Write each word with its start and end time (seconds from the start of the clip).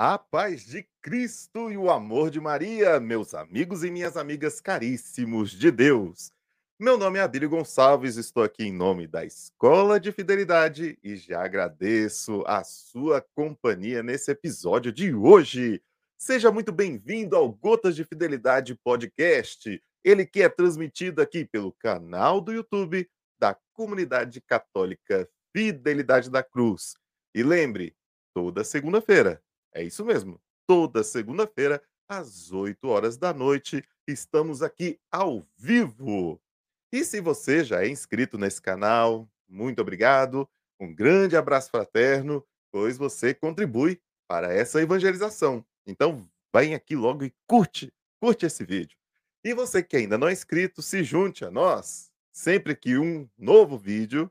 A 0.00 0.16
paz 0.16 0.64
de 0.64 0.86
Cristo 1.02 1.72
e 1.72 1.76
o 1.76 1.90
amor 1.90 2.30
de 2.30 2.40
Maria, 2.40 3.00
meus 3.00 3.34
amigos 3.34 3.82
e 3.82 3.90
minhas 3.90 4.16
amigas 4.16 4.60
caríssimos 4.60 5.50
de 5.50 5.72
Deus. 5.72 6.30
Meu 6.78 6.96
nome 6.96 7.18
é 7.18 7.22
Abílio 7.22 7.50
Gonçalves, 7.50 8.14
estou 8.16 8.44
aqui 8.44 8.62
em 8.62 8.72
nome 8.72 9.08
da 9.08 9.24
Escola 9.24 9.98
de 9.98 10.12
Fidelidade 10.12 10.96
e 11.02 11.16
já 11.16 11.44
agradeço 11.44 12.44
a 12.46 12.62
sua 12.62 13.20
companhia 13.34 14.00
nesse 14.00 14.30
episódio 14.30 14.92
de 14.92 15.12
hoje. 15.12 15.82
Seja 16.16 16.52
muito 16.52 16.70
bem-vindo 16.70 17.34
ao 17.34 17.50
Gotas 17.50 17.96
de 17.96 18.04
Fidelidade 18.04 18.76
Podcast, 18.76 19.82
ele 20.04 20.24
que 20.24 20.42
é 20.42 20.48
transmitido 20.48 21.20
aqui 21.20 21.44
pelo 21.44 21.72
canal 21.72 22.40
do 22.40 22.52
YouTube 22.52 23.10
da 23.36 23.58
Comunidade 23.72 24.40
Católica 24.42 25.28
Fidelidade 25.52 26.30
da 26.30 26.44
Cruz. 26.44 26.94
E 27.34 27.42
lembre, 27.42 27.96
toda 28.32 28.62
segunda-feira 28.62 29.42
é 29.78 29.84
isso 29.84 30.04
mesmo. 30.04 30.40
Toda 30.66 31.04
segunda-feira, 31.04 31.80
às 32.08 32.50
8 32.52 32.88
horas 32.88 33.16
da 33.16 33.32
noite, 33.32 33.84
estamos 34.06 34.60
aqui 34.60 34.98
ao 35.10 35.46
vivo. 35.56 36.40
E 36.92 37.04
se 37.04 37.20
você 37.20 37.62
já 37.62 37.84
é 37.84 37.88
inscrito 37.88 38.36
nesse 38.36 38.60
canal, 38.60 39.28
muito 39.48 39.80
obrigado. 39.80 40.48
Um 40.80 40.92
grande 40.92 41.36
abraço 41.36 41.70
fraterno, 41.70 42.44
pois 42.72 42.98
você 42.98 43.32
contribui 43.32 44.00
para 44.26 44.52
essa 44.52 44.82
evangelização. 44.82 45.64
Então, 45.86 46.28
vem 46.54 46.74
aqui 46.74 46.96
logo 46.96 47.24
e 47.24 47.32
curte, 47.46 47.92
curte 48.20 48.46
esse 48.46 48.64
vídeo. 48.64 48.98
E 49.44 49.54
você 49.54 49.82
que 49.82 49.96
ainda 49.96 50.18
não 50.18 50.28
é 50.28 50.32
inscrito, 50.32 50.82
se 50.82 51.04
junte 51.04 51.44
a 51.44 51.50
nós. 51.50 52.10
Sempre 52.32 52.74
que 52.74 52.98
um 52.98 53.28
novo 53.38 53.78
vídeo 53.78 54.30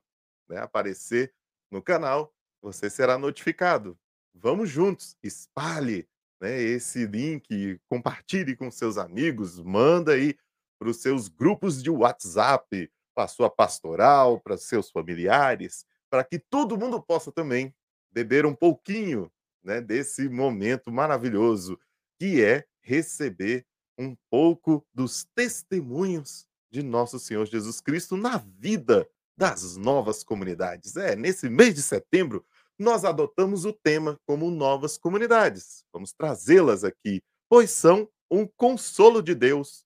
né, 0.49 0.59
aparecer 0.59 1.33
no 1.71 1.81
canal, 1.81 2.33
você 2.61 2.89
será 2.89 3.17
notificado. 3.17 3.97
Vamos 4.39 4.69
juntos, 4.69 5.17
espalhe 5.23 6.07
né, 6.39 6.61
esse 6.61 7.05
link, 7.07 7.79
compartilhe 7.87 8.55
com 8.55 8.69
seus 8.69 8.97
amigos, 8.97 9.59
manda 9.59 10.13
aí 10.13 10.37
para 10.79 10.89
os 10.89 10.97
seus 10.97 11.27
grupos 11.27 11.81
de 11.81 11.89
WhatsApp, 11.89 12.91
para 13.15 13.23
a 13.23 13.27
sua 13.27 13.49
pastoral, 13.49 14.39
para 14.39 14.55
seus 14.57 14.91
familiares, 14.91 15.85
para 16.09 16.23
que 16.23 16.37
todo 16.37 16.77
mundo 16.77 17.01
possa 17.01 17.31
também 17.31 17.73
beber 18.11 18.45
um 18.45 18.53
pouquinho 18.53 19.31
né, 19.63 19.81
desse 19.81 20.29
momento 20.29 20.91
maravilhoso 20.91 21.79
que 22.19 22.43
é 22.43 22.65
receber 22.81 23.65
um 23.97 24.15
pouco 24.29 24.85
dos 24.93 25.25
testemunhos 25.35 26.47
de 26.71 26.83
nosso 26.83 27.17
Senhor 27.17 27.45
Jesus 27.47 27.81
Cristo 27.81 28.15
na 28.15 28.37
vida 28.37 29.09
das 29.35 29.75
novas 29.77 30.23
comunidades. 30.23 30.95
É, 30.95 31.15
nesse 31.15 31.49
mês 31.49 31.73
de 31.75 31.81
setembro, 31.81 32.45
nós 32.77 33.03
adotamos 33.03 33.65
o 33.65 33.73
tema 33.73 34.19
como 34.25 34.51
novas 34.51 34.97
comunidades. 34.97 35.83
Vamos 35.91 36.13
trazê-las 36.13 36.83
aqui, 36.83 37.21
pois 37.49 37.71
são 37.71 38.07
um 38.29 38.45
consolo 38.45 39.21
de 39.21 39.33
Deus 39.33 39.85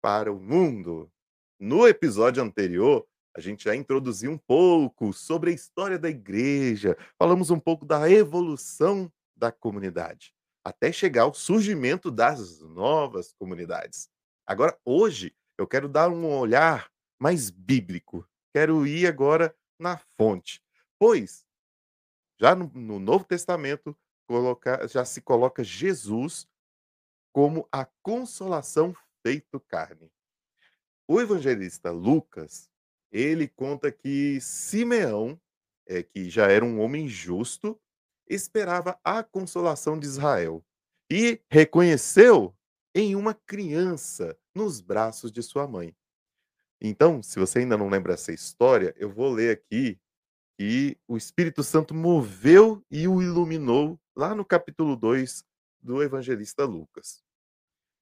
para 0.00 0.32
o 0.32 0.40
mundo. 0.40 1.10
No 1.58 1.86
episódio 1.86 2.42
anterior, 2.42 3.06
a 3.36 3.40
gente 3.40 3.64
já 3.64 3.74
introduziu 3.74 4.30
um 4.30 4.38
pouco 4.38 5.12
sobre 5.12 5.50
a 5.50 5.54
história 5.54 5.98
da 5.98 6.08
igreja, 6.08 6.96
falamos 7.18 7.50
um 7.50 7.58
pouco 7.58 7.84
da 7.84 8.10
evolução 8.10 9.10
da 9.36 9.50
comunidade, 9.50 10.34
até 10.64 10.92
chegar 10.92 11.22
ao 11.22 11.34
surgimento 11.34 12.10
das 12.10 12.60
novas 12.60 13.32
comunidades. 13.32 14.08
Agora, 14.46 14.78
hoje, 14.84 15.34
eu 15.58 15.66
quero 15.66 15.88
dar 15.88 16.10
um 16.10 16.26
olhar 16.26 16.90
mais 17.18 17.50
bíblico. 17.50 18.26
Quero 18.54 18.86
ir 18.86 19.06
agora 19.06 19.54
na 19.78 19.96
fonte, 19.96 20.60
pois 20.98 21.44
já 22.42 22.56
no, 22.56 22.68
no 22.74 22.98
Novo 22.98 23.24
Testamento, 23.24 23.96
coloca, 24.26 24.88
já 24.88 25.04
se 25.04 25.20
coloca 25.20 25.62
Jesus 25.62 26.48
como 27.32 27.68
a 27.70 27.84
consolação 28.02 28.92
feito 29.24 29.60
carne. 29.60 30.10
O 31.06 31.20
evangelista 31.20 31.92
Lucas, 31.92 32.68
ele 33.12 33.46
conta 33.46 33.92
que 33.92 34.40
Simeão, 34.40 35.40
é, 35.86 36.02
que 36.02 36.28
já 36.28 36.50
era 36.50 36.64
um 36.64 36.80
homem 36.80 37.06
justo, 37.06 37.80
esperava 38.28 38.98
a 39.04 39.22
consolação 39.22 39.96
de 39.96 40.06
Israel 40.06 40.64
e 41.08 41.40
reconheceu 41.48 42.52
em 42.92 43.14
uma 43.14 43.34
criança 43.34 44.36
nos 44.52 44.80
braços 44.80 45.30
de 45.30 45.44
sua 45.44 45.68
mãe. 45.68 45.94
Então, 46.80 47.22
se 47.22 47.38
você 47.38 47.60
ainda 47.60 47.76
não 47.76 47.88
lembra 47.88 48.14
essa 48.14 48.32
história, 48.32 48.92
eu 48.98 49.08
vou 49.08 49.30
ler 49.30 49.52
aqui 49.52 50.00
e 50.64 50.96
o 51.08 51.16
Espírito 51.16 51.64
Santo 51.64 51.92
moveu 51.92 52.86
e 52.88 53.08
o 53.08 53.20
iluminou 53.20 53.98
lá 54.14 54.32
no 54.32 54.44
capítulo 54.44 54.94
2 54.94 55.44
do 55.80 56.00
evangelista 56.00 56.64
Lucas. 56.64 57.20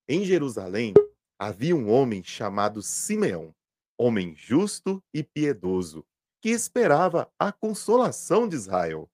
Em 0.07 0.27
Jerusalém 0.27 0.93
havia 1.39 1.75
um 1.75 1.89
homem 1.89 2.23
chamado 2.23 2.83
Simeão, 2.83 3.55
homem 3.97 4.37
justo 4.37 5.03
e 5.15 5.23
piedoso, 5.23 6.05
que 6.39 6.51
esperava 6.51 7.33
a 7.39 7.51
consolação 7.51 8.47
de 8.47 8.57
Israel, 8.57 9.11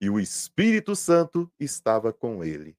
e 0.00 0.08
o 0.08 0.18
Espírito 0.18 0.96
Santo 0.96 1.52
estava 1.60 2.14
com 2.14 2.42
ele. 2.42 2.74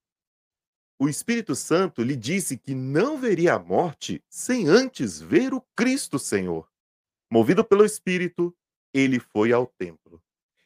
O 1.00 1.08
Espírito 1.08 1.54
Santo 1.54 2.02
lhe 2.02 2.16
disse 2.16 2.58
que 2.58 2.74
não 2.74 3.20
veria 3.20 3.54
a 3.54 3.60
morte 3.60 4.24
sem 4.28 4.68
antes 4.68 5.22
ver 5.22 5.54
o 5.54 5.62
Cristo 5.76 6.18
Senhor. 6.18 6.68
Movido 7.30 7.64
pelo 7.64 7.86
Espírito, 7.86 8.58
ele 8.98 9.20
foi 9.20 9.52
ao 9.54 9.68
templo. 9.68 10.20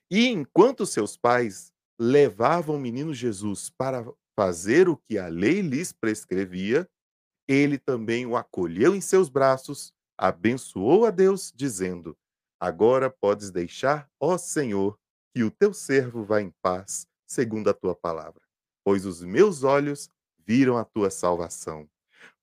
E 0.09 0.28
enquanto 0.28 0.86
seus 0.86 1.18
pais 1.18 1.74
levavam 2.00 2.78
o 2.78 2.80
menino 2.80 3.14
Jesus 3.14 3.69
para 3.69 4.06
fazer 4.34 4.88
o 4.88 4.96
que 4.96 5.18
a 5.18 5.28
lei 5.28 5.62
lhes 5.62 5.92
prescrevia, 5.92 6.90
ele 7.46 7.78
também 7.78 8.25
o 8.25 8.38
acolheu 8.38 8.96
em 8.96 9.02
seus 9.02 9.28
braços, 9.28 9.94
abençoou 10.18 11.06
a 11.06 11.12
Deus, 11.12 11.52
dizendo: 11.53 12.18
Agora 12.58 13.09
podes 13.09 13.52
deixar, 13.52 14.09
ó 14.18 14.38
Senhor, 14.38 14.98
que 15.34 15.44
o 15.44 15.52
teu 15.52 15.74
servo 15.74 16.24
vá 16.24 16.42
em 16.42 16.53
paz, 16.62 17.06
segundo 17.28 17.69
a 17.69 17.74
tua 17.74 17.94
palavra, 17.94 18.42
pois 18.81 19.06
os 19.06 19.22
meus 19.22 19.63
olhos 19.63 20.09
viram 20.40 20.78
a 20.78 20.86
tua 20.86 21.09
salvação, 21.09 21.86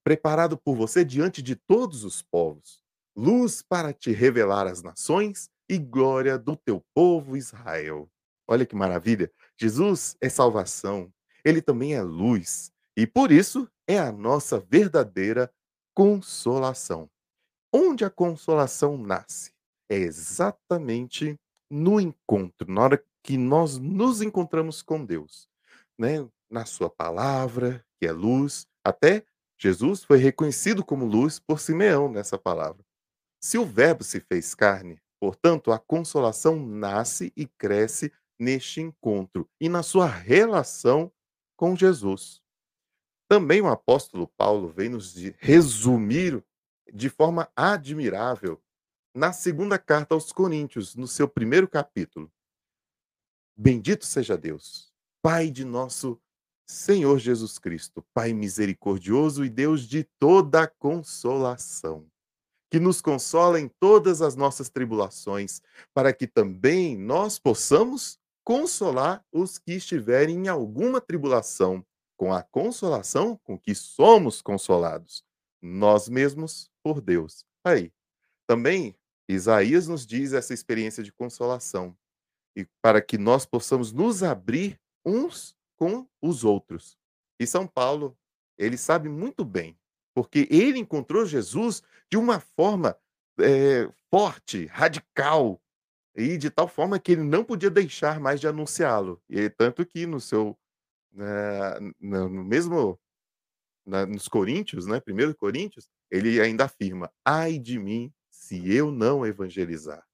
preparado 0.04 0.58
por 0.58 0.76
você 0.76 1.02
diante 1.02 1.40
de 1.40 1.56
todos 1.56 2.04
os 2.04 2.20
povos, 2.20 2.82
luz 3.16 3.62
para 3.62 3.92
te 3.92 4.12
revelar 4.12 4.66
às 4.66 4.82
nações 4.82 5.50
e 5.68 5.78
glória 5.78 6.38
do 6.38 6.56
teu 6.56 6.84
povo 6.94 7.36
Israel. 7.36 8.08
Olha 8.46 8.64
que 8.64 8.74
maravilha! 8.74 9.30
Jesus 9.56 10.16
é 10.20 10.28
salvação, 10.28 11.12
ele 11.44 11.60
também 11.60 11.94
é 11.94 12.02
luz, 12.02 12.72
e 12.96 13.06
por 13.06 13.30
isso 13.30 13.70
é 13.86 13.98
a 13.98 14.10
nossa 14.10 14.58
verdadeira 14.58 15.52
consolação. 15.94 17.10
Onde 17.72 18.04
a 18.04 18.10
consolação 18.10 18.96
nasce? 18.96 19.52
É 19.90 19.96
exatamente 19.96 21.38
no 21.70 22.00
encontro, 22.00 22.70
na 22.70 22.82
hora 22.82 23.04
que 23.22 23.36
nós 23.36 23.78
nos 23.78 24.22
encontramos 24.22 24.80
com 24.80 25.04
Deus, 25.04 25.48
né? 25.98 26.26
Na 26.50 26.64
sua 26.64 26.88
palavra, 26.88 27.84
que 28.00 28.06
é 28.06 28.12
luz, 28.12 28.66
até 28.82 29.24
Jesus 29.58 30.04
foi 30.04 30.18
reconhecido 30.18 30.84
como 30.84 31.04
luz 31.04 31.38
por 31.38 31.60
Simeão 31.60 32.10
nessa 32.10 32.38
palavra. 32.38 32.82
Se 33.40 33.58
o 33.58 33.66
Verbo 33.66 34.02
se 34.02 34.20
fez 34.20 34.54
carne, 34.54 34.98
Portanto, 35.20 35.72
a 35.72 35.78
consolação 35.78 36.56
nasce 36.64 37.32
e 37.36 37.46
cresce 37.46 38.12
neste 38.38 38.80
encontro 38.80 39.48
e 39.60 39.68
na 39.68 39.82
sua 39.82 40.06
relação 40.06 41.12
com 41.56 41.74
Jesus. 41.74 42.40
Também 43.28 43.60
o 43.60 43.66
apóstolo 43.66 44.28
Paulo 44.28 44.68
vem 44.68 44.88
nos 44.88 45.14
resumir 45.38 46.42
de 46.92 47.10
forma 47.10 47.50
admirável 47.54 48.62
na 49.14 49.32
segunda 49.32 49.78
carta 49.78 50.14
aos 50.14 50.32
Coríntios, 50.32 50.94
no 50.94 51.08
seu 51.08 51.28
primeiro 51.28 51.68
capítulo. 51.68 52.32
Bendito 53.56 54.06
seja 54.06 54.38
Deus, 54.38 54.92
Pai 55.20 55.50
de 55.50 55.64
nosso 55.64 56.20
Senhor 56.64 57.18
Jesus 57.18 57.58
Cristo, 57.58 58.06
Pai 58.14 58.32
misericordioso 58.32 59.44
e 59.44 59.50
Deus 59.50 59.82
de 59.82 60.04
toda 60.04 60.68
consolação 60.68 62.08
que 62.70 62.78
nos 62.78 63.00
consola 63.00 63.58
em 63.60 63.68
todas 63.80 64.20
as 64.20 64.36
nossas 64.36 64.68
tribulações, 64.68 65.62
para 65.94 66.12
que 66.12 66.26
também 66.26 66.96
nós 66.96 67.38
possamos 67.38 68.18
consolar 68.44 69.24
os 69.32 69.58
que 69.58 69.72
estiverem 69.72 70.36
em 70.36 70.48
alguma 70.48 71.00
tribulação, 71.00 71.84
com 72.16 72.32
a 72.32 72.42
consolação 72.42 73.38
com 73.44 73.58
que 73.58 73.74
somos 73.74 74.42
consolados, 74.42 75.24
nós 75.62 76.08
mesmos 76.08 76.70
por 76.82 77.00
Deus. 77.00 77.44
Aí, 77.64 77.92
também 78.46 78.94
Isaías 79.28 79.86
nos 79.86 80.06
diz 80.06 80.32
essa 80.32 80.52
experiência 80.52 81.02
de 81.02 81.12
consolação, 81.12 81.96
e 82.56 82.66
para 82.82 83.00
que 83.00 83.16
nós 83.16 83.46
possamos 83.46 83.92
nos 83.92 84.22
abrir 84.22 84.80
uns 85.04 85.54
com 85.76 86.06
os 86.20 86.42
outros. 86.42 86.98
E 87.38 87.46
São 87.46 87.66
Paulo, 87.66 88.16
ele 88.58 88.76
sabe 88.76 89.08
muito 89.08 89.44
bem 89.44 89.77
porque 90.18 90.48
ele 90.50 90.80
encontrou 90.80 91.24
Jesus 91.24 91.80
de 92.10 92.16
uma 92.16 92.40
forma 92.40 92.98
é, 93.38 93.88
forte, 94.10 94.66
radical, 94.66 95.62
e 96.12 96.36
de 96.36 96.50
tal 96.50 96.66
forma 96.66 96.98
que 96.98 97.12
ele 97.12 97.22
não 97.22 97.44
podia 97.44 97.70
deixar 97.70 98.18
mais 98.18 98.40
de 98.40 98.48
anunciá-lo. 98.48 99.22
E 99.30 99.48
tanto 99.48 99.86
que 99.86 100.06
no 100.06 100.18
seu 100.18 100.58
né, 101.12 101.24
no 102.00 102.28
mesmo 102.28 102.98
na, 103.86 104.04
nos 104.06 104.26
Coríntios, 104.26 104.86
né, 104.86 105.00
1 105.06 105.34
Coríntios, 105.34 105.88
ele 106.10 106.40
ainda 106.40 106.64
afirma: 106.64 107.12
ai 107.24 107.56
de 107.56 107.78
mim 107.78 108.12
se 108.28 108.74
eu 108.74 108.90
não 108.90 109.24
evangelizar. 109.24 110.04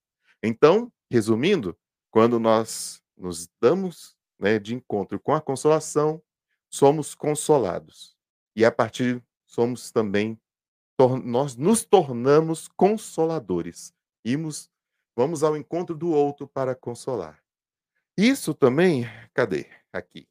Então, 0.43 0.93
resumindo, 1.11 1.75
quando 2.11 2.39
nós 2.39 3.01
nos 3.17 3.49
damos 3.59 4.15
né, 4.39 4.59
de 4.59 4.75
encontro 4.75 5.19
com 5.19 5.33
a 5.33 5.41
consolação, 5.41 6.23
somos 6.69 7.15
consolados. 7.15 8.15
E 8.55 8.67
a 8.67 8.71
partir 8.71 9.25
somos 9.55 9.91
também 9.91 10.39
nós 11.25 11.57
nos 11.57 11.85
tornamos 11.85 12.69
consoladores. 12.69 13.93
Imos, 14.25 14.71
vamos 15.17 15.43
ao 15.43 15.57
encontro 15.57 15.97
do 15.97 16.11
outro 16.11 16.47
para 16.47 16.75
consolar. 16.75 17.43
Isso 18.17 18.55
também, 18.55 19.05
cadê? 19.33 19.67
Aqui. 19.93 20.29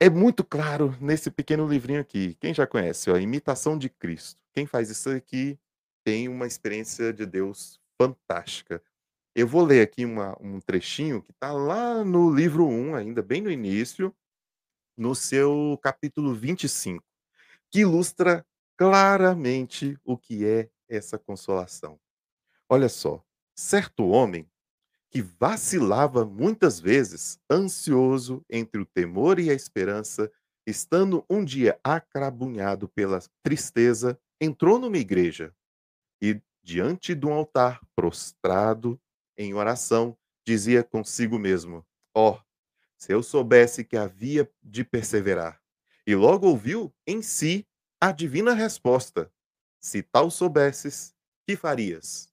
É 0.00 0.10
muito 0.10 0.42
claro 0.42 0.96
nesse 1.00 1.30
pequeno 1.30 1.68
livrinho 1.68 2.00
aqui. 2.00 2.34
Quem 2.40 2.52
já 2.52 2.66
conhece, 2.66 3.10
ó, 3.10 3.16
Imitação 3.16 3.78
de 3.78 3.88
Cristo. 3.88 4.42
Quem 4.52 4.66
faz 4.66 4.90
isso 4.90 5.10
aqui 5.10 5.58
tem 6.04 6.26
uma 6.26 6.46
experiência 6.46 7.12
de 7.12 7.26
Deus 7.26 7.78
fantástica. 8.00 8.82
Eu 9.34 9.46
vou 9.46 9.64
ler 9.64 9.82
aqui 9.82 10.04
uma, 10.04 10.36
um 10.40 10.58
trechinho 10.58 11.22
que 11.22 11.30
está 11.30 11.52
lá 11.52 12.02
no 12.02 12.34
livro 12.34 12.66
1, 12.66 12.94
ainda 12.96 13.22
bem 13.22 13.40
no 13.40 13.50
início, 13.50 14.14
no 14.96 15.14
seu 15.14 15.78
capítulo 15.82 16.34
25, 16.34 17.04
que 17.70 17.80
ilustra 17.80 18.44
claramente 18.76 19.98
o 20.04 20.16
que 20.16 20.46
é 20.46 20.70
essa 20.88 21.18
consolação. 21.18 21.98
Olha 22.68 22.88
só, 22.88 23.24
certo 23.54 24.08
homem 24.08 24.48
que 25.10 25.20
vacilava 25.20 26.24
muitas 26.24 26.78
vezes, 26.78 27.38
ansioso 27.50 28.44
entre 28.48 28.80
o 28.80 28.86
temor 28.86 29.38
e 29.38 29.50
a 29.50 29.54
esperança, 29.54 30.30
estando 30.66 31.24
um 31.28 31.44
dia 31.44 31.78
acrabunhado 31.82 32.88
pela 32.88 33.20
tristeza, 33.42 34.18
entrou 34.40 34.78
numa 34.78 34.98
igreja 34.98 35.54
e, 36.22 36.40
diante 36.62 37.14
de 37.14 37.26
um 37.26 37.32
altar, 37.32 37.80
prostrado 37.94 39.00
em 39.36 39.52
oração, 39.52 40.16
dizia 40.46 40.84
consigo 40.84 41.38
mesmo: 41.38 41.84
Ó, 42.14 42.32
oh, 42.32 42.40
se 42.96 43.12
eu 43.12 43.22
soubesse 43.22 43.84
que 43.84 43.96
havia 43.96 44.50
de 44.62 44.84
perseverar. 44.84 45.59
E 46.06 46.14
logo 46.14 46.46
ouviu 46.48 46.92
em 47.06 47.22
si 47.22 47.66
a 48.00 48.12
divina 48.12 48.54
resposta: 48.54 49.30
Se 49.80 50.02
tal 50.02 50.30
soubesses, 50.30 51.14
que 51.46 51.56
farias? 51.56 52.32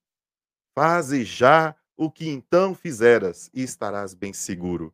Faze 0.76 1.24
já 1.24 1.76
o 1.98 2.12
que 2.12 2.30
então 2.30 2.76
fizeras 2.76 3.50
e 3.54 3.64
estarás 3.64 4.14
bem 4.14 4.32
seguro, 4.32 4.94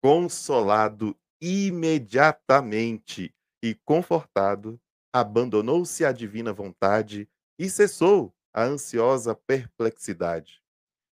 consolado 0.00 1.16
imediatamente 1.40 3.34
e 3.62 3.74
confortado, 3.84 4.80
abandonou-se 5.12 6.04
à 6.04 6.12
divina 6.12 6.52
vontade 6.52 7.28
e 7.58 7.68
cessou 7.68 8.34
a 8.52 8.62
ansiosa 8.62 9.34
perplexidade. 9.34 10.62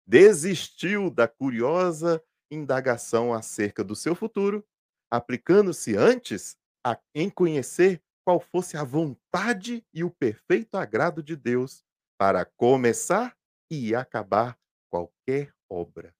Desistiu 0.06 1.10
da 1.10 1.26
curiosa 1.26 2.22
indagação 2.50 3.32
acerca 3.32 3.82
do 3.82 3.96
seu 3.96 4.14
futuro, 4.14 4.64
aplicando-se 5.10 5.96
antes 5.96 6.56
a, 6.84 6.98
em 7.14 7.30
conhecer 7.30 8.02
qual 8.24 8.40
fosse 8.40 8.76
a 8.76 8.84
vontade 8.84 9.84
e 9.92 10.04
o 10.04 10.10
perfeito 10.10 10.76
agrado 10.76 11.22
de 11.22 11.36
Deus 11.36 11.84
para 12.18 12.44
começar 12.44 13.36
e 13.70 13.94
acabar 13.94 14.58
qualquer 14.90 15.52
obra. 15.68 16.14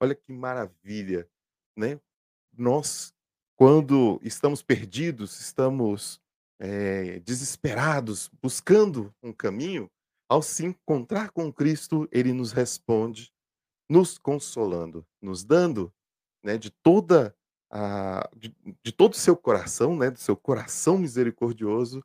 Olha 0.00 0.14
que 0.14 0.30
maravilha, 0.32 1.28
né? 1.76 2.00
Nós, 2.56 3.12
quando 3.56 4.20
estamos 4.22 4.62
perdidos, 4.62 5.40
estamos 5.40 6.20
é, 6.60 7.18
desesperados, 7.20 8.30
buscando 8.42 9.14
um 9.22 9.32
caminho, 9.32 9.90
ao 10.28 10.42
se 10.42 10.66
encontrar 10.66 11.30
com 11.30 11.52
Cristo, 11.52 12.06
ele 12.12 12.32
nos 12.32 12.52
responde, 12.52 13.32
nos 13.88 14.18
consolando, 14.18 15.06
nos 15.22 15.42
dando 15.42 15.92
né, 16.44 16.58
de 16.58 16.70
toda 16.70 17.34
a, 17.70 18.28
de, 18.36 18.54
de 18.82 18.92
todo 18.92 19.12
o 19.12 19.16
seu 19.16 19.36
coração, 19.36 19.96
né, 19.96 20.10
do 20.10 20.18
seu 20.18 20.36
coração 20.36 20.98
misericordioso, 20.98 22.04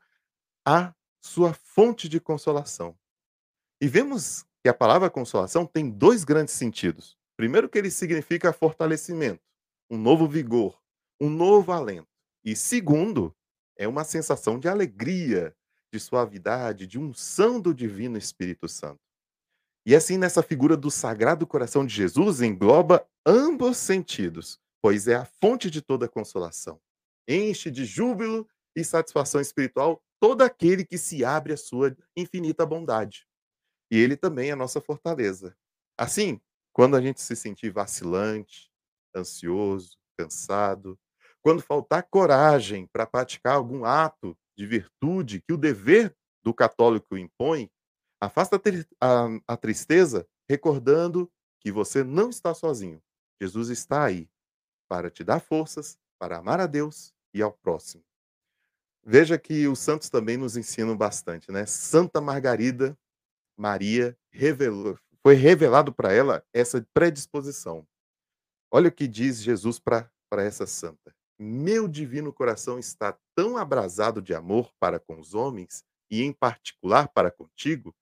a 0.66 0.94
sua 1.22 1.54
fonte 1.54 2.10
de 2.10 2.20
consolação. 2.20 2.98
E 3.82 3.88
vemos 3.88 4.46
que 4.62 4.70
a 4.70 4.74
palavra 4.74 5.10
consolação 5.10 5.66
tem 5.66 5.90
dois 5.90 6.24
grandes 6.24 6.54
sentidos. 6.54 7.18
Primeiro, 7.36 7.68
que 7.68 7.78
ele 7.78 7.92
significa 7.92 8.54
fortalecimento, 8.54 9.42
um 9.90 9.98
novo 9.98 10.28
vigor, 10.28 10.80
um 11.20 11.30
novo 11.30 11.72
alento. 11.72 12.08
E 12.44 12.56
segundo, 12.56 13.36
é 13.78 13.88
uma 13.88 14.04
sensação 14.04 14.60
de 14.60 14.68
alegria, 14.68 15.56
de 15.92 16.00
suavidade, 16.00 16.88
de 16.88 17.00
unção 17.00 17.60
do 17.60 17.74
Divino 17.74 18.18
Espírito 18.18 18.68
Santo. 18.68 19.00
E 19.86 19.96
assim, 19.96 20.18
nessa 20.18 20.42
figura 20.42 20.78
do 20.78 20.90
Sagrado 20.90 21.46
Coração 21.46 21.86
de 21.86 21.94
Jesus, 21.94 22.42
engloba 22.42 23.06
ambos 23.26 23.78
sentidos, 23.78 24.60
pois 24.84 25.08
é 25.08 25.16
a 25.16 25.26
fonte 25.26 25.72
de 25.72 25.82
toda 25.82 26.10
consolação. 26.10 26.80
Enche 27.28 27.72
de 27.72 27.86
júbilo 27.86 28.48
e 28.76 28.84
satisfação 28.84 29.40
espiritual 29.40 30.04
todo 30.20 30.42
aquele 30.42 30.86
que 30.86 30.98
se 30.98 31.24
abre 31.24 31.54
à 31.54 31.58
sua 31.58 31.96
infinita 32.18 32.66
bondade 32.66 33.26
e 33.94 33.98
ele 33.98 34.18
também 34.18 34.50
é 34.50 34.56
nossa 34.56 34.82
fortaleza. 34.82 35.56
Assim, 35.96 36.42
quando 36.74 36.96
a 36.96 37.02
gente 37.02 37.22
se 37.22 37.36
sentir 37.36 37.70
vacilante, 37.70 38.72
ansioso, 39.16 40.00
cansado, 40.18 41.00
quando 41.44 41.62
faltar 41.62 42.02
coragem 42.10 42.88
para 42.88 43.06
praticar 43.06 43.54
algum 43.54 43.86
ato 43.86 44.36
de 44.58 44.66
virtude 44.66 45.44
que 45.44 45.54
o 45.54 45.58
dever 45.58 46.12
do 46.42 46.56
católico 46.56 47.16
impõe, 47.16 47.70
afasta 48.20 48.60
a, 49.00 49.28
a 49.48 49.56
tristeza 49.56 50.28
recordando 50.50 51.32
que 51.62 51.72
você 51.72 52.04
não 52.04 52.32
está 52.32 52.52
sozinho. 52.56 53.00
Jesus 53.40 53.70
está 53.70 54.06
aí 54.06 54.28
para 54.94 55.10
te 55.10 55.24
dar 55.24 55.40
forças, 55.40 55.98
para 56.20 56.38
amar 56.38 56.60
a 56.60 56.68
Deus 56.68 57.12
e 57.34 57.42
ao 57.42 57.52
próximo. 57.52 58.04
Veja 59.04 59.40
que 59.40 59.68
os 59.68 59.80
santos 59.80 60.08
também 60.08 60.38
nos 60.38 60.56
ensinam 60.56 60.96
bastante, 60.96 61.52
né? 61.52 61.66
Santa 61.66 62.22
Margarida 62.22 62.96
Maria 63.58 64.16
revelou, 64.30 64.96
foi 65.24 65.34
revelado 65.34 65.92
para 65.92 66.14
ela 66.14 66.46
essa 66.54 66.86
predisposição. 66.94 67.88
Olha 68.72 68.90
o 68.90 68.92
que 68.92 69.08
diz 69.08 69.42
Jesus 69.42 69.80
para 69.80 70.12
essa 70.38 70.68
santa. 70.68 71.12
Meu 71.40 71.88
divino 71.88 72.32
coração 72.32 72.78
está 72.78 73.18
tão 73.36 73.58
abrasado 73.58 74.22
de 74.22 74.36
amor 74.36 74.72
para 74.80 75.00
com 75.00 75.20
os 75.20 75.34
homens, 75.34 75.84
e 76.08 76.22
em 76.22 76.32
particular 76.32 77.08
para 77.08 77.32
contigo, 77.32 77.96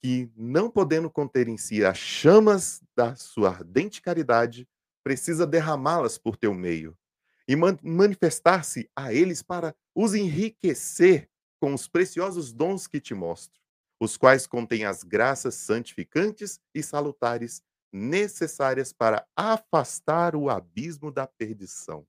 que, 0.00 0.30
não 0.36 0.70
podendo 0.70 1.10
conter 1.10 1.48
em 1.48 1.56
si 1.56 1.84
as 1.84 1.98
chamas 1.98 2.80
da 2.96 3.16
sua 3.16 3.48
ardente 3.48 4.00
caridade, 4.00 4.68
precisa 5.06 5.46
derramá-las 5.46 6.18
por 6.18 6.36
teu 6.36 6.52
meio 6.52 6.98
e 7.46 7.54
man 7.54 7.78
manifestar-se 7.80 8.90
a 8.96 9.14
eles 9.14 9.40
para 9.40 9.72
os 9.94 10.14
enriquecer 10.14 11.30
com 11.60 11.72
os 11.72 11.86
preciosos 11.86 12.52
dons 12.52 12.88
que 12.88 13.00
te 13.00 13.14
mostro 13.14 13.60
os 14.00 14.16
quais 14.16 14.48
contêm 14.48 14.84
as 14.84 15.04
graças 15.04 15.54
santificantes 15.54 16.58
e 16.74 16.82
salutares 16.82 17.62
necessárias 17.92 18.92
para 18.92 19.24
afastar 19.36 20.34
o 20.34 20.50
abismo 20.50 21.12
da 21.12 21.24
perdição. 21.24 22.04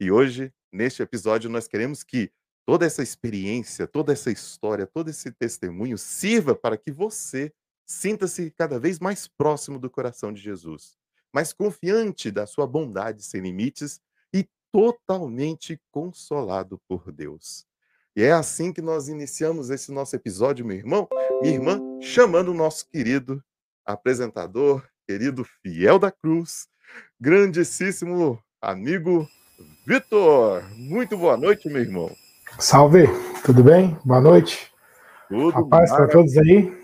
E 0.00 0.10
hoje, 0.10 0.52
neste 0.72 1.04
episódio, 1.04 1.48
nós 1.48 1.68
queremos 1.68 2.02
que 2.02 2.32
toda 2.66 2.84
essa 2.84 3.04
experiência, 3.04 3.86
toda 3.86 4.12
essa 4.12 4.32
história, 4.32 4.88
todo 4.88 5.08
esse 5.08 5.30
testemunho 5.30 5.96
sirva 5.96 6.52
para 6.52 6.76
que 6.76 6.90
você 6.90 7.52
sinta-se 7.86 8.50
cada 8.50 8.76
vez 8.76 8.98
mais 8.98 9.28
próximo 9.28 9.78
do 9.78 9.88
coração 9.88 10.32
de 10.32 10.42
Jesus, 10.42 10.98
mais 11.34 11.52
confiante 11.52 12.30
da 12.30 12.46
sua 12.46 12.64
bondade 12.64 13.24
sem 13.24 13.40
limites 13.40 14.00
e 14.32 14.48
totalmente 14.70 15.80
consolado 15.90 16.80
por 16.88 17.10
Deus. 17.10 17.66
E 18.14 18.22
é 18.22 18.30
assim 18.30 18.72
que 18.72 18.80
nós 18.80 19.08
iniciamos 19.08 19.68
esse 19.68 19.90
nosso 19.90 20.14
episódio, 20.14 20.64
meu 20.64 20.76
irmão, 20.76 21.08
minha 21.42 21.52
irmã, 21.52 21.80
chamando 22.00 22.52
o 22.52 22.54
nosso 22.54 22.88
querido 22.88 23.42
apresentador, 23.84 24.86
querido 25.04 25.44
Fiel 25.60 25.98
da 25.98 26.12
Cruz, 26.12 26.68
grandíssimo 27.20 28.40
amigo 28.62 29.28
Vitor. 29.84 30.62
Muito 30.76 31.18
boa 31.18 31.36
noite, 31.36 31.68
meu 31.68 31.82
irmão. 31.82 32.14
Salve, 32.60 33.08
tudo 33.44 33.64
bem? 33.64 33.98
Boa 34.04 34.20
noite. 34.20 34.72
Tudo 35.28 35.68
paz 35.68 35.90
para 35.90 36.06
todos 36.06 36.36
aí. 36.38 36.83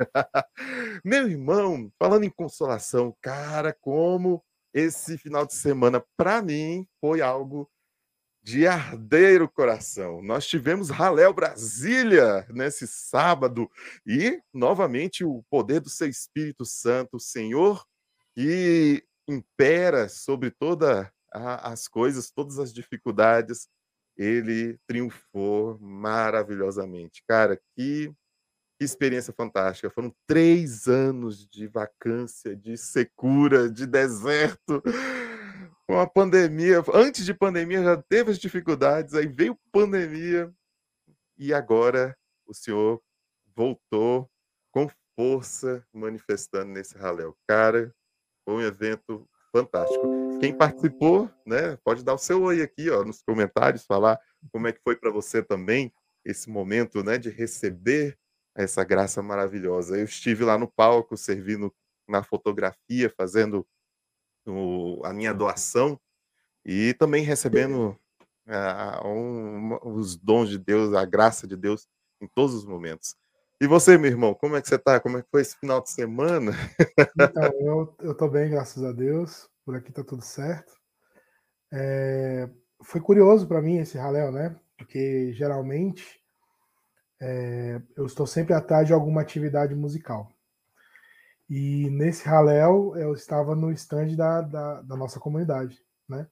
meu 1.04 1.28
irmão, 1.28 1.90
falando 1.98 2.24
em 2.24 2.30
consolação, 2.30 3.14
cara, 3.20 3.76
como 3.80 4.42
esse 4.72 5.18
final 5.18 5.46
de 5.46 5.54
semana 5.54 6.04
para 6.16 6.42
mim 6.42 6.86
foi 7.00 7.20
algo 7.20 7.70
de 8.42 8.66
arder 8.66 9.46
coração. 9.48 10.22
Nós 10.22 10.46
tivemos 10.46 10.88
Raléu 10.88 11.32
Brasília 11.32 12.46
nesse 12.48 12.86
sábado 12.86 13.70
e, 14.06 14.40
novamente, 14.52 15.24
o 15.24 15.44
poder 15.50 15.80
do 15.80 15.90
seu 15.90 16.08
Espírito 16.08 16.64
Santo, 16.64 17.18
Senhor, 17.20 17.84
que 18.34 19.04
impera 19.28 20.08
sobre 20.08 20.50
toda 20.50 21.12
a, 21.32 21.70
as 21.70 21.86
coisas, 21.86 22.30
todas 22.30 22.58
as 22.58 22.72
dificuldades, 22.72 23.68
ele 24.16 24.78
triunfou 24.86 25.78
maravilhosamente. 25.78 27.22
Cara, 27.28 27.60
que, 27.76 28.12
que 28.80 28.84
experiência 28.84 29.30
fantástica. 29.30 29.90
Foram 29.90 30.10
três 30.26 30.88
anos 30.88 31.46
de 31.46 31.66
vacância, 31.66 32.56
de 32.56 32.78
secura, 32.78 33.68
de 33.68 33.86
deserto. 33.86 34.82
Com 35.86 36.00
a 36.00 36.06
pandemia, 36.06 36.82
antes 36.94 37.26
de 37.26 37.34
pandemia 37.34 37.82
já 37.82 38.02
teve 38.02 38.30
as 38.30 38.38
dificuldades, 38.38 39.12
aí 39.12 39.26
veio 39.26 39.58
pandemia 39.70 40.50
e 41.36 41.52
agora 41.52 42.16
o 42.46 42.54
senhor 42.54 43.02
voltou 43.54 44.30
com 44.72 44.88
força 45.14 45.84
manifestando 45.92 46.72
nesse 46.72 46.96
raléu. 46.96 47.36
Cara, 47.46 47.94
foi 48.46 48.54
um 48.54 48.62
evento 48.62 49.28
fantástico. 49.52 50.38
Quem 50.40 50.56
participou, 50.56 51.30
né, 51.44 51.76
pode 51.84 52.02
dar 52.02 52.14
o 52.14 52.18
seu 52.18 52.44
oi 52.44 52.62
aqui, 52.62 52.88
ó, 52.88 53.04
nos 53.04 53.20
comentários, 53.22 53.84
falar 53.84 54.18
como 54.50 54.68
é 54.68 54.72
que 54.72 54.80
foi 54.82 54.96
para 54.96 55.10
você 55.10 55.42
também 55.42 55.92
esse 56.24 56.48
momento, 56.48 57.02
né, 57.02 57.18
de 57.18 57.28
receber 57.28 58.16
essa 58.54 58.84
graça 58.84 59.22
maravilhosa. 59.22 59.96
Eu 59.96 60.04
estive 60.04 60.44
lá 60.44 60.58
no 60.58 60.68
palco, 60.68 61.16
servindo 61.16 61.72
na 62.08 62.22
fotografia, 62.22 63.12
fazendo 63.16 63.66
o, 64.46 65.00
a 65.04 65.12
minha 65.12 65.32
doação 65.32 65.98
e 66.64 66.94
também 66.94 67.22
recebendo 67.22 67.98
uh, 68.46 69.06
um, 69.06 69.78
os 69.82 70.16
dons 70.16 70.48
de 70.48 70.58
Deus, 70.58 70.94
a 70.94 71.04
graça 71.04 71.46
de 71.46 71.56
Deus 71.56 71.88
em 72.20 72.26
todos 72.26 72.54
os 72.54 72.64
momentos. 72.64 73.16
E 73.60 73.66
você, 73.66 73.98
meu 73.98 74.10
irmão, 74.10 74.34
como 74.34 74.56
é 74.56 74.62
que 74.62 74.68
você 74.68 74.76
está? 74.76 74.98
Como 74.98 75.18
é 75.18 75.22
que 75.22 75.28
foi 75.30 75.42
esse 75.42 75.56
final 75.58 75.82
de 75.82 75.90
semana? 75.90 76.52
Então, 77.14 77.42
eu, 77.60 77.94
eu 78.00 78.14
tô 78.14 78.26
bem, 78.28 78.50
graças 78.50 78.82
a 78.82 78.90
Deus. 78.90 79.48
Por 79.64 79.76
aqui 79.76 79.92
tá 79.92 80.02
tudo 80.02 80.22
certo. 80.22 80.72
É, 81.72 82.48
foi 82.82 83.00
curioso 83.00 83.46
para 83.46 83.60
mim 83.60 83.78
esse 83.78 83.98
ralé, 83.98 84.30
né? 84.30 84.56
Porque 84.78 85.32
geralmente 85.34 86.19
é, 87.20 87.80
eu 87.96 88.06
estou 88.06 88.26
sempre 88.26 88.54
atrás 88.54 88.86
de 88.86 88.92
alguma 88.92 89.20
atividade 89.20 89.74
musical. 89.74 90.32
E 91.48 91.90
nesse 91.90 92.26
raléu 92.26 92.96
eu 92.96 93.12
estava 93.12 93.54
no 93.54 93.72
stand 93.72 94.14
da, 94.16 94.40
da, 94.40 94.82
da 94.82 94.96
nossa 94.96 95.18
comunidade, 95.18 95.78
né? 96.08 96.26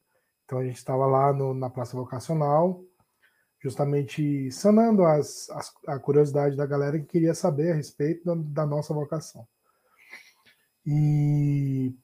Então 0.44 0.58
a 0.58 0.64
gente 0.64 0.76
estava 0.76 1.06
lá 1.06 1.32
no, 1.32 1.52
na 1.52 1.68
Praça 1.68 1.96
Vocacional, 1.96 2.82
justamente 3.60 4.50
sanando 4.50 5.04
as, 5.04 5.50
as, 5.50 5.72
a 5.86 5.98
curiosidade 5.98 6.56
da 6.56 6.64
galera 6.64 6.98
que 6.98 7.06
queria 7.06 7.34
saber 7.34 7.72
a 7.72 7.74
respeito 7.74 8.24
da, 8.24 8.34
da 8.34 8.66
nossa 8.66 8.94
vocação. 8.94 9.46
E 10.86 11.94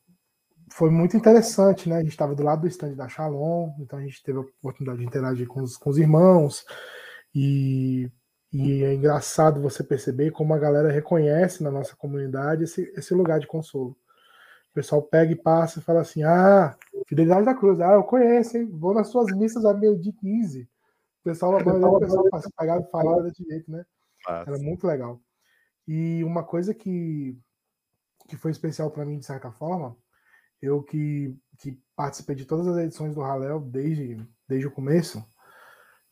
foi 0.70 0.90
muito 0.90 1.16
interessante, 1.16 1.88
né? 1.88 1.96
A 1.96 2.00
gente 2.00 2.10
estava 2.10 2.34
do 2.34 2.42
lado 2.42 2.62
do 2.62 2.68
stand 2.68 2.94
da 2.94 3.08
Shalom, 3.08 3.72
então 3.78 3.98
a 3.98 4.02
gente 4.02 4.22
teve 4.22 4.38
a 4.38 4.42
oportunidade 4.42 4.98
de 4.98 5.06
interagir 5.06 5.46
com 5.46 5.62
os, 5.62 5.76
com 5.76 5.88
os 5.88 5.96
irmãos, 5.96 6.66
e, 7.34 8.10
e, 8.54 8.84
é 8.84 8.94
engraçado 8.94 9.61
você 9.61 9.82
perceber 9.82 10.30
como 10.30 10.54
a 10.54 10.58
galera 10.58 10.90
reconhece 10.90 11.62
na 11.62 11.70
nossa 11.70 11.96
comunidade 11.96 12.64
esse, 12.64 12.92
esse 12.96 13.14
lugar 13.14 13.40
de 13.40 13.46
consolo. 13.46 13.96
O 14.70 14.75
pessoal 14.75 15.02
pega 15.02 15.32
e 15.32 15.37
passa 15.37 15.78
e 15.78 15.82
fala 15.82 16.00
assim: 16.00 16.23
Ah, 16.23 16.76
Fidelidade 17.06 17.44
da 17.44 17.54
Cruz, 17.54 17.80
ah, 17.80 17.94
eu 17.94 18.04
conheço, 18.04 18.56
hein? 18.56 18.68
Vou 18.73 18.94
nas 18.94 19.08
suas 19.08 19.34
missas 19.37 19.64
a 19.64 19.75
meio 19.75 19.99
de 19.99 20.12
15 20.12 20.68
pessoal, 21.25 21.56
a 21.56 21.64
maioria 21.64 21.88
do 21.88 21.99
pessoal 21.99 22.25
e 22.28 22.90
falava 22.90 23.23
desse 23.23 23.42
jeito, 23.42 23.70
né? 23.70 23.84
Nossa. 24.28 24.50
Era 24.50 24.58
muito 24.58 24.87
legal. 24.87 25.20
E 25.88 26.23
uma 26.23 26.44
coisa 26.44 26.75
que, 26.75 27.37
que 28.28 28.37
foi 28.37 28.50
especial 28.50 28.90
para 28.90 29.04
mim, 29.04 29.18
de 29.18 29.25
certa 29.25 29.50
forma, 29.50 29.96
eu 30.61 30.82
que, 30.82 31.37
que 31.58 31.80
participei 31.96 32.37
de 32.37 32.44
todas 32.44 32.66
as 32.68 32.76
edições 32.76 33.14
do 33.14 33.23
Halel 33.23 33.61
desde, 33.61 34.23
desde 34.46 34.66
o 34.66 34.70
começo, 34.70 35.25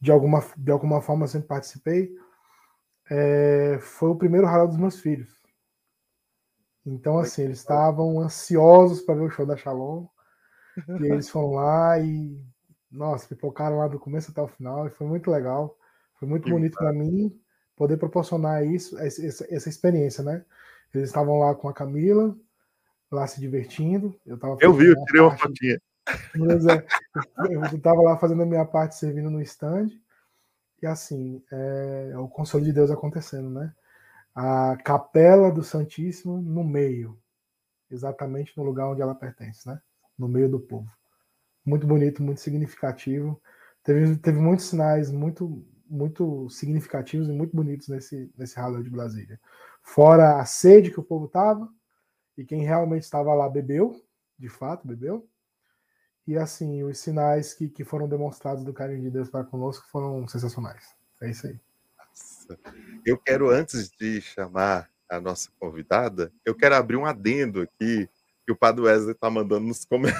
de 0.00 0.10
alguma, 0.10 0.42
de 0.56 0.72
alguma 0.72 1.00
forma 1.00 1.28
sempre 1.28 1.48
participei, 1.48 2.14
é, 3.14 3.78
foi 3.78 4.08
o 4.08 4.16
primeiro 4.16 4.46
Halel 4.46 4.68
dos 4.68 4.78
meus 4.78 4.98
filhos. 4.98 5.30
Então, 6.84 7.18
assim, 7.18 7.42
eles 7.42 7.58
estavam 7.58 8.18
ansiosos 8.20 9.02
para 9.02 9.14
ver 9.14 9.24
o 9.24 9.30
show 9.30 9.44
da 9.44 9.54
Shalom, 9.54 10.06
e 11.00 11.04
eles 11.04 11.28
foram 11.28 11.52
lá 11.52 11.98
e 11.98 12.42
nossa, 12.90 13.28
pipocaram 13.28 13.78
lá 13.78 13.88
do 13.88 13.98
começo 13.98 14.30
até 14.30 14.40
o 14.40 14.48
final 14.48 14.86
e 14.86 14.90
foi 14.90 15.06
muito 15.06 15.30
legal. 15.30 15.78
Foi 16.14 16.26
muito 16.26 16.48
bonito 16.48 16.76
para 16.76 16.92
mim 16.92 17.38
poder 17.76 17.96
proporcionar 17.96 18.64
isso, 18.64 18.98
essa, 18.98 19.46
essa, 19.50 19.68
experiência, 19.68 20.22
né? 20.22 20.44
Eles 20.94 21.08
estavam 21.08 21.38
lá 21.38 21.54
com 21.54 21.68
a 21.68 21.72
Camila, 21.72 22.36
lá 23.10 23.26
se 23.26 23.40
divertindo. 23.40 24.14
Eu, 24.26 24.38
tava 24.38 24.56
eu 24.60 24.72
vi, 24.72 24.86
eu 24.86 25.04
tirei 25.06 25.20
uma 25.20 25.36
fotinha. 25.36 25.80
É, 26.08 27.54
eu 27.54 27.62
estava 27.64 28.02
lá 28.02 28.16
fazendo 28.18 28.42
a 28.42 28.46
minha 28.46 28.64
parte, 28.64 28.96
servindo 28.96 29.30
no 29.30 29.40
stand. 29.42 29.88
E 30.82 30.86
assim, 30.86 31.42
é, 31.52 32.10
é 32.12 32.18
o 32.18 32.28
consolo 32.28 32.64
de 32.64 32.72
Deus 32.72 32.90
acontecendo, 32.90 33.50
né? 33.50 33.72
A 34.34 34.76
capela 34.84 35.50
do 35.50 35.62
Santíssimo 35.62 36.42
no 36.42 36.64
meio, 36.64 37.18
exatamente 37.90 38.56
no 38.56 38.64
lugar 38.64 38.88
onde 38.90 39.02
ela 39.02 39.14
pertence, 39.14 39.66
né? 39.68 39.80
No 40.18 40.28
meio 40.28 40.50
do 40.50 40.60
povo 40.60 40.90
muito 41.64 41.86
bonito, 41.86 42.22
muito 42.22 42.40
significativo. 42.40 43.40
Teve, 43.82 44.16
teve 44.16 44.38
muitos 44.38 44.66
sinais 44.66 45.10
muito 45.10 45.64
muito 45.88 46.48
significativos 46.48 47.28
e 47.28 47.32
muito 47.32 47.54
bonitos 47.54 47.86
nesse, 47.88 48.32
nesse 48.38 48.56
Halloween 48.56 48.84
de 48.84 48.88
Brasília. 48.88 49.38
Fora 49.82 50.40
a 50.40 50.44
sede 50.46 50.90
que 50.90 50.98
o 50.98 51.02
povo 51.02 51.28
tava, 51.28 51.68
e 52.34 52.46
quem 52.46 52.62
realmente 52.62 53.02
estava 53.02 53.34
lá 53.34 53.46
bebeu, 53.46 53.94
de 54.38 54.48
fato, 54.48 54.88
bebeu. 54.88 55.28
E 56.26 56.36
assim, 56.36 56.82
os 56.84 56.98
sinais 56.98 57.52
que, 57.52 57.68
que 57.68 57.84
foram 57.84 58.08
demonstrados 58.08 58.64
do 58.64 58.72
carinho 58.72 59.02
de 59.02 59.10
Deus 59.10 59.28
para 59.28 59.44
conosco 59.44 59.86
foram 59.90 60.26
sensacionais. 60.28 60.94
É 61.20 61.30
isso 61.30 61.46
aí. 61.46 61.58
Eu 63.04 63.18
quero, 63.18 63.50
antes 63.50 63.90
de 63.90 64.20
chamar 64.20 64.88
a 65.08 65.20
nossa 65.20 65.50
convidada, 65.58 66.32
eu 66.44 66.54
quero 66.54 66.74
abrir 66.74 66.96
um 66.96 67.06
adendo 67.06 67.62
aqui 67.62 68.08
que 68.44 68.52
o 68.52 68.56
Padre 68.56 68.82
Wesley 68.82 69.14
tá 69.14 69.30
mandando 69.30 69.66
nos 69.66 69.84
comentários. 69.86 70.18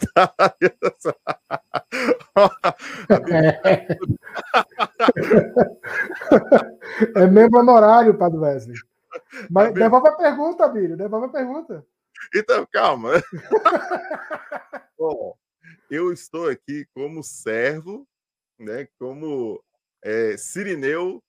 é 7.16 7.26
mesmo 7.26 7.58
honorário, 7.58 8.16
Padre 8.16 8.38
Wesley. 8.38 8.76
Mas 9.50 9.74
devolve 9.74 10.08
a 10.08 10.12
pergunta, 10.12 10.66
Bílio, 10.68 10.96
devolve 10.96 11.26
a 11.26 11.30
pergunta. 11.30 11.84
Então, 12.34 12.66
calma. 12.70 13.12
Bom, 14.98 15.36
eu 15.90 16.12
estou 16.12 16.48
aqui 16.48 16.86
como 16.94 17.22
servo, 17.22 18.06
né, 18.58 18.86
como 18.98 19.62
é, 20.02 20.36
Sirineu 20.36 21.22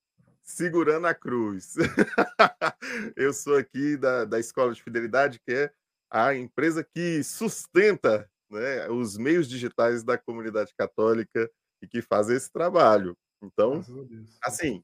segurando 0.43 1.07
a 1.07 1.13
cruz. 1.13 1.75
eu 3.15 3.33
sou 3.33 3.57
aqui 3.57 3.97
da, 3.97 4.25
da 4.25 4.39
Escola 4.39 4.73
de 4.73 4.83
Fidelidade, 4.83 5.39
que 5.39 5.53
é 5.53 5.71
a 6.09 6.35
empresa 6.35 6.83
que 6.83 7.23
sustenta 7.23 8.29
né, 8.49 8.89
os 8.89 9.17
meios 9.17 9.47
digitais 9.47 10.03
da 10.03 10.17
comunidade 10.17 10.73
católica 10.77 11.49
e 11.81 11.87
que 11.87 12.01
faz 12.01 12.29
esse 12.29 12.51
trabalho. 12.51 13.17
Então, 13.41 13.81
assim, 14.43 14.83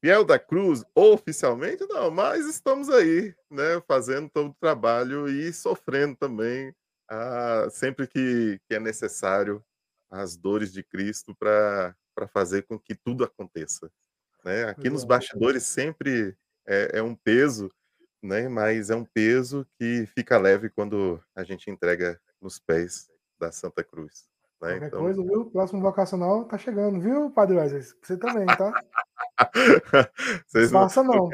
Fiel 0.00 0.24
da 0.24 0.38
Cruz, 0.38 0.84
oficialmente 0.94 1.86
não, 1.86 2.10
mas 2.10 2.46
estamos 2.46 2.88
aí, 2.88 3.34
né, 3.50 3.80
fazendo 3.86 4.30
todo 4.30 4.50
o 4.50 4.56
trabalho 4.58 5.28
e 5.28 5.52
sofrendo 5.52 6.16
também, 6.16 6.74
ah, 7.08 7.68
sempre 7.70 8.06
que, 8.06 8.58
que 8.66 8.74
é 8.74 8.80
necessário, 8.80 9.62
as 10.10 10.36
dores 10.36 10.72
de 10.72 10.82
Cristo 10.82 11.34
para 11.34 11.94
fazer 12.32 12.62
com 12.62 12.78
que 12.78 12.94
tudo 12.94 13.24
aconteça. 13.24 13.90
Né? 14.44 14.64
Aqui 14.64 14.88
nos 14.88 15.04
bastidores 15.04 15.64
sempre 15.64 16.36
é, 16.66 16.98
é 16.98 17.02
um 17.02 17.14
peso 17.14 17.70
né? 18.22 18.48
Mas 18.48 18.90
é 18.90 18.96
um 18.96 19.04
peso 19.04 19.66
que 19.78 20.06
fica 20.06 20.38
leve 20.38 20.68
quando 20.70 21.22
a 21.34 21.42
gente 21.42 21.70
entrega 21.70 22.20
nos 22.40 22.58
pés 22.58 23.10
da 23.38 23.50
Santa 23.50 23.82
Cruz. 23.82 24.28
Né? 24.60 24.68
Qualquer 24.68 24.86
então... 24.86 25.00
coisa, 25.00 25.22
viu? 25.22 25.46
Próximo 25.46 25.80
vocacional 25.80 26.44
tá 26.44 26.58
chegando, 26.58 27.00
viu, 27.00 27.30
Padre 27.30 27.56
Wesley? 27.56 27.82
Você 27.82 28.16
também, 28.16 28.46
tá? 28.46 28.72
Vocês 30.46 30.70
não, 30.70 30.80
Faça, 30.82 31.02
não. 31.02 31.28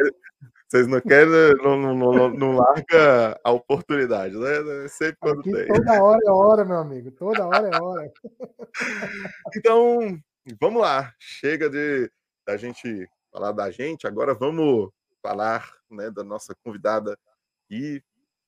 Vocês 0.68 0.86
não 0.86 1.00
querem, 1.00 1.54
não, 1.62 1.76
não, 1.76 1.94
não, 1.94 2.30
não, 2.30 2.56
larga 2.56 3.38
a 3.44 3.52
oportunidade, 3.52 4.36
né? 4.36 4.88
Sempre 4.88 5.16
quando 5.20 5.40
Aqui, 5.40 5.52
tem. 5.52 5.66
Toda 5.68 6.02
hora 6.02 6.20
é 6.24 6.30
hora, 6.30 6.64
meu 6.64 6.78
amigo. 6.78 7.10
Toda 7.12 7.46
hora 7.46 7.70
é 7.72 7.80
hora. 7.80 8.12
então, 9.54 10.18
vamos 10.60 10.82
lá. 10.82 11.12
Chega 11.18 11.70
de 11.70 12.10
da 12.46 12.56
gente 12.56 13.08
falar 13.32 13.52
da 13.52 13.70
gente. 13.70 14.06
Agora 14.06 14.34
vamos 14.34 14.90
falar 15.22 15.68
né, 15.90 16.10
da 16.10 16.24
nossa 16.24 16.54
convidada. 16.64 17.18
E, 17.70 18.02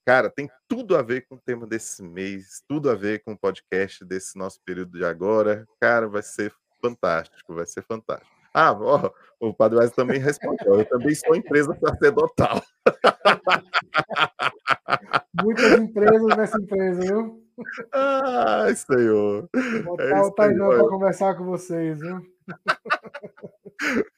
cara, 0.08 0.30
tem 0.30 0.48
tudo 0.66 0.96
a 0.96 1.02
ver 1.02 1.26
com 1.26 1.34
o 1.34 1.38
tema 1.38 1.66
desse 1.66 2.02
mês, 2.02 2.62
tudo 2.66 2.88
a 2.88 2.94
ver 2.94 3.22
com 3.22 3.32
o 3.32 3.38
podcast 3.38 4.02
desse 4.06 4.38
nosso 4.38 4.58
período 4.64 4.96
de 4.96 5.04
agora. 5.04 5.66
Cara, 5.78 6.08
vai 6.08 6.22
ser 6.22 6.50
fantástico, 6.80 7.54
vai 7.54 7.66
ser 7.66 7.82
fantástico. 7.82 8.34
Ah, 8.54 8.72
ó, 8.72 9.10
o 9.38 9.52
Padre 9.52 9.76
Wesley 9.76 9.94
também 9.94 10.18
respondeu. 10.18 10.76
Eu 10.76 10.84
também 10.86 11.14
sou 11.14 11.36
empresa 11.36 11.78
sacerdotal. 11.78 12.62
Muitas 15.44 15.78
empresas 15.78 16.36
nessa 16.38 16.58
empresa, 16.58 17.00
viu? 17.02 17.44
Ai, 17.92 18.74
Senhor. 18.76 19.46
Vou 19.84 19.94
botar 19.94 20.04
é 20.04 20.20
o 20.22 20.32
Tainão 20.32 20.68
para 20.68 20.88
conversar 20.88 21.34
com 21.34 21.44
vocês, 21.44 22.00
viu? 22.00 22.22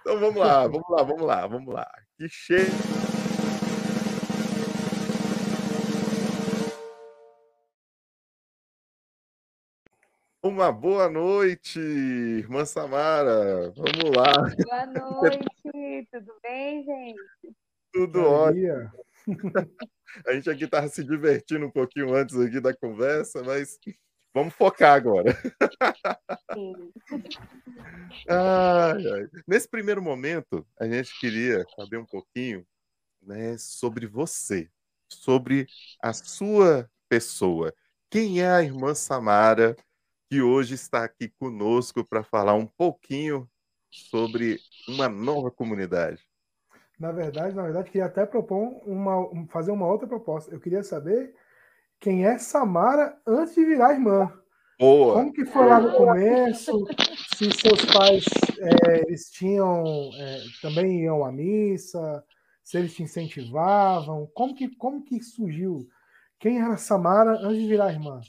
Então 0.00 0.18
vamos 0.18 0.36
lá, 0.36 0.66
vamos 0.66 0.90
lá, 0.90 1.02
vamos 1.04 1.22
lá, 1.22 1.46
vamos 1.46 1.72
lá. 1.72 1.88
Que 2.16 2.28
cheio. 2.28 2.66
Uma 10.44 10.72
boa 10.72 11.08
noite, 11.08 11.78
irmã 11.78 12.64
Samara. 12.64 13.72
Vamos 13.76 14.10
lá. 14.16 14.32
Boa 14.64 14.86
noite, 14.86 16.08
tudo 16.10 16.34
bem, 16.42 16.84
gente? 16.84 17.56
Tudo 17.92 18.24
ótimo. 18.24 18.90
A 20.26 20.32
gente 20.32 20.50
aqui 20.50 20.64
estava 20.64 20.88
se 20.88 21.04
divertindo 21.04 21.64
um 21.64 21.70
pouquinho 21.70 22.12
antes 22.12 22.36
aqui 22.36 22.60
da 22.60 22.74
conversa, 22.74 23.40
mas 23.44 23.78
vamos 24.34 24.52
focar 24.52 24.94
agora. 24.94 25.32
Sim. 26.52 26.92
Ai, 28.28 29.06
ai. 29.12 29.28
Nesse 29.46 29.68
primeiro 29.68 30.02
momento, 30.02 30.66
a 30.76 30.88
gente 30.88 31.16
queria 31.20 31.64
saber 31.76 31.98
um 31.98 32.04
pouquinho 32.04 32.66
né, 33.22 33.56
sobre 33.56 34.08
você, 34.08 34.68
sobre 35.08 35.68
a 36.02 36.12
sua 36.12 36.90
pessoa. 37.08 37.72
Quem 38.10 38.42
é 38.42 38.50
a 38.50 38.62
irmã 38.62 38.92
Samara? 38.92 39.76
Que 40.32 40.40
hoje 40.40 40.74
está 40.74 41.04
aqui 41.04 41.28
conosco 41.28 42.02
para 42.02 42.24
falar 42.24 42.54
um 42.54 42.64
pouquinho 42.64 43.46
sobre 43.90 44.58
uma 44.88 45.06
nova 45.06 45.50
comunidade. 45.50 46.22
Na 46.98 47.12
verdade, 47.12 47.54
na 47.54 47.64
verdade, 47.64 47.90
queria 47.90 48.06
até 48.06 48.24
propor 48.24 48.80
uma, 48.86 49.28
fazer 49.48 49.72
uma 49.72 49.86
outra 49.86 50.08
proposta. 50.08 50.50
Eu 50.50 50.58
queria 50.58 50.82
saber 50.82 51.34
quem 52.00 52.24
é 52.24 52.38
Samara 52.38 53.14
antes 53.26 53.54
de 53.54 53.62
virar 53.62 53.92
irmã. 53.92 54.32
Boa. 54.80 55.16
Como 55.16 55.34
que 55.34 55.44
foi 55.44 55.66
lá 55.66 55.78
no 55.78 55.92
começo? 55.92 56.86
Se 57.36 57.50
seus 57.50 57.84
pais 57.92 58.24
é, 58.58 59.02
eles 59.06 59.30
tinham 59.30 59.84
é, 60.14 60.38
também 60.62 61.02
iam 61.02 61.26
à 61.26 61.30
missa? 61.30 62.24
Se 62.64 62.78
eles 62.78 62.94
te 62.94 63.02
incentivavam? 63.02 64.26
Como 64.32 64.54
que 64.54 64.74
como 64.76 65.04
que 65.04 65.22
surgiu? 65.22 65.86
Quem 66.40 66.58
era 66.58 66.78
Samara 66.78 67.32
antes 67.32 67.58
de 67.58 67.68
virar 67.68 67.92
irmã? 67.92 68.22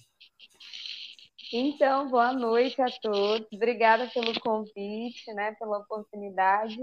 Então, 1.56 2.10
boa 2.10 2.34
noite 2.34 2.82
a 2.82 2.88
todos. 3.00 3.48
Obrigada 3.54 4.10
pelo 4.12 4.34
convite, 4.42 5.32
né, 5.36 5.52
pela 5.60 5.78
oportunidade. 5.78 6.76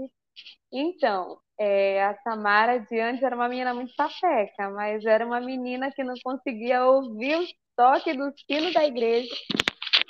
Então, 0.71 1.39
é, 1.59 2.03
a 2.05 2.17
Samara 2.23 2.79
de 2.79 2.99
antes 2.99 3.21
era 3.21 3.35
uma 3.35 3.49
menina 3.49 3.73
muito 3.73 3.93
sapeca, 3.95 4.69
mas 4.71 5.05
era 5.05 5.25
uma 5.25 5.41
menina 5.41 5.91
que 5.91 6.03
não 6.05 6.15
conseguia 6.23 6.85
ouvir 6.85 7.37
o 7.37 7.47
toque 7.75 8.13
do 8.13 8.31
sino 8.47 8.73
da 8.73 8.85
igreja 8.85 9.35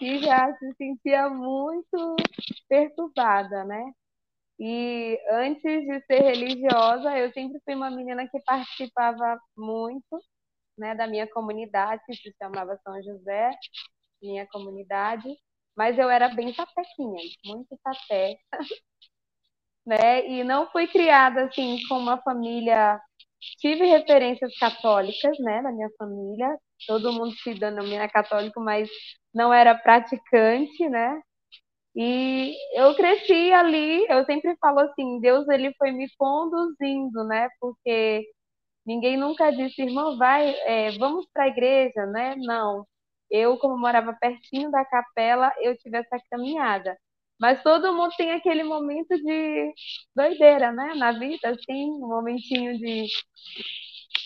e 0.01 0.20
já 0.20 0.53
se 0.58 0.74
sentia 0.75 1.30
muito 1.30 2.15
perturbada, 2.70 3.63
né? 3.65 3.91
E 4.60 5.20
antes 5.32 5.63
de 5.88 6.01
ser 6.06 6.22
religiosa, 6.22 7.18
eu 7.18 7.32
sempre 7.34 7.60
fui 7.65 7.75
uma 7.75 7.91
menina 7.91 8.27
que 8.30 8.39
participava 8.44 9.39
muito 9.58 10.20
né, 10.77 10.96
da 10.96 11.08
minha 11.08 11.27
comunidade, 11.32 12.03
que 12.06 12.15
se 12.15 12.36
chamava 12.39 12.80
São 12.84 13.01
José, 13.03 13.51
minha 14.21 14.47
comunidade, 14.47 15.27
mas 15.75 15.97
eu 15.97 16.09
era 16.09 16.29
bem 16.29 16.53
sapequinha, 16.53 17.21
muito 17.45 17.77
sapeca, 17.83 18.39
né? 19.85 20.27
E 20.27 20.43
não 20.43 20.69
fui 20.71 20.87
criada 20.87 21.45
assim 21.45 21.77
com 21.87 21.97
uma 21.97 22.21
família. 22.21 22.99
Tive 23.59 23.85
referências 23.85 24.55
católicas, 24.59 25.37
né, 25.39 25.61
na 25.61 25.71
minha 25.71 25.89
família. 25.97 26.57
Todo 26.87 27.13
mundo 27.13 27.33
se 27.37 27.53
denomina 27.55 28.07
católico, 28.09 28.59
mas 28.61 28.89
não 29.33 29.53
era 29.53 29.75
praticante, 29.75 30.89
né? 30.89 31.21
E 31.95 32.55
eu 32.75 32.95
cresci 32.95 33.51
ali, 33.53 34.05
eu 34.09 34.25
sempre 34.25 34.55
falo 34.61 34.79
assim, 34.81 35.19
Deus 35.21 35.47
ele 35.49 35.73
foi 35.77 35.91
me 35.91 36.07
conduzindo, 36.17 37.23
né? 37.25 37.49
Porque 37.60 38.25
ninguém 38.86 39.17
nunca 39.17 39.51
disse, 39.51 39.84
irmão, 39.84 40.17
vai, 40.17 40.49
é, 40.65 40.91
vamos 40.97 41.27
para 41.34 41.45
a 41.45 41.47
igreja, 41.49 42.05
né? 42.07 42.36
Não 42.38 42.86
eu, 43.32 43.58
como 43.58 43.78
morava 43.78 44.13
pertinho 44.20 44.72
da 44.72 44.86
capela, 44.86 45.54
eu 45.62 45.78
tive 45.78 45.98
essa 45.98 46.17
caminhada. 46.30 46.98
Mas 47.39 47.63
todo 47.63 47.94
mundo 47.94 48.13
tem 48.17 48.32
aquele 48.34 48.63
momento 48.63 49.15
de 49.17 49.74
doideira, 50.15 50.72
né? 50.72 50.94
Na 50.96 51.12
vida, 51.13 51.50
assim, 51.50 51.86
um 51.91 52.08
momentinho 52.08 52.78
de. 52.78 53.08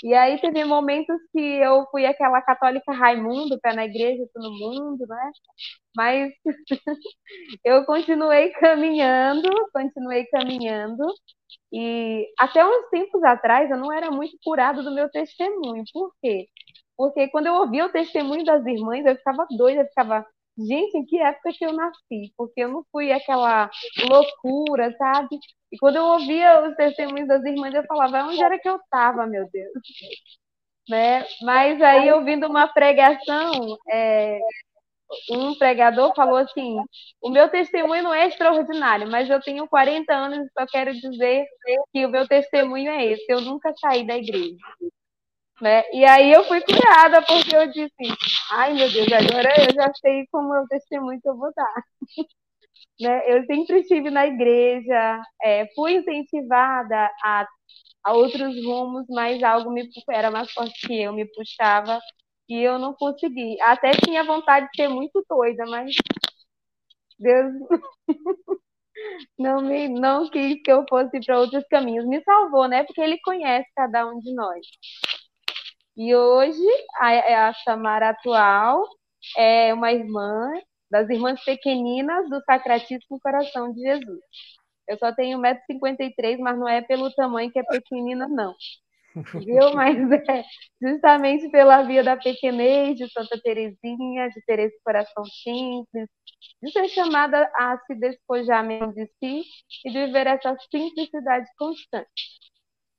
E 0.04 0.14
aí 0.14 0.40
teve 0.40 0.64
momentos 0.66 1.16
que 1.32 1.40
eu 1.40 1.86
fui 1.92 2.06
aquela 2.06 2.42
católica 2.42 2.92
Raimundo, 2.94 3.60
pé 3.62 3.74
na 3.74 3.86
igreja, 3.86 4.28
todo 4.34 4.52
mundo, 4.52 5.06
né? 5.08 5.32
Mas 5.96 6.34
eu 7.66 7.86
continuei 7.86 8.52
caminhando, 8.54 9.50
continuei 9.74 10.26
caminhando. 10.28 11.06
E 11.74 12.28
até 12.40 12.66
uns 12.66 12.90
tempos 12.92 13.24
atrás 13.24 13.72
eu 13.72 13.78
não 13.78 13.94
era 13.94 14.12
muito 14.12 14.38
curado 14.44 14.84
do 14.84 14.94
meu 14.96 15.10
testemunho. 15.12 15.84
Por 15.94 16.14
quê? 16.22 16.48
Porque 16.98 17.28
quando 17.30 17.48
eu 17.48 17.56
ouvia 17.56 17.86
o 17.86 17.92
testemunho 17.92 18.46
das 18.46 18.66
irmãs, 18.66 19.06
eu 19.06 19.16
ficava 19.16 19.46
doida, 19.58 19.82
eu 19.82 19.88
ficava, 19.88 20.26
gente, 20.58 20.98
em 20.98 21.06
que 21.06 21.18
época 21.20 21.52
que 21.54 21.66
eu 21.66 21.74
nasci? 21.74 22.34
Porque 22.38 22.62
eu 22.62 22.70
não 22.70 22.84
fui 22.92 23.12
aquela 23.12 23.70
loucura, 24.10 24.96
sabe? 24.98 25.38
E 25.72 25.78
quando 25.78 25.98
eu 25.98 26.06
ouvia 26.06 26.68
os 26.68 26.76
testemunhos 26.76 27.28
das 27.28 27.44
irmãs, 27.44 27.74
eu 27.74 27.84
falava, 27.86 28.24
onde 28.26 28.42
era 28.42 28.60
que 28.60 28.70
eu 28.70 28.78
estava, 28.78 29.26
meu 29.28 29.50
Deus? 29.52 29.74
Né? 30.90 31.26
Mas 31.42 31.82
aí, 31.82 32.12
ouvindo 32.14 32.48
uma 32.48 32.68
pregação, 32.68 33.76
é, 33.92 34.40
um 35.32 35.56
pregador 35.56 36.14
falou 36.16 36.38
assim: 36.38 36.78
o 37.22 37.30
meu 37.30 37.50
testemunho 37.50 38.04
não 38.04 38.14
é 38.14 38.28
extraordinário, 38.28 39.10
mas 39.10 39.30
eu 39.30 39.42
tenho 39.42 39.68
40 39.68 40.14
anos 40.14 40.48
e 40.48 40.52
só 40.58 40.66
quero 40.68 40.94
dizer 40.94 41.46
que 41.94 42.06
o 42.06 42.10
meu 42.10 42.28
testemunho 42.28 42.92
é 42.92 43.06
esse. 43.06 43.26
Eu 43.30 43.42
nunca 43.42 43.74
saí 43.80 44.06
da 44.06 44.18
igreja. 44.18 44.56
Né? 45.62 45.84
E 45.94 46.04
aí 46.06 46.32
eu 46.34 46.44
fui 46.46 46.62
curada, 46.62 47.22
porque 47.22 47.56
eu 47.56 47.68
disse, 47.72 47.94
ai 48.52 48.74
meu 48.74 48.92
Deus, 48.92 49.08
agora 49.14 49.50
eu 49.64 49.74
já 49.74 49.92
sei 50.02 50.26
como 50.32 50.54
o 50.54 50.68
testemunho 50.68 51.20
que 51.22 51.30
eu 51.30 51.38
vou 51.38 51.52
dar. 51.56 51.74
né? 53.00 53.22
Eu 53.32 53.46
sempre 53.46 53.80
estive 53.82 54.10
na 54.10 54.28
igreja, 54.28 55.22
é, 55.44 55.68
fui 55.76 55.94
incentivada 55.96 57.10
a, 57.24 57.48
a 58.06 58.14
outros 58.14 58.56
rumos, 58.66 59.06
mas 59.10 59.42
algo 59.44 59.72
me 59.72 59.90
era 60.12 60.32
mais 60.32 60.52
forte 60.52 60.88
que 60.88 61.02
eu, 61.02 61.14
me 61.14 61.26
puxava, 61.34 62.00
e 62.50 62.62
eu 62.62 62.80
não 62.80 62.94
consegui. 62.94 63.60
Até 63.62 63.92
tinha 63.92 64.24
vontade 64.24 64.68
de 64.72 64.84
ser 64.84 64.90
muito 64.90 65.24
doida, 65.30 65.66
mas 65.68 65.96
Deus 67.20 67.54
não 69.38 69.62
me 69.62 69.88
não 69.88 70.30
quis 70.30 70.62
que 70.64 70.72
eu 70.72 70.86
fosse 70.90 71.20
para 71.26 71.40
outros 71.40 71.64
caminhos. 71.70 72.06
Me 72.08 72.22
salvou, 72.24 72.68
né? 72.68 72.84
Porque 72.84 73.02
ele 73.02 73.20
conhece 73.22 73.70
cada 73.76 74.06
um 74.08 74.20
de 74.20 74.34
nós. 74.34 74.66
E 75.98 76.16
hoje 76.16 76.62
a, 77.00 77.50
a 77.50 77.54
Samara 77.54 78.10
atual 78.10 78.84
é 79.38 79.74
uma 79.74 79.92
irmã 79.92 80.52
das 80.92 81.10
irmãs 81.10 81.44
pequeninas 81.44 82.30
do 82.30 82.42
Sacratíssimo 82.44 83.20
Coração 83.20 83.72
de 83.74 83.82
Jesus. 83.82 84.20
Eu 84.88 84.98
só 84.98 85.14
tenho 85.14 85.40
1,53m, 85.40 86.40
mas 86.40 86.58
não 86.58 86.68
é 86.68 86.82
pelo 86.82 87.12
tamanho 87.14 87.52
que 87.52 87.60
é 87.60 87.64
pequenina, 87.64 88.28
não. 88.28 88.54
Viu? 89.16 89.74
Mas 89.74 89.98
é 90.12 90.44
justamente 90.82 91.50
pela 91.50 91.84
via 91.84 92.04
da 92.04 92.18
pequenez 92.18 92.98
de 92.98 93.10
Santa 93.12 93.40
Teresinha, 93.42 94.30
de 94.30 94.42
ter 94.46 94.60
esse 94.60 94.78
coração 94.84 95.24
simples, 95.26 96.10
de 96.62 96.72
ser 96.72 96.88
chamada 96.90 97.50
a 97.56 97.78
se 97.88 97.96
despojar 97.96 98.64
mesmo 98.64 98.94
de 98.94 99.06
si 99.20 99.44
e 99.86 99.92
de 99.92 100.06
viver 100.06 100.28
essa 100.28 100.56
simplicidade 100.70 101.48
constante. 101.58 102.40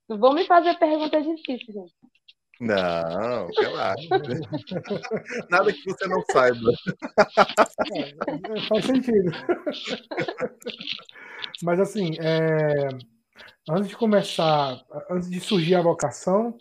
Não 0.09 0.19
vou 0.19 0.35
me 0.35 0.47
fazer 0.47 0.79
perguntas 0.79 1.25
difíceis, 1.25 1.67
gente. 1.67 2.16
Não, 2.61 3.49
relaxa. 3.59 4.09
Nada 5.51 5.73
que 5.73 5.85
você 5.85 6.07
não 6.07 6.23
saiba. 6.31 6.73
É, 7.95 8.69
faz 8.69 8.85
sentido. 8.87 9.31
Mas 11.63 11.81
assim, 11.81 12.17
é... 12.19 12.89
antes 13.69 13.89
de 13.89 13.97
começar, 13.97 14.83
antes 15.11 15.29
de 15.31 15.41
surgir 15.41 15.75
a 15.75 15.83
vocação, 15.83 16.57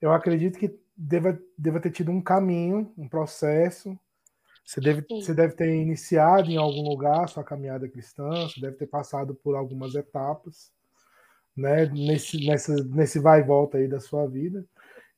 eu 0.00 0.12
acredito 0.12 0.58
que 0.58 0.78
deva, 0.96 1.38
deva 1.58 1.80
ter 1.80 1.90
tido 1.90 2.10
um 2.10 2.22
caminho, 2.22 2.92
um 2.96 3.08
processo. 3.08 3.98
Você 4.64 4.80
deve, 4.80 5.04
você 5.10 5.34
deve 5.34 5.54
ter 5.54 5.74
iniciado 5.74 6.50
em 6.50 6.56
algum 6.56 6.88
lugar 6.88 7.24
a 7.24 7.26
sua 7.26 7.44
caminhada 7.44 7.88
cristã, 7.88 8.30
você 8.48 8.60
deve 8.60 8.76
ter 8.76 8.86
passado 8.86 9.34
por 9.34 9.54
algumas 9.54 9.94
etapas, 9.94 10.72
né? 11.56 11.86
Nesse, 11.86 12.46
nessa, 12.46 12.74
nesse 12.84 13.18
vai 13.18 13.40
e 13.40 13.44
volta 13.44 13.78
aí 13.78 13.86
da 13.88 14.00
sua 14.00 14.26
vida. 14.26 14.64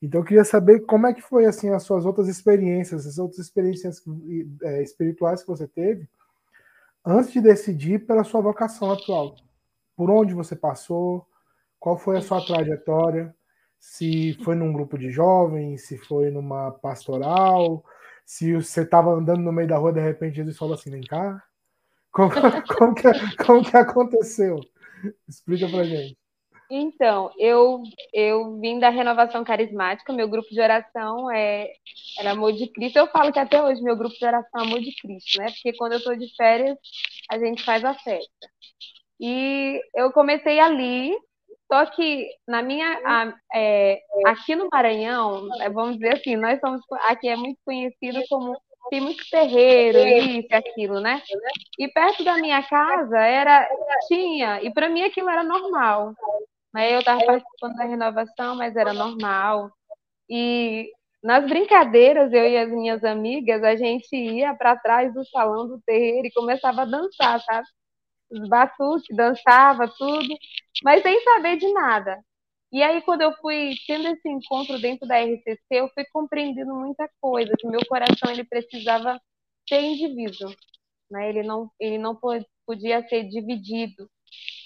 Então 0.02 0.20
eu 0.20 0.24
queria 0.24 0.44
saber 0.44 0.80
como 0.80 1.06
é 1.06 1.14
que 1.14 1.22
foi 1.22 1.46
assim 1.46 1.70
as 1.70 1.82
suas 1.82 2.04
outras 2.04 2.28
experiências, 2.28 3.06
as 3.06 3.18
outras 3.18 3.38
experiências 3.38 4.02
é, 4.62 4.82
espirituais 4.82 5.42
que 5.42 5.48
você 5.48 5.66
teve 5.66 6.08
antes 7.04 7.32
de 7.32 7.40
decidir 7.40 8.04
pela 8.04 8.24
sua 8.24 8.40
vocação 8.40 8.90
atual. 8.90 9.36
Por 9.96 10.10
onde 10.10 10.34
você 10.34 10.56
passou? 10.56 11.26
Qual 11.78 11.96
foi 11.96 12.18
a 12.18 12.20
sua 12.20 12.44
trajetória? 12.44 13.34
Se 13.78 14.34
foi 14.42 14.56
num 14.56 14.72
grupo 14.72 14.98
de 14.98 15.10
jovens, 15.10 15.86
se 15.86 15.96
foi 15.96 16.30
numa 16.30 16.72
pastoral, 16.72 17.84
se 18.24 18.54
você 18.54 18.82
estava 18.82 19.10
andando 19.10 19.42
no 19.42 19.52
meio 19.52 19.68
da 19.68 19.78
rua, 19.78 19.92
de 19.92 20.00
repente 20.00 20.36
Jesus 20.36 20.58
falou 20.58 20.74
assim: 20.74 20.90
vem 20.90 21.02
cá. 21.02 21.42
Como, 22.10 22.30
como, 22.76 22.94
que, 22.94 23.36
como 23.44 23.64
que 23.64 23.76
aconteceu? 23.76 24.58
Explica 25.28 25.68
pra 25.68 25.84
gente. 25.84 26.18
Então, 26.70 27.30
eu, 27.38 27.82
eu 28.12 28.58
vim 28.58 28.78
da 28.80 28.88
renovação 28.88 29.44
carismática, 29.44 30.12
meu 30.12 30.28
grupo 30.28 30.48
de 30.50 30.60
oração 30.60 31.30
é, 31.30 31.72
era 32.18 32.32
Amor 32.32 32.52
de 32.52 32.66
Cristo. 32.72 32.98
Eu 32.98 33.06
falo 33.08 33.32
que 33.32 33.38
até 33.38 33.62
hoje 33.62 33.82
meu 33.82 33.96
grupo 33.96 34.14
de 34.16 34.24
oração 34.24 34.60
é 34.60 34.64
Amor 34.64 34.80
de 34.80 34.94
Cristo, 34.96 35.38
né? 35.38 35.46
Porque 35.46 35.76
quando 35.76 35.92
eu 35.92 35.98
estou 35.98 36.16
de 36.16 36.34
férias, 36.36 36.76
a 37.30 37.38
gente 37.38 37.62
faz 37.62 37.84
a 37.84 37.94
festa. 37.94 38.48
E 39.20 39.80
eu 39.94 40.12
comecei 40.12 40.58
ali, 40.58 41.16
só 41.70 41.86
que 41.86 42.28
na 42.46 42.62
minha. 42.62 43.00
A, 43.04 43.34
é, 43.54 44.00
aqui 44.26 44.56
no 44.56 44.68
Maranhão, 44.72 45.48
é, 45.60 45.70
vamos 45.70 45.96
dizer 45.98 46.16
assim, 46.16 46.36
nós 46.36 46.60
somos. 46.60 46.80
Aqui 47.04 47.28
é 47.28 47.36
muito 47.36 47.58
conhecido 47.64 48.20
como 48.28 48.56
tem 48.90 49.00
muito 49.00 49.24
terreiro, 49.30 49.98
isso, 49.98 50.48
aquilo, 50.52 51.00
né? 51.00 51.22
E 51.78 51.88
perto 51.88 52.24
da 52.24 52.36
minha 52.36 52.62
casa 52.62 53.18
era 53.18 53.68
tinha, 54.06 54.62
e 54.62 54.72
para 54.72 54.88
mim 54.88 55.02
aquilo 55.02 55.28
era 55.28 55.42
normal. 55.42 56.14
Né? 56.76 56.94
Eu 56.94 56.98
estava 56.98 57.24
participando 57.24 57.74
da 57.74 57.84
renovação, 57.86 58.54
mas 58.54 58.76
era 58.76 58.92
normal. 58.92 59.72
E 60.28 60.92
nas 61.22 61.46
brincadeiras, 61.48 62.30
eu 62.34 62.46
e 62.46 62.58
as 62.58 62.68
minhas 62.68 63.02
amigas, 63.02 63.62
a 63.64 63.74
gente 63.76 64.14
ia 64.14 64.54
para 64.54 64.76
trás 64.76 65.12
do 65.14 65.24
salão 65.26 65.66
do 65.66 65.80
terreiro 65.86 66.26
e 66.26 66.32
começava 66.32 66.82
a 66.82 66.84
dançar, 66.84 67.40
sabe? 67.40 67.66
Os 68.30 68.46
batuques, 68.46 69.16
dançava 69.16 69.88
tudo, 69.88 70.28
mas 70.84 71.02
sem 71.02 71.18
saber 71.24 71.56
de 71.56 71.72
nada. 71.72 72.22
E 72.70 72.82
aí, 72.82 73.00
quando 73.00 73.22
eu 73.22 73.32
fui 73.36 73.74
tendo 73.86 74.08
esse 74.08 74.28
encontro 74.28 74.78
dentro 74.78 75.08
da 75.08 75.16
RCC, 75.18 75.58
eu 75.70 75.88
fui 75.94 76.04
compreendendo 76.12 76.74
muita 76.74 77.08
coisa, 77.22 77.54
que 77.58 77.66
meu 77.66 77.80
coração 77.88 78.30
ele 78.30 78.44
precisava 78.44 79.18
ser 79.66 79.80
indivíduo, 79.80 80.54
né? 81.10 81.30
Ele 81.30 81.42
não, 81.42 81.70
ele 81.80 81.96
não 81.96 82.18
podia 82.66 83.02
ser 83.08 83.24
dividido. 83.24 84.10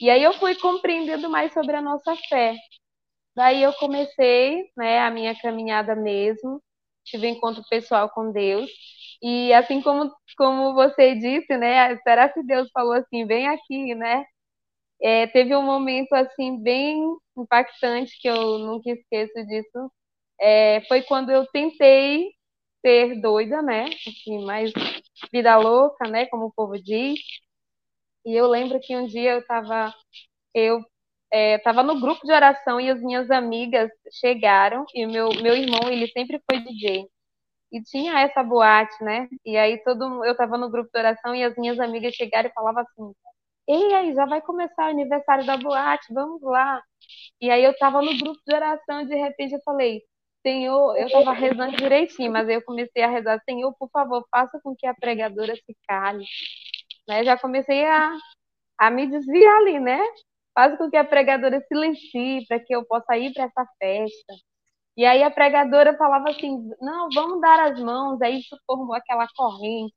E 0.01 0.11
aí 0.11 0.23
eu 0.23 0.33
fui 0.35 0.55
compreendendo 0.57 1.29
mais 1.31 1.53
sobre 1.53 1.77
a 1.77 1.83
nossa 1.83 2.14
fé. 2.29 2.57
Daí 3.37 3.62
eu 3.62 3.73
comecei 3.75 4.70
né, 4.77 5.01
a 5.01 5.11
minha 5.11 5.35
caminhada 5.40 5.94
mesmo, 5.96 6.62
tive 7.05 7.29
um 7.29 7.31
encontro 7.31 7.62
pessoal 7.70 8.11
com 8.11 8.33
Deus. 8.33 8.70
E 9.23 9.53
assim 9.55 9.83
como, 9.83 10.12
como 10.37 10.75
você 10.75 11.14
disse, 11.16 11.57
né? 11.57 11.96
Será 11.99 12.29
que 12.29 12.42
Deus 12.42 12.68
falou 12.73 12.94
assim, 12.94 13.27
vem 13.27 13.49
aqui, 13.49 13.94
né? 13.94 14.25
É, 15.03 15.27
teve 15.29 15.55
um 15.57 15.62
momento 15.62 16.12
assim 16.14 16.62
bem 16.62 17.03
impactante 17.37 18.12
que 18.20 18.29
eu 18.29 18.59
nunca 18.59 18.90
esqueço 18.90 19.35
disso. 19.46 19.92
É, 20.40 20.83
foi 20.88 21.03
quando 21.03 21.31
eu 21.31 21.46
tentei 21.53 22.31
ser 22.85 23.20
doida, 23.20 23.62
né? 23.62 23.87
Assim, 24.09 24.44
mais 24.44 24.73
vida 25.33 25.57
louca, 25.59 26.09
né? 26.09 26.27
Como 26.27 26.46
o 26.46 26.53
povo 26.53 26.75
diz. 26.83 27.20
E 28.24 28.35
eu 28.35 28.46
lembro 28.48 28.80
que 28.80 28.96
um 28.96 29.06
dia 29.06 29.33
eu 29.33 29.40
estava 29.40 29.92
eu 30.54 30.80
estava 31.33 31.80
é, 31.83 31.85
no 31.85 32.00
grupo 32.00 32.26
de 32.26 32.33
oração 32.33 32.80
e 32.80 32.90
as 32.90 33.00
minhas 33.02 33.30
amigas 33.30 33.90
chegaram 34.20 34.85
e 34.94 35.06
meu 35.06 35.30
meu 35.42 35.56
irmão 35.56 35.90
ele 35.90 36.09
sempre 36.09 36.40
foi 36.50 36.61
DJ 36.61 37.06
e 37.72 37.83
tinha 37.83 38.20
essa 38.20 38.42
boate, 38.42 39.02
né? 39.04 39.28
E 39.44 39.56
aí 39.56 39.78
todo 39.85 40.24
eu 40.24 40.33
estava 40.33 40.59
no 40.59 40.70
grupo 40.70 40.90
de 40.92 40.98
oração 41.00 41.35
e 41.35 41.44
as 41.44 41.56
minhas 41.56 41.78
amigas 41.80 42.14
chegaram 42.14 42.48
e 42.50 42.52
falavam 42.52 42.83
assim: 42.83 43.12
"Ei, 43.68 43.94
aí 43.94 44.14
já 44.14 44.26
vai 44.26 44.42
começar 44.42 44.87
o 44.88 44.90
aniversário 44.90 45.46
da 45.46 45.56
boate, 45.56 46.12
vamos 46.14 46.42
lá". 46.42 46.83
E 47.40 47.50
aí 47.50 47.64
eu 47.64 47.72
estava 47.72 48.02
no 48.02 48.16
grupo 48.18 48.40
de 48.46 48.54
oração 48.54 49.02
e 49.02 49.06
de 49.06 49.16
repente 49.16 49.54
eu 49.54 49.61
falei: 49.64 50.02
Senhor, 50.46 50.96
eu 50.98 51.06
estava 51.09 51.33
rezando 51.33 51.76
direitinho, 51.76 52.33
mas 52.33 52.48
aí 52.48 52.56
eu 52.56 52.62
comecei 52.64 53.02
a 53.02 53.09
rezar, 53.11 53.40
Senhor, 53.44 53.74
por 53.78 53.90
favor, 53.90 54.26
faça 54.30 54.61
com 54.62 54.74
que 54.76 54.87
a 54.87 54.94
pregadora 54.94 55.54
se 55.56 55.76
cale 55.88 56.24
né? 57.11 57.25
Já 57.25 57.37
comecei 57.38 57.85
a, 57.87 58.16
a 58.79 58.90
me 58.90 59.07
desviar 59.09 59.57
ali, 59.59 59.81
né? 59.81 60.01
Faz 60.55 60.79
com 60.79 60.90
que 60.90 60.96
a 60.96 61.05
pregadora 61.05 61.61
silencie 61.68 62.46
para 62.46 62.61
que 62.61 62.75
eu 62.75 62.85
possa 62.87 63.16
ir 63.18 63.33
para 63.35 63.44
essa 63.44 63.66
festa. 63.79 64.35
E 64.96 65.05
aí 65.07 65.23
a 65.23 65.31
pregadora 65.31 65.96
falava 65.96 66.31
assim: 66.31 66.70
não, 66.81 67.09
vamos 67.14 67.40
dar 67.40 67.61
as 67.73 67.81
mãos. 67.81 68.20
Aí 68.23 68.40
isso 68.40 68.57
formou 68.66 68.94
aquela 68.94 69.27
corrente 69.37 69.94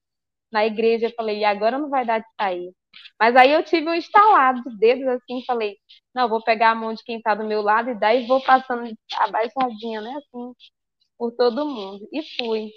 na 0.52 0.66
igreja. 0.66 1.08
Eu 1.08 1.14
falei: 1.16 1.40
e 1.40 1.46
agora 1.46 1.80
não 1.80 1.90
vai 1.90 2.06
dar 2.06 2.20
de 2.20 2.28
sair. 2.40 2.72
Mas 3.20 3.36
aí 3.36 3.52
eu 3.52 3.64
tive 3.64 3.90
um 3.90 3.96
instalado 3.96 4.64
de 4.64 4.78
dedos 4.80 5.08
assim. 5.08 5.44
Falei: 5.46 5.78
não, 6.16 6.30
vou 6.30 6.44
pegar 6.44 6.72
a 6.72 6.76
mão 6.76 6.94
de 6.94 7.04
quem 7.04 7.18
está 7.18 7.36
do 7.36 7.46
meu 7.46 7.62
lado 7.62 7.92
e 7.92 8.00
daí 8.00 8.28
vou 8.28 8.42
passando 8.44 8.92
abaixadinha, 9.20 10.02
né? 10.02 10.12
Assim, 10.18 10.54
por 11.18 11.32
todo 11.34 11.66
mundo. 11.68 12.08
E 12.14 12.22
fui. 12.38 12.72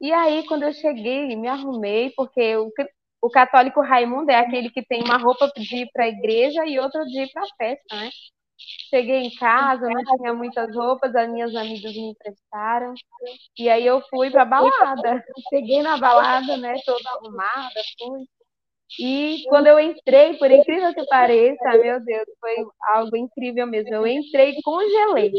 E 0.00 0.12
aí, 0.12 0.46
quando 0.46 0.64
eu 0.64 0.72
cheguei, 0.72 1.34
me 1.36 1.48
arrumei, 1.48 2.12
porque 2.16 2.40
eu, 2.40 2.70
o 3.24 3.30
católico 3.30 3.80
Raimundo 3.80 4.30
é 4.30 4.36
aquele 4.36 4.68
que 4.68 4.84
tem 4.84 5.02
uma 5.02 5.16
roupa 5.16 5.50
de 5.56 5.76
ir 5.76 5.90
para 5.94 6.04
a 6.04 6.08
igreja 6.08 6.66
e 6.66 6.78
outra 6.78 7.02
de 7.06 7.22
ir 7.22 7.32
para 7.32 7.42
a 7.42 7.56
festa, 7.56 7.96
né? 7.96 8.10
Cheguei 8.90 9.22
em 9.22 9.34
casa, 9.36 9.88
não 9.88 10.16
tinha 10.18 10.34
muitas 10.34 10.74
roupas, 10.76 11.14
as 11.16 11.30
minhas 11.30 11.54
amigas 11.56 11.94
me 11.94 12.10
emprestaram. 12.10 12.92
E 13.58 13.70
aí 13.70 13.86
eu 13.86 14.02
fui 14.10 14.30
para 14.30 14.42
a 14.42 14.44
balada. 14.44 15.24
Cheguei 15.48 15.82
na 15.82 15.96
balada, 15.96 16.58
né, 16.58 16.74
toda 16.84 17.10
arrumada, 17.10 17.80
fui. 17.98 18.24
E 19.00 19.42
quando 19.48 19.68
eu 19.68 19.80
entrei, 19.80 20.34
por 20.34 20.50
incrível 20.50 20.94
que 20.94 21.06
pareça, 21.06 21.70
meu 21.78 22.04
Deus, 22.04 22.26
foi 22.38 22.54
algo 22.94 23.16
incrível 23.16 23.66
mesmo. 23.66 23.94
Eu 23.94 24.06
entrei 24.06 24.50
e 24.50 24.62
congelei. 24.62 25.32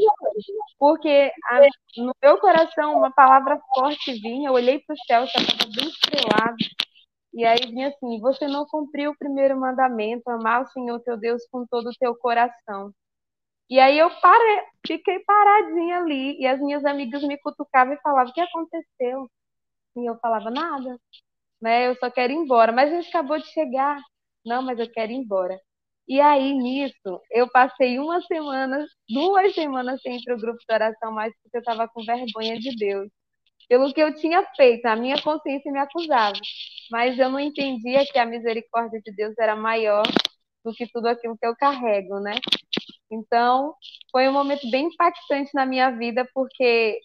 Porque 0.79 1.31
a, 1.51 1.61
no 1.97 2.15
meu 2.21 2.39
coração 2.39 2.97
uma 2.97 3.13
palavra 3.13 3.59
forte 3.75 4.11
vinha, 4.13 4.49
eu 4.49 4.53
olhei 4.53 4.79
para 4.79 4.95
o 4.95 4.97
céu, 5.05 5.23
estava 5.23 5.69
bem 5.75 5.87
estrelado. 5.87 6.55
E 7.35 7.45
aí 7.45 7.59
vinha 7.69 7.89
assim: 7.89 8.19
você 8.21 8.47
não 8.47 8.65
cumpriu 8.65 9.11
o 9.11 9.17
primeiro 9.17 9.59
mandamento, 9.59 10.29
amar 10.29 10.63
o 10.63 10.67
Senhor 10.69 10.99
teu 11.01 11.17
Deus 11.17 11.45
com 11.51 11.65
todo 11.67 11.89
o 11.89 11.95
teu 11.99 12.15
coração. 12.17 12.91
E 13.69 13.79
aí 13.79 13.97
eu 13.99 14.09
parei, 14.21 14.61
fiquei 14.87 15.19
paradinha 15.25 15.99
ali, 15.99 16.39
e 16.41 16.47
as 16.47 16.59
minhas 16.61 16.85
amigas 16.85 17.23
me 17.23 17.37
cutucavam 17.39 17.93
e 17.95 18.01
falavam: 18.01 18.31
o 18.31 18.33
que 18.33 18.41
aconteceu? 18.41 19.29
E 19.97 20.05
eu 20.09 20.17
falava: 20.19 20.51
nada, 20.51 20.97
né? 21.61 21.87
Eu 21.87 21.95
só 21.97 22.11
quero 22.11 22.33
ir 22.33 22.37
embora. 22.37 22.71
Mas 22.71 22.91
a 22.93 23.01
gente 23.01 23.09
acabou 23.09 23.39
de 23.39 23.47
chegar. 23.47 23.99
Não, 24.45 24.61
mas 24.63 24.79
eu 24.79 24.91
quero 24.91 25.11
ir 25.11 25.15
embora. 25.15 25.59
E 26.07 26.21
aí, 26.21 26.53
nisso, 26.53 27.21
eu 27.31 27.49
passei 27.51 27.99
uma 27.99 28.21
semana, 28.23 28.85
duas 29.09 29.55
semanas 29.55 30.01
sem 30.01 30.17
ir 30.17 30.23
para 30.23 30.35
o 30.35 30.39
grupo 30.39 30.59
de 30.59 30.73
oração, 30.73 31.11
mais 31.11 31.33
porque 31.43 31.57
eu 31.57 31.61
estava 31.61 31.87
com 31.89 32.03
vergonha 32.05 32.59
de 32.59 32.75
Deus 32.77 33.09
pelo 33.67 33.93
que 33.93 34.01
eu 34.01 34.13
tinha 34.15 34.45
feito. 34.55 34.85
A 34.85 34.95
minha 34.95 35.21
consciência 35.21 35.71
me 35.71 35.79
acusava. 35.79 36.39
Mas 36.91 37.17
eu 37.17 37.29
não 37.29 37.39
entendia 37.39 38.05
que 38.05 38.17
a 38.19 38.25
misericórdia 38.25 38.99
de 39.03 39.11
Deus 39.15 39.33
era 39.39 39.55
maior 39.55 40.03
do 40.63 40.73
que 40.73 40.87
tudo 40.87 41.07
aquilo 41.07 41.37
que 41.37 41.45
eu 41.45 41.55
carrego, 41.55 42.19
né? 42.19 42.35
Então, 43.11 43.75
foi 44.11 44.27
um 44.27 44.33
momento 44.33 44.69
bem 44.71 44.87
impactante 44.87 45.51
na 45.53 45.65
minha 45.65 45.91
vida, 45.91 46.27
porque 46.33 46.99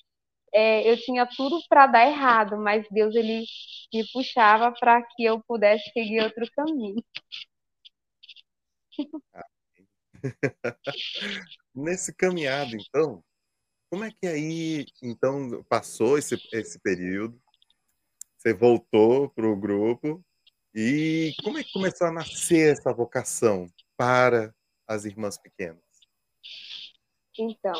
é, 0.55 0.91
eu 0.91 0.97
tinha 0.99 1.27
tudo 1.27 1.61
para 1.69 1.87
dar 1.87 2.07
errado, 2.07 2.57
mas 2.59 2.87
Deus 2.91 3.15
ele 3.15 3.45
me 3.93 4.05
puxava 4.13 4.73
para 4.79 5.03
que 5.03 5.25
eu 5.25 5.43
pudesse 5.47 5.91
seguir 5.93 6.23
outro 6.23 6.47
caminho. 6.55 7.03
Nesse 11.75 12.15
caminhado, 12.15 12.77
então, 12.77 13.23
como 13.91 14.05
é 14.05 14.11
que 14.11 14.27
aí, 14.27 14.87
então, 15.03 15.65
passou 15.69 16.17
esse, 16.17 16.37
esse 16.53 16.79
período? 16.81 17.41
Você 18.39 18.55
voltou 18.55 19.29
para 19.31 19.47
o 19.47 19.57
grupo 19.57 20.25
e 20.75 21.35
como 21.43 21.59
é 21.59 21.65
que 21.65 21.73
começou 21.73 22.07
a 22.07 22.13
nascer 22.13 22.73
essa 22.73 22.93
vocação 22.93 23.67
para 23.97 24.55
as 24.87 25.05
irmãs 25.05 25.37
pequenas? 25.37 25.83
Então, 27.39 27.75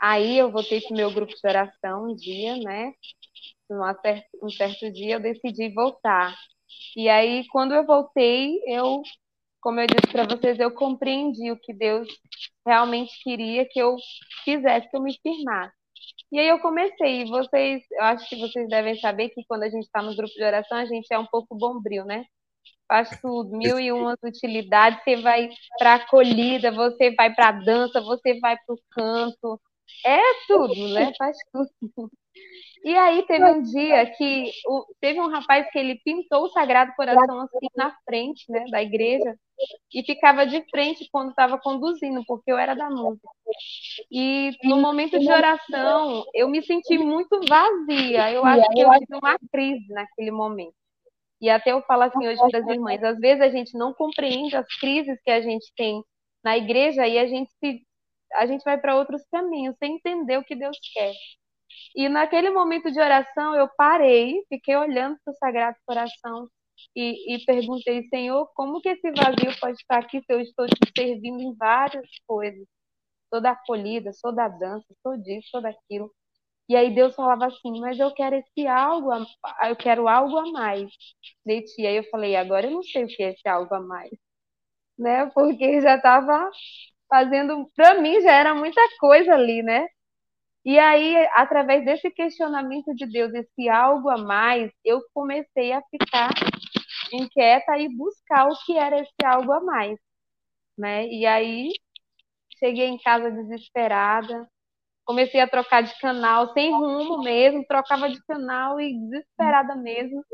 aí 0.00 0.38
eu 0.38 0.50
voltei 0.50 0.80
para 0.80 0.94
o 0.94 0.96
meu 0.96 1.10
grupo 1.12 1.32
de 1.32 1.48
oração 1.48 2.10
um 2.10 2.14
dia, 2.14 2.56
né? 2.56 2.92
Um 4.42 4.50
certo 4.50 4.92
dia 4.92 5.14
eu 5.14 5.20
decidi 5.20 5.68
voltar. 5.70 6.36
E 6.96 7.08
aí, 7.08 7.46
quando 7.48 7.74
eu 7.74 7.84
voltei, 7.84 8.60
eu, 8.66 9.02
como 9.66 9.80
eu 9.80 9.86
disse 9.88 10.12
para 10.12 10.22
vocês, 10.22 10.60
eu 10.60 10.70
compreendi 10.70 11.50
o 11.50 11.58
que 11.58 11.74
Deus 11.74 12.06
realmente 12.64 13.12
queria 13.24 13.66
que 13.68 13.80
eu 13.80 13.96
fizesse, 14.44 14.88
que 14.88 14.96
eu 14.96 15.02
me 15.02 15.12
firmasse. 15.20 15.74
E 16.30 16.38
aí 16.38 16.46
eu 16.46 16.60
comecei, 16.60 17.24
vocês, 17.24 17.82
eu 17.90 18.04
acho 18.04 18.28
que 18.28 18.36
vocês 18.36 18.68
devem 18.68 18.96
saber 19.00 19.30
que 19.30 19.44
quando 19.48 19.64
a 19.64 19.68
gente 19.68 19.82
está 19.82 20.00
no 20.00 20.14
grupo 20.14 20.32
de 20.32 20.44
oração, 20.44 20.78
a 20.78 20.86
gente 20.86 21.12
é 21.12 21.18
um 21.18 21.26
pouco 21.26 21.56
bombril, 21.56 22.04
né? 22.04 22.24
Faz 22.86 23.10
tudo, 23.20 23.58
mil 23.58 23.80
e 23.80 23.90
uma 23.90 24.14
utilidades, 24.22 25.02
você 25.02 25.16
vai 25.16 25.48
para 25.80 25.94
a 25.94 25.96
acolhida, 25.96 26.70
você 26.70 27.12
vai 27.16 27.34
para 27.34 27.48
a 27.48 27.52
dança, 27.64 28.00
você 28.00 28.38
vai 28.38 28.56
para 28.64 28.72
o 28.72 28.78
canto, 28.92 29.60
é 30.04 30.20
tudo, 30.46 30.94
né? 30.94 31.12
Faz 31.18 31.36
tudo. 31.52 32.08
E 32.84 32.94
aí 32.94 33.26
teve 33.26 33.44
um 33.44 33.62
dia 33.62 34.06
que 34.16 34.50
o, 34.66 34.84
teve 35.00 35.20
um 35.20 35.28
rapaz 35.28 35.68
que 35.70 35.78
ele 35.78 36.00
pintou 36.04 36.44
o 36.44 36.48
Sagrado 36.50 36.92
Coração 36.94 37.40
assim 37.40 37.66
na 37.74 37.92
frente, 38.04 38.44
né, 38.48 38.64
da 38.70 38.80
igreja 38.80 39.34
e 39.92 40.04
ficava 40.04 40.46
de 40.46 40.62
frente 40.70 41.08
quando 41.10 41.30
estava 41.30 41.58
conduzindo, 41.58 42.22
porque 42.26 42.52
eu 42.52 42.58
era 42.58 42.74
da 42.74 42.88
música. 42.88 43.28
E 44.10 44.50
no 44.62 44.76
momento 44.76 45.18
de 45.18 45.28
oração, 45.30 46.24
eu 46.34 46.48
me 46.48 46.62
senti 46.62 46.98
muito 46.98 47.40
vazia. 47.48 48.30
Eu 48.30 48.44
acho 48.44 48.68
que 48.70 48.80
eu 48.80 48.90
tive 48.90 49.16
uma 49.16 49.38
crise 49.50 49.92
naquele 49.92 50.30
momento. 50.30 50.74
E 51.40 51.50
até 51.50 51.72
eu 51.72 51.82
falo 51.82 52.02
assim 52.02 52.26
hoje 52.26 52.40
para 52.50 52.60
as 52.60 52.66
irmãs, 52.68 53.02
às 53.02 53.18
vezes 53.18 53.42
a 53.42 53.48
gente 53.48 53.76
não 53.76 53.92
compreende 53.92 54.56
as 54.56 54.66
crises 54.78 55.18
que 55.22 55.30
a 55.30 55.40
gente 55.40 55.70
tem 55.76 56.02
na 56.42 56.56
igreja 56.56 57.06
e 57.06 57.18
a 57.18 57.26
gente 57.26 57.50
se 57.58 57.82
a 58.34 58.46
gente 58.46 58.62
vai 58.62 58.78
para 58.78 58.96
outros 58.96 59.22
caminhos 59.30 59.76
sem 59.78 59.96
entender 59.96 60.38
o 60.38 60.44
que 60.44 60.54
Deus 60.54 60.78
quer. 60.92 61.12
E 61.94 62.08
naquele 62.08 62.50
momento 62.50 62.90
de 62.90 63.00
oração 63.00 63.54
eu 63.54 63.68
parei, 63.76 64.44
fiquei 64.48 64.76
olhando 64.76 65.18
para 65.24 65.32
o 65.32 65.36
Sagrado 65.36 65.76
Coração 65.86 66.48
e, 66.94 67.34
e, 67.36 67.44
perguntei, 67.44 68.06
Senhor, 68.08 68.46
como 68.54 68.80
que 68.80 68.90
esse 68.90 69.10
vazio 69.12 69.58
pode 69.60 69.76
estar 69.78 69.98
aqui 69.98 70.20
se 70.20 70.32
eu 70.32 70.40
estou 70.40 70.66
te 70.66 70.92
servindo 70.96 71.40
em 71.40 71.54
várias 71.56 72.08
coisas? 72.26 72.66
Sou 73.32 73.40
da 73.40 73.52
acolhida, 73.52 74.12
sou 74.12 74.34
da 74.34 74.48
dança, 74.48 74.86
sou 75.02 75.16
disso, 75.16 75.48
sou 75.50 75.62
daquilo. 75.62 76.12
E 76.68 76.76
aí 76.76 76.94
Deus 76.94 77.14
falava 77.14 77.46
assim, 77.46 77.80
mas 77.80 77.98
eu 77.98 78.12
quero 78.14 78.36
esse 78.36 78.66
algo, 78.66 79.12
a, 79.12 79.24
eu 79.70 79.76
quero 79.76 80.08
algo 80.08 80.36
a 80.38 80.52
mais 80.52 80.90
de 81.46 81.62
ti. 81.62 81.86
Aí 81.86 81.96
eu 81.96 82.04
falei, 82.10 82.36
agora 82.36 82.66
eu 82.66 82.72
não 82.72 82.82
sei 82.82 83.04
o 83.04 83.08
que 83.08 83.22
é 83.22 83.32
esse 83.32 83.48
algo 83.48 83.74
a 83.74 83.80
mais, 83.80 84.10
né? 84.98 85.26
Porque 85.34 85.80
já 85.80 85.96
estava 85.96 86.50
fazendo, 87.08 87.66
para 87.76 88.00
mim 88.00 88.20
já 88.22 88.32
era 88.32 88.54
muita 88.54 88.80
coisa 89.00 89.34
ali, 89.34 89.62
né? 89.62 89.86
E 90.66 90.80
aí, 90.80 91.16
através 91.34 91.84
desse 91.84 92.10
questionamento 92.10 92.92
de 92.96 93.06
Deus, 93.06 93.32
esse 93.32 93.68
algo 93.68 94.10
a 94.10 94.18
mais, 94.18 94.72
eu 94.84 95.00
comecei 95.14 95.72
a 95.72 95.80
ficar 95.82 96.30
inquieta 97.12 97.78
e 97.78 97.88
buscar 97.88 98.48
o 98.48 98.56
que 98.66 98.76
era 98.76 98.98
esse 99.00 99.24
algo 99.24 99.52
a 99.52 99.60
mais, 99.60 99.96
né? 100.78 101.06
E 101.08 101.26
aí 101.26 101.70
cheguei 102.58 102.86
em 102.86 102.98
casa 102.98 103.30
desesperada, 103.30 104.48
comecei 105.04 105.40
a 105.40 105.48
trocar 105.48 105.82
de 105.82 105.98
canal 106.00 106.52
sem 106.54 106.72
rumo 106.72 107.22
mesmo, 107.22 107.64
trocava 107.68 108.10
de 108.10 108.20
canal 108.26 108.80
e 108.80 108.92
desesperada 108.98 109.76
mesmo. 109.76 110.24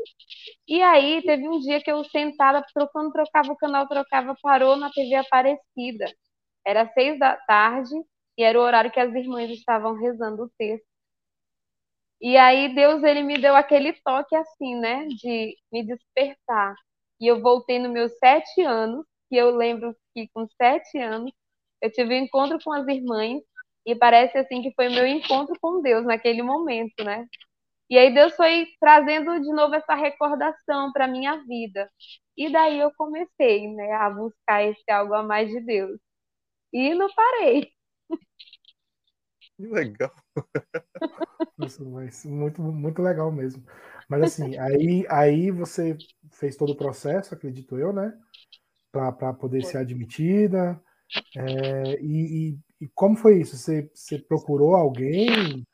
E 0.67 0.81
aí 0.81 1.21
teve 1.23 1.47
um 1.49 1.59
dia 1.59 1.81
que 1.81 1.91
eu 1.91 2.03
sentada 2.05 2.63
trocando, 2.73 3.11
trocava 3.11 3.53
o 3.53 3.57
canal, 3.57 3.87
trocava, 3.87 4.35
parou 4.41 4.77
na 4.77 4.89
TV 4.91 5.15
Aparecida. 5.15 6.05
Era 6.65 6.87
seis 6.93 7.19
da 7.19 7.37
tarde 7.47 7.93
e 8.37 8.43
era 8.43 8.59
o 8.59 8.63
horário 8.63 8.91
que 8.91 8.99
as 8.99 9.13
irmãs 9.13 9.49
estavam 9.51 9.95
rezando 9.95 10.43
o 10.43 10.49
texto. 10.57 10.85
E 12.21 12.37
aí 12.37 12.73
Deus 12.73 13.03
ele 13.03 13.21
me 13.23 13.37
deu 13.37 13.55
aquele 13.55 13.93
toque 14.03 14.35
assim, 14.35 14.75
né, 14.79 15.05
de 15.07 15.55
me 15.71 15.85
despertar. 15.85 16.75
E 17.19 17.27
eu 17.27 17.41
voltei 17.41 17.79
nos 17.79 17.91
meus 17.91 18.11
sete 18.17 18.61
anos, 18.61 19.05
que 19.29 19.35
eu 19.37 19.55
lembro 19.55 19.95
que 20.13 20.27
com 20.33 20.47
sete 20.61 20.97
anos 20.99 21.31
eu 21.81 21.91
tive 21.91 22.15
um 22.15 22.23
encontro 22.23 22.57
com 22.63 22.71
as 22.73 22.87
irmãs 22.87 23.41
e 23.85 23.95
parece 23.95 24.37
assim 24.37 24.61
que 24.61 24.73
foi 24.75 24.89
meu 24.89 25.05
encontro 25.05 25.55
com 25.61 25.81
Deus 25.81 26.05
naquele 26.05 26.41
momento, 26.43 27.03
né? 27.03 27.27
E 27.89 27.97
aí 27.97 28.13
Deus 28.13 28.35
foi 28.35 28.67
trazendo 28.79 29.39
de 29.41 29.53
novo 29.53 29.75
essa 29.75 29.95
recordação 29.95 30.91
para 30.93 31.07
minha 31.07 31.37
vida. 31.45 31.89
E 32.37 32.51
daí 32.51 32.79
eu 32.79 32.91
comecei, 32.97 33.67
né, 33.73 33.93
a 33.93 34.09
buscar 34.09 34.63
esse 34.63 34.89
algo 34.91 35.13
a 35.13 35.23
mais 35.23 35.49
de 35.49 35.61
Deus. 35.61 35.99
E 36.73 36.93
não 36.95 37.07
parei. 37.15 37.71
Que 39.63 39.67
legal. 39.67 40.11
Isso, 41.65 41.85
mas 41.89 42.25
muito, 42.25 42.61
muito 42.61 43.01
legal 43.01 43.31
mesmo. 43.31 43.63
Mas 44.09 44.23
assim, 44.23 44.57
aí, 44.57 45.05
aí 45.09 45.51
você 45.51 45.97
fez 46.31 46.57
todo 46.57 46.73
o 46.73 46.75
processo, 46.75 47.33
acredito 47.33 47.77
eu, 47.77 47.93
né? 47.93 48.13
Para 48.91 49.33
poder 49.33 49.63
ser 49.63 49.77
admitida. 49.77 50.81
É, 51.37 52.01
e, 52.01 52.49
e, 52.49 52.59
e, 52.81 52.89
como 52.93 53.15
foi 53.15 53.39
isso? 53.39 53.55
Você, 53.55 53.89
você 53.93 54.19
procurou 54.19 54.75
alguém? 54.75 55.65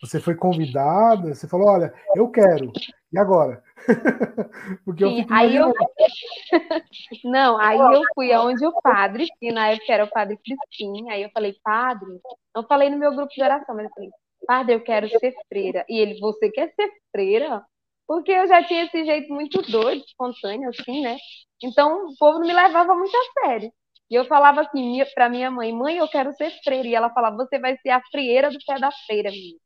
Você 0.00 0.20
foi 0.20 0.34
convidada? 0.34 1.34
Você 1.34 1.48
falou, 1.48 1.68
olha, 1.68 1.92
eu 2.14 2.30
quero. 2.30 2.70
E 3.12 3.18
agora? 3.18 3.62
Porque 4.84 5.04
Sim, 5.04 5.10
eu 5.10 5.22
fico 5.22 5.34
aí 5.34 5.56
eu... 5.56 5.72
Não, 7.24 7.58
aí 7.58 7.78
eu 7.78 8.02
fui 8.14 8.32
aonde 8.32 8.66
o 8.66 8.72
padre, 8.82 9.26
que 9.38 9.50
na 9.52 9.68
época 9.70 9.92
era 9.92 10.04
o 10.04 10.10
padre 10.10 10.38
Crispim, 10.38 11.08
aí 11.10 11.22
eu 11.22 11.30
falei, 11.32 11.54
padre, 11.62 12.20
não 12.54 12.62
falei 12.66 12.90
no 12.90 12.98
meu 12.98 13.14
grupo 13.14 13.32
de 13.32 13.42
oração, 13.42 13.74
mas 13.74 13.86
eu 13.86 13.90
falei, 13.90 14.10
padre, 14.46 14.74
eu 14.74 14.80
quero 14.82 15.08
ser 15.08 15.34
freira. 15.48 15.84
E 15.88 15.98
ele, 15.98 16.20
você 16.20 16.50
quer 16.50 16.72
ser 16.74 16.90
freira? 17.10 17.62
Porque 18.06 18.32
eu 18.32 18.46
já 18.46 18.62
tinha 18.64 18.84
esse 18.84 19.04
jeito 19.04 19.32
muito 19.32 19.62
doido, 19.62 20.04
espontâneo, 20.04 20.68
assim, 20.68 21.02
né? 21.02 21.16
Então 21.62 22.06
o 22.06 22.16
povo 22.18 22.38
não 22.38 22.46
me 22.46 22.52
levava 22.52 22.94
muito 22.94 23.16
a 23.16 23.46
sério. 23.46 23.72
E 24.08 24.14
eu 24.14 24.24
falava 24.26 24.60
assim 24.60 25.02
para 25.14 25.28
minha 25.28 25.50
mãe, 25.50 25.72
mãe, 25.72 25.98
eu 25.98 26.08
quero 26.08 26.32
ser 26.34 26.50
freira. 26.62 26.86
E 26.86 26.94
ela 26.94 27.10
falava, 27.10 27.36
você 27.36 27.58
vai 27.58 27.76
ser 27.78 27.90
a 27.90 28.02
frieira 28.10 28.50
do 28.50 28.58
pé 28.66 28.78
da 28.78 28.90
feira, 29.06 29.30
menina. 29.30 29.58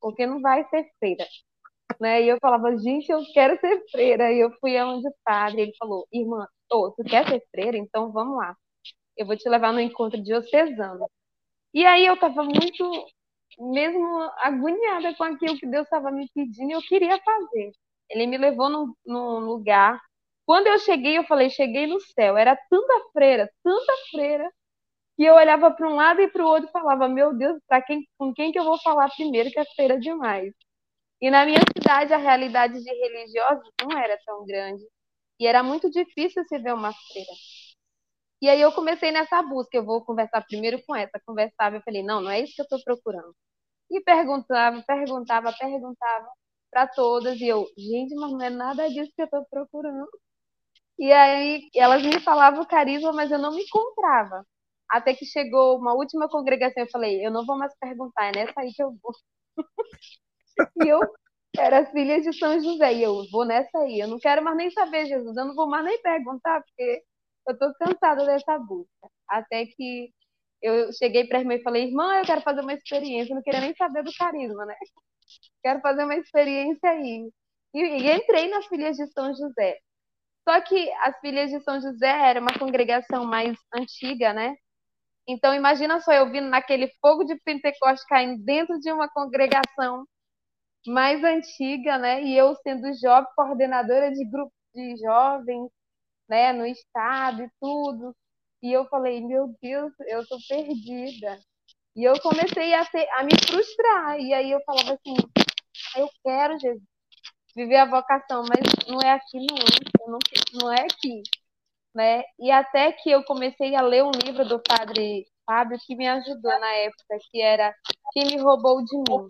Porque 0.00 0.26
não 0.26 0.40
vai 0.40 0.64
ser 0.70 0.88
freira 0.98 1.26
né? 2.00 2.22
E 2.22 2.28
eu 2.28 2.38
falava, 2.40 2.76
gente, 2.78 3.10
eu 3.10 3.20
quero 3.32 3.58
ser 3.60 3.82
freira. 3.90 4.32
E 4.32 4.40
eu 4.40 4.50
fui 4.60 4.76
aonde 4.76 5.06
o 5.08 5.14
padre, 5.24 5.62
ele 5.62 5.72
falou, 5.78 6.06
irmã, 6.12 6.46
oh, 6.72 6.90
tu 6.92 7.04
quer 7.04 7.28
ser 7.28 7.42
freira? 7.50 7.76
Então 7.76 8.10
vamos 8.12 8.38
lá. 8.38 8.56
Eu 9.16 9.26
vou 9.26 9.36
te 9.36 9.48
levar 9.48 9.72
no 9.72 9.80
encontro 9.80 10.22
diocesano. 10.22 11.06
E 11.74 11.86
aí 11.86 12.06
eu 12.06 12.14
estava 12.14 12.44
muito, 12.44 13.06
mesmo 13.58 14.30
agoniada 14.38 15.14
com 15.16 15.24
aquilo 15.24 15.58
que 15.58 15.66
Deus 15.66 15.84
estava 15.84 16.10
me 16.12 16.28
pedindo, 16.34 16.72
eu 16.72 16.82
queria 16.82 17.20
fazer. 17.22 17.72
Ele 18.10 18.26
me 18.26 18.38
levou 18.38 18.68
num, 18.70 18.94
num 19.06 19.40
lugar. 19.40 20.00
Quando 20.46 20.66
eu 20.68 20.78
cheguei, 20.80 21.18
eu 21.18 21.24
falei, 21.24 21.50
cheguei 21.50 21.86
no 21.86 22.00
céu. 22.00 22.36
Era 22.36 22.56
tanta 22.70 23.10
freira, 23.12 23.50
tanta 23.62 23.92
freira, 24.10 24.50
que 25.20 25.24
eu 25.26 25.34
olhava 25.34 25.70
para 25.70 25.86
um 25.86 25.96
lado 25.96 26.22
e 26.22 26.28
para 26.28 26.42
o 26.42 26.48
outro 26.48 26.70
e 26.70 26.72
falava, 26.72 27.06
meu 27.06 27.36
Deus, 27.36 27.60
para 27.68 27.82
quem, 27.82 28.08
com 28.16 28.32
quem 28.32 28.50
que 28.50 28.58
eu 28.58 28.64
vou 28.64 28.80
falar 28.80 29.10
primeiro 29.10 29.50
que 29.50 29.60
é 29.60 29.64
freira 29.76 30.00
demais? 30.00 30.54
E 31.20 31.30
na 31.30 31.44
minha 31.44 31.60
cidade, 31.76 32.14
a 32.14 32.18
realidade 32.18 32.82
de 32.82 32.90
religiosos 32.90 33.70
não 33.82 33.98
era 33.98 34.18
tão 34.24 34.46
grande. 34.46 34.82
E 35.40 35.46
era 35.46 35.62
muito 35.62 35.90
difícil 35.90 36.44
se 36.46 36.58
ver 36.58 36.74
uma 36.74 36.92
freira. 36.94 37.32
E 38.42 38.48
aí 38.48 38.60
eu 38.62 38.72
comecei 38.72 39.10
nessa 39.12 39.42
busca. 39.42 39.76
Eu 39.76 39.84
vou 39.84 40.02
conversar 40.04 40.42
primeiro 40.46 40.82
com 40.86 40.96
essa. 40.96 41.20
Conversava, 41.26 41.76
eu 41.76 41.82
falei, 41.82 42.02
não, 42.02 42.22
não 42.22 42.30
é 42.30 42.40
isso 42.40 42.54
que 42.54 42.62
eu 42.62 42.64
estou 42.64 42.82
procurando. 42.82 43.34
E 43.90 44.00
perguntava, 44.02 44.82
perguntava, 44.86 45.52
perguntava 45.52 46.28
para 46.70 46.86
todas. 46.88 47.40
E 47.40 47.48
eu, 47.48 47.66
gente, 47.76 48.14
mas 48.16 48.32
não 48.32 48.42
é 48.42 48.50
nada 48.50 48.88
disso 48.88 49.12
que 49.14 49.22
eu 49.22 49.26
estou 49.26 49.44
procurando. 49.50 50.08
E 50.98 51.12
aí 51.12 51.68
elas 51.74 52.02
me 52.02 52.20
falavam 52.20 52.64
carisma, 52.66 53.12
mas 53.12 53.30
eu 53.32 53.38
não 53.38 53.52
me 53.54 53.62
encontrava. 53.64 54.46
Até 54.90 55.14
que 55.14 55.24
chegou 55.26 55.78
uma 55.78 55.94
última 55.94 56.28
congregação, 56.28 56.82
eu 56.84 56.90
falei, 56.90 57.24
eu 57.24 57.30
não 57.30 57.46
vou 57.46 57.56
mais 57.58 57.72
perguntar, 57.78 58.26
é 58.28 58.32
nessa 58.32 58.60
aí 58.60 58.72
que 58.72 58.82
eu 58.82 58.92
vou. 59.02 59.12
E 60.84 60.88
eu 60.88 61.00
era 61.58 61.86
filha 61.86 62.20
de 62.20 62.32
São 62.32 62.60
José. 62.60 62.94
E 62.94 63.02
eu 63.02 63.24
vou 63.30 63.44
nessa 63.44 63.78
aí. 63.78 64.00
Eu 64.00 64.08
não 64.08 64.18
quero 64.18 64.42
mais 64.42 64.56
nem 64.56 64.70
saber, 64.70 65.06
Jesus. 65.06 65.36
Eu 65.36 65.46
não 65.46 65.54
vou 65.54 65.68
mais 65.68 65.84
nem 65.84 66.00
perguntar, 66.02 66.62
porque 66.62 67.02
eu 67.48 67.54
estou 67.54 67.72
cansada 67.74 68.24
dessa 68.26 68.58
busca. 68.58 69.08
Até 69.28 69.66
que 69.66 70.12
eu 70.62 70.92
cheguei 70.94 71.26
para 71.26 71.38
a 71.38 71.40
irmã 71.42 71.54
e 71.54 71.62
falei, 71.62 71.84
irmã, 71.88 72.18
eu 72.18 72.24
quero 72.26 72.42
fazer 72.42 72.60
uma 72.60 72.74
experiência. 72.74 73.32
Eu 73.32 73.36
não 73.36 73.42
queria 73.42 73.60
nem 73.60 73.74
saber 73.76 74.02
do 74.04 74.12
carisma, 74.18 74.66
né? 74.66 74.76
Quero 75.62 75.80
fazer 75.80 76.04
uma 76.04 76.16
experiência 76.16 76.90
aí. 76.90 77.30
E, 77.74 77.80
e 77.80 78.12
entrei 78.12 78.48
nas 78.50 78.66
filhas 78.66 78.96
de 78.96 79.06
São 79.12 79.34
José. 79.34 79.78
Só 80.48 80.60
que 80.62 80.90
as 81.02 81.18
filhas 81.20 81.50
de 81.50 81.60
São 81.62 81.80
José 81.80 82.08
era 82.08 82.40
uma 82.40 82.58
congregação 82.58 83.24
mais 83.24 83.56
antiga, 83.74 84.32
né? 84.32 84.56
Então 85.32 85.54
imagina 85.54 86.00
só 86.00 86.12
eu 86.12 86.30
vindo 86.30 86.48
naquele 86.48 86.88
fogo 87.00 87.24
de 87.24 87.36
Pentecoste 87.44 88.06
caindo 88.08 88.42
dentro 88.44 88.78
de 88.80 88.92
uma 88.92 89.08
congregação 89.08 90.04
mais 90.86 91.22
antiga, 91.24 91.98
né? 91.98 92.22
E 92.22 92.36
eu 92.36 92.54
sendo 92.62 92.92
jovem, 93.00 93.30
coordenadora 93.36 94.10
de 94.12 94.24
grupo 94.24 94.52
de 94.74 94.96
jovens, 94.96 95.70
né, 96.28 96.52
no 96.52 96.66
estado 96.66 97.42
e 97.42 97.50
tudo. 97.60 98.14
E 98.62 98.72
eu 98.72 98.86
falei, 98.86 99.20
meu 99.20 99.54
Deus, 99.62 99.92
eu 100.08 100.26
tô 100.26 100.38
perdida. 100.48 101.38
E 101.96 102.04
eu 102.04 102.20
comecei 102.20 102.74
a, 102.74 102.82
a 102.82 103.24
me 103.24 103.32
frustrar. 103.46 104.18
E 104.20 104.34
aí 104.34 104.50
eu 104.50 104.60
falava 104.64 104.94
assim, 104.94 105.16
eu 105.96 106.08
quero, 106.24 106.58
Jesus, 106.58 106.82
viver 107.56 107.76
a 107.76 107.86
vocação, 107.86 108.44
mas 108.48 108.60
não 108.88 109.00
é 109.00 109.12
aqui 109.12 109.38
não, 109.38 110.08
não, 110.12 110.18
não 110.54 110.72
é 110.72 110.82
aqui. 110.82 111.22
Né? 111.94 112.22
E 112.38 112.50
até 112.50 112.92
que 112.92 113.10
eu 113.10 113.24
comecei 113.24 113.74
a 113.74 113.82
ler 113.82 114.04
um 114.04 114.12
livro 114.24 114.44
do 114.44 114.60
padre 114.62 115.26
Fábio 115.44 115.78
que 115.84 115.96
me 115.96 116.06
ajudou 116.06 116.60
na 116.60 116.72
época, 116.74 117.18
que 117.30 117.42
era 117.42 117.74
Quem 118.12 118.26
me 118.26 118.40
roubou 118.40 118.84
de 118.84 118.96
mim 118.96 119.28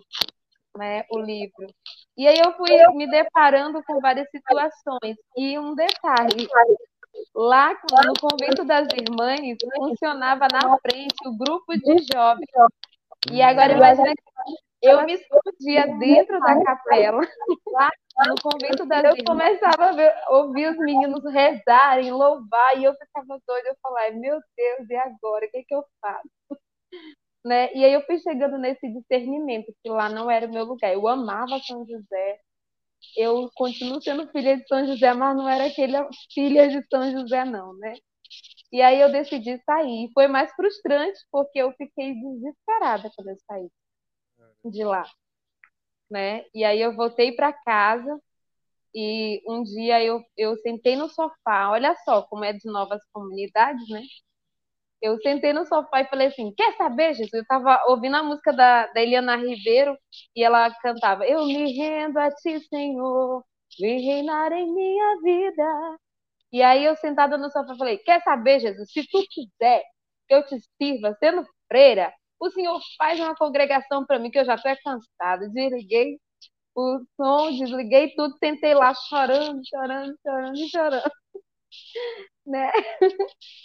né, 0.77 1.03
o 1.09 1.19
livro. 1.19 1.67
E 2.17 2.27
aí 2.27 2.37
eu 2.37 2.53
fui 2.53 2.69
me 2.95 3.09
deparando 3.09 3.81
com 3.83 3.99
várias 3.99 4.29
situações. 4.29 5.17
E 5.35 5.57
um 5.57 5.73
detalhe, 5.73 6.47
lá 7.35 7.73
no 8.05 8.13
convento 8.19 8.63
das 8.65 8.87
irmãs, 8.93 9.57
funcionava 9.75 10.47
na 10.51 10.77
frente 10.79 11.15
o 11.25 11.37
grupo 11.37 11.73
de 11.73 12.05
jovens. 12.13 12.47
E 13.31 13.41
agora 13.41 13.73
imagina 13.73 14.13
eu 14.81 15.05
me 15.05 15.13
escondia 15.13 15.85
dentro 15.99 16.39
da 16.39 16.63
capela, 16.63 17.21
lá 17.67 17.89
no 18.27 18.35
convento 18.41 18.85
da 18.85 19.01
Eu 19.01 19.15
começava 19.23 19.89
a 19.89 19.91
ver, 19.91 20.13
ouvir 20.29 20.71
os 20.71 20.77
meninos 20.77 21.23
rezarem, 21.31 22.11
louvar, 22.11 22.77
e 22.77 22.85
eu 22.85 22.93
ficava 22.95 23.39
doida. 23.47 23.69
Eu 23.69 23.77
falava, 23.81 24.11
meu 24.15 24.39
Deus, 24.57 24.89
e 24.89 24.95
agora? 24.95 25.45
O 25.45 25.49
que, 25.51 25.57
é 25.57 25.63
que 25.63 25.75
eu 25.75 25.83
faço? 26.01 26.29
Né? 27.43 27.73
E 27.73 27.83
aí 27.83 27.91
eu 27.91 28.05
fui 28.05 28.19
chegando 28.19 28.59
nesse 28.59 28.87
discernimento, 28.87 29.73
que 29.83 29.89
lá 29.89 30.07
não 30.07 30.29
era 30.29 30.45
o 30.45 30.53
meu 30.53 30.63
lugar. 30.63 30.93
Eu 30.93 31.07
amava 31.07 31.57
São 31.65 31.83
José, 31.87 32.39
eu 33.17 33.49
continuo 33.55 33.99
sendo 33.99 34.29
filha 34.29 34.57
de 34.57 34.67
São 34.67 34.85
José, 34.85 35.11
mas 35.15 35.35
não 35.35 35.49
era 35.49 35.65
aquela 35.65 36.07
filha 36.31 36.69
de 36.69 36.85
São 36.87 37.09
José, 37.11 37.43
não, 37.43 37.73
né? 37.79 37.95
E 38.71 38.79
aí 38.79 39.01
eu 39.01 39.11
decidi 39.11 39.59
sair. 39.65 40.11
Foi 40.13 40.27
mais 40.27 40.51
frustrante, 40.53 41.19
porque 41.31 41.57
eu 41.59 41.71
fiquei 41.73 42.13
desesperada 42.13 43.09
quando 43.15 43.29
eu 43.29 43.37
saí 43.47 43.67
de 44.63 44.83
lá, 44.83 45.03
né? 46.09 46.43
E 46.53 46.63
aí 46.63 46.81
eu 46.81 46.95
voltei 46.95 47.31
para 47.33 47.53
casa 47.53 48.19
e 48.95 49.41
um 49.47 49.63
dia 49.63 50.03
eu, 50.03 50.21
eu 50.37 50.57
sentei 50.57 50.95
no 50.95 51.09
sofá, 51.09 51.71
olha 51.71 51.95
só 52.05 52.23
como 52.23 52.43
é 52.45 52.53
de 52.53 52.69
novas 52.71 53.01
comunidades, 53.13 53.87
né? 53.89 54.01
Eu 55.01 55.17
sentei 55.21 55.51
no 55.53 55.65
sofá 55.65 56.01
e 56.01 56.07
falei 56.09 56.27
assim: 56.27 56.53
Quer 56.55 56.75
saber, 56.77 57.13
Jesus? 57.13 57.33
Eu 57.33 57.41
estava 57.41 57.81
ouvindo 57.87 58.15
a 58.17 58.23
música 58.23 58.53
da, 58.53 58.87
da 58.87 59.01
Eliana 59.01 59.35
Ribeiro 59.35 59.97
e 60.35 60.43
ela 60.43 60.69
cantava: 60.81 61.25
Eu 61.25 61.45
me 61.45 61.73
rendo 61.75 62.17
a 62.19 62.29
ti, 62.31 62.59
Senhor, 62.69 63.43
vem 63.79 64.01
reinar 64.01 64.51
em 64.51 64.71
minha 64.73 65.21
vida. 65.23 65.97
E 66.51 66.61
aí 66.61 66.85
eu 66.85 66.95
sentada 66.97 67.37
no 67.37 67.49
sofá 67.51 67.75
falei: 67.77 67.97
Quer 67.99 68.21
saber, 68.23 68.59
Jesus? 68.59 68.91
Se 68.91 69.07
tu 69.07 69.23
quiser 69.29 69.83
que 70.27 70.35
eu 70.35 70.45
te 70.45 70.57
sirva 70.81 71.15
sendo 71.19 71.45
freira, 71.67 72.13
o 72.41 72.49
senhor 72.51 72.81
faz 72.97 73.19
uma 73.19 73.35
congregação 73.35 74.05
para 74.05 74.19
mim 74.19 74.31
que 74.31 74.39
eu 74.39 74.45
já 74.45 74.55
estou 74.55 74.75
cansada. 74.83 75.47
Desliguei 75.49 76.19
o 76.75 76.99
som, 77.15 77.51
desliguei 77.51 78.15
tudo, 78.15 78.37
tentei 78.39 78.73
lá 78.73 78.93
chorando, 78.93 79.61
chorando, 79.65 80.15
chorando, 80.25 80.69
chorando. 80.69 81.11
né? 82.45 82.71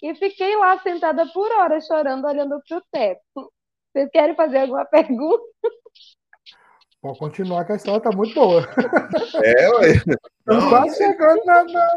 E 0.02 0.14
fiquei 0.16 0.56
lá 0.56 0.78
sentada 0.80 1.26
por 1.32 1.50
horas 1.52 1.86
chorando, 1.86 2.26
olhando 2.26 2.60
para 2.68 2.78
o 2.78 2.82
teto. 2.92 3.52
Vocês 3.92 4.10
querem 4.10 4.36
fazer 4.36 4.58
alguma 4.60 4.84
pergunta? 4.90 5.42
Pode 7.06 7.18
continuar 7.20 7.64
que 7.64 7.72
a 7.72 7.76
história 7.76 7.98
está 7.98 8.10
muito 8.10 8.34
boa. 8.34 8.66
É, 9.44 9.68
ué. 9.76 9.92
Estamos 9.92 10.68
quase 10.68 10.96
chegando 10.96 11.44
na, 11.44 11.62
na, 11.64 11.88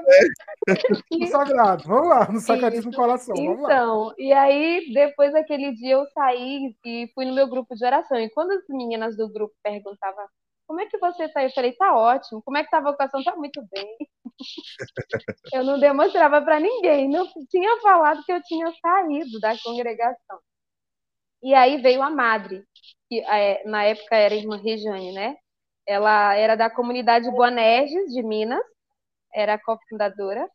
no 1.12 1.28
sagrado. 1.28 1.84
Vamos 1.86 2.10
lá, 2.10 2.32
no 2.32 2.40
sacadismo 2.40 2.92
do 2.92 2.98
coração. 2.98 3.36
Vamos 3.36 3.64
então, 3.64 4.04
lá. 4.06 4.14
e 4.20 4.32
aí, 4.32 4.94
depois 4.94 5.34
daquele 5.34 5.74
dia, 5.74 5.94
eu 5.94 6.06
saí 6.14 6.76
e 6.86 7.10
fui 7.16 7.26
no 7.26 7.34
meu 7.34 7.48
grupo 7.48 7.76
de 7.76 7.84
oração. 7.84 8.20
E 8.20 8.30
quando 8.30 8.52
as 8.52 8.64
meninas 8.70 9.18
do 9.18 9.28
grupo 9.32 9.54
perguntavam 9.64 10.26
como 10.68 10.82
é 10.82 10.86
que 10.86 11.00
você 11.00 11.24
está? 11.24 11.44
Eu 11.44 11.50
falei, 11.50 11.72
tá 11.72 11.96
ótimo. 11.96 12.44
Como 12.44 12.58
é 12.58 12.64
que 12.64 12.70
tá 12.70 12.78
a 12.78 12.82
vocação? 12.82 13.24
Tá 13.24 13.36
muito 13.36 13.60
bem. 13.72 13.98
eu 15.54 15.64
não 15.64 15.80
demonstrava 15.80 16.40
para 16.44 16.60
ninguém. 16.60 17.10
Não 17.10 17.26
tinha 17.50 17.82
falado 17.82 18.24
que 18.24 18.32
eu 18.32 18.44
tinha 18.44 18.72
saído 18.80 19.40
da 19.40 19.58
congregação. 19.64 20.40
E 21.42 21.54
aí 21.54 21.82
veio 21.82 22.02
a 22.02 22.10
madre, 22.10 22.64
que 23.08 23.22
é, 23.22 23.64
na 23.66 23.84
época 23.84 24.16
era 24.16 24.36
irmã 24.36 24.58
Rejane, 24.58 25.14
né? 25.14 25.38
Ela 25.88 26.36
era 26.36 26.56
da 26.56 26.70
comunidade 26.70 27.32
Boanerges, 27.32 28.14
de 28.14 28.22
Minas, 28.22 28.62
era 29.34 29.56
a 29.56 29.60
cofundadora. 29.64 30.50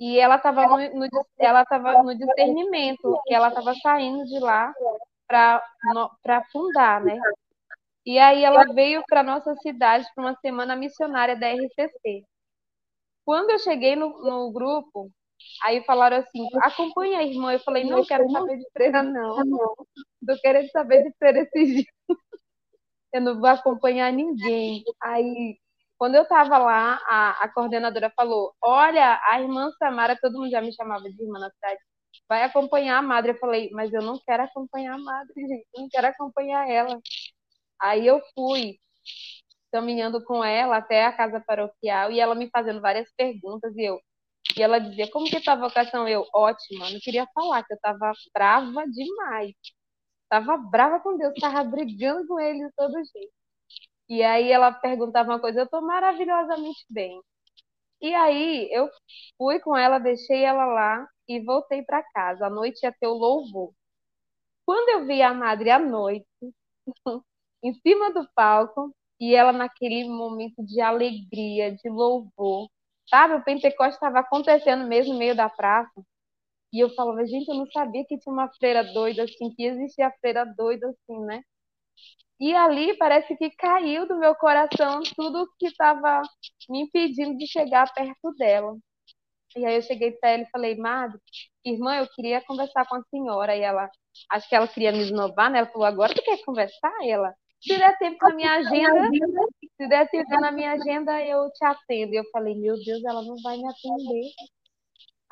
E 0.00 0.18
ela 0.18 0.36
estava 0.36 0.66
no, 0.66 0.76
no, 0.94 1.08
ela 1.38 1.64
tava 1.64 2.02
no 2.02 2.16
discernimento, 2.16 3.20
que 3.26 3.34
ela 3.34 3.48
estava 3.48 3.74
saindo 3.76 4.24
de 4.24 4.38
lá 4.40 4.72
para 5.28 6.44
fundar, 6.52 7.00
né? 7.02 7.18
E 8.04 8.18
aí 8.18 8.44
ela 8.44 8.64
veio 8.74 9.02
para 9.08 9.22
nossa 9.22 9.54
cidade 9.56 10.06
para 10.14 10.24
uma 10.24 10.36
semana 10.36 10.76
missionária 10.76 11.36
da 11.36 11.48
RCC. 11.48 12.24
Quando 13.24 13.50
eu 13.50 13.58
cheguei 13.58 13.96
no, 13.96 14.08
no 14.22 14.52
grupo, 14.52 15.10
aí 15.62 15.84
falaram 15.84 16.18
assim, 16.18 16.46
acompanha 16.62 17.18
a 17.18 17.22
irmã. 17.22 17.52
Eu 17.52 17.60
falei, 17.60 17.84
não 17.84 18.04
quero 18.04 18.30
saber 18.30 18.58
de 18.58 18.70
freira, 18.72 19.02
não. 19.02 19.44
Não 20.22 20.36
quero 20.40 20.66
saber 20.70 21.02
de 21.04 21.12
freira 21.18 21.40
esses 21.40 21.68
dias. 21.68 21.86
Eu 23.12 23.20
não 23.20 23.38
vou 23.38 23.48
acompanhar 23.48 24.12
ninguém. 24.12 24.82
Aí, 25.00 25.58
quando 25.96 26.16
eu 26.16 26.22
estava 26.22 26.58
lá, 26.58 27.00
a, 27.06 27.44
a 27.44 27.48
coordenadora 27.48 28.12
falou, 28.16 28.52
olha, 28.62 29.20
a 29.30 29.40
irmã 29.40 29.70
Samara, 29.78 30.18
todo 30.20 30.38
mundo 30.38 30.50
já 30.50 30.60
me 30.60 30.72
chamava 30.74 31.04
de 31.04 31.22
irmã 31.22 31.38
na 31.38 31.50
cidade, 31.50 31.78
vai 32.28 32.42
acompanhar 32.42 32.98
a 32.98 33.02
madre. 33.02 33.32
Eu 33.32 33.38
falei, 33.38 33.70
mas 33.72 33.92
eu 33.92 34.02
não 34.02 34.18
quero 34.26 34.42
acompanhar 34.42 34.94
a 34.94 34.98
madre, 34.98 35.32
gente. 35.36 35.66
Eu 35.74 35.82
não 35.82 35.88
quero 35.88 36.06
acompanhar 36.08 36.68
ela. 36.68 37.00
Aí 37.80 38.06
eu 38.06 38.20
fui 38.34 38.78
caminhando 39.72 40.22
com 40.24 40.44
ela 40.44 40.76
até 40.76 41.04
a 41.04 41.12
casa 41.12 41.40
paroquial 41.40 42.10
e 42.10 42.20
ela 42.20 42.34
me 42.34 42.48
fazendo 42.48 42.80
várias 42.80 43.12
perguntas 43.16 43.76
e 43.76 43.84
eu 43.84 44.00
e 44.56 44.62
ela 44.62 44.78
dizia 44.78 45.10
como 45.10 45.26
que 45.26 45.40
tá 45.42 45.52
a 45.52 45.56
vocação? 45.56 46.08
Eu 46.08 46.26
ótima 46.34 46.90
não 46.90 47.00
queria 47.00 47.26
falar 47.34 47.64
que 47.64 47.72
eu 47.72 47.76
estava 47.76 48.12
brava 48.32 48.84
demais. 48.88 49.52
Estava 50.24 50.56
brava 50.58 51.00
com 51.00 51.16
Deus 51.16 51.34
estava 51.34 51.64
brigando 51.64 52.26
com 52.28 52.40
ele 52.40 52.70
todo 52.76 52.92
jeito. 52.94 53.32
E 54.08 54.22
aí 54.22 54.50
ela 54.52 54.72
perguntava 54.72 55.30
uma 55.32 55.40
coisa 55.40 55.60
eu 55.60 55.64
estou 55.64 55.82
maravilhosamente 55.82 56.84
bem. 56.90 57.20
E 58.00 58.14
aí 58.14 58.68
eu 58.72 58.88
fui 59.38 59.60
com 59.60 59.76
ela 59.76 59.98
deixei 59.98 60.44
ela 60.44 60.66
lá 60.66 61.08
e 61.28 61.40
voltei 61.40 61.82
para 61.82 62.02
casa. 62.12 62.46
À 62.46 62.50
noite 62.50 62.82
ia 62.84 62.92
ter 62.92 63.06
o 63.06 63.14
louvor. 63.14 63.72
Quando 64.66 64.88
eu 64.90 65.06
vi 65.06 65.22
a 65.22 65.34
madre 65.34 65.70
à 65.70 65.78
noite 65.78 66.26
em 67.62 67.74
cima 67.80 68.12
do 68.12 68.28
palco 68.34 68.94
e 69.20 69.34
ela 69.34 69.52
naquele 69.52 70.08
momento 70.08 70.64
de 70.64 70.80
alegria, 70.80 71.72
de 71.74 71.88
louvor. 71.88 72.68
Sabe, 73.08 73.34
o 73.34 73.44
Pentecoste 73.44 73.94
estava 73.94 74.20
acontecendo 74.20 74.86
mesmo 74.86 75.12
no 75.14 75.18
meio 75.18 75.34
da 75.36 75.48
praça. 75.48 76.02
E 76.72 76.80
eu 76.80 76.90
falava, 76.94 77.26
gente, 77.26 77.48
eu 77.48 77.56
não 77.56 77.66
sabia 77.72 78.04
que 78.06 78.18
tinha 78.18 78.32
uma 78.32 78.50
freira 78.54 78.84
doida 78.94 79.24
assim, 79.24 79.54
que 79.54 79.64
existia 79.64 80.12
freira 80.20 80.44
doida 80.46 80.88
assim, 80.88 81.20
né? 81.26 81.42
E 82.40 82.54
ali 82.54 82.96
parece 82.98 83.36
que 83.36 83.50
caiu 83.52 84.06
do 84.08 84.18
meu 84.18 84.34
coração 84.34 85.00
tudo 85.16 85.48
que 85.58 85.66
estava 85.66 86.22
me 86.68 86.82
impedindo 86.82 87.36
de 87.38 87.46
chegar 87.46 87.92
perto 87.94 88.32
dela. 88.38 88.76
E 89.56 89.64
aí 89.66 89.76
eu 89.76 89.82
cheguei 89.82 90.12
para 90.12 90.30
ela 90.30 90.42
e 90.44 90.50
falei, 90.50 90.76
Madre, 90.76 91.18
irmã, 91.64 91.96
eu 91.96 92.08
queria 92.14 92.42
conversar 92.44 92.86
com 92.88 92.96
a 92.96 93.02
senhora. 93.10 93.56
E 93.56 93.62
ela, 93.62 93.90
acho 94.30 94.48
que 94.48 94.54
ela 94.56 94.68
queria 94.68 94.92
me 94.92 95.00
esnovar, 95.00 95.50
né? 95.50 95.60
Ela 95.60 95.68
falou, 95.72 95.86
agora 95.86 96.14
tu 96.14 96.22
quer 96.22 96.42
conversar? 96.44 96.92
E 97.02 97.10
ela, 97.10 97.34
se 97.66 97.78
der 97.78 97.96
tempo 97.98 98.18
na 98.28 98.34
minha 98.34 98.52
agenda, 98.52 99.08
se 99.76 99.88
der 99.88 100.08
tempo 100.10 100.40
na 100.40 100.52
minha 100.52 100.72
agenda, 100.72 101.22
eu 101.24 101.50
te 101.50 101.64
atendo. 101.64 102.12
E 102.12 102.16
eu 102.16 102.24
falei, 102.30 102.54
meu 102.54 102.74
Deus, 102.84 103.02
ela 103.04 103.22
não 103.22 103.36
vai 103.42 103.56
me 103.56 103.66
atender. 103.66 104.30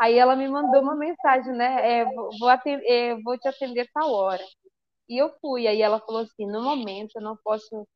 Aí 0.00 0.18
ela 0.18 0.34
me 0.34 0.48
mandou 0.48 0.82
uma 0.82 0.96
mensagem, 0.96 1.52
né? 1.52 2.00
É, 2.00 2.04
vou, 2.38 2.48
atender, 2.48 2.84
é, 2.86 3.14
vou 3.22 3.38
te 3.38 3.48
atender 3.48 3.88
tal 3.92 4.10
hora. 4.12 4.44
E 5.08 5.18
eu 5.22 5.30
fui. 5.40 5.66
Aí 5.66 5.82
ela 5.82 6.00
falou 6.00 6.22
assim: 6.22 6.46
no 6.46 6.62
momento 6.62 7.12
eu 7.16 7.22
não 7.22 7.36
posso 7.44 7.86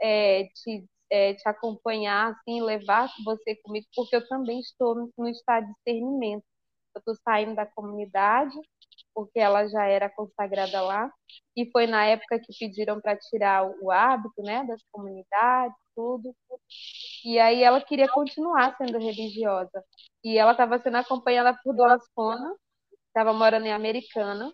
é, 0.00 0.44
te, 0.44 0.86
é, 1.10 1.34
te 1.34 1.48
acompanhar, 1.48 2.32
assim, 2.32 2.62
levar 2.62 3.08
você 3.24 3.56
comigo, 3.56 3.86
porque 3.94 4.16
eu 4.16 4.26
também 4.28 4.60
estou 4.60 5.10
no 5.18 5.28
estado 5.28 5.66
de 5.66 5.72
discernimento. 5.74 6.44
Eu 6.94 7.00
estou 7.00 7.14
saindo 7.24 7.54
da 7.54 7.66
comunidade, 7.66 8.54
porque 9.14 9.38
ela 9.38 9.66
já 9.68 9.84
era 9.86 10.08
consagrada 10.10 10.80
lá, 10.82 11.10
e 11.56 11.70
foi 11.70 11.86
na 11.86 12.04
época 12.06 12.38
que 12.38 12.52
pediram 12.58 13.00
para 13.00 13.16
tirar 13.16 13.64
o 13.82 13.90
hábito, 13.90 14.42
né, 14.42 14.64
das 14.64 14.80
comunidades, 14.90 15.76
tudo. 15.94 16.34
E 17.24 17.38
aí 17.38 17.62
ela 17.62 17.80
queria 17.80 18.08
continuar 18.08 18.76
sendo 18.76 18.98
religiosa. 18.98 19.84
E 20.24 20.38
ela 20.38 20.52
estava 20.52 20.78
sendo 20.78 20.96
acompanhada 20.96 21.56
por 21.62 21.74
Dona 21.74 21.98
Fona, 22.14 22.54
estava 23.08 23.32
morando 23.32 23.66
em 23.66 23.72
Americana, 23.72 24.52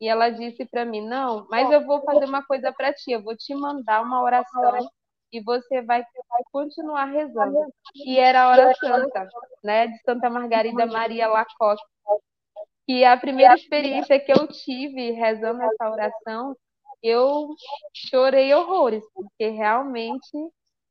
e 0.00 0.08
ela 0.08 0.30
disse 0.30 0.64
para 0.66 0.84
mim: 0.84 1.00
"Não, 1.06 1.46
mas 1.50 1.70
eu 1.70 1.84
vou 1.86 2.02
fazer 2.02 2.24
uma 2.24 2.44
coisa 2.44 2.72
para 2.72 2.92
ti, 2.92 3.12
eu 3.12 3.22
vou 3.22 3.36
te 3.36 3.54
mandar 3.54 4.02
uma 4.02 4.22
oração 4.22 4.90
e 5.32 5.40
você 5.40 5.82
vai, 5.82 6.02
vai 6.02 6.42
continuar 6.52 7.04
rezando". 7.04 7.72
E 7.94 8.18
era 8.18 8.42
a 8.44 8.48
hora 8.48 8.74
santa, 8.74 9.28
né, 9.62 9.86
de 9.88 9.98
Santa 10.02 10.28
Margarida 10.30 10.86
Maria 10.86 11.28
Lacoste, 11.28 11.86
que 12.90 13.04
a 13.04 13.16
primeira 13.16 13.54
experiência 13.54 14.18
que 14.18 14.32
eu 14.32 14.48
tive 14.48 15.12
rezando 15.12 15.62
essa 15.62 15.88
oração, 15.88 16.56
eu 17.00 17.54
chorei 17.94 18.52
horrores, 18.52 19.04
porque 19.14 19.48
realmente 19.48 20.36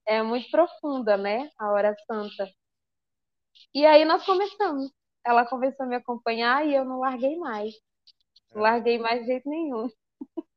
é 0.07 0.23
muito 0.23 0.49
profunda, 0.49 1.17
né? 1.17 1.51
A 1.59 1.69
hora 1.73 1.93
santa. 2.07 2.49
E 3.73 3.85
aí 3.85 4.05
nós 4.05 4.25
começamos. 4.25 4.89
Ela 5.25 5.45
começou 5.45 5.85
a 5.85 5.89
me 5.89 5.97
acompanhar 5.97 6.65
e 6.65 6.73
eu 6.73 6.85
não 6.85 7.01
larguei 7.01 7.35
mais. 7.35 7.73
Não 8.55 8.61
larguei 8.61 8.97
mais 8.97 9.19
de 9.19 9.25
jeito 9.27 9.49
nenhum. 9.49 9.89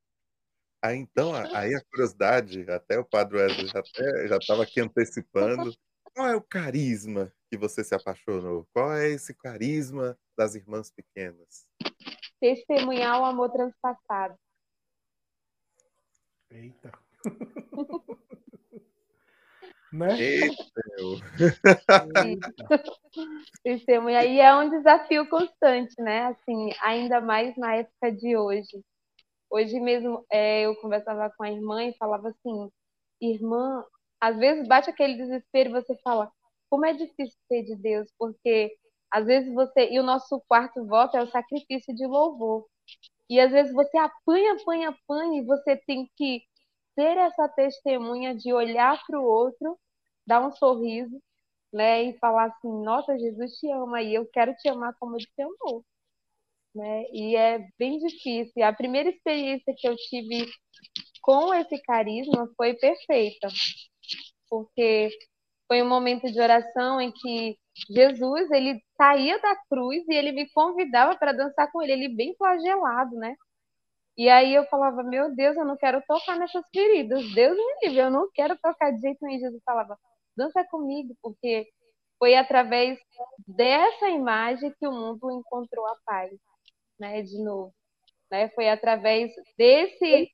Aí 0.85 0.97
então, 0.97 1.33
aí 1.33 1.73
a 1.77 1.85
curiosidade, 1.85 2.69
até 2.69 2.99
o 2.99 3.05
Padre 3.05 3.37
Wesley 3.37 3.69
já 3.69 4.37
estava 4.37 4.65
aqui 4.65 4.81
antecipando. 4.81 5.73
Qual 6.13 6.27
é 6.27 6.35
o 6.35 6.43
carisma 6.43 7.33
que 7.53 7.59
você 7.59 7.85
se 7.85 7.95
apaixonou? 7.95 8.67
Qual 8.73 8.95
é 8.95 9.11
esse 9.11 9.35
carisma 9.35 10.19
das 10.35 10.55
irmãs 10.55 10.91
pequenas? 10.91 11.69
Testemunhar 12.41 13.21
o 13.21 13.27
amor 13.27 13.51
transpassado. 13.51 14.35
Eita, 16.51 16.91
né? 19.93 20.17
Testemunha. 23.63 24.25
E 24.25 24.41
é 24.41 24.57
um 24.57 24.71
desafio 24.71 25.29
constante, 25.29 25.95
né? 26.01 26.29
Assim, 26.29 26.71
ainda 26.81 27.21
mais 27.21 27.55
na 27.59 27.75
época 27.75 28.13
de 28.13 28.35
hoje. 28.35 28.83
Hoje 29.51 29.79
mesmo 29.79 30.25
é, 30.33 30.63
eu 30.63 30.75
conversava 30.77 31.29
com 31.37 31.43
a 31.43 31.51
irmã 31.51 31.85
e 31.85 31.97
falava 31.99 32.31
assim, 32.31 32.71
irmã, 33.21 33.85
às 34.19 34.39
vezes 34.39 34.67
bate 34.67 34.89
aquele 34.89 35.19
desespero 35.19 35.69
e 35.69 35.83
você 35.83 35.95
fala, 36.03 36.33
como 36.73 36.87
é 36.87 36.95
difícil 36.95 37.39
ser 37.49 37.65
de 37.65 37.77
Deus, 37.77 38.09
porque 38.19 38.75
às 39.13 39.27
vezes 39.27 39.53
você. 39.53 39.91
E 39.91 40.01
o 40.01 40.03
nosso 40.03 40.43
quarto 40.49 40.87
voto 40.87 41.19
é 41.19 41.23
o 41.23 41.31
sacrifício 41.31 41.95
de 41.95 42.07
louvor. 42.07 42.67
E 43.29 43.39
às 43.39 43.53
vezes 43.53 43.75
você 43.75 43.99
apanha, 43.99 44.55
apanha, 44.55 44.89
apanha, 44.89 45.43
e 45.43 45.45
você 45.45 45.77
tem 45.87 46.11
que 46.17 46.43
ser 46.95 47.19
essa 47.19 47.47
testemunha 47.51 48.35
de 48.35 48.55
olhar 48.55 48.99
para 49.07 49.21
o 49.21 49.25
outro, 49.25 49.79
dar 50.27 50.41
um 50.47 50.51
sorriso, 50.53 51.21
né? 51.71 52.05
E 52.05 52.19
falar 52.19 52.47
assim: 52.47 52.83
Nossa, 52.83 53.19
Jesus 53.19 53.53
te 53.59 53.71
ama 53.71 54.01
e 54.01 54.15
eu 54.15 54.27
quero 54.33 54.55
te 54.55 54.69
amar 54.71 54.95
como 54.99 55.17
ele 55.17 55.27
te 55.27 55.43
amou. 55.43 55.85
Né? 56.75 57.05
E 57.13 57.37
é 57.37 57.69
bem 57.79 57.99
difícil. 57.99 58.65
A 58.65 58.73
primeira 58.73 59.11
experiência 59.11 59.75
que 59.77 59.87
eu 59.87 59.95
tive 59.97 60.47
com 61.21 61.53
esse 61.55 61.81
carisma 61.83 62.51
foi 62.57 62.75
perfeita, 62.75 63.49
porque 64.49 65.11
foi 65.73 65.83
um 65.83 65.89
momento 65.89 66.31
de 66.31 66.39
oração 66.39 67.01
em 67.01 67.11
que 67.11 67.57
Jesus 67.91 68.51
ele 68.51 68.79
saía 68.95 69.41
da 69.41 69.57
cruz 69.71 70.07
e 70.07 70.13
ele 70.13 70.31
me 70.31 70.47
convidava 70.51 71.17
para 71.17 71.33
dançar 71.33 71.73
com 71.73 71.81
ele, 71.81 71.93
ele 71.93 72.15
bem 72.15 72.35
flagelado, 72.37 73.17
né? 73.17 73.35
E 74.19 74.29
aí 74.29 74.55
eu 74.55 74.67
falava, 74.67 75.03
meu 75.03 75.35
Deus, 75.35 75.57
eu 75.57 75.65
não 75.65 75.79
quero 75.79 76.03
tocar 76.07 76.39
nessas 76.39 76.63
feridas. 76.75 77.23
Deus 77.33 77.57
me 77.57 77.89
livre, 77.89 78.01
eu 78.01 78.11
não 78.11 78.29
quero 78.35 78.55
tocar 78.61 78.91
de 78.91 79.01
jeito 79.01 79.19
nenhum. 79.23 79.41
Jesus 79.41 79.63
falava, 79.65 79.99
dança 80.37 80.63
comigo, 80.71 81.17
porque 81.23 81.67
foi 82.19 82.35
através 82.35 82.99
dessa 83.49 84.11
imagem 84.11 84.75
que 84.79 84.87
o 84.87 84.93
mundo 84.93 85.31
encontrou 85.31 85.87
a 85.87 85.97
paz, 86.05 86.33
né? 87.01 87.23
De 87.23 87.43
novo. 87.43 87.73
Né? 88.33 88.49
Foi 88.55 88.67
através 88.67 89.31
desse 89.59 90.33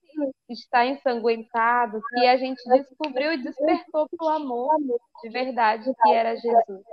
estar 0.49 0.87
ensanguentado 0.87 2.01
que 2.11 2.27
a 2.29 2.37
gente 2.37 2.63
descobriu 2.71 3.33
e 3.33 3.43
despertou 3.43 4.09
para 4.09 4.25
o 4.25 4.29
amor 4.29 4.77
de 5.21 5.29
verdade 5.31 5.93
que 6.01 6.13
era 6.13 6.37
Jesus. 6.37 6.85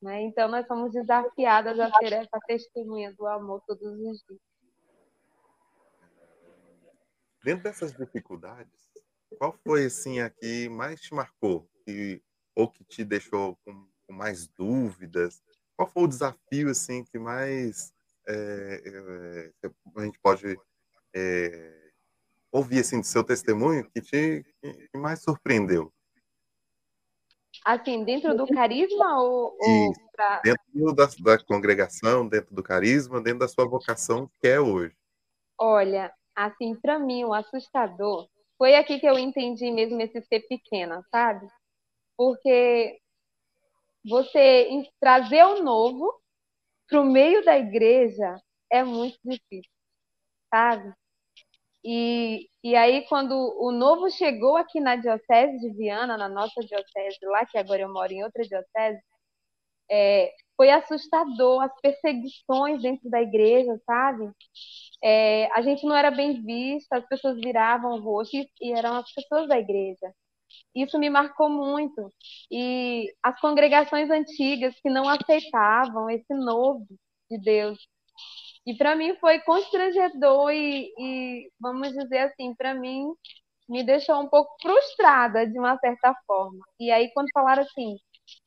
Né? 0.00 0.22
Então, 0.22 0.48
nós 0.48 0.66
somos 0.66 0.92
desafiadas 0.92 1.78
a 1.78 1.90
ser 1.98 2.14
essa 2.14 2.40
testemunha 2.46 3.12
do 3.12 3.26
amor 3.26 3.62
todos 3.66 3.86
os 3.86 3.98
dias. 3.98 4.40
Dentro 7.42 7.64
dessas 7.64 7.94
dificuldades, 7.94 8.88
qual 9.36 9.52
foi 9.62 9.84
assim 9.84 10.20
a 10.20 10.30
que 10.30 10.70
mais 10.70 11.02
te 11.02 11.12
marcou 11.12 11.68
e, 11.86 12.22
ou 12.56 12.66
que 12.66 12.82
te 12.82 13.04
deixou 13.04 13.58
com, 13.62 13.86
com, 14.06 14.14
mais 14.14 14.46
dúvidas? 14.46 15.42
Qual 15.76 15.86
foi 15.86 16.04
o 16.04 16.08
desafio 16.08 16.70
assim 16.70 17.04
que 17.04 17.18
mais 17.18 17.93
é, 18.26 19.50
é, 19.64 19.70
a 19.96 20.04
gente 20.04 20.18
pode 20.20 20.56
é, 21.14 21.90
ouvir 22.50 22.80
assim 22.80 23.00
do 23.00 23.06
seu 23.06 23.24
testemunho 23.24 23.88
que 23.90 24.00
te 24.00 24.44
que 24.62 24.98
mais 24.98 25.22
surpreendeu? 25.22 25.92
Assim, 27.64 28.04
dentro 28.04 28.36
do 28.36 28.46
carisma 28.46 29.22
ou, 29.22 29.56
ou 29.58 29.92
pra... 30.12 30.40
dentro 30.42 30.94
da, 30.94 31.06
da 31.06 31.44
congregação, 31.44 32.28
dentro 32.28 32.54
do 32.54 32.62
carisma, 32.62 33.20
dentro 33.22 33.40
da 33.40 33.48
sua 33.48 33.66
vocação 33.66 34.30
que 34.40 34.48
é 34.48 34.60
hoje? 34.60 34.94
Olha, 35.58 36.12
assim, 36.34 36.74
para 36.74 36.98
mim 36.98 37.24
o 37.24 37.32
assustador 37.32 38.28
foi 38.58 38.74
aqui 38.74 38.98
que 38.98 39.06
eu 39.06 39.18
entendi 39.18 39.70
mesmo 39.70 40.00
esse 40.00 40.20
ser 40.22 40.40
pequena, 40.48 41.02
sabe? 41.10 41.46
Porque 42.16 42.98
você 44.04 44.68
trazer 45.00 45.44
o 45.44 45.62
novo 45.62 46.12
para 46.88 47.00
o 47.00 47.04
meio 47.04 47.44
da 47.44 47.58
igreja 47.58 48.36
é 48.70 48.82
muito 48.84 49.18
difícil, 49.24 49.70
sabe? 50.50 50.94
E, 51.84 52.48
e 52.64 52.74
aí, 52.76 53.06
quando 53.08 53.34
o 53.34 53.70
novo 53.70 54.10
chegou 54.10 54.56
aqui 54.56 54.80
na 54.80 54.96
Diocese 54.96 55.58
de 55.60 55.70
Viana, 55.76 56.16
na 56.16 56.28
nossa 56.28 56.60
Diocese 56.62 57.18
lá, 57.24 57.44
que 57.46 57.58
agora 57.58 57.82
eu 57.82 57.92
moro 57.92 58.12
em 58.12 58.24
outra 58.24 58.42
Diocese, 58.42 59.00
é, 59.90 60.32
foi 60.56 60.70
assustador 60.70 61.62
as 61.62 61.80
perseguições 61.80 62.82
dentro 62.82 63.10
da 63.10 63.22
igreja, 63.22 63.78
sabe? 63.86 64.30
É, 65.02 65.46
a 65.52 65.62
gente 65.62 65.86
não 65.86 65.96
era 65.96 66.10
bem 66.10 66.42
vista, 66.44 66.96
as 66.98 67.06
pessoas 67.08 67.36
viravam 67.40 67.92
o 67.94 68.00
rosto 68.02 68.36
e, 68.36 68.48
e 68.60 68.72
eram 68.72 68.96
as 68.96 69.12
pessoas 69.12 69.48
da 69.48 69.58
igreja. 69.58 70.12
Isso 70.74 70.98
me 70.98 71.08
marcou 71.10 71.48
muito. 71.50 72.10
E 72.50 73.06
as 73.22 73.38
congregações 73.40 74.10
antigas 74.10 74.74
que 74.80 74.90
não 74.90 75.08
aceitavam 75.08 76.10
esse 76.10 76.34
novo 76.34 76.86
de 77.30 77.38
Deus, 77.40 77.78
e 78.66 78.76
para 78.76 78.96
mim 78.96 79.14
foi 79.20 79.40
constrangedor 79.40 80.50
e, 80.52 80.92
e 80.98 81.50
vamos 81.60 81.92
dizer 81.92 82.18
assim, 82.20 82.54
para 82.54 82.74
mim 82.74 83.06
me 83.68 83.84
deixou 83.84 84.20
um 84.20 84.28
pouco 84.28 84.54
frustrada 84.62 85.46
de 85.46 85.58
uma 85.58 85.78
certa 85.78 86.14
forma. 86.26 86.64
E 86.80 86.90
aí 86.90 87.10
quando 87.14 87.28
falaram 87.32 87.62
assim, 87.62 87.96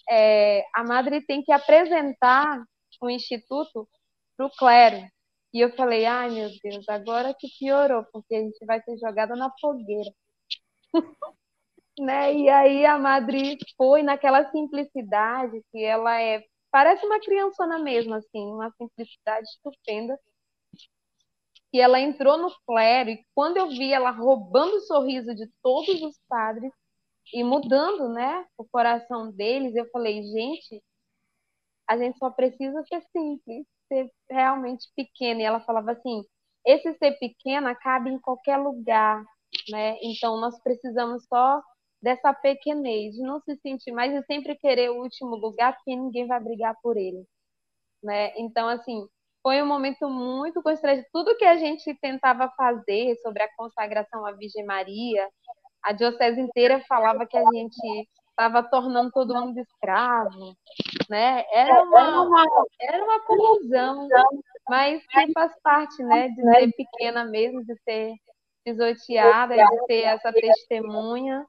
é, 0.09 0.63
a 0.75 0.84
Madre 0.84 1.21
tem 1.25 1.43
que 1.43 1.51
apresentar 1.51 2.63
o 3.01 3.09
instituto 3.09 3.88
para 4.38 4.47
o 4.47 4.51
clero. 4.51 5.07
E 5.53 5.59
eu 5.61 5.75
falei, 5.75 6.05
ai 6.05 6.30
meu 6.32 6.49
Deus, 6.63 6.88
agora 6.89 7.34
que 7.39 7.47
piorou, 7.59 8.05
porque 8.11 8.36
a 8.36 8.39
gente 8.41 8.65
vai 8.65 8.82
ser 8.84 8.97
jogada 8.99 9.36
na 9.36 9.51
fogueira. 9.61 10.11
né? 12.00 12.34
E 12.34 12.50
aí 12.50 12.86
a 12.86 12.98
Madre 12.98 13.58
foi 13.76 14.04
naquela 14.04 14.50
simplicidade 14.52 15.62
que 15.72 15.84
ela 15.84 16.22
é 16.22 16.43
Parece 16.72 17.06
uma 17.06 17.20
criançona 17.20 17.80
mesmo, 17.80 18.14
assim, 18.14 18.45
uma 18.52 18.72
simplicidade 18.72 19.48
estupenda. 19.48 20.20
E 21.74 21.80
ela 21.82 22.00
entrou 22.00 22.38
no 22.38 22.54
clero 22.66 23.10
e 23.10 23.26
quando 23.36 23.58
eu 23.58 23.68
vi 23.70 23.91
ela 23.91 24.12
roubando 24.12 24.76
o 24.78 24.82
sorriso 24.82 25.34
de 25.36 25.50
todos 25.62 26.02
os 26.02 26.18
padres 26.28 26.72
e 27.34 27.43
mudando, 27.43 28.10
né, 28.10 28.45
o 28.58 28.66
coração 28.66 29.32
deles, 29.32 29.76
eu 29.76 29.89
falei, 29.89 30.24
gente, 30.24 30.82
a 31.88 31.98
gente 31.98 32.18
só 32.18 32.30
precisa 32.30 32.84
ser 32.86 33.02
simples, 33.12 33.66
ser 33.88 34.12
realmente 34.30 34.88
pequena. 34.95 35.41
E 35.41 35.45
ela 35.45 35.60
falava 35.62 35.91
assim, 35.91 36.24
esse 36.66 36.93
ser 36.98 37.18
pequena 37.20 37.76
cabe 37.76 38.10
em 38.12 38.20
qualquer 38.20 38.58
lugar, 38.58 39.24
né? 39.70 39.98
Então 40.02 40.39
nós 40.39 40.62
precisamos 40.62 41.26
só 41.28 41.62
dessa 42.02 42.34
pequenez, 42.34 43.16
de 43.16 43.22
não 43.22 43.39
se 43.41 43.56
sentir 43.58 43.91
mais 43.91 44.14
e 44.14 44.24
sempre 44.26 44.56
querer 44.56 44.89
o 44.91 45.02
último 45.02 45.36
lugar, 45.36 45.76
porque 45.76 45.95
ninguém 45.95 46.28
vai 46.28 46.39
brigar 46.39 46.76
por 46.82 46.98
ele. 46.98 47.26
Né? 48.04 48.34
Então, 48.38 48.68
assim, 48.68 49.08
foi 49.41 49.62
um 49.62 49.66
momento 49.66 50.10
muito 50.10 50.62
constrangedor. 50.62 51.10
Tudo 51.12 51.38
que 51.38 51.45
a 51.45 51.58
gente 51.58 51.93
tentava 52.00 52.52
fazer 52.56 53.16
sobre 53.18 53.43
a 53.43 53.56
consagração 53.56 54.26
à 54.26 54.32
Virgem 54.34 54.66
Maria, 54.66 55.28
a 55.84 55.93
diocese 55.93 56.39
inteira 56.39 56.84
falava 56.88 57.26
que 57.26 57.38
a 57.38 57.45
gente 57.54 58.08
estava 58.30 58.62
tornando 58.62 59.10
todo 59.12 59.34
mundo 59.34 59.58
escravo, 59.60 60.54
né? 61.10 61.43
Era 61.52 61.82
uma, 61.84 62.45
era 62.80 63.04
uma 63.04 63.20
confusão, 63.22 64.08
mas 64.70 65.02
que 65.08 65.32
faz 65.34 65.52
parte, 65.64 66.04
né, 66.04 66.30
de 66.30 66.41
ser 66.43 66.72
pequena 66.74 67.26
mesmo, 67.26 67.66
de 67.66 67.76
ser 67.84 68.14
pisoteada 68.68 69.55
de 69.55 69.86
ter 69.88 70.03
essa 70.03 70.34
testemunha 70.34 71.45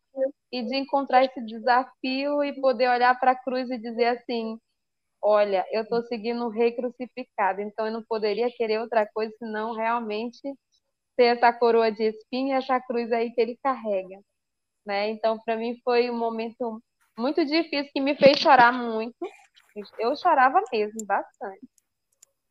e 0.52 0.62
de 0.62 0.76
encontrar 0.76 1.24
esse 1.24 1.44
desafio 1.44 2.44
e 2.44 2.60
poder 2.60 2.88
olhar 2.88 3.18
para 3.18 3.32
a 3.32 3.42
cruz 3.42 3.68
e 3.70 3.78
dizer 3.78 4.06
assim: 4.06 4.56
olha, 5.20 5.66
eu 5.72 5.82
estou 5.82 6.02
seguindo 6.02 6.44
o 6.44 6.50
rei 6.50 6.72
crucificado, 6.72 7.60
então 7.60 7.86
eu 7.86 7.92
não 7.92 8.04
poderia 8.04 8.48
querer 8.50 8.80
outra 8.80 9.04
coisa 9.12 9.34
senão 9.36 9.74
realmente 9.74 10.40
ter 11.16 11.36
essa 11.36 11.52
coroa 11.52 11.90
de 11.90 12.04
espinho 12.04 12.48
e 12.48 12.52
essa 12.52 12.80
cruz 12.80 13.10
aí 13.10 13.32
que 13.32 13.40
ele 13.40 13.58
carrega. 13.62 14.20
Né? 14.86 15.10
Então, 15.10 15.38
para 15.44 15.56
mim, 15.56 15.76
foi 15.82 16.08
um 16.08 16.16
momento 16.16 16.80
muito 17.18 17.44
difícil 17.44 17.90
que 17.92 18.00
me 18.00 18.16
fez 18.16 18.38
chorar 18.38 18.72
muito. 18.72 19.16
Eu 19.98 20.16
chorava 20.16 20.60
mesmo, 20.72 21.04
bastante. 21.04 21.68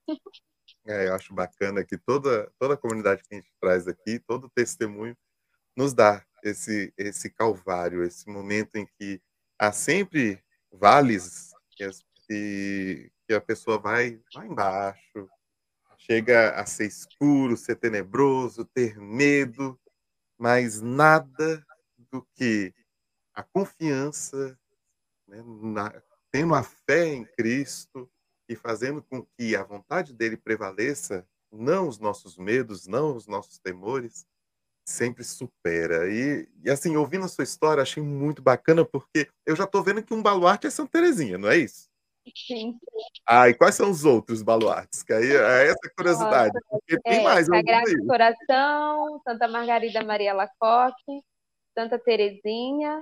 É, 0.88 1.08
eu 1.08 1.14
acho 1.16 1.34
bacana 1.34 1.84
que 1.84 1.98
toda, 1.98 2.50
toda 2.58 2.76
a 2.76 2.78
comunidade 2.78 3.22
que 3.22 3.36
a 3.36 3.38
gente 3.38 3.52
traz 3.60 3.88
aqui, 3.90 4.20
todo 4.20 4.50
testemunho, 4.50 5.18
nos 5.76 5.94
dá 5.94 6.26
esse, 6.42 6.94
esse 6.98 7.30
calvário, 7.30 8.04
esse 8.04 8.30
momento 8.30 8.78
em 8.78 8.88
que 8.98 9.22
há 9.60 9.72
sempre 9.74 10.42
vales 10.72 11.52
que, 12.26 13.12
que 13.28 13.34
a 13.34 13.42
pessoa 13.42 13.78
vai 13.78 14.22
lá 14.34 14.46
embaixo, 14.46 15.30
chega 15.98 16.52
a 16.52 16.66
ser 16.66 16.88
escuro, 16.88 17.58
ser 17.58 17.76
tenebroso, 17.76 18.64
ter 18.64 18.98
medo, 18.98 19.78
mas 20.38 20.82
nada 20.82 21.66
do 22.12 22.26
que 22.34 22.74
a 23.34 23.44
confiança, 23.44 24.58
né, 25.28 25.44
na, 25.46 26.02
tendo 26.32 26.56
a 26.56 26.64
fé 26.64 27.08
em 27.08 27.26
Cristo 27.26 28.10
e 28.48 28.56
fazendo 28.56 29.02
com 29.02 29.26
que 29.38 29.56
a 29.56 29.64
vontade 29.64 30.14
dele 30.14 30.38
prevaleça, 30.38 31.28
não 31.52 31.88
os 31.88 32.00
nossos 32.00 32.38
medos, 32.38 32.88
não 32.88 33.16
os 33.16 33.28
nossos 33.28 33.60
temores, 33.60 34.26
sempre 34.86 35.24
supera. 35.24 36.10
E, 36.10 36.48
e 36.64 36.70
assim, 36.70 36.96
ouvindo 36.96 37.26
a 37.26 37.28
sua 37.28 37.44
história, 37.44 37.84
achei 37.84 38.02
muito 38.02 38.42
bacana, 38.42 38.86
porque 38.86 39.28
eu 39.46 39.56
já 39.56 39.66
estou 39.66 39.84
vendo 39.84 40.04
que 40.04 40.14
um 40.14 40.22
baluarte 40.24 40.68
é 40.68 40.70
Santa 40.70 40.92
Terezinha, 40.92 41.38
não 41.38 41.50
é 41.50 41.58
isso? 41.58 41.90
Sim. 42.36 42.78
Ah, 43.26 43.48
e 43.50 43.54
quais 43.54 43.76
são 43.76 43.90
os 43.90 44.04
outros 44.04 44.42
baluartes? 44.42 45.02
Que 45.04 45.14
aí 45.14 45.32
é 45.32 45.68
essa 45.68 45.92
curiosidade. 45.96 46.54
Porque 46.70 47.00
tem 47.02 47.20
É, 47.20 47.24
mais. 47.24 47.46
Sagrado 47.46 47.86
vi. 47.86 48.06
Coração, 48.06 49.22
Santa 49.24 49.48
Margarida 49.48 50.04
Maria 50.04 50.34
Lacoque, 50.34 51.22
Santa 51.78 51.98
Terezinha, 51.98 53.02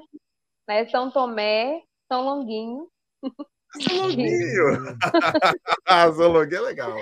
né, 0.67 0.87
São 0.89 1.09
Tomé, 1.11 1.81
São 2.11 2.23
Longuinho. 2.23 2.87
São 3.81 3.97
Longuinho. 3.97 4.97
Ah, 5.87 6.09
é 6.55 6.61
legal. 6.61 6.95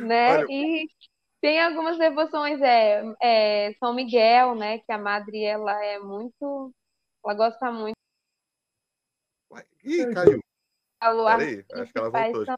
né? 0.00 0.38
Olha- 0.38 0.46
E 0.48 0.86
tem 1.40 1.60
algumas 1.60 1.98
devoções, 1.98 2.60
é, 2.62 3.02
é 3.22 3.72
São 3.74 3.94
Miguel, 3.94 4.54
né? 4.54 4.78
Que 4.78 4.92
a 4.92 4.98
madre 4.98 5.42
ela 5.44 5.84
é 5.84 5.98
muito, 5.98 6.72
ela 7.24 7.34
gosta 7.34 7.70
muito. 7.72 7.96
Ih, 9.84 10.12
caiu. 10.14 10.40
Falo, 11.02 11.24
Peraí, 11.26 11.64
os 11.72 11.80
acho 11.80 11.92
que 11.92 11.98
ela 11.98 12.10
voltou. 12.10 12.44
são, 12.46 12.56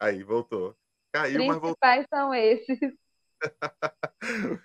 Aí, 0.00 0.22
voltou. 0.22 0.76
Caiu, 1.12 1.38
mas 1.46 1.58
voltou. 1.58 1.76
principais 1.76 2.06
são 2.08 2.34
esses. 2.34 2.78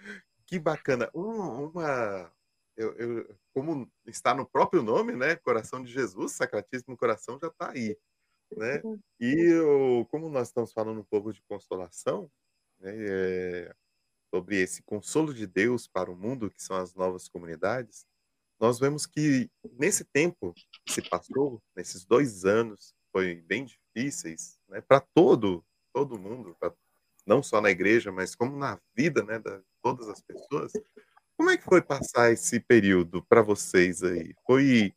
Que 0.48 0.60
bacana. 0.60 1.10
Um- 1.14 1.66
Uma, 1.70 2.32
eu, 2.78 2.94
eu- 2.98 3.38
como 3.54 3.90
está 4.06 4.34
no 4.36 4.48
próprio 4.48 4.84
nome, 4.84 5.14
né? 5.16 5.36
Coração 5.38 5.84
de 5.84 5.92
Jesus, 5.92 6.34
Sacratíssimo 6.34 6.98
Coração 6.98 7.40
já 7.40 7.48
está 7.48 7.72
aí, 7.72 7.98
né? 8.56 8.84
E 9.20 9.54
o- 9.60 10.06
como 10.08 10.30
nós 10.30 10.50
estamos 10.50 10.74
falando 10.74 11.02
um 11.02 11.06
pouco 11.06 11.34
de 11.34 11.42
consolação, 11.44 12.32
né? 12.80 12.94
é, 12.98 13.76
sobre 14.34 14.58
esse 14.62 14.84
consolo 14.84 15.34
de 15.34 15.48
Deus 15.48 15.88
para 15.88 16.12
o 16.12 16.16
mundo, 16.16 16.50
que 16.52 16.62
são 16.62 16.78
as 16.78 16.94
novas 16.96 17.28
comunidades, 17.30 18.06
nós 18.60 18.80
vemos 18.80 19.06
que 19.06 19.50
nesse 19.74 20.06
tempo 20.06 20.58
que 20.86 20.94
se 20.94 21.02
passou, 21.04 21.62
nesses 21.76 22.06
dois 22.06 22.46
anos, 22.46 22.96
foi 23.12 23.36
bem 23.42 23.66
difíceis, 23.66 24.60
né? 24.70 24.82
Para 24.82 25.02
todo 25.02 25.66
todo 25.94 26.20
mundo, 26.20 26.56
pra 26.60 26.74
não 27.28 27.42
só 27.44 27.62
na 27.62 27.72
igreja, 27.72 28.12
mas 28.12 28.36
como 28.36 28.58
na 28.58 28.80
vida, 28.96 29.24
né, 29.24 29.40
de 29.40 29.62
todas 29.84 30.10
as 30.10 30.22
pessoas. 30.22 30.72
Como 31.38 31.50
é 31.50 31.58
que 31.58 31.64
foi 31.64 31.82
passar 31.82 32.32
esse 32.32 32.60
período 32.60 33.24
para 33.28 33.42
vocês 33.42 34.04
aí? 34.04 34.34
Foi 34.46 34.94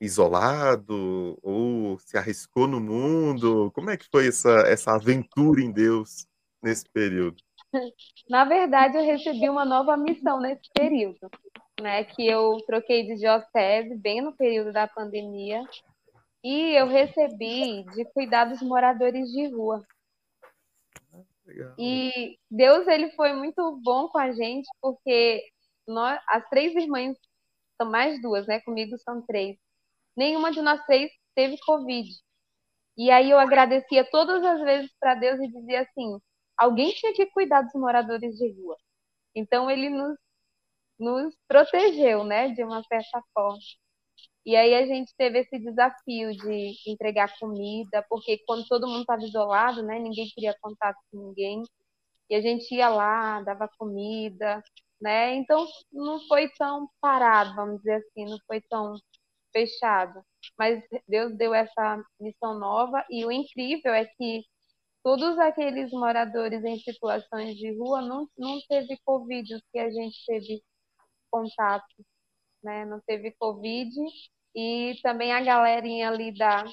isolado 0.00 1.38
ou 1.42 1.98
se 1.98 2.16
arriscou 2.18 2.66
no 2.66 2.80
mundo? 2.80 3.70
Como 3.72 3.90
é 3.90 3.96
que 3.96 4.06
foi 4.10 4.28
essa, 4.28 4.50
essa 4.66 4.94
aventura 4.94 5.60
em 5.60 5.70
Deus 5.70 6.26
nesse 6.62 6.84
período? 6.90 7.42
Na 8.28 8.44
verdade, 8.44 8.96
eu 8.96 9.04
recebi 9.04 9.48
uma 9.48 9.64
nova 9.64 9.96
missão 9.96 10.40
nesse 10.40 10.68
período, 10.74 11.30
né? 11.80 12.04
Que 12.04 12.26
eu 12.26 12.58
troquei 12.66 13.06
de 13.06 13.16
diocese 13.16 13.96
bem 13.96 14.20
no 14.20 14.36
período 14.36 14.72
da 14.72 14.86
pandemia 14.86 15.62
e 16.42 16.72
eu 16.76 16.86
recebi 16.86 17.84
de 17.94 18.04
cuidar 18.12 18.44
dos 18.46 18.60
moradores 18.62 19.30
de 19.30 19.48
rua. 19.48 19.84
Legal. 21.46 21.74
E 21.78 22.38
Deus 22.50 22.86
ele 22.88 23.10
foi 23.12 23.32
muito 23.32 23.80
bom 23.82 24.08
com 24.08 24.18
a 24.18 24.32
gente 24.32 24.68
porque 24.80 25.44
nós, 25.86 26.20
as 26.28 26.48
três 26.48 26.74
irmãs 26.74 27.16
são 27.80 27.90
mais 27.90 28.20
duas, 28.22 28.46
né? 28.46 28.60
Comigo 28.60 28.96
são 28.98 29.22
três. 29.26 29.56
Nenhuma 30.16 30.50
de 30.52 30.62
nós 30.62 30.84
três 30.86 31.10
teve 31.34 31.58
Covid. 31.64 32.08
E 32.96 33.10
aí 33.10 33.30
eu 33.30 33.38
agradecia 33.38 34.08
todas 34.10 34.42
as 34.44 34.60
vezes 34.62 34.90
para 34.98 35.14
Deus 35.14 35.38
e 35.40 35.48
dizia 35.48 35.82
assim: 35.82 36.18
alguém 36.56 36.92
tinha 36.94 37.12
que 37.14 37.26
cuidar 37.26 37.62
dos 37.62 37.74
moradores 37.74 38.36
de 38.36 38.52
rua. 38.52 38.76
Então 39.34 39.70
ele 39.70 39.90
nos, 39.90 40.18
nos 40.98 41.34
protegeu, 41.48 42.24
né? 42.24 42.50
De 42.50 42.64
uma 42.64 42.82
certa 42.84 43.22
forma. 43.34 43.58
E 44.46 44.56
aí 44.56 44.74
a 44.74 44.86
gente 44.86 45.12
teve 45.16 45.40
esse 45.40 45.58
desafio 45.58 46.32
de 46.32 46.74
entregar 46.86 47.36
comida, 47.38 48.04
porque 48.08 48.38
quando 48.46 48.66
todo 48.68 48.86
mundo 48.86 49.00
estava 49.00 49.22
isolado, 49.22 49.82
né? 49.82 49.98
Ninguém 49.98 50.28
queria 50.34 50.56
contato 50.60 50.98
com 51.10 51.18
ninguém. 51.28 51.62
E 52.30 52.34
a 52.36 52.40
gente 52.40 52.74
ia 52.74 52.88
lá, 52.88 53.42
dava 53.42 53.68
comida, 53.78 54.62
né? 55.00 55.34
Então 55.36 55.66
não 55.92 56.20
foi 56.28 56.48
tão 56.50 56.88
parado, 57.00 57.54
vamos 57.54 57.78
dizer 57.78 57.96
assim, 57.96 58.24
não 58.26 58.38
foi 58.46 58.60
tão 58.62 58.96
fechado. 59.52 60.22
Mas 60.58 60.82
Deus 61.08 61.36
deu 61.36 61.54
essa 61.54 62.02
missão 62.20 62.58
nova 62.58 63.04
e 63.10 63.24
o 63.24 63.32
incrível 63.32 63.94
é 63.94 64.04
que 64.06 64.44
todos 65.02 65.38
aqueles 65.38 65.90
moradores 65.92 66.64
em 66.64 66.78
situações 66.80 67.56
de 67.56 67.76
rua 67.78 68.02
não, 68.02 68.28
não 68.36 68.58
teve 68.68 68.98
Covid, 69.04 69.54
os 69.54 69.62
que 69.72 69.78
a 69.78 69.90
gente 69.90 70.16
teve 70.26 70.62
contato, 71.30 71.86
né? 72.62 72.84
Não 72.86 73.00
teve 73.06 73.32
Covid 73.38 73.90
e 74.54 74.98
também 75.02 75.32
a 75.32 75.40
galerinha 75.42 76.08
ali 76.08 76.36
da 76.36 76.64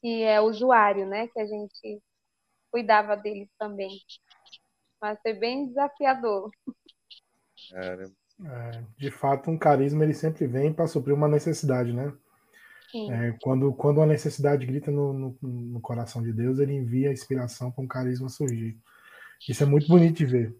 que 0.00 0.22
é 0.22 0.40
usuário, 0.40 1.06
né? 1.06 1.28
Que 1.28 1.40
a 1.40 1.46
gente 1.46 2.02
cuidava 2.70 3.16
deles 3.16 3.48
também. 3.58 3.90
Mas 5.00 5.20
foi 5.22 5.34
bem 5.34 5.68
desafiador. 5.68 6.50
É, 8.44 8.82
de 8.98 9.10
fato, 9.10 9.50
um 9.50 9.58
carisma 9.58 10.04
ele 10.04 10.14
sempre 10.14 10.46
vem 10.46 10.72
para 10.72 10.86
suprir 10.86 11.14
uma 11.14 11.28
necessidade, 11.28 11.92
né? 11.92 12.12
É, 12.94 13.34
quando, 13.40 13.72
quando 13.72 14.02
a 14.02 14.06
necessidade 14.06 14.66
grita 14.66 14.90
no, 14.90 15.12
no, 15.12 15.38
no 15.40 15.80
coração 15.80 16.22
de 16.22 16.32
Deus, 16.32 16.58
ele 16.58 16.74
envia 16.74 17.08
a 17.08 17.12
inspiração 17.12 17.70
para 17.70 17.82
um 17.82 17.88
carisma 17.88 18.28
surgir. 18.28 18.78
Isso 19.48 19.62
é 19.62 19.66
muito 19.66 19.88
bonito 19.88 20.18
de 20.18 20.26
ver. 20.26 20.56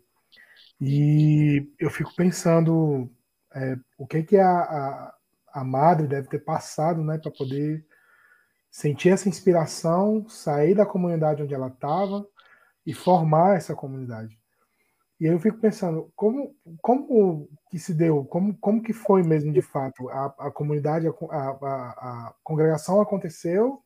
E 0.81 1.71
eu 1.79 1.91
fico 1.91 2.15
pensando 2.17 3.11
é, 3.55 3.77
o 3.99 4.07
que, 4.07 4.23
que 4.23 4.37
a, 4.39 4.49
a, 4.49 5.15
a 5.53 5.65
madre 5.65 6.07
deve 6.07 6.29
ter 6.29 6.39
passado 6.39 7.05
né, 7.05 7.19
para 7.19 7.31
poder 7.31 7.85
sentir 8.71 9.11
essa 9.11 9.29
inspiração, 9.29 10.27
sair 10.29 10.75
da 10.75 10.87
comunidade 10.87 11.43
onde 11.43 11.53
ela 11.53 11.69
estava 11.69 12.27
e 12.87 12.95
formar 12.95 13.57
essa 13.57 13.75
comunidade. 13.75 14.41
E 15.23 15.29
aí 15.29 15.33
eu 15.33 15.39
fico 15.39 15.57
pensando, 15.61 16.13
como, 16.17 16.53
como 16.81 17.49
que 17.71 17.79
se 17.79 17.95
deu, 17.95 18.25
como, 18.25 18.59
como 18.59 18.83
que 18.83 18.93
foi 18.93 19.23
mesmo 19.23 19.53
de 19.53 19.63
fato? 19.63 20.09
A, 20.11 20.27
a 20.49 20.51
comunidade, 20.51 21.07
a, 21.07 21.13
a, 21.13 22.29
a 22.31 22.35
congregação 22.43 23.01
aconteceu, 23.01 23.81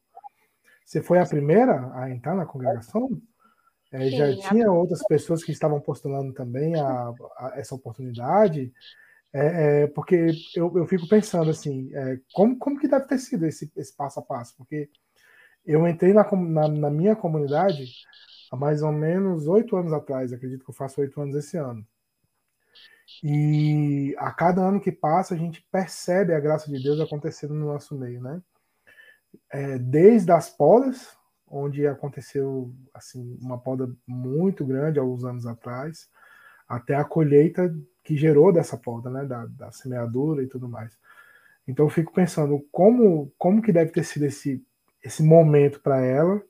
você 0.85 1.03
foi 1.03 1.19
a 1.19 1.27
primeira 1.27 1.93
a 1.95 2.11
entrar 2.11 2.35
na 2.37 2.47
congregação? 2.47 3.11
É, 3.93 4.11
já 4.11 4.35
Sim, 4.35 4.43
a- 4.45 4.51
tinha 4.51 4.73
outras 4.73 5.03
pessoas 5.05 5.45
que 5.45 5.53
estavam 5.53 5.81
postulando 5.81 6.33
também 6.35 6.75
a, 6.77 7.15
essa 7.57 7.75
oportunidade? 7.75 8.73
É, 9.33 9.83
é, 9.85 9.87
porque 9.89 10.29
eu, 10.57 10.73
eu 10.79 10.87
fico 10.87 11.09
pensando 11.09 11.51
assim, 11.51 11.91
é, 11.95 12.19
como, 12.33 12.59
como 12.59 12.79
que 12.81 12.89
deve 12.89 13.07
ter 13.09 13.19
sido 13.19 13.47
esse, 13.47 13.71
esse 13.77 13.95
passo 13.97 14.21
a 14.21 14.23
passo? 14.23 14.57
Porque 14.57 14.91
eu 15.67 15.87
entrei 15.89 16.13
na, 16.13 16.25
na, 16.33 16.69
na 16.69 16.91
minha 16.91 17.17
comunidade 17.17 17.87
há 18.51 18.57
mais 18.57 18.83
ou 18.83 18.93
menos 18.93 19.47
oito 19.47 19.77
anos 19.77 19.93
atrás, 19.93 20.33
acredito 20.33 20.65
que 20.65 20.71
eu 20.71 20.75
faço 20.75 21.01
oito 21.01 21.21
anos 21.21 21.35
esse 21.35 21.57
ano. 21.57 21.87
E 23.23 24.15
a 24.19 24.31
cada 24.33 24.63
ano 24.63 24.81
que 24.81 24.91
passa, 24.91 25.35
a 25.35 25.37
gente 25.37 25.67
percebe 25.71 26.35
a 26.35 26.41
graça 26.41 26.71
de 26.71 26.83
Deus 26.83 27.01
acontecendo 27.01 27.55
no 27.55 27.67
nosso 27.67 27.97
meio, 27.97 28.21
né? 28.21 28.43
É, 29.51 29.79
desde 29.79 30.31
as 30.33 30.51
podas, 30.51 31.17
onde 31.47 31.87
aconteceu 31.87 32.75
assim 32.93 33.39
uma 33.41 33.59
poda 33.59 33.91
muito 34.07 34.65
grande 34.65 34.99
há 34.99 35.05
uns 35.05 35.25
anos 35.25 35.47
atrás, 35.47 36.09
até 36.69 36.95
a 36.97 37.05
colheita 37.05 37.73
que 38.03 38.17
gerou 38.17 38.53
dessa 38.53 38.77
poda, 38.77 39.09
né? 39.09 39.25
Da, 39.25 39.47
da 39.47 39.71
semeadura 39.71 40.43
e 40.43 40.49
tudo 40.49 40.69
mais. 40.69 40.99
Então 41.67 41.87
eu 41.87 41.91
fico 41.91 42.13
pensando 42.13 42.65
como 42.73 43.33
como 43.39 43.63
que 43.63 43.73
deve 43.73 43.93
ter 43.93 44.05
sido 44.05 44.25
esse 44.25 44.65
esse 45.03 45.23
momento 45.23 45.81
para 45.81 46.05
ela 46.05 46.43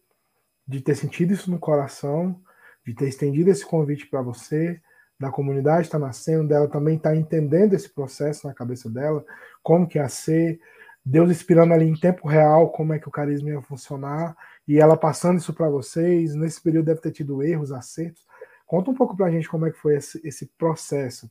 de 0.67 0.81
ter 0.81 0.95
sentido 0.95 1.33
isso 1.33 1.51
no 1.51 1.59
coração, 1.59 2.41
de 2.85 2.95
ter 2.95 3.09
estendido 3.09 3.51
esse 3.51 3.65
convite 3.65 4.07
para 4.07 4.23
você, 4.23 4.81
da 5.19 5.31
comunidade 5.31 5.87
estar 5.87 5.99
nascendo, 5.99 6.49
dela 6.49 6.69
também 6.69 6.97
estar 6.97 7.17
entendendo 7.17 7.75
esse 7.75 7.89
processo 7.89 8.47
na 8.47 8.55
cabeça 8.55 8.91
dela, 8.91 9.25
como 9.63 9.87
que 9.89 9.99
ia 9.99 10.09
ser, 10.09 10.61
Deus 11.05 11.31
inspirando 11.31 11.73
ali 11.73 11.87
em 11.87 11.99
tempo 11.99 12.29
real 12.29 12.71
como 12.71 12.93
é 12.93 12.99
que 12.99 13.09
o 13.09 13.13
carisma 13.13 13.51
ia 13.51 13.63
funcionar, 13.63 14.37
e 14.67 14.79
ela 14.79 14.97
passando 14.97 15.39
isso 15.39 15.55
para 15.55 15.71
vocês, 15.71 16.35
nesse 16.35 16.61
período 16.61 16.87
deve 16.87 17.01
ter 17.01 17.13
tido 17.13 17.43
erros, 17.43 17.73
acertos. 17.73 18.27
Conta 18.67 18.91
um 18.91 18.95
pouco 18.95 19.17
para 19.17 19.27
a 19.27 19.31
gente 19.31 19.49
como 19.49 19.67
é 19.67 19.71
que 19.71 19.79
foi 19.79 19.97
esse, 19.97 20.21
esse 20.27 20.47
processo, 20.59 21.31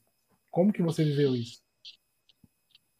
como 0.49 0.71
que 0.71 0.81
você 0.81 1.03
viveu 1.03 1.35
isso? 1.35 1.61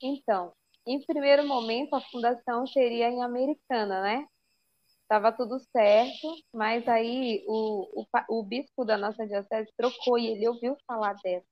Então, 0.02 0.52
em 0.86 1.04
primeiro 1.06 1.48
momento, 1.48 1.96
a 1.96 2.02
fundação 2.02 2.68
seria 2.68 3.10
em 3.10 3.24
Americana, 3.24 4.02
né? 4.02 4.28
Tava 5.08 5.32
tudo 5.32 5.60
certo, 5.72 6.28
mas 6.53 6.88
aí 6.88 7.43
o, 7.47 8.01
o, 8.01 8.39
o 8.39 8.43
bispo 8.43 8.84
da 8.84 8.97
nossa 8.97 9.26
diocese 9.28 9.72
trocou 9.78 10.18
e 10.18 10.28
ele 10.28 10.47
ouviu 10.47 10.76
falar 10.88 11.14
dessa. 11.24 11.45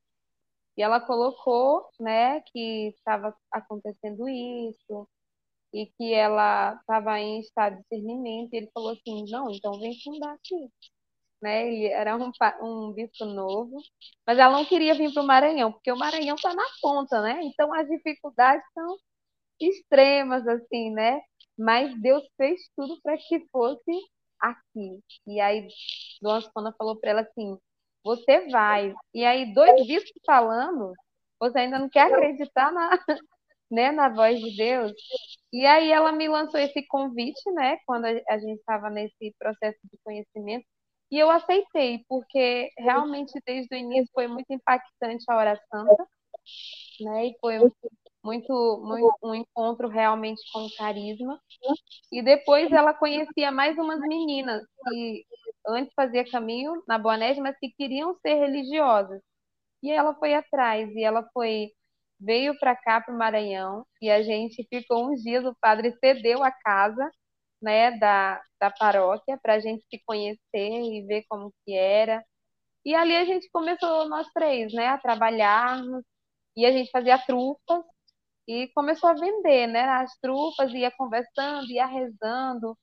E 0.78 0.82
ela 0.84 0.99
colocou, 1.01 1.88
né, 1.99 2.41
que 2.51 2.89
estava 2.97 3.36
acontecendo 3.51 4.28
isso 4.30 5.08
e 5.74 5.88
que 5.97 6.14
ela 6.14 6.76
estava 6.76 7.20
em 7.20 7.39
estado 7.41 7.76
de 7.78 7.82
discernimento. 7.84 8.54
E 8.54 8.58
ele 8.58 8.72
falou 8.74 8.91
assim: 8.91 9.26
não, 9.32 9.51
então 9.51 9.80
vem 9.80 9.93
fundar 10.04 10.34
aqui, 10.34 10.70
né? 11.41 11.68
Ele 11.68 11.88
era 11.88 12.18
um, 12.18 12.32
um 12.62 12.93
bispo 12.93 13.26
novo, 13.26 13.78
mas 14.28 14.38
ela 14.39 14.54
não 14.54 14.66
queria 14.66 14.95
vir 14.95 15.14
para 15.14 15.24
o 15.24 15.28
Maranhão, 15.28 15.72
porque 15.74 15.91
o 15.91 15.97
Maranhão 15.97 16.36
está 16.36 16.54
na 16.56 16.66
ponta, 16.82 17.22
né? 17.22 17.41
Então 17.43 17.74
as 17.74 17.88
dificuldades 17.89 18.66
são 18.74 18.97
extremas, 19.60 20.47
assim, 20.47 20.91
né? 20.91 21.22
Mas 21.58 21.99
Deus 22.01 22.24
fez 22.38 22.62
tudo 22.76 22.99
para 23.01 23.18
que 23.18 23.45
fosse 23.51 23.91
aqui. 24.39 24.99
E 25.28 25.39
aí, 25.39 25.68
Dona 26.22 26.41
Spana 26.41 26.74
falou 26.78 26.99
para 26.99 27.12
ela 27.12 27.22
assim: 27.22 27.58
você 28.04 28.47
vai. 28.49 28.93
E 29.14 29.26
aí, 29.26 29.54
dois 29.54 29.86
bispos 29.88 30.22
falando, 30.26 30.93
você 31.39 31.60
ainda 31.60 31.80
não 31.80 31.89
quer 31.89 32.12
acreditar 32.14 32.72
na, 32.72 32.89
né, 33.72 33.91
na 33.91 34.10
voz 34.10 34.39
de 34.39 34.56
Deus? 34.58 34.93
E 35.51 35.66
aí 35.66 35.91
ela 35.91 36.12
me 36.12 36.28
lançou 36.28 36.60
esse 36.60 36.86
convite, 36.88 37.41
né, 37.54 37.78
quando 37.86 38.06
a 38.06 38.38
gente 38.39 38.60
estava 38.60 38.89
nesse 38.89 39.36
processo 39.39 39.80
de 39.84 39.97
conhecimento, 40.04 40.66
e 41.12 41.20
eu 41.20 41.30
aceitei, 41.30 42.04
porque 42.10 42.70
realmente 42.78 43.34
desde 43.45 43.76
o 43.76 43.78
início 43.78 44.10
foi 44.14 44.28
muito 44.28 44.51
impactante 44.51 45.26
a 45.30 45.36
hora 45.38 45.62
santa, 45.72 46.08
né, 47.01 47.28
e 47.28 47.38
foi 47.39 47.60
muito, 48.24 48.82
muito 48.84 49.16
um 49.24 49.36
encontro 49.36 49.88
realmente 49.88 50.42
com 50.52 50.68
carisma. 50.78 51.40
E 52.12 52.22
depois 52.24 52.72
ela 52.72 52.94
conhecia 52.94 53.52
mais 53.52 53.78
umas 53.78 54.00
meninas 54.02 54.64
que 54.90 55.26
antes 55.68 55.94
fazia 55.96 56.30
caminho 56.30 56.84
na 56.88 56.98
Boanete, 56.98 57.42
mas 57.42 57.58
que 57.60 57.72
queriam 57.78 58.16
ser 58.22 58.36
religiosas. 58.36 59.22
E 59.84 59.92
ela 59.92 60.16
foi 60.16 60.34
atrás, 60.36 60.90
e 60.96 61.04
ela 61.04 61.28
foi 61.34 61.72
veio 62.20 62.58
para 62.60 62.76
cá 62.76 63.02
para 63.02 63.14
o 63.14 63.18
Maranhão 63.18 63.86
e 64.02 64.10
a 64.10 64.24
gente 64.24 64.66
ficou 64.70 65.12
uns 65.12 65.22
dias. 65.24 65.46
O 65.46 65.56
padre 65.62 65.94
cedeu 66.00 66.44
a 66.44 66.52
casa, 66.52 67.10
né, 67.62 67.92
da, 68.00 68.42
da 68.60 68.72
paróquia 68.72 69.38
para 69.42 69.56
a 69.56 69.60
gente 69.60 69.84
se 69.90 70.02
conhecer 70.06 70.40
e 70.54 71.06
ver 71.08 71.26
como 71.30 71.54
que 71.66 71.74
era. 71.76 72.24
E 72.86 72.96
ali 72.96 73.16
a 73.18 73.26
gente 73.26 73.50
começou 73.52 74.10
nós 74.10 74.28
três, 74.34 74.74
né, 74.74 74.88
a 74.90 74.98
trabalharmos 75.00 76.04
e 76.58 76.66
a 76.66 76.72
gente 76.72 76.92
fazia 76.92 77.18
trufas 77.20 77.84
e 78.48 78.68
começou 78.76 79.10
a 79.10 79.14
vender, 79.14 79.68
né, 79.68 79.82
as 79.84 80.18
trufas, 80.20 80.72
ia 80.74 80.91
conversando, 80.91 81.70
ia 81.72 81.86
rezando, 81.86 82.78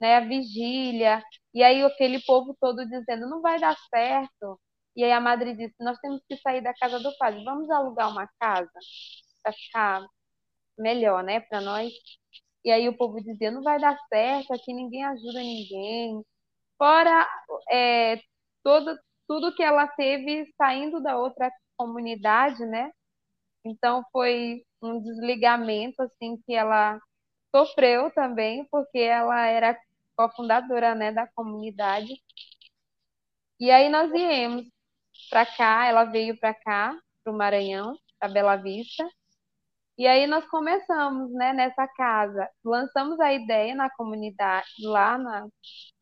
né, 0.00 0.16
a 0.16 0.20
vigília. 0.20 1.22
E 1.54 1.62
aí 1.62 1.82
aquele 1.84 2.20
povo 2.24 2.56
todo 2.60 2.86
dizendo 2.86 3.28
não 3.28 3.40
vai 3.42 3.58
dar 3.60 3.76
certo, 3.90 4.60
e 4.96 5.04
aí 5.04 5.12
a 5.12 5.20
madre 5.20 5.54
disse: 5.54 5.74
Nós 5.80 5.98
temos 6.00 6.22
que 6.28 6.36
sair 6.38 6.62
da 6.62 6.74
casa 6.74 6.98
do 7.00 7.16
padre, 7.18 7.44
vamos 7.44 7.70
alugar 7.70 8.10
uma 8.10 8.28
casa 8.40 8.70
para 9.42 9.52
ficar 9.52 10.06
melhor, 10.78 11.22
né, 11.24 11.40
para 11.40 11.60
nós. 11.60 11.92
E 12.64 12.70
aí 12.72 12.88
o 12.88 12.96
povo 12.96 13.20
dizia: 13.22 13.50
Não 13.50 13.62
vai 13.62 13.78
dar 13.80 13.96
certo, 14.08 14.52
aqui 14.54 14.72
ninguém 14.74 15.04
ajuda 15.04 15.40
ninguém. 15.40 16.22
Fora 16.78 17.28
é, 17.70 18.20
todo, 18.64 18.98
tudo 19.28 19.54
que 19.54 19.62
ela 19.62 19.88
teve 19.88 20.46
saindo 20.58 21.02
da 21.02 21.18
outra 21.18 21.50
comunidade, 21.76 22.64
né? 22.66 22.90
Então 23.66 24.04
foi 24.12 24.62
um 24.82 25.00
desligamento 25.02 26.02
assim 26.02 26.38
que 26.46 26.54
ela 26.54 27.00
sofreu 27.54 28.10
também, 28.12 28.66
porque 28.70 28.98
ela 28.98 29.46
era 29.46 29.78
cofundadora, 30.16 30.94
né, 30.94 31.12
da 31.12 31.26
comunidade. 31.34 32.14
E 33.60 33.70
aí 33.70 33.88
nós 33.88 34.10
viemos 34.10 34.64
para 35.30 35.46
cá, 35.46 35.86
ela 35.86 36.04
veio 36.04 36.38
para 36.38 36.54
cá, 36.54 36.98
para 37.24 37.32
o 37.32 37.36
Maranhão, 37.36 37.96
para 38.18 38.32
Bela 38.32 38.56
Vista. 38.56 39.04
E 39.98 40.06
aí 40.06 40.26
nós 40.26 40.46
começamos, 40.48 41.32
né, 41.34 41.52
nessa 41.54 41.88
casa, 41.88 42.48
lançamos 42.64 43.18
a 43.20 43.32
ideia 43.32 43.74
na 43.74 43.90
comunidade, 43.90 44.68
lá 44.84 45.16
na, 45.18 45.48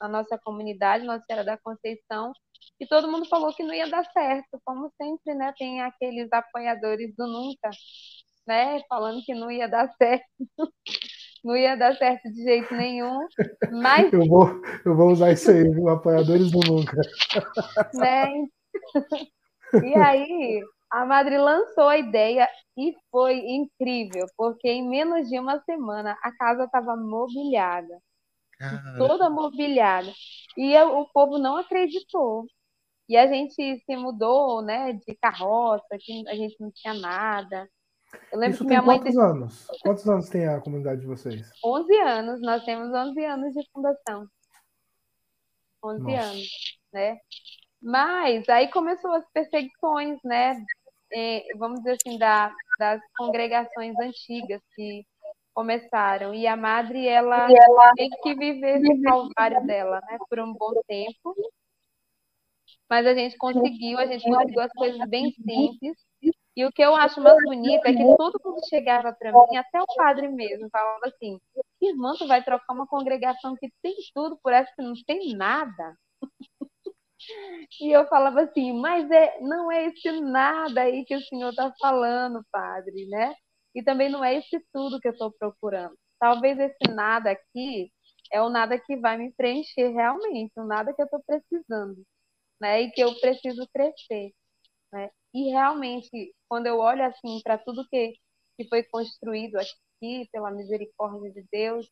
na 0.01 0.09
nossa 0.09 0.39
comunidade, 0.39 1.05
Nossa 1.05 1.25
Senhora 1.27 1.45
da 1.45 1.59
Conceição, 1.59 2.33
e 2.81 2.87
todo 2.87 3.11
mundo 3.11 3.29
falou 3.29 3.55
que 3.55 3.63
não 3.63 3.75
ia 3.75 3.89
dar 3.89 4.05
certo, 4.13 4.61
como 4.65 4.91
sempre, 5.01 5.35
né, 5.35 5.53
tem 5.59 5.81
aqueles 5.81 6.29
apoiadores 6.33 7.15
do 7.17 7.27
nunca, 7.27 7.71
né, 8.47 8.81
falando 8.89 9.23
que 9.25 9.35
não 9.35 9.51
ia 9.51 9.69
dar 9.69 9.89
certo. 9.97 10.25
não 11.45 11.55
ia 11.55 11.77
dar 11.77 11.95
certo 11.97 12.33
de 12.33 12.43
jeito 12.43 12.75
nenhum. 12.75 13.27
Mas 13.71 14.11
eu 14.13 14.27
vou, 14.27 14.49
eu 14.85 14.97
vou 14.97 15.11
usar 15.11 15.33
isso 15.33 15.51
aí, 15.51 15.63
viu? 15.63 15.89
apoiadores 15.91 16.51
do 16.51 16.61
nunca. 16.61 16.97
Né? 17.95 18.27
E 19.83 19.95
aí, 19.95 20.63
a 20.91 21.05
Madre 21.05 21.39
lançou 21.39 21.89
a 21.89 21.99
ideia 21.99 22.49
e 22.77 22.95
foi 23.11 23.39
incrível, 23.39 24.27
porque 24.37 24.69
em 24.69 24.89
menos 24.89 25.29
de 25.29 25.39
uma 25.39 25.61
semana 25.61 26.17
a 26.23 26.33
casa 26.37 26.65
estava 26.65 26.97
mobiliada. 26.97 28.01
Toda 28.97 29.29
mobiliada. 29.29 30.13
E 30.57 30.77
o 30.79 31.07
povo 31.13 31.39
não 31.39 31.57
acreditou. 31.57 32.47
E 33.09 33.17
a 33.17 33.27
gente 33.27 33.83
se 33.85 33.97
mudou, 33.97 34.63
né, 34.63 34.93
de 34.93 35.15
carroça, 35.17 35.87
que 36.01 36.27
a 36.29 36.35
gente 36.35 36.57
não 36.59 36.71
tinha 36.71 36.95
nada. 36.95 37.69
Eu 38.33 38.39
lembro 38.39 38.55
Isso 38.55 38.65
que 38.65 38.69
minha 38.69 38.83
mãe 38.83 38.99
quantos 38.99 39.19
anos? 39.19 39.67
Quantos 39.83 40.09
anos 40.09 40.29
tem 40.29 40.47
a 40.47 40.61
comunidade 40.61 41.01
de 41.01 41.07
vocês? 41.07 41.51
11 41.65 41.97
anos, 42.01 42.41
nós 42.41 42.65
temos 42.65 42.95
11 42.95 43.25
anos 43.25 43.53
de 43.53 43.69
fundação. 43.73 44.27
11 45.85 46.03
Nossa. 46.03 46.23
anos, 46.23 46.79
né? 46.93 47.19
Mas 47.83 48.49
aí 48.49 48.69
começou 48.69 49.13
as 49.13 49.25
perseguições, 49.33 50.19
né? 50.25 50.65
É, 51.13 51.43
vamos 51.59 51.81
dizer 51.81 51.99
assim, 52.01 52.19
da, 52.19 52.55
das 52.79 53.01
congregações 53.17 53.95
antigas 53.99 54.63
que 54.75 55.05
começaram. 55.53 56.35
E 56.35 56.47
a 56.47 56.57
madre, 56.57 57.07
ela, 57.07 57.47
ela 57.51 57.93
tem 57.95 58.09
que 58.11 58.35
viver 58.35 58.81
o 58.81 59.03
calvário 59.03 59.67
dela, 59.67 60.01
né? 60.09 60.17
Por 60.29 60.41
um 60.41 60.53
bom 60.55 60.73
tempo. 60.89 61.35
Mas 62.95 63.09
a 63.09 63.15
gente 63.15 63.37
conseguiu, 63.37 63.99
a 63.99 64.07
gente 64.07 64.23
conseguiu 64.23 64.61
as 64.61 64.73
coisas 64.73 65.09
bem 65.09 65.33
simples. 65.33 65.99
E 66.57 66.65
o 66.65 66.71
que 66.71 66.81
eu 66.81 66.95
acho 66.95 67.21
mais 67.21 67.43
bonito 67.43 67.85
é 67.85 67.93
que 67.93 68.17
todo 68.17 68.41
mundo 68.45 68.61
chegava 68.69 69.13
para 69.13 69.33
mim, 69.33 69.57
até 69.57 69.83
o 69.83 69.87
padre 69.97 70.29
mesmo, 70.29 70.69
falava 70.71 71.01
assim: 71.07 71.41
irmã, 71.83 72.13
tu 72.17 72.29
vai 72.29 72.45
trocar 72.45 72.73
uma 72.73 72.87
congregação 72.87 73.57
que 73.57 73.69
tem 73.83 73.97
tudo 74.15 74.39
por 74.41 74.53
essa 74.53 74.71
que 74.77 74.83
não 74.83 74.93
tem 75.07 75.35
nada. 75.37 75.97
E 77.81 77.91
eu 77.91 78.07
falava 78.07 78.43
assim, 78.43 78.79
mas 78.79 79.11
é, 79.11 79.41
não 79.41 79.73
é 79.73 79.87
esse 79.87 80.21
nada 80.21 80.83
aí 80.83 81.07
que 81.07 81.17
o 81.17 81.23
senhor 81.23 81.49
está 81.49 81.73
falando, 81.81 82.45
padre, 82.53 83.07
né? 83.07 83.35
E 83.75 83.83
também 83.83 84.11
não 84.11 84.23
é 84.23 84.35
esse 84.37 84.63
tudo 84.71 85.01
que 85.01 85.09
eu 85.09 85.13
estou 85.13 85.33
procurando. 85.33 85.97
Talvez 86.21 86.59
esse 86.59 86.95
nada 86.95 87.31
aqui 87.31 87.91
é 88.31 88.43
o 88.43 88.51
nada 88.51 88.79
que 88.79 88.95
vai 88.99 89.17
me 89.17 89.33
preencher 89.33 89.89
realmente, 89.89 90.53
o 90.59 90.67
nada 90.67 90.93
que 90.93 91.01
eu 91.01 91.07
estou 91.07 91.23
precisando, 91.27 92.05
né? 92.65 92.81
E 92.83 92.91
que 92.91 93.03
eu 93.03 93.15
preciso 93.21 93.69
crescer, 93.69 94.33
né? 94.91 95.11
E 95.35 95.51
realmente, 95.51 96.35
quando 96.49 96.67
eu 96.67 96.79
olho 96.79 97.05
assim 97.05 97.41
para 97.43 97.59
tudo 97.59 97.87
que, 97.91 98.15
que 98.57 98.67
foi 98.69 98.83
construído 98.85 99.57
aqui, 99.57 100.27
pela 100.33 100.51
misericórdia 100.51 101.31
de 101.31 101.45
Deus, 101.53 101.91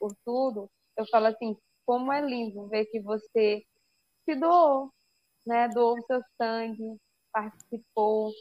por 0.00 0.12
tudo, 0.24 0.68
eu 0.96 1.06
falo 1.06 1.26
assim, 1.26 1.56
como 1.86 2.12
é 2.12 2.20
lindo 2.20 2.68
ver 2.68 2.86
que 2.86 3.00
você 3.00 3.62
se 4.24 4.34
doou, 4.34 4.90
né? 5.46 5.68
Doou 5.68 5.96
o 5.96 6.06
seu 6.06 6.20
sangue, 6.36 6.96
participou, 7.32 8.32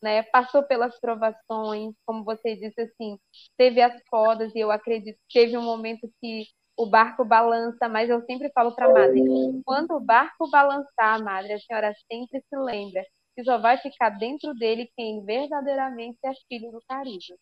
né? 0.00 0.22
Passou 0.22 0.62
pelas 0.62 1.00
provações, 1.00 1.94
como 2.06 2.24
você 2.24 2.54
disse 2.54 2.80
assim, 2.80 3.18
teve 3.56 3.82
as 3.82 4.00
podas 4.08 4.54
e 4.54 4.60
eu 4.60 4.70
acredito 4.70 5.18
que 5.28 5.40
teve 5.40 5.58
um 5.58 5.64
momento 5.64 6.08
que 6.20 6.46
o 6.78 6.86
barco 6.88 7.24
balança, 7.26 7.88
mas 7.88 8.10
eu 8.10 8.22
sempre 8.26 8.50
falo 8.52 8.74
para 8.74 8.86
a 8.86 8.90
madre, 8.90 9.24
quando 9.64 9.92
o 9.96 10.00
barco 10.00 10.50
balançar, 10.50 11.22
madre, 11.22 11.54
a 11.54 11.60
senhora 11.60 11.94
sempre 12.10 12.40
se 12.40 12.56
lembra 12.56 13.04
que 13.36 13.44
só 13.44 13.58
vai 13.58 13.78
ficar 13.78 14.10
dentro 14.10 14.54
dele 14.54 14.90
quem 14.96 15.24
verdadeiramente 15.24 16.18
é 16.24 16.32
filho 16.48 16.72
do 16.72 16.80
carisma, 16.88 17.36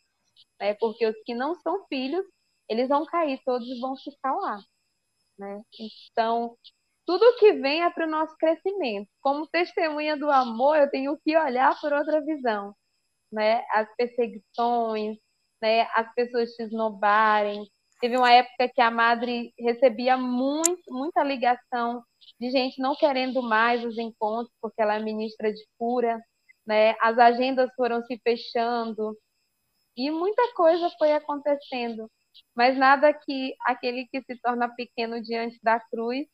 né? 0.60 0.74
Porque 0.74 1.06
os 1.06 1.16
que 1.24 1.34
não 1.34 1.54
são 1.56 1.86
filhos, 1.88 2.24
eles 2.68 2.88
vão 2.88 3.06
cair, 3.06 3.40
todos 3.44 3.68
vão 3.80 3.96
ficar 3.96 4.34
lá, 4.36 4.58
né? 5.38 5.62
Então, 6.12 6.56
tudo 7.06 7.36
que 7.38 7.54
vem 7.54 7.82
é 7.84 7.90
para 7.90 8.06
o 8.06 8.10
nosso 8.10 8.36
crescimento. 8.38 9.08
Como 9.22 9.48
testemunha 9.48 10.16
do 10.16 10.30
amor, 10.30 10.76
eu 10.78 10.90
tenho 10.90 11.18
que 11.24 11.36
olhar 11.38 11.78
por 11.80 11.92
outra 11.92 12.22
visão, 12.24 12.74
né? 13.32 13.64
As 13.72 13.88
perseguições, 13.96 15.18
né? 15.62 15.82
As 15.94 16.12
pessoas 16.14 16.50
te 16.52 16.64
esnobarem. 16.64 17.64
Teve 18.00 18.16
uma 18.16 18.30
época 18.32 18.68
que 18.74 18.80
a 18.80 18.90
madre 18.90 19.52
recebia 19.58 20.16
muito, 20.18 20.82
muita 20.88 21.22
ligação 21.22 22.02
de 22.38 22.50
gente 22.50 22.80
não 22.80 22.94
querendo 22.94 23.42
mais 23.42 23.84
os 23.84 23.96
encontros 23.98 24.52
porque 24.60 24.82
ela 24.82 24.96
é 24.96 25.02
ministra 25.02 25.52
de 25.52 25.66
cura, 25.78 26.20
né? 26.66 26.94
As 27.00 27.18
agendas 27.18 27.70
foram 27.74 28.02
se 28.02 28.18
fechando 28.22 29.16
e 29.96 30.10
muita 30.10 30.54
coisa 30.54 30.90
foi 30.98 31.12
acontecendo, 31.12 32.10
mas 32.54 32.76
nada 32.76 33.14
que 33.14 33.54
aquele 33.66 34.06
que 34.08 34.22
se 34.22 34.38
torna 34.40 34.68
pequeno 34.74 35.22
diante 35.22 35.58
da 35.62 35.80
cruz 35.80 36.26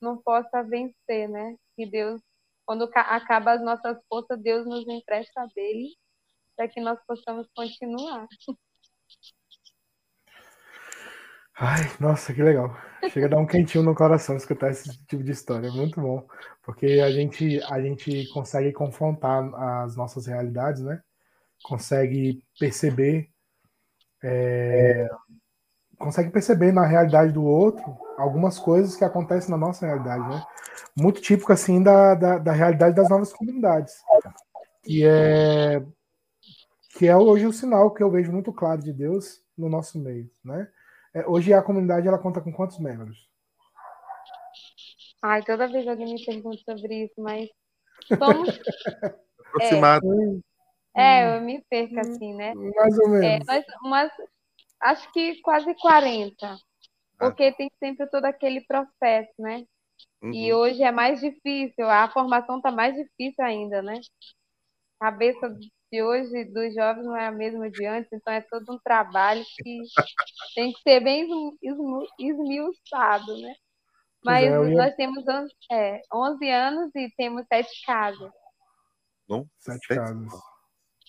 não 0.00 0.18
possa 0.22 0.62
vencer, 0.62 1.28
né? 1.28 1.56
Que 1.76 1.86
Deus, 1.86 2.20
quando 2.66 2.90
acaba 2.94 3.52
as 3.52 3.62
nossas 3.62 3.98
forças, 4.08 4.40
Deus 4.42 4.66
nos 4.66 4.86
empresta 4.88 5.46
dele 5.54 5.94
para 6.56 6.68
que 6.68 6.80
nós 6.80 6.98
possamos 7.06 7.48
continuar. 7.54 8.26
Ai, 11.64 11.88
nossa, 12.00 12.34
que 12.34 12.42
legal. 12.42 12.76
Chega 13.12 13.26
a 13.26 13.28
dar 13.28 13.38
um 13.38 13.46
quentinho 13.46 13.84
no 13.84 13.94
coração 13.94 14.36
escutar 14.36 14.72
esse 14.72 14.98
tipo 15.06 15.22
de 15.22 15.30
história. 15.30 15.70
Muito 15.70 16.00
bom. 16.00 16.26
Porque 16.60 17.00
a 17.00 17.08
gente, 17.12 17.62
a 17.70 17.80
gente 17.80 18.26
consegue 18.32 18.72
confrontar 18.72 19.48
as 19.84 19.94
nossas 19.94 20.26
realidades, 20.26 20.82
né? 20.82 21.00
Consegue 21.62 22.42
perceber. 22.58 23.28
É, 24.24 25.08
consegue 25.96 26.30
perceber 26.30 26.72
na 26.72 26.84
realidade 26.84 27.30
do 27.30 27.44
outro 27.44 27.96
algumas 28.18 28.58
coisas 28.58 28.96
que 28.96 29.04
acontecem 29.04 29.52
na 29.52 29.56
nossa 29.56 29.86
realidade, 29.86 30.28
né? 30.28 30.42
Muito 30.96 31.20
típico, 31.20 31.52
assim, 31.52 31.80
da, 31.80 32.16
da, 32.16 32.38
da 32.38 32.52
realidade 32.52 32.96
das 32.96 33.08
novas 33.08 33.32
comunidades. 33.32 33.94
Que 34.82 35.06
é, 35.06 35.80
que 36.98 37.06
é 37.06 37.16
hoje 37.16 37.46
o 37.46 37.52
sinal 37.52 37.94
que 37.94 38.02
eu 38.02 38.10
vejo 38.10 38.32
muito 38.32 38.52
claro 38.52 38.82
de 38.82 38.92
Deus 38.92 39.40
no 39.56 39.68
nosso 39.68 39.96
meio, 40.00 40.28
né? 40.44 40.66
É, 41.14 41.26
hoje 41.26 41.52
a 41.52 41.62
comunidade 41.62 42.08
ela 42.08 42.18
conta 42.18 42.40
com 42.40 42.52
quantos 42.52 42.78
membros? 42.78 43.28
Ai, 45.20 45.42
toda 45.44 45.68
vez 45.68 45.86
alguém 45.86 46.14
me 46.14 46.24
pergunta 46.24 46.58
sobre 46.64 47.04
isso, 47.04 47.14
mas 47.18 47.48
somos. 48.18 48.48
Aproximado. 49.48 50.06
É, 50.96 51.20
é, 51.20 51.36
eu 51.36 51.40
me 51.42 51.62
perco 51.68 51.98
assim, 52.00 52.34
né? 52.34 52.54
Mais 52.54 52.98
ou 52.98 53.08
menos. 53.08 53.48
É, 53.48 53.62
mas, 53.82 54.10
acho 54.80 55.12
que 55.12 55.40
quase 55.42 55.74
40. 55.74 56.46
Ah. 56.46 56.58
Porque 57.18 57.52
tem 57.52 57.70
sempre 57.78 58.06
todo 58.08 58.24
aquele 58.24 58.62
processo, 58.62 59.32
né? 59.38 59.64
Uhum. 60.22 60.32
E 60.32 60.52
hoje 60.52 60.82
é 60.82 60.90
mais 60.90 61.20
difícil, 61.20 61.88
a 61.88 62.08
formação 62.08 62.56
está 62.56 62.70
mais 62.70 62.94
difícil 62.96 63.44
ainda, 63.44 63.82
né? 63.82 64.00
A 65.00 65.10
cabeça 65.10 65.54
de 65.92 66.02
hoje 66.02 66.44
dos 66.46 66.74
jovens 66.74 67.04
não 67.04 67.14
é 67.14 67.26
a 67.26 67.32
mesma 67.32 67.70
de 67.70 67.84
antes, 67.84 68.10
então 68.10 68.32
é 68.32 68.40
todo 68.40 68.72
um 68.72 68.78
trabalho 68.82 69.44
que 69.62 69.82
tem 70.54 70.72
que 70.72 70.80
ser 70.80 71.00
bem 71.00 71.28
esmiuçado, 72.18 73.36
né? 73.38 73.54
Mas 74.24 74.44
é, 74.44 74.48
ia... 74.48 74.76
nós 74.76 74.94
temos 74.94 75.22
é, 75.70 76.00
11 76.12 76.50
anos 76.50 76.90
e 76.94 77.12
temos 77.14 77.44
sete 77.46 77.84
casas. 77.84 78.30
Bom, 79.28 79.46
sete 79.58 79.88
casas. 79.88 80.32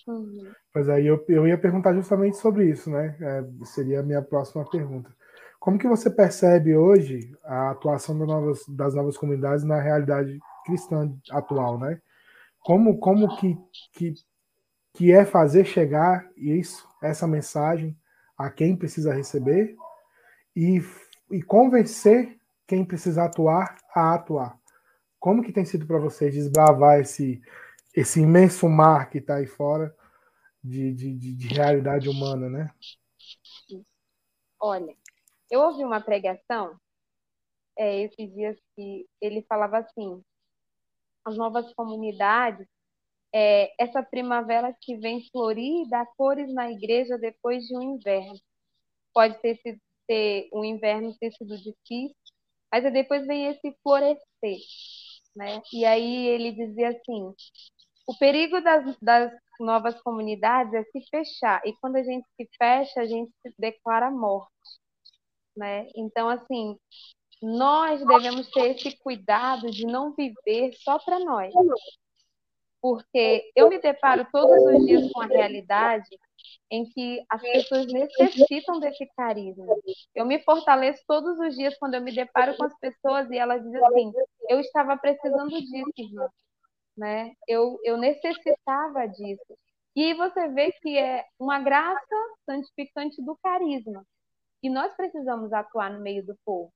Uhum. 0.06 0.52
Pois 0.70 0.86
aí 0.90 1.06
eu, 1.06 1.24
eu 1.28 1.48
ia 1.48 1.56
perguntar 1.56 1.94
justamente 1.94 2.36
sobre 2.36 2.68
isso, 2.68 2.90
né? 2.90 3.16
É, 3.20 3.64
seria 3.64 4.00
a 4.00 4.02
minha 4.02 4.20
próxima 4.20 4.68
pergunta. 4.68 5.10
Como 5.58 5.78
que 5.78 5.88
você 5.88 6.10
percebe 6.10 6.76
hoje 6.76 7.32
a 7.42 7.70
atuação 7.70 8.18
das 8.18 8.28
novas, 8.28 8.60
das 8.68 8.94
novas 8.94 9.16
comunidades 9.16 9.64
na 9.64 9.80
realidade 9.80 10.38
cristã 10.66 11.10
atual, 11.30 11.78
né? 11.78 11.98
Como, 12.60 12.98
como 12.98 13.34
que, 13.38 13.56
que 13.94 14.14
que 14.94 15.12
é 15.12 15.24
fazer 15.24 15.64
chegar 15.64 16.30
isso, 16.36 16.88
essa 17.02 17.26
mensagem 17.26 17.98
a 18.38 18.48
quem 18.48 18.76
precisa 18.76 19.12
receber 19.12 19.76
e, 20.54 20.80
e 21.30 21.42
convencer 21.42 22.38
quem 22.66 22.84
precisa 22.84 23.24
atuar 23.24 23.76
a 23.94 24.14
atuar. 24.14 24.58
Como 25.18 25.42
que 25.42 25.52
tem 25.52 25.64
sido 25.64 25.84
para 25.84 25.98
vocês 25.98 26.32
desbravar 26.32 27.00
esse, 27.00 27.42
esse 27.94 28.20
imenso 28.20 28.68
mar 28.68 29.10
que 29.10 29.18
está 29.18 29.36
aí 29.36 29.46
fora 29.46 29.94
de, 30.62 30.94
de, 30.94 31.36
de, 31.36 31.48
realidade 31.48 32.08
humana, 32.08 32.48
né? 32.48 32.70
Olha, 34.60 34.96
eu 35.50 35.60
ouvi 35.60 35.84
uma 35.84 36.00
pregação 36.00 36.78
é, 37.76 38.02
esses 38.02 38.32
dias 38.32 38.56
que 38.76 39.06
ele 39.20 39.42
falava 39.48 39.78
assim, 39.78 40.22
as 41.24 41.36
novas 41.36 41.72
comunidades 41.74 42.66
é, 43.34 43.74
essa 43.82 44.00
primavera 44.00 44.72
que 44.80 44.96
vem 44.96 45.28
florir 45.32 45.84
e 45.84 45.90
dar 45.90 46.06
cores 46.16 46.54
na 46.54 46.70
igreja 46.70 47.18
depois 47.18 47.64
de 47.64 47.76
um 47.76 47.82
inverno. 47.82 48.38
Pode 49.12 49.40
ter 49.40 49.56
sido 49.60 49.80
ter, 50.06 50.48
um 50.52 50.64
inverno 50.64 51.16
ter 51.18 51.32
sido 51.32 51.56
difícil, 51.56 52.14
mas 52.70 52.92
depois 52.92 53.26
vem 53.26 53.46
esse 53.46 53.76
florescer, 53.82 54.58
né? 55.34 55.60
E 55.72 55.84
aí 55.84 56.28
ele 56.28 56.52
dizia 56.52 56.90
assim, 56.90 57.34
o 58.06 58.16
perigo 58.18 58.60
das, 58.60 58.96
das 59.00 59.32
novas 59.58 60.00
comunidades 60.02 60.72
é 60.72 60.84
se 60.84 61.00
fechar, 61.10 61.60
e 61.64 61.72
quando 61.80 61.96
a 61.96 62.04
gente 62.04 62.26
se 62.36 62.48
fecha, 62.56 63.00
a 63.00 63.06
gente 63.06 63.32
declara 63.58 64.10
morte, 64.12 64.48
né? 65.56 65.88
Então, 65.96 66.28
assim, 66.28 66.78
nós 67.42 68.04
devemos 68.06 68.48
ter 68.50 68.76
esse 68.76 68.96
cuidado 68.98 69.70
de 69.70 69.86
não 69.86 70.12
viver 70.14 70.72
só 70.82 70.98
para 70.98 71.18
nós, 71.18 71.52
porque 72.84 73.50
eu 73.56 73.70
me 73.70 73.78
deparo 73.78 74.28
todos 74.30 74.62
os 74.62 74.84
dias 74.84 75.10
com 75.10 75.22
a 75.22 75.26
realidade 75.26 76.06
em 76.70 76.84
que 76.84 77.24
as 77.30 77.40
pessoas 77.40 77.86
necessitam 77.86 78.78
desse 78.78 79.06
carisma. 79.16 79.64
Eu 80.14 80.26
me 80.26 80.38
fortaleço 80.40 81.02
todos 81.08 81.38
os 81.38 81.56
dias 81.56 81.74
quando 81.78 81.94
eu 81.94 82.02
me 82.02 82.14
deparo 82.14 82.54
com 82.58 82.64
as 82.64 82.78
pessoas 82.78 83.30
e 83.30 83.38
elas 83.38 83.62
dizem 83.62 83.82
assim: 83.86 84.12
eu 84.50 84.60
estava 84.60 84.98
precisando 84.98 85.48
disso, 85.48 85.92
irmã. 85.96 86.28
Né? 86.94 87.32
Eu, 87.48 87.80
eu 87.84 87.96
necessitava 87.96 89.06
disso. 89.06 89.56
E 89.96 90.12
você 90.12 90.48
vê 90.48 90.70
que 90.72 90.98
é 90.98 91.24
uma 91.38 91.60
graça 91.60 92.16
santificante 92.44 93.24
do 93.24 93.34
carisma. 93.42 94.04
E 94.62 94.68
nós 94.68 94.94
precisamos 94.94 95.54
atuar 95.54 95.90
no 95.90 96.02
meio 96.02 96.22
do 96.26 96.36
povo. 96.44 96.70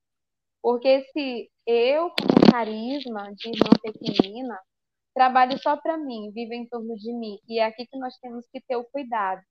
Porque 0.63 1.03
se 1.13 1.51
eu, 1.67 2.09
como 2.09 2.51
carisma 2.51 3.31
de 3.35 3.51
irmã 3.51 3.71
pequenina, 3.83 4.59
trabalho 5.19 5.59
só 5.59 5.77
para 5.77 5.99
mim, 5.99 6.31
vive 6.33 6.55
em 6.55 6.69
torno 6.69 6.95
de 6.97 7.13
mim. 7.13 7.41
E 7.49 7.59
é 7.59 7.65
aqui 7.65 7.85
que 7.89 7.99
nós 7.99 8.17
temos 8.19 8.47
que 8.53 8.61
ter 8.61 8.77
o 8.77 8.85
cuidado. 8.85 9.43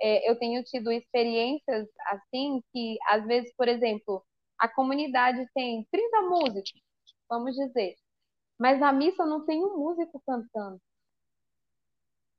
É, 0.00 0.30
eu 0.30 0.38
tenho 0.38 0.64
tido 0.64 0.90
experiências 0.90 1.86
assim 2.06 2.62
que, 2.72 2.96
às 3.08 3.26
vezes, 3.26 3.52
por 3.54 3.68
exemplo, 3.68 4.24
a 4.58 4.66
comunidade 4.66 5.46
tem 5.54 5.86
30 5.92 6.22
músicos, 6.22 6.72
vamos 7.28 7.54
dizer, 7.54 7.96
mas 8.58 8.80
na 8.80 8.92
missa 8.94 9.26
não 9.26 9.44
tem 9.44 9.62
um 9.62 9.76
músico 9.76 10.22
cantando. 10.26 10.80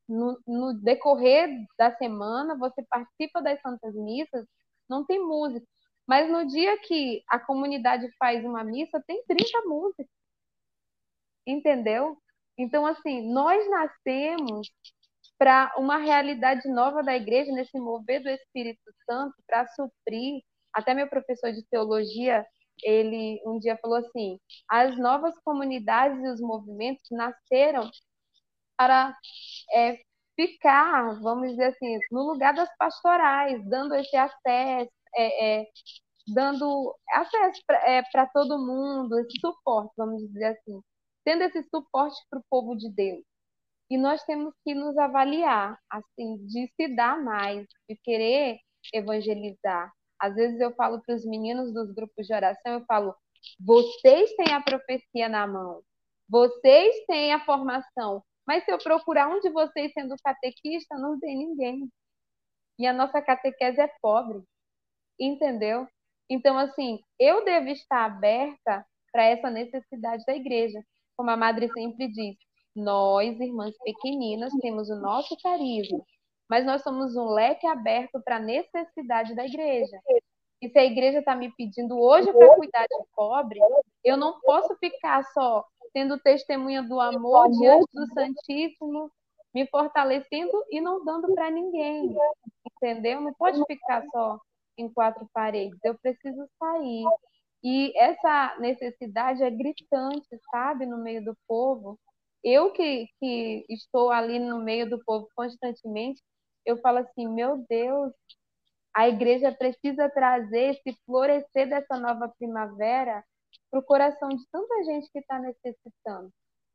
No, 0.07 0.39
no 0.47 0.73
decorrer 0.81 1.49
da 1.77 1.95
semana, 1.97 2.57
você 2.57 2.83
participa 2.89 3.41
das 3.43 3.61
Santas 3.61 3.93
Missas, 3.95 4.45
não 4.89 5.05
tem 5.05 5.19
música. 5.19 5.65
Mas 6.07 6.31
no 6.31 6.47
dia 6.47 6.79
que 6.79 7.23
a 7.29 7.39
comunidade 7.39 8.09
faz 8.17 8.43
uma 8.43 8.63
missa, 8.63 9.03
tem 9.05 9.23
30 9.27 9.61
músicos. 9.67 10.07
Entendeu? 11.45 12.17
Então, 12.57 12.85
assim, 12.85 13.31
nós 13.33 13.69
nascemos 13.69 14.69
para 15.37 15.73
uma 15.77 15.97
realidade 15.97 16.67
nova 16.69 17.03
da 17.03 17.15
igreja, 17.15 17.51
nesse 17.51 17.77
mover 17.79 18.23
do 18.23 18.29
Espírito 18.29 18.81
Santo, 19.05 19.35
para 19.47 19.67
suprir. 19.67 20.41
Até 20.73 20.93
meu 20.93 21.07
professor 21.09 21.51
de 21.53 21.63
teologia, 21.69 22.45
ele 22.83 23.41
um 23.45 23.59
dia 23.59 23.77
falou 23.81 23.97
assim: 23.97 24.39
as 24.69 24.97
novas 24.97 25.37
comunidades 25.43 26.23
e 26.23 26.29
os 26.29 26.41
movimentos 26.41 27.05
nasceram 27.11 27.89
para 28.77 29.15
é, 29.73 29.99
ficar, 30.35 31.19
vamos 31.21 31.51
dizer 31.51 31.65
assim, 31.67 31.97
no 32.11 32.23
lugar 32.23 32.53
das 32.53 32.69
pastorais, 32.77 33.63
dando 33.69 33.95
esse 33.95 34.15
acesso, 34.17 34.91
é, 35.15 35.61
é, 35.61 35.65
dando 36.27 36.95
acesso 37.13 37.61
para 37.67 37.77
é, 37.89 38.03
todo 38.33 38.59
mundo, 38.59 39.19
esse 39.19 39.39
suporte, 39.41 39.93
vamos 39.97 40.21
dizer 40.27 40.45
assim 40.57 40.81
tendo 41.25 41.43
esse 41.43 41.63
suporte 41.63 42.17
para 42.29 42.39
o 42.39 42.45
povo 42.49 42.75
de 42.75 42.89
Deus. 42.89 43.23
E 43.89 43.97
nós 43.97 44.23
temos 44.23 44.53
que 44.63 44.73
nos 44.73 44.97
avaliar, 44.97 45.77
assim, 45.89 46.37
de 46.47 46.71
se 46.75 46.95
dar 46.95 47.21
mais, 47.21 47.67
de 47.89 47.97
querer 48.03 48.59
evangelizar. 48.93 49.91
Às 50.19 50.35
vezes 50.35 50.59
eu 50.59 50.73
falo 50.75 51.01
para 51.05 51.15
os 51.15 51.25
meninos 51.25 51.73
dos 51.73 51.91
grupos 51.91 52.25
de 52.25 52.33
oração, 52.33 52.73
eu 52.73 52.85
falo: 52.85 53.15
vocês 53.59 54.33
têm 54.35 54.53
a 54.53 54.61
profecia 54.61 55.27
na 55.29 55.45
mão, 55.45 55.81
vocês 56.29 57.05
têm 57.07 57.33
a 57.33 57.43
formação, 57.45 58.23
mas 58.47 58.63
se 58.63 58.71
eu 58.71 58.77
procurar 58.77 59.27
um 59.27 59.39
de 59.39 59.49
vocês 59.49 59.91
sendo 59.93 60.15
catequista, 60.23 60.95
não 60.97 61.19
tem 61.19 61.37
ninguém. 61.37 61.89
E 62.79 62.87
a 62.87 62.93
nossa 62.93 63.21
catequese 63.21 63.79
é 63.81 63.89
pobre, 64.01 64.43
entendeu? 65.19 65.87
Então, 66.29 66.57
assim, 66.57 66.99
eu 67.19 67.45
devo 67.45 67.69
estar 67.69 68.05
aberta 68.05 68.85
para 69.11 69.23
essa 69.25 69.49
necessidade 69.49 70.25
da 70.25 70.35
igreja. 70.35 70.83
Como 71.17 71.29
a 71.29 71.37
madre 71.37 71.69
sempre 71.71 72.07
diz, 72.09 72.35
nós, 72.75 73.39
irmãs 73.39 73.75
pequeninas, 73.83 74.51
temos 74.61 74.89
o 74.89 74.99
nosso 74.99 75.35
carisma, 75.41 75.99
mas 76.49 76.65
nós 76.65 76.83
somos 76.83 77.15
um 77.15 77.29
leque 77.29 77.65
aberto 77.65 78.21
para 78.23 78.35
a 78.35 78.39
necessidade 78.39 79.33
da 79.33 79.45
igreja. 79.45 79.97
E 80.61 80.69
se 80.69 80.77
a 80.77 80.85
igreja 80.85 81.19
está 81.19 81.35
me 81.35 81.51
pedindo 81.55 81.97
hoje 81.97 82.31
para 82.33 82.55
cuidar 82.55 82.85
de 82.85 83.05
pobre, 83.15 83.59
eu 84.03 84.17
não 84.17 84.39
posso 84.41 84.75
ficar 84.77 85.23
só 85.31 85.65
sendo 85.93 86.19
testemunha 86.19 86.83
do 86.83 86.99
amor 86.99 87.49
diante 87.51 87.87
do 87.93 88.05
Santíssimo, 88.13 89.09
me 89.53 89.65
fortalecendo 89.67 90.51
e 90.69 90.81
não 90.81 91.03
dando 91.05 91.33
para 91.33 91.49
ninguém. 91.49 92.13
Entendeu? 92.75 93.21
Não 93.21 93.33
pode 93.33 93.63
ficar 93.65 94.03
só 94.11 94.37
em 94.77 94.91
quatro 94.91 95.25
paredes. 95.33 95.79
Eu 95.83 95.97
preciso 95.97 96.45
sair. 96.59 97.05
E 97.67 97.91
essa 97.97 98.55
necessidade 98.59 99.41
é 99.41 99.49
gritante, 99.49 100.27
sabe, 100.51 100.85
no 100.85 100.99
meio 100.99 101.25
do 101.25 101.35
povo. 101.47 101.99
Eu 102.43 102.71
que, 102.71 103.07
que 103.19 103.65
estou 103.67 104.11
ali 104.11 104.37
no 104.37 104.63
meio 104.63 104.87
do 104.87 105.03
povo 105.03 105.27
constantemente, 105.35 106.21
eu 106.63 106.77
falo 106.77 106.99
assim, 106.99 107.27
meu 107.27 107.65
Deus, 107.67 108.13
a 108.95 109.09
igreja 109.09 109.51
precisa 109.51 110.07
trazer 110.11 110.75
esse 110.75 110.95
florescer 111.07 111.67
dessa 111.67 111.97
nova 111.97 112.31
primavera 112.37 113.25
para 113.71 113.79
o 113.79 113.83
coração 113.83 114.29
de 114.29 114.45
tanta 114.51 114.83
gente 114.83 115.09
que 115.11 115.17
está 115.17 115.39
necessitando. 115.39 116.31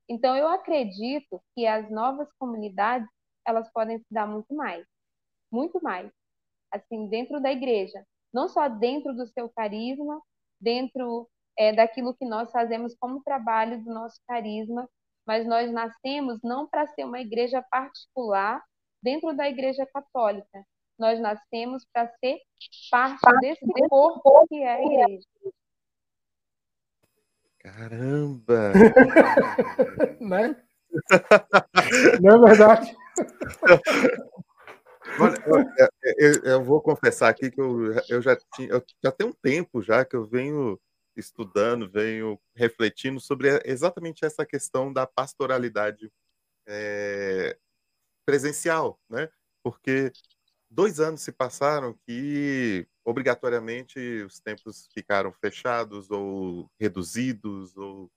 Então, 0.08 0.34
eu 0.34 0.48
acredito 0.48 1.40
que 1.54 1.68
as 1.68 1.88
novas 1.88 2.32
comunidades 2.32 3.08
elas 3.46 3.70
podem 3.72 3.98
se 4.00 4.06
dar 4.10 4.26
muito 4.26 4.52
mais, 4.56 4.84
muito 5.52 5.80
mais, 5.80 6.10
assim, 6.72 7.06
dentro 7.08 7.40
da 7.40 7.52
igreja, 7.52 8.04
não 8.34 8.48
só 8.48 8.68
dentro 8.68 9.14
do 9.14 9.24
seu 9.28 9.48
carisma, 9.50 10.20
dentro 10.60 11.28
é, 11.58 11.72
daquilo 11.72 12.14
que 12.14 12.24
nós 12.24 12.50
fazemos 12.50 12.94
como 12.98 13.22
trabalho 13.22 13.82
do 13.82 13.92
nosso 13.92 14.20
carisma, 14.26 14.88
mas 15.26 15.46
nós 15.46 15.70
nascemos 15.72 16.40
não 16.42 16.68
para 16.68 16.86
ser 16.88 17.04
uma 17.04 17.20
igreja 17.20 17.62
particular 17.70 18.62
dentro 19.02 19.34
da 19.34 19.48
igreja 19.48 19.86
católica, 19.86 20.64
nós 20.98 21.18
nascemos 21.20 21.86
para 21.92 22.08
ser 22.18 22.38
parte 22.90 23.20
desse 23.40 23.66
corpo 23.88 24.46
que 24.48 24.56
é 24.56 24.74
a 24.74 24.82
igreja. 24.82 25.26
Caramba! 27.58 28.72
né? 30.20 30.56
Não 32.20 32.46
é 32.46 32.48
verdade? 32.48 32.96
Olha, 35.18 35.90
eu, 36.18 36.42
eu, 36.44 36.64
vou 36.64 36.80
confessar 36.80 37.28
aqui 37.28 37.50
que 37.50 37.60
eu, 37.60 37.92
eu 38.08 38.22
já 38.22 38.36
tinha, 38.54 38.68
eu 38.68 38.84
já 39.02 39.10
tem 39.10 39.26
um 39.26 39.32
tempo 39.32 39.82
já 39.82 40.04
que 40.04 40.16
eu 40.16 40.26
venho 40.26 40.78
estudando, 41.16 41.90
venho 41.90 42.40
refletindo 42.54 43.20
sobre 43.20 43.60
exatamente 43.64 44.24
essa 44.24 44.46
questão 44.46 44.92
da 44.92 45.06
pastoralidade 45.06 46.10
é, 46.66 47.56
presencial, 48.24 48.98
né? 49.08 49.28
Porque 49.62 50.12
dois 50.70 51.00
anos 51.00 51.20
se 51.22 51.32
passaram 51.32 51.98
que 52.06 52.86
obrigatoriamente 53.04 53.98
os 54.22 54.38
templos 54.40 54.88
ficaram 54.94 55.32
fechados 55.32 56.10
ou 56.10 56.70
reduzidos 56.78 57.76
ou 57.76 58.10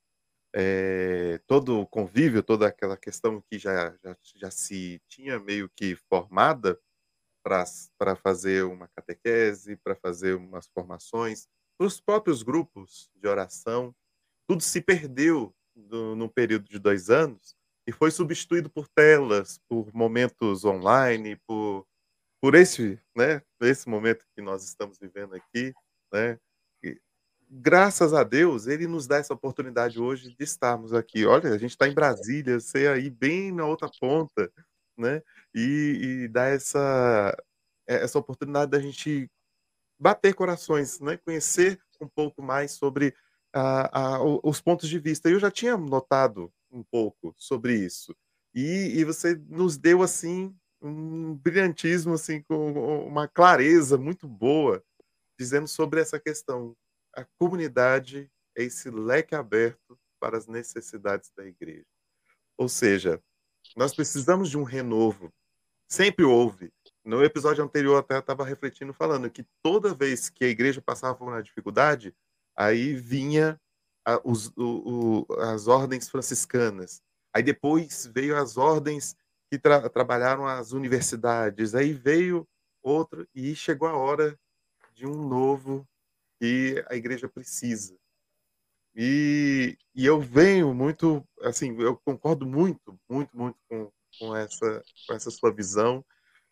é, 0.55 1.39
todo 1.47 1.79
o 1.81 1.87
convívio, 1.87 2.43
toda 2.43 2.67
aquela 2.67 2.97
questão 2.97 3.41
que 3.49 3.57
já, 3.57 3.95
já, 4.03 4.17
já 4.35 4.51
se 4.51 5.01
tinha 5.07 5.39
meio 5.39 5.69
que 5.75 5.95
formada 6.09 6.79
para 7.43 8.15
fazer 8.15 8.63
uma 8.65 8.87
catequese, 8.89 9.77
para 9.77 9.95
fazer 9.95 10.35
umas 10.35 10.67
formações, 10.67 11.47
os 11.79 11.99
próprios 11.99 12.43
grupos 12.43 13.09
de 13.15 13.27
oração, 13.27 13.93
tudo 14.47 14.63
se 14.63 14.81
perdeu 14.81 15.53
no, 15.75 16.15
no 16.15 16.29
período 16.29 16.69
de 16.69 16.79
dois 16.79 17.09
anos 17.09 17.55
e 17.87 17.91
foi 17.91 18.11
substituído 18.11 18.69
por 18.69 18.87
telas, 18.89 19.59
por 19.69 19.93
momentos 19.93 20.65
online, 20.65 21.35
por 21.47 21.85
por 22.41 22.55
esse, 22.55 22.99
né, 23.15 23.41
esse 23.61 23.87
momento 23.87 24.25
que 24.35 24.41
nós 24.41 24.65
estamos 24.65 24.99
vivendo 24.99 25.33
aqui, 25.33 25.73
né, 26.13 26.37
graças 27.61 28.13
a 28.13 28.23
Deus, 28.23 28.65
ele 28.67 28.87
nos 28.87 29.05
dá 29.05 29.17
essa 29.17 29.33
oportunidade 29.33 29.99
hoje 29.99 30.35
de 30.35 30.43
estarmos 30.43 30.93
aqui. 30.93 31.25
Olha, 31.25 31.53
a 31.53 31.57
gente 31.57 31.71
está 31.71 31.87
em 31.87 31.93
Brasília, 31.93 32.59
você 32.59 32.87
aí 32.87 33.09
bem 33.09 33.51
na 33.51 33.65
outra 33.65 33.89
ponta, 33.99 34.51
né, 34.97 35.21
e, 35.53 36.23
e 36.23 36.27
dá 36.27 36.45
essa, 36.45 37.35
é, 37.87 37.95
essa 38.03 38.17
oportunidade 38.17 38.71
da 38.71 38.79
gente 38.79 39.29
bater 39.99 40.33
corações, 40.33 40.99
né, 40.99 41.17
conhecer 41.17 41.79
um 42.01 42.07
pouco 42.07 42.41
mais 42.41 42.71
sobre 42.71 43.15
a, 43.53 44.15
a, 44.15 44.23
os 44.43 44.59
pontos 44.59 44.89
de 44.89 44.99
vista. 44.99 45.29
Eu 45.29 45.39
já 45.39 45.51
tinha 45.51 45.77
notado 45.77 46.51
um 46.71 46.83
pouco 46.83 47.33
sobre 47.37 47.75
isso. 47.75 48.15
E, 48.53 48.93
e 48.95 49.03
você 49.03 49.35
nos 49.47 49.77
deu 49.77 50.01
assim 50.01 50.55
um 50.81 51.35
brilhantismo, 51.35 52.13
assim, 52.13 52.41
com 52.41 53.05
uma 53.07 53.27
clareza 53.27 53.97
muito 53.97 54.27
boa, 54.27 54.83
dizendo 55.39 55.67
sobre 55.67 56.01
essa 56.01 56.19
questão. 56.19 56.75
A 57.15 57.25
comunidade 57.37 58.31
é 58.55 58.63
esse 58.63 58.89
leque 58.89 59.35
aberto 59.35 59.97
para 60.19 60.37
as 60.37 60.47
necessidades 60.47 61.31
da 61.35 61.45
igreja. 61.45 61.85
Ou 62.57 62.67
seja, 62.67 63.21
nós 63.75 63.93
precisamos 63.93 64.49
de 64.49 64.57
um 64.57 64.63
renovo. 64.63 65.31
Sempre 65.87 66.25
houve. 66.25 66.71
No 67.03 67.23
episódio 67.23 67.63
anterior, 67.63 67.97
até 67.97 68.17
estava 68.17 68.43
refletindo, 68.43 68.93
falando 68.93 69.29
que 69.29 69.45
toda 69.61 69.93
vez 69.93 70.29
que 70.29 70.45
a 70.45 70.49
igreja 70.49 70.81
passava 70.81 71.13
por 71.15 71.27
uma 71.27 71.43
dificuldade, 71.43 72.15
aí 72.55 72.95
vinha 72.95 73.59
a, 74.05 74.19
os, 74.23 74.47
o, 74.57 75.25
o, 75.29 75.41
as 75.41 75.67
ordens 75.67 76.09
franciscanas. 76.09 77.01
Aí 77.33 77.43
depois 77.43 78.05
veio 78.07 78.37
as 78.37 78.57
ordens 78.57 79.15
que 79.49 79.59
tra 79.59 79.87
trabalharam 79.89 80.47
as 80.47 80.71
universidades. 80.71 81.75
Aí 81.75 81.93
veio 81.93 82.47
outro 82.81 83.27
e 83.35 83.55
chegou 83.55 83.87
a 83.87 83.95
hora 83.95 84.39
de 84.93 85.05
um 85.05 85.27
novo 85.27 85.87
que 86.43 86.83
a 86.89 86.95
igreja 86.95 87.29
precisa. 87.29 87.97
E, 88.93 89.77
e 89.95 90.05
eu 90.05 90.19
venho 90.19 90.73
muito, 90.73 91.25
assim, 91.41 91.73
eu 91.79 91.95
concordo 91.95 92.45
muito, 92.45 92.99
muito, 93.09 93.35
muito 93.37 93.57
com, 93.69 93.89
com, 94.19 94.35
essa, 94.35 94.83
com 95.07 95.13
essa 95.13 95.31
sua 95.31 95.53
visão 95.53 96.03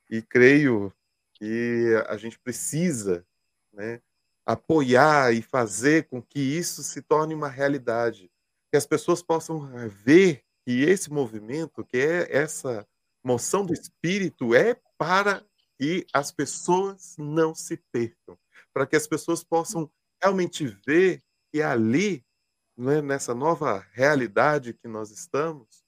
e 0.10 0.22
creio 0.22 0.94
que 1.34 1.94
a 2.08 2.16
gente 2.16 2.40
precisa 2.40 3.28
né, 3.74 4.02
apoiar 4.46 5.34
e 5.34 5.42
fazer 5.42 6.08
com 6.08 6.22
que 6.22 6.40
isso 6.40 6.82
se 6.84 7.02
torne 7.02 7.34
uma 7.34 7.50
realidade, 7.50 8.32
que 8.72 8.78
as 8.78 8.86
pessoas 8.86 9.22
possam 9.22 9.70
ver 9.90 10.42
que 10.66 10.84
esse 10.84 11.12
movimento, 11.12 11.84
que 11.84 11.98
é 11.98 12.34
essa 12.34 12.88
moção 13.22 13.66
do 13.66 13.74
espírito 13.74 14.56
é 14.56 14.74
para 14.98 15.44
que 15.78 16.06
as 16.14 16.32
pessoas 16.32 17.18
não 17.18 17.54
se 17.54 17.76
percam, 17.92 18.38
para 18.74 18.86
que 18.86 18.96
as 18.96 19.08
pessoas 19.08 19.44
possam 19.44 19.90
realmente 20.22 20.66
ver 20.86 21.22
que 21.52 21.62
ali, 21.62 22.24
né, 22.78 23.02
nessa 23.02 23.36
nova 23.36 23.86
realidade 23.92 24.74
que 24.74 24.88
nós 24.88 25.12
estamos, 25.12 25.84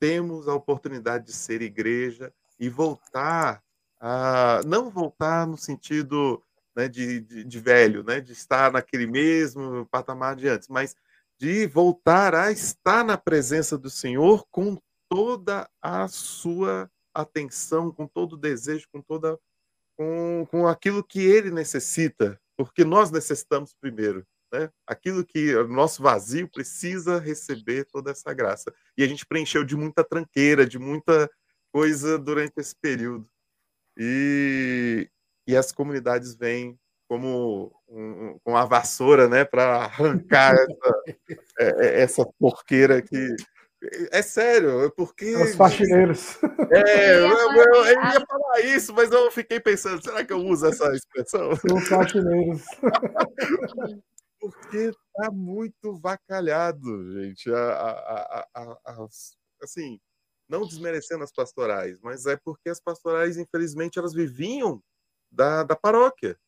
temos 0.00 0.48
a 0.48 0.54
oportunidade 0.54 1.26
de 1.26 1.32
ser 1.32 1.62
igreja 1.62 2.32
e 2.58 2.68
voltar 2.68 3.62
a 4.00 4.60
não 4.66 4.90
voltar 4.90 5.46
no 5.46 5.56
sentido 5.56 6.42
né, 6.76 6.88
de, 6.88 7.20
de, 7.20 7.44
de, 7.44 7.60
velho, 7.60 8.02
né, 8.02 8.20
de 8.20 8.32
estar 8.32 8.72
naquele 8.72 9.06
mesmo 9.06 9.86
patamar 9.86 10.36
de 10.36 10.48
antes, 10.48 10.68
mas 10.68 10.94
de 11.38 11.66
voltar 11.66 12.34
a 12.34 12.50
estar 12.50 13.04
na 13.04 13.16
presença 13.16 13.78
do 13.78 13.88
Senhor 13.88 14.46
com 14.50 14.78
toda 15.08 15.68
a 15.80 16.08
sua 16.08 16.90
atenção, 17.14 17.92
com 17.92 18.06
todo 18.06 18.34
o 18.34 18.38
desejo, 18.38 18.88
com 18.92 19.00
toda 19.00 19.38
com, 19.96 20.46
com 20.50 20.66
aquilo 20.66 21.02
que 21.04 21.20
ele 21.20 21.50
necessita, 21.50 22.40
porque 22.56 22.84
nós 22.84 23.10
necessitamos 23.10 23.74
primeiro, 23.80 24.26
né? 24.52 24.70
Aquilo 24.86 25.24
que 25.24 25.54
o 25.56 25.68
nosso 25.68 26.02
vazio 26.02 26.48
precisa 26.48 27.18
receber 27.18 27.84
toda 27.86 28.10
essa 28.10 28.32
graça. 28.32 28.72
E 28.96 29.02
a 29.02 29.06
gente 29.06 29.26
preencheu 29.26 29.64
de 29.64 29.76
muita 29.76 30.04
tranqueira, 30.04 30.66
de 30.66 30.78
muita 30.78 31.30
coisa 31.72 32.18
durante 32.18 32.54
esse 32.58 32.74
período. 32.76 33.28
E, 33.98 35.08
e 35.46 35.56
as 35.56 35.72
comunidades 35.72 36.34
vêm 36.34 36.78
como 37.08 37.72
um, 37.88 38.38
com 38.42 38.56
a 38.56 38.64
vassoura, 38.64 39.28
né, 39.28 39.44
para 39.44 39.84
arrancar 39.84 40.54
essa, 40.68 41.02
é, 41.60 41.86
é, 41.86 42.00
essa 42.02 42.26
porqueira 42.38 43.02
que 43.02 43.36
é 44.10 44.22
sério, 44.22 44.84
é 44.84 44.90
porque. 44.90 45.34
Os 45.36 45.54
faxineiros. 45.54 46.38
É, 46.70 47.18
eu, 47.18 47.28
eu, 47.28 47.52
eu, 47.52 47.74
eu, 47.74 47.86
ia 47.86 48.26
falar 48.26 48.60
isso, 48.60 48.92
mas 48.94 49.10
eu 49.10 49.30
fiquei 49.30 49.60
pensando, 49.60 50.02
será 50.02 50.24
que 50.24 50.32
eu 50.32 50.38
uso 50.38 50.66
essa 50.66 50.94
expressão? 50.94 51.50
Os 51.50 51.88
faxineiros. 51.88 52.62
porque 54.44 54.92
tá 55.14 55.30
muito 55.30 55.98
vacalhado, 55.98 57.12
gente. 57.12 57.50
A, 57.50 58.46
a, 58.54 58.78
a, 58.84 59.06
assim, 59.62 59.98
não 60.48 60.66
desmerecendo 60.66 61.24
as 61.24 61.32
pastorais, 61.32 61.98
mas 62.02 62.26
é 62.26 62.36
porque 62.36 62.68
as 62.68 62.80
pastorais, 62.80 63.38
infelizmente, 63.38 63.98
elas 63.98 64.12
viviam 64.12 64.82
da, 65.30 65.62
da 65.62 65.74
paróquia. 65.74 66.38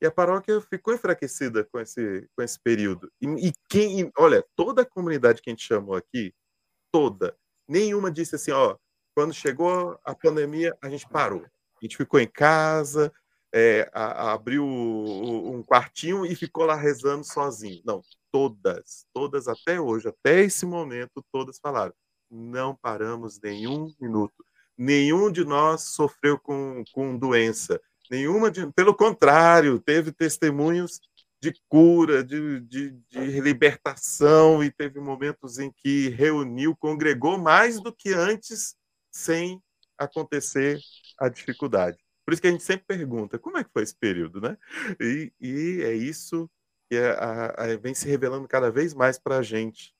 E 0.00 0.06
a 0.06 0.10
paróquia 0.10 0.60
ficou 0.60 0.92
enfraquecida 0.92 1.64
com 1.64 1.80
esse, 1.80 2.28
com 2.36 2.42
esse 2.42 2.60
período. 2.60 3.10
E, 3.20 3.48
e 3.48 3.52
quem, 3.70 4.10
olha, 4.18 4.44
toda 4.54 4.82
a 4.82 4.86
comunidade 4.86 5.40
que 5.40 5.48
a 5.48 5.52
gente 5.52 5.64
chamou 5.64 5.94
aqui, 5.94 6.34
toda. 6.96 7.36
Nenhuma 7.68 8.10
disse 8.10 8.36
assim, 8.36 8.52
ó, 8.52 8.74
quando 9.14 9.34
chegou 9.34 10.00
a 10.02 10.14
pandemia, 10.14 10.74
a 10.82 10.88
gente 10.88 11.06
parou. 11.06 11.42
A 11.42 11.84
gente 11.84 11.94
ficou 11.94 12.18
em 12.18 12.26
casa, 12.26 13.12
é, 13.54 13.90
a, 13.92 14.04
a 14.04 14.32
abriu 14.32 14.64
um 14.64 15.62
quartinho 15.62 16.24
e 16.24 16.34
ficou 16.34 16.64
lá 16.64 16.74
rezando 16.74 17.22
sozinho. 17.22 17.82
Não, 17.84 18.00
todas, 18.32 19.04
todas 19.12 19.46
até 19.46 19.78
hoje, 19.78 20.08
até 20.08 20.40
esse 20.40 20.64
momento, 20.64 21.22
todas 21.30 21.58
falaram. 21.58 21.92
Não 22.30 22.74
paramos 22.74 23.38
nenhum 23.42 23.92
minuto. 24.00 24.42
Nenhum 24.76 25.30
de 25.30 25.44
nós 25.44 25.82
sofreu 25.82 26.38
com, 26.38 26.82
com 26.94 27.14
doença. 27.14 27.78
Nenhuma 28.10 28.50
de, 28.50 28.72
pelo 28.72 28.94
contrário, 28.94 29.78
teve 29.80 30.12
testemunhos 30.12 30.98
de 31.52 31.62
cura, 31.68 32.24
de, 32.24 32.60
de, 32.60 32.90
de, 32.90 33.40
libertação, 33.40 34.62
e 34.62 34.70
teve 34.70 34.98
momentos 35.00 35.58
em 35.58 35.70
que 35.70 36.08
reuniu, 36.08 36.76
congregou 36.76 37.38
mais 37.38 37.80
do 37.80 37.92
que 37.92 38.12
antes, 38.12 38.76
sem 39.10 39.62
acontecer 39.96 40.78
a 41.18 41.28
dificuldade. 41.28 41.98
Por 42.24 42.32
isso 42.32 42.42
que 42.42 42.48
a 42.48 42.50
gente 42.50 42.64
sempre 42.64 42.84
pergunta, 42.86 43.38
como 43.38 43.56
é 43.58 43.64
que 43.64 43.70
foi 43.72 43.82
esse 43.82 43.96
período, 43.96 44.40
né? 44.40 44.56
E, 45.00 45.32
e 45.40 45.82
é 45.82 45.94
isso 45.94 46.50
que 46.88 46.96
é 46.96 47.10
a, 47.10 47.46
a, 47.56 47.76
vem 47.76 47.94
se 47.94 48.08
revelando 48.08 48.48
cada 48.48 48.70
vez 48.70 48.94
mais 48.94 49.18
para 49.18 49.38
a 49.38 49.42
gente. 49.42 49.94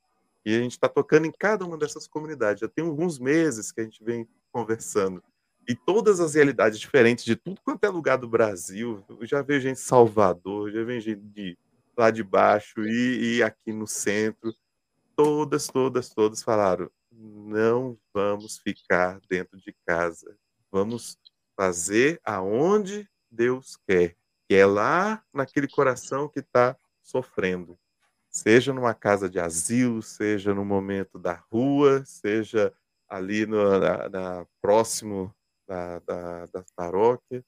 E 0.44 0.54
a 0.54 0.60
gente 0.60 0.72
está 0.72 0.88
tocando 0.88 1.26
em 1.26 1.32
cada 1.32 1.64
uma 1.64 1.78
dessas 1.78 2.06
comunidades. 2.06 2.60
Já 2.60 2.68
tem 2.68 2.84
alguns 2.84 3.18
meses 3.18 3.72
que 3.72 3.80
a 3.80 3.84
gente 3.84 4.02
vem 4.02 4.28
conversando. 4.52 5.22
E 5.68 5.74
todas 5.74 6.20
as 6.20 6.34
realidades 6.34 6.78
diferentes 6.78 7.24
de 7.24 7.34
tudo 7.34 7.60
quanto 7.62 7.84
é 7.84 7.88
lugar 7.88 8.16
do 8.16 8.28
Brasil. 8.28 9.04
Eu 9.08 9.26
já 9.26 9.42
vejo 9.42 9.68
gente 9.68 9.76
de 9.76 9.82
Salvador, 9.82 10.70
já 10.70 10.84
vejo 10.84 11.10
gente 11.10 11.22
de 11.22 11.58
lá 11.96 12.10
de 12.10 12.22
baixo 12.22 12.82
e, 12.84 13.38
e 13.38 13.42
aqui 13.42 13.72
no 13.72 13.86
centro. 13.86 14.54
Todas, 15.16 15.66
todas, 15.66 16.08
todas 16.10 16.42
falaram: 16.42 16.90
não 17.10 17.98
vamos 18.14 18.58
ficar 18.58 19.20
dentro 19.28 19.58
de 19.58 19.74
casa. 19.86 20.36
Vamos 20.70 21.18
fazer 21.56 22.20
aonde 22.22 23.08
Deus 23.30 23.76
quer, 23.88 24.14
que 24.48 24.54
é 24.54 24.66
lá 24.66 25.22
naquele 25.32 25.66
coração 25.66 26.28
que 26.28 26.40
está 26.40 26.76
sofrendo. 27.02 27.78
Seja 28.28 28.72
numa 28.72 28.94
casa 28.94 29.28
de 29.28 29.40
asilo, 29.40 30.02
seja 30.02 30.54
no 30.54 30.64
momento 30.64 31.18
da 31.18 31.42
rua, 31.50 32.04
seja 32.04 32.72
ali 33.08 33.46
no 33.46 33.78
na, 33.78 34.08
na 34.08 34.46
próximo 34.60 35.34
da, 35.66 35.98
da, 36.00 36.46
da 36.46 36.64
paróquia. 36.74 37.44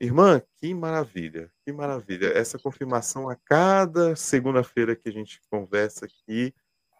Irmã, 0.00 0.42
que 0.58 0.74
maravilha, 0.74 1.50
que 1.64 1.72
maravilha. 1.72 2.26
Essa 2.26 2.58
confirmação 2.58 3.28
a 3.28 3.36
cada 3.36 4.16
segunda-feira 4.16 4.96
que 4.96 5.08
a 5.08 5.12
gente 5.12 5.40
conversa 5.50 6.06
aqui 6.06 6.52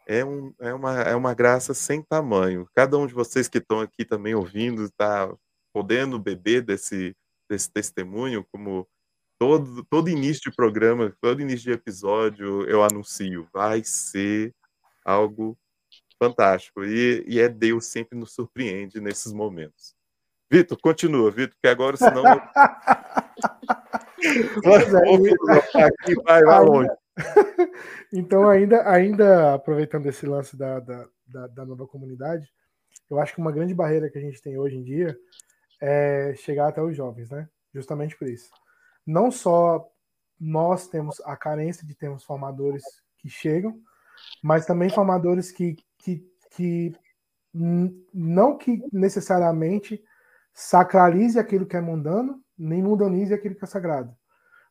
é, 0.07 0.25
um, 0.25 0.55
é, 0.61 0.73
uma, 0.73 1.01
é 1.03 1.15
uma 1.15 1.35
graça 1.35 1.75
sem 1.75 2.03
tamanho. 2.03 2.69
Cada 2.75 2.97
um 2.97 3.07
de 3.07 3.15
vocês 3.15 3.49
que 3.49 3.59
estão 3.59 3.81
aqui 3.81 4.05
também 4.05 4.35
ouvindo 4.35 4.85
está 4.85 5.35
podendo 5.73 6.19
beber 6.19 6.63
desse, 6.63 7.17
desse 7.51 7.71
testemunho, 7.71 8.47
como 8.53 8.89
todo, 9.39 9.85
todo 9.85 10.09
início 10.09 10.51
de 10.51 10.57
programa, 10.57 11.15
todo 11.21 11.43
início 11.43 11.65
de 11.65 11.73
episódio, 11.73 12.63
eu 12.69 12.83
anuncio, 12.83 13.49
vai 13.53 13.83
ser 13.85 14.55
algo 15.05 15.59
fantástico. 16.19 16.85
E, 16.85 17.25
e 17.27 17.41
é 17.41 17.49
Deus 17.49 17.87
sempre 17.87 18.19
nos 18.19 18.33
surpreende 18.33 19.01
nesses 19.01 19.33
momentos. 19.33 19.95
Vitor, 20.51 20.79
continua, 20.81 21.31
Vitor, 21.31 21.57
que 21.61 21.69
agora 21.69 21.97
senão. 21.97 22.23
Pois 24.63 24.95
é, 24.95 25.85
aqui 25.85 26.15
vai, 26.25 26.43
vai 26.43 26.65
longe. 26.65 26.91
Então, 28.13 28.49
ainda, 28.49 28.89
ainda 28.89 29.55
aproveitando 29.55 30.07
esse 30.07 30.25
lance 30.25 30.57
da, 30.57 30.81
da, 30.81 31.07
da, 31.27 31.47
da 31.49 31.67
nova 31.67 31.87
comunidade, 31.87 32.49
eu 33.11 33.19
acho 33.19 33.35
que 33.35 33.41
uma 33.41 33.53
grande 33.53 33.75
barreira 33.75 34.09
que 34.09 34.17
a 34.17 34.21
gente 34.21 34.41
tem 34.41 34.57
hoje 34.57 34.77
em 34.77 34.83
dia 34.83 35.17
é 35.81 36.33
chegar 36.37 36.69
até 36.69 36.81
os 36.81 36.97
jovens, 36.97 37.31
né? 37.31 37.49
Justamente 37.75 38.17
por 38.17 38.29
isso. 38.29 38.51
Não 39.07 39.31
só 39.31 39.87
nós 40.41 40.89
temos 40.89 41.21
a 41.25 41.37
carência 41.37 41.87
de 41.87 41.95
termos 41.95 42.25
formadores 42.25 42.83
que 43.19 43.29
chegam, 43.29 43.79
mas 44.43 44.65
também 44.65 44.89
formadores 44.89 45.51
que, 45.51 45.77
que, 45.99 46.25
que 46.53 46.95
não 47.53 48.57
que 48.57 48.83
necessariamente 48.93 50.03
sacralize 50.55 51.39
aquilo 51.39 51.67
que 51.67 51.77
é 51.77 51.81
mundano, 51.81 52.41
nem 52.57 52.83
mundanize 52.83 53.35
aquilo 53.35 53.57
que 53.57 53.65
é 53.65 53.67
sagrado, 53.67 54.17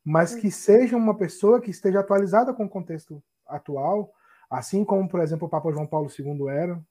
mas 0.03 0.33
que 0.33 0.49
seja 0.49 0.95
uma 0.95 1.15
pessoa 1.15 1.59
que 1.59 1.69
esteja 1.69 1.99
atualizada 1.99 2.53
com 2.53 2.65
o 2.65 2.69
contexto 2.69 3.21
atual, 3.45 4.13
assim 4.49 4.85
como, 4.85 5.07
por 5.09 5.19
exemplo, 5.19 5.47
o 5.47 5.49
Papa 5.49 5.71
João 5.71 5.85
Paulo 5.85 6.09
II 6.09 6.47
era, 6.47 6.81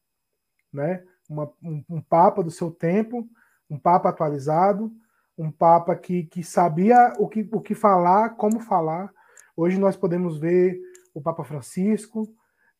né? 0.73 1.03
Uma, 1.29 1.51
um, 1.63 1.83
um 1.89 2.01
Papa 2.03 2.43
do 2.43 2.51
seu 2.51 2.71
tempo, 2.71 3.27
um 3.71 3.79
Papa 3.79 4.11
atualizado, 4.11 4.93
um 5.39 5.51
Papa 5.51 5.97
que, 5.97 6.25
que 6.25 6.45
sabia 6.45 7.15
o 7.19 7.29
que, 7.29 7.49
o 7.51 7.61
que 7.61 7.75
falar, 7.75 8.31
como 8.31 8.61
falar. 8.61 9.11
Hoje 9.57 9.79
nós 9.79 9.97
podemos 9.97 10.39
ver 10.39 10.79
o 11.15 11.23
Papa 11.23 11.45
Francisco, 11.45 12.29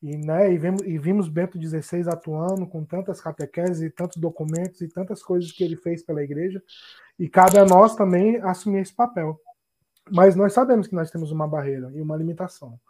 e, 0.03 0.17
né, 0.17 0.53
e, 0.53 0.59
vemos, 0.59 0.83
e 0.83 0.99
vimos 0.99 1.29
Bento 1.29 1.61
XVI 1.61 2.09
atuando 2.09 2.67
com 2.67 2.85
tantas 2.85 3.21
catequeses 3.21 3.83
e 3.83 3.91
tantos 3.91 4.17
documentos 4.17 4.81
e 4.81 4.89
tantas 4.89 5.23
coisas 5.23 5.53
que 5.53 5.63
ele 5.63 5.77
fez 5.77 6.03
pela 6.03 6.23
igreja, 6.23 6.61
e 7.17 7.29
cabe 7.29 7.59
a 7.59 7.65
nós 7.65 7.95
também 7.95 8.37
assumir 8.39 8.81
esse 8.81 8.95
papel. 8.95 9.41
Mas 10.11 10.35
nós 10.35 10.53
sabemos 10.53 10.89
que 10.89 10.95
nós 10.95 11.11
temos 11.11 11.31
uma 11.31 11.47
barreira 11.47 11.93
e 11.95 12.03
uma 12.03 12.17
limitação, 12.17 12.81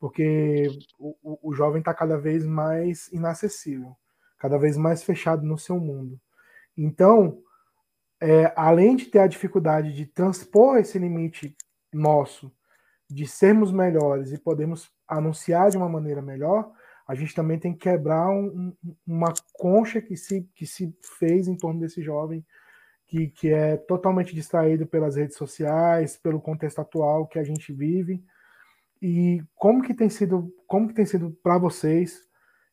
porque 0.00 0.68
o, 0.98 1.16
o, 1.22 1.50
o 1.50 1.54
jovem 1.54 1.78
está 1.78 1.94
cada 1.94 2.18
vez 2.18 2.44
mais 2.44 3.08
inacessível, 3.12 3.96
cada 4.36 4.58
vez 4.58 4.76
mais 4.76 5.04
fechado 5.04 5.46
no 5.46 5.56
seu 5.56 5.78
mundo. 5.78 6.20
Então, 6.76 7.40
é, 8.20 8.52
além 8.56 8.96
de 8.96 9.06
ter 9.06 9.20
a 9.20 9.26
dificuldade 9.28 9.92
de 9.92 10.04
transpor 10.04 10.78
esse 10.78 10.98
limite 10.98 11.56
nosso, 11.92 12.52
de 13.08 13.24
sermos 13.24 13.70
melhores 13.70 14.32
e 14.32 14.38
podermos 14.38 14.90
anunciar 15.08 15.70
de 15.70 15.76
uma 15.76 15.88
maneira 15.88 16.22
melhor, 16.22 16.70
a 17.06 17.14
gente 17.14 17.34
também 17.34 17.58
tem 17.58 17.72
que 17.72 17.88
quebrar 17.88 18.28
um, 18.30 18.74
uma 19.06 19.32
concha 19.52 20.00
que 20.00 20.16
se, 20.16 20.42
que 20.54 20.66
se 20.66 20.92
fez 21.18 21.46
em 21.46 21.56
torno 21.56 21.80
desse 21.80 22.02
jovem 22.02 22.44
que, 23.06 23.28
que 23.28 23.48
é 23.48 23.76
totalmente 23.76 24.34
distraído 24.34 24.86
pelas 24.86 25.16
redes 25.16 25.36
sociais, 25.36 26.16
pelo 26.16 26.40
contexto 26.40 26.80
atual 26.80 27.26
que 27.26 27.38
a 27.38 27.44
gente 27.44 27.72
vive. 27.72 28.22
E 29.00 29.42
como 29.54 29.82
que 29.82 29.94
tem 29.94 30.08
sido, 30.08 30.52
como 30.66 30.88
que 30.88 30.94
tem 30.94 31.06
sido 31.06 31.30
para 31.42 31.58
vocês, 31.58 32.26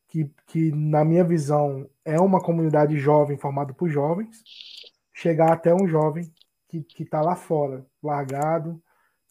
que, 0.08 0.30
que 0.48 0.72
na 0.72 1.06
minha 1.06 1.24
visão 1.24 1.88
é 2.04 2.20
uma 2.20 2.42
comunidade 2.42 2.98
jovem 2.98 3.38
formada 3.38 3.74
por 3.74 3.90
jovens, 3.90 4.42
chegar 5.14 5.52
até 5.52 5.74
um 5.74 5.88
jovem 5.88 6.32
que 6.68 7.04
está 7.04 7.22
lá 7.22 7.36
fora, 7.36 7.86
largado, 8.02 8.82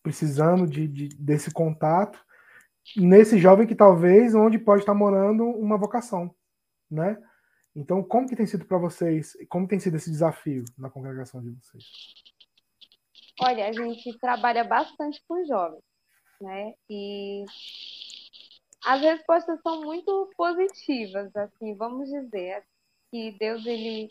precisando 0.01 0.65
de, 0.65 0.87
de, 0.87 1.09
desse 1.09 1.51
contato, 1.51 2.25
nesse 2.97 3.39
jovem 3.39 3.67
que 3.67 3.75
talvez 3.75 4.35
onde 4.35 4.59
pode 4.59 4.83
estar 4.83 4.95
morando 4.95 5.45
uma 5.45 5.77
vocação, 5.79 6.35
né? 6.91 7.23
Então, 7.75 8.03
como 8.03 8.29
que 8.29 8.37
tem 8.37 8.47
sido 8.47 8.67
para 8.67 8.79
vocês? 8.79 9.33
Como 9.49 9.67
tem 9.67 9.81
sido 9.81 9.97
esse 9.97 10.11
desafio 10.11 10.65
na 10.77 10.91
congregação 10.91 11.41
de 11.41 11.51
vocês? 11.51 11.85
Olha, 13.41 13.69
a 13.69 13.73
gente 13.73 14.19
trabalha 14.19 14.63
bastante 14.63 15.23
com 15.27 15.45
jovens, 15.45 15.83
né? 16.41 16.75
E 16.89 17.45
as 18.85 19.01
respostas 19.01 19.61
são 19.63 19.83
muito 19.83 20.31
positivas, 20.37 21.35
assim, 21.35 21.75
vamos 21.77 22.11
dizer 22.11 22.63
que 23.11 23.37
Deus 23.39 23.65
ele 23.65 24.09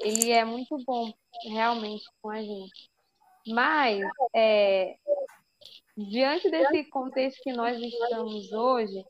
ele 0.00 0.30
é 0.30 0.44
muito 0.44 0.76
bom 0.84 1.12
realmente 1.50 2.04
com 2.22 2.30
a 2.30 2.40
gente. 2.40 2.90
Mas 3.48 4.00
é, 4.34 4.96
diante 5.98 6.50
desse 6.50 6.84
contexto 6.90 7.42
que 7.42 7.52
nós 7.52 7.76
estamos 7.80 8.52
hoje, 8.52 9.04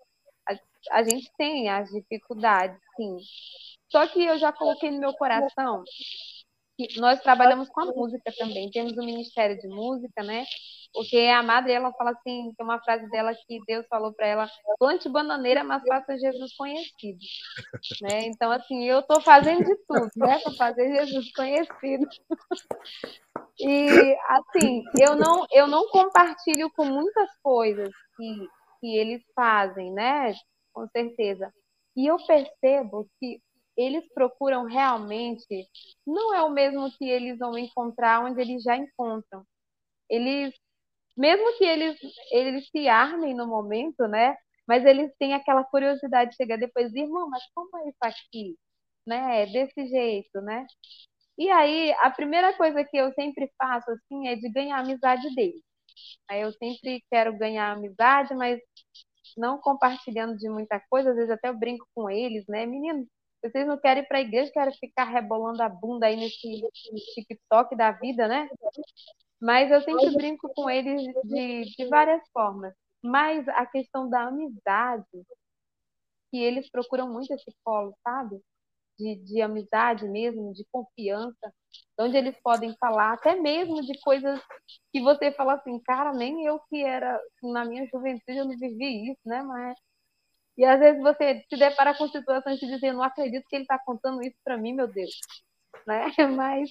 a, 0.48 0.98
a 0.98 1.02
gente 1.02 1.30
tem 1.36 1.68
as 1.68 1.90
dificuldades, 1.90 2.78
sim. 2.96 3.16
Só 3.90 4.06
que 4.06 4.24
eu 4.24 4.38
já 4.38 4.52
coloquei 4.52 4.90
no 4.90 5.00
meu 5.00 5.12
coração 5.14 5.84
que 6.76 7.00
nós 7.00 7.20
trabalhamos 7.20 7.68
com 7.68 7.80
a 7.80 7.86
música 7.86 8.32
também. 8.38 8.70
Temos 8.70 8.92
o 8.92 9.04
Ministério 9.04 9.58
de 9.58 9.68
Música, 9.68 10.22
né? 10.22 10.44
Porque 10.92 11.16
a 11.18 11.42
madre, 11.42 11.72
ela 11.72 11.92
fala 11.92 12.10
assim, 12.10 12.52
tem 12.56 12.64
uma 12.66 12.82
frase 12.82 13.08
dela 13.10 13.32
que 13.34 13.60
Deus 13.66 13.86
falou 13.88 14.12
para 14.12 14.26
ela, 14.26 14.50
plante 14.78 15.08
bananeira, 15.08 15.62
mas 15.62 15.82
faça 15.86 16.18
Jesus 16.18 16.54
conhecido. 16.56 17.18
né? 18.02 18.26
Então, 18.26 18.50
assim, 18.50 18.84
eu 18.84 19.00
estou 19.00 19.20
fazendo 19.20 19.64
de 19.64 19.76
tudo, 19.86 20.10
né? 20.16 20.38
Para 20.40 20.52
fazer 20.54 20.96
Jesus 20.96 21.32
conhecido. 21.32 22.08
e, 23.60 24.16
assim, 24.28 24.84
eu 25.00 25.16
não, 25.16 25.46
eu 25.52 25.66
não 25.66 25.88
compartilho 25.88 26.70
com 26.74 26.84
muitas 26.84 27.30
coisas 27.42 27.90
que, 28.16 28.48
que 28.80 28.96
eles 28.96 29.22
fazem, 29.34 29.92
né? 29.92 30.32
Com 30.72 30.86
certeza. 30.88 31.52
E 31.96 32.06
eu 32.06 32.16
percebo 32.26 33.08
que 33.20 33.40
eles 33.78 34.04
procuram 34.12 34.64
realmente 34.64 35.68
não 36.04 36.34
é 36.34 36.42
o 36.42 36.50
mesmo 36.50 36.90
que 36.98 37.08
eles 37.08 37.38
vão 37.38 37.56
encontrar 37.56 38.24
onde 38.24 38.40
eles 38.40 38.62
já 38.62 38.76
encontram. 38.76 39.44
Eles, 40.10 40.52
mesmo 41.18 41.58
que 41.58 41.64
eles, 41.64 41.98
eles 42.32 42.68
se 42.70 42.88
armem 42.88 43.34
no 43.34 43.46
momento, 43.46 44.06
né? 44.08 44.36
Mas 44.66 44.84
eles 44.84 45.12
têm 45.18 45.34
aquela 45.34 45.64
curiosidade 45.64 46.30
de 46.30 46.36
chegar 46.36 46.58
depois, 46.58 46.94
irmão, 46.94 47.28
mas 47.30 47.42
como 47.54 47.76
é 47.78 47.88
isso 47.88 47.98
aqui? 48.02 48.56
Né? 49.06 49.46
Desse 49.46 49.86
jeito, 49.88 50.40
né? 50.42 50.66
E 51.38 51.50
aí, 51.50 51.92
a 52.00 52.10
primeira 52.10 52.52
coisa 52.56 52.84
que 52.84 52.96
eu 52.96 53.12
sempre 53.14 53.50
faço, 53.58 53.90
assim, 53.90 54.28
é 54.28 54.36
de 54.36 54.50
ganhar 54.50 54.78
a 54.78 54.80
amizade 54.80 55.34
deles. 55.34 55.62
Aí 56.28 56.42
eu 56.42 56.52
sempre 56.54 57.02
quero 57.10 57.36
ganhar 57.38 57.72
amizade, 57.72 58.34
mas 58.34 58.60
não 59.36 59.58
compartilhando 59.60 60.36
de 60.36 60.48
muita 60.50 60.80
coisa, 60.90 61.10
às 61.10 61.16
vezes 61.16 61.30
até 61.30 61.48
eu 61.48 61.58
brinco 61.58 61.86
com 61.94 62.10
eles, 62.10 62.44
né? 62.48 62.66
Menino, 62.66 63.06
vocês 63.42 63.66
não 63.66 63.78
querem 63.78 64.02
ir 64.02 64.06
para 64.06 64.18
a 64.18 64.20
igreja, 64.22 64.52
querem 64.52 64.74
ficar 64.78 65.04
rebolando 65.04 65.62
a 65.62 65.68
bunda 65.68 66.06
aí 66.06 66.16
nesse, 66.16 66.48
nesse 66.92 67.14
TikTok 67.14 67.76
da 67.76 67.92
vida, 67.92 68.28
né? 68.28 68.48
Mas 69.40 69.70
eu 69.70 69.80
sempre 69.80 70.10
brinco 70.16 70.52
com 70.54 70.68
eles 70.68 71.02
de, 71.24 71.64
de 71.76 71.88
várias 71.88 72.22
formas. 72.32 72.74
Mas 73.02 73.46
a 73.48 73.64
questão 73.66 74.08
da 74.08 74.24
amizade, 74.24 75.04
que 76.30 76.38
eles 76.38 76.70
procuram 76.70 77.12
muito 77.12 77.32
esse 77.32 77.54
colo, 77.64 77.94
sabe? 78.02 78.40
de, 78.98 79.16
de 79.16 79.40
amizade 79.42 80.06
mesmo, 80.08 80.52
de 80.52 80.64
confiança, 80.72 81.52
onde 81.98 82.16
eles 82.16 82.36
podem 82.42 82.74
falar 82.78 83.12
até 83.14 83.36
mesmo 83.36 83.80
de 83.82 83.98
coisas 84.00 84.40
que 84.92 85.00
você 85.00 85.32
fala 85.32 85.54
assim, 85.54 85.78
cara, 85.80 86.12
nem 86.12 86.44
eu 86.44 86.58
que 86.68 86.82
era 86.82 87.18
na 87.42 87.64
minha 87.64 87.86
juventude 87.86 88.38
eu 88.38 88.44
não 88.44 88.58
vivi 88.58 89.12
isso, 89.12 89.20
né? 89.24 89.42
Mas 89.42 89.78
e 90.58 90.64
às 90.64 90.80
vezes 90.80 91.02
você 91.02 91.44
se 91.48 91.56
depara 91.56 91.96
com 91.96 92.08
situações 92.08 92.58
de 92.60 92.66
dizer, 92.66 92.92
não 92.92 93.02
acredito 93.02 93.46
que 93.48 93.56
ele 93.56 93.64
está 93.64 93.78
contando 93.84 94.22
isso 94.22 94.36
para 94.44 94.58
mim, 94.58 94.74
meu 94.74 94.88
Deus, 94.88 95.10
né? 95.86 96.06
Mas 96.36 96.70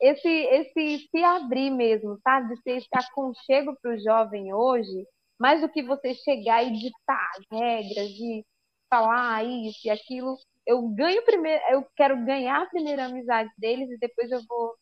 esse 0.00 0.28
esse 0.28 1.08
se 1.10 1.24
abrir 1.24 1.70
mesmo, 1.70 2.18
sabe, 2.22 2.54
de 2.54 2.62
ser 2.62 2.76
esse 2.78 2.88
aconchego 2.94 3.76
para 3.82 3.94
o 3.94 3.98
jovem 3.98 4.52
hoje, 4.54 5.06
mais 5.38 5.60
do 5.60 5.68
que 5.68 5.82
você 5.82 6.14
chegar 6.14 6.64
e 6.64 6.72
ditar 6.72 7.30
regras, 7.50 8.08
de 8.08 8.44
falar 8.90 9.44
isso 9.44 9.80
e 9.86 9.90
aquilo, 9.90 10.36
eu 10.66 10.82
ganho 10.88 11.24
primeiro, 11.24 11.62
eu 11.70 11.86
quero 11.96 12.24
ganhar 12.24 12.62
a 12.62 12.66
primeira 12.66 13.06
amizade 13.06 13.50
deles 13.58 13.90
e 13.90 13.98
depois 13.98 14.30
eu 14.30 14.40
vou 14.48 14.74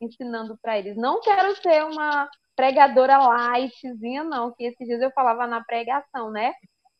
ensinando 0.00 0.56
para 0.62 0.78
eles. 0.78 0.96
Não 0.96 1.20
quero 1.20 1.56
ser 1.56 1.84
uma 1.84 2.28
pregadora 2.54 3.18
lightzinha, 3.18 4.24
não, 4.24 4.52
que 4.54 4.64
esses 4.64 4.86
dias 4.86 5.00
eu 5.00 5.10
falava 5.12 5.46
na 5.46 5.62
pregação, 5.64 6.30
né? 6.30 6.52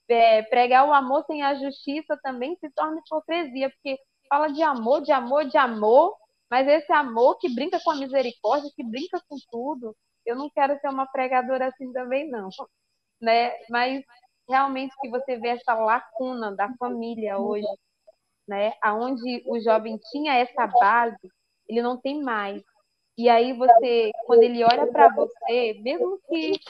É, 0.08 0.42
pregar 0.42 0.88
o 0.88 0.92
amor 0.92 1.24
sem 1.26 1.42
a 1.42 1.54
justiça 1.54 2.18
também 2.22 2.56
se 2.56 2.70
torna 2.70 3.00
hipocrisia, 3.04 3.70
porque 3.70 3.98
fala 4.28 4.48
de 4.48 4.62
amor, 4.62 5.02
de 5.02 5.12
amor, 5.12 5.44
de 5.44 5.58
amor, 5.58 6.16
mas 6.50 6.66
esse 6.66 6.92
amor 6.92 7.38
que 7.38 7.54
brinca 7.54 7.80
com 7.82 7.90
a 7.90 7.96
misericórdia, 7.96 8.70
que 8.74 8.82
brinca 8.82 9.20
com 9.28 9.36
tudo, 9.50 9.94
eu 10.24 10.36
não 10.36 10.50
quero 10.50 10.78
ser 10.80 10.88
uma 10.88 11.06
pregadora 11.06 11.66
assim 11.68 11.92
também, 11.92 12.28
não. 12.28 12.48
Né? 13.20 13.50
Mas 13.68 14.04
realmente 14.48 14.94
que 15.00 15.10
você 15.10 15.36
vê 15.38 15.48
essa 15.48 15.74
lacuna 15.74 16.54
da 16.54 16.72
família 16.78 17.36
hoje, 17.36 17.66
né? 18.46 18.74
Aonde 18.80 19.42
o 19.44 19.58
jovem 19.58 19.98
tinha 20.12 20.34
essa 20.34 20.68
base, 20.68 21.28
ele 21.68 21.82
não 21.82 22.00
tem 22.00 22.22
mais. 22.22 22.62
E 23.16 23.28
aí 23.28 23.52
você, 23.52 24.12
quando 24.24 24.44
ele 24.44 24.62
olha 24.62 24.86
para 24.86 25.08
você, 25.08 25.80
mesmo 25.82 26.20
que 26.28 26.60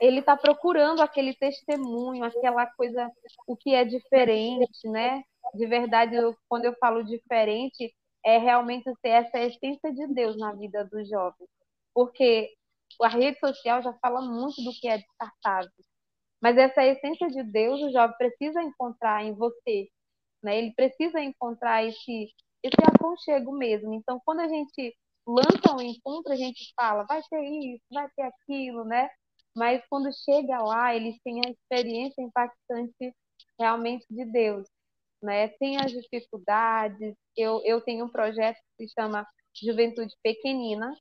ele 0.00 0.20
está 0.20 0.36
procurando 0.36 1.02
aquele 1.02 1.34
testemunho, 1.34 2.24
aquela 2.24 2.66
coisa, 2.66 3.10
o 3.46 3.56
que 3.56 3.74
é 3.74 3.84
diferente, 3.84 4.88
né? 4.88 5.22
De 5.52 5.66
verdade, 5.66 6.14
eu, 6.14 6.34
quando 6.48 6.64
eu 6.64 6.74
falo 6.80 7.04
diferente, 7.04 7.92
é 8.24 8.38
realmente 8.38 8.90
ter 9.02 9.10
essa 9.10 9.38
essência 9.38 9.92
de 9.92 10.06
Deus 10.08 10.36
na 10.36 10.52
vida 10.52 10.84
do 10.84 11.04
jovem. 11.04 11.46
Porque 11.94 12.50
a 13.02 13.08
rede 13.08 13.38
social 13.38 13.82
já 13.82 13.92
fala 13.94 14.20
muito 14.20 14.62
do 14.62 14.72
que 14.72 14.88
é 14.88 14.98
descartável. 14.98 15.70
Mas 16.40 16.56
essa 16.56 16.84
essência 16.84 17.28
de 17.28 17.42
Deus, 17.42 17.80
o 17.82 17.92
jovem 17.92 18.16
precisa 18.16 18.62
encontrar 18.62 19.24
em 19.24 19.34
você. 19.34 19.88
Né? 20.42 20.58
Ele 20.58 20.72
precisa 20.74 21.20
encontrar 21.20 21.84
esse, 21.84 22.32
esse 22.62 22.76
aconchego 22.94 23.52
mesmo. 23.52 23.92
Então, 23.94 24.20
quando 24.24 24.40
a 24.40 24.48
gente 24.48 24.96
lança 25.26 25.74
um 25.76 25.80
encontro, 25.80 26.32
a 26.32 26.36
gente 26.36 26.72
fala, 26.74 27.04
vai 27.04 27.22
ter 27.28 27.42
isso, 27.42 27.84
vai 27.90 28.08
ter 28.16 28.22
aquilo, 28.22 28.84
né? 28.84 29.08
Mas 29.54 29.82
quando 29.88 30.10
chega 30.24 30.62
lá, 30.62 30.94
eles 30.94 31.16
têm 31.22 31.40
a 31.44 31.50
experiência 31.50 32.22
impactante 32.22 33.14
realmente 33.58 34.06
de 34.08 34.24
Deus, 34.24 34.66
né? 35.22 35.48
Tem 35.58 35.76
as 35.78 35.90
dificuldades. 35.92 37.14
Eu, 37.36 37.60
eu 37.64 37.80
tenho 37.80 38.06
um 38.06 38.10
projeto 38.10 38.56
que 38.78 38.86
se 38.86 38.92
chama 38.92 39.26
Juventude 39.54 40.14
Pequenina, 40.22 40.92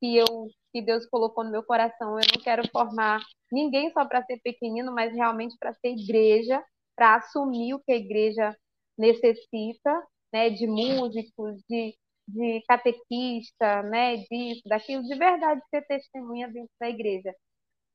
que 0.00 0.16
eu 0.16 0.48
que 0.74 0.82
Deus 0.82 1.06
colocou 1.06 1.44
no 1.44 1.52
meu 1.52 1.62
coração. 1.62 2.18
Eu 2.18 2.26
não 2.34 2.42
quero 2.42 2.68
formar 2.70 3.20
ninguém 3.52 3.92
só 3.92 4.04
para 4.04 4.24
ser 4.24 4.40
pequenino, 4.42 4.92
mas 4.92 5.14
realmente 5.14 5.56
para 5.58 5.72
ser 5.74 5.90
igreja, 5.90 6.60
para 6.96 7.14
assumir 7.16 7.74
o 7.74 7.80
que 7.80 7.92
a 7.92 7.96
igreja 7.96 8.56
necessita, 8.98 10.04
né, 10.32 10.50
de 10.50 10.66
músicos, 10.66 11.62
de, 11.68 11.94
de 12.26 12.62
catequista, 12.66 13.82
né, 13.84 14.16
disso, 14.16 14.62
daquilo, 14.66 15.04
de 15.04 15.14
verdade 15.16 15.60
ser 15.70 15.86
testemunha 15.86 16.48
dentro 16.48 16.72
da 16.80 16.88
igreja. 16.88 17.32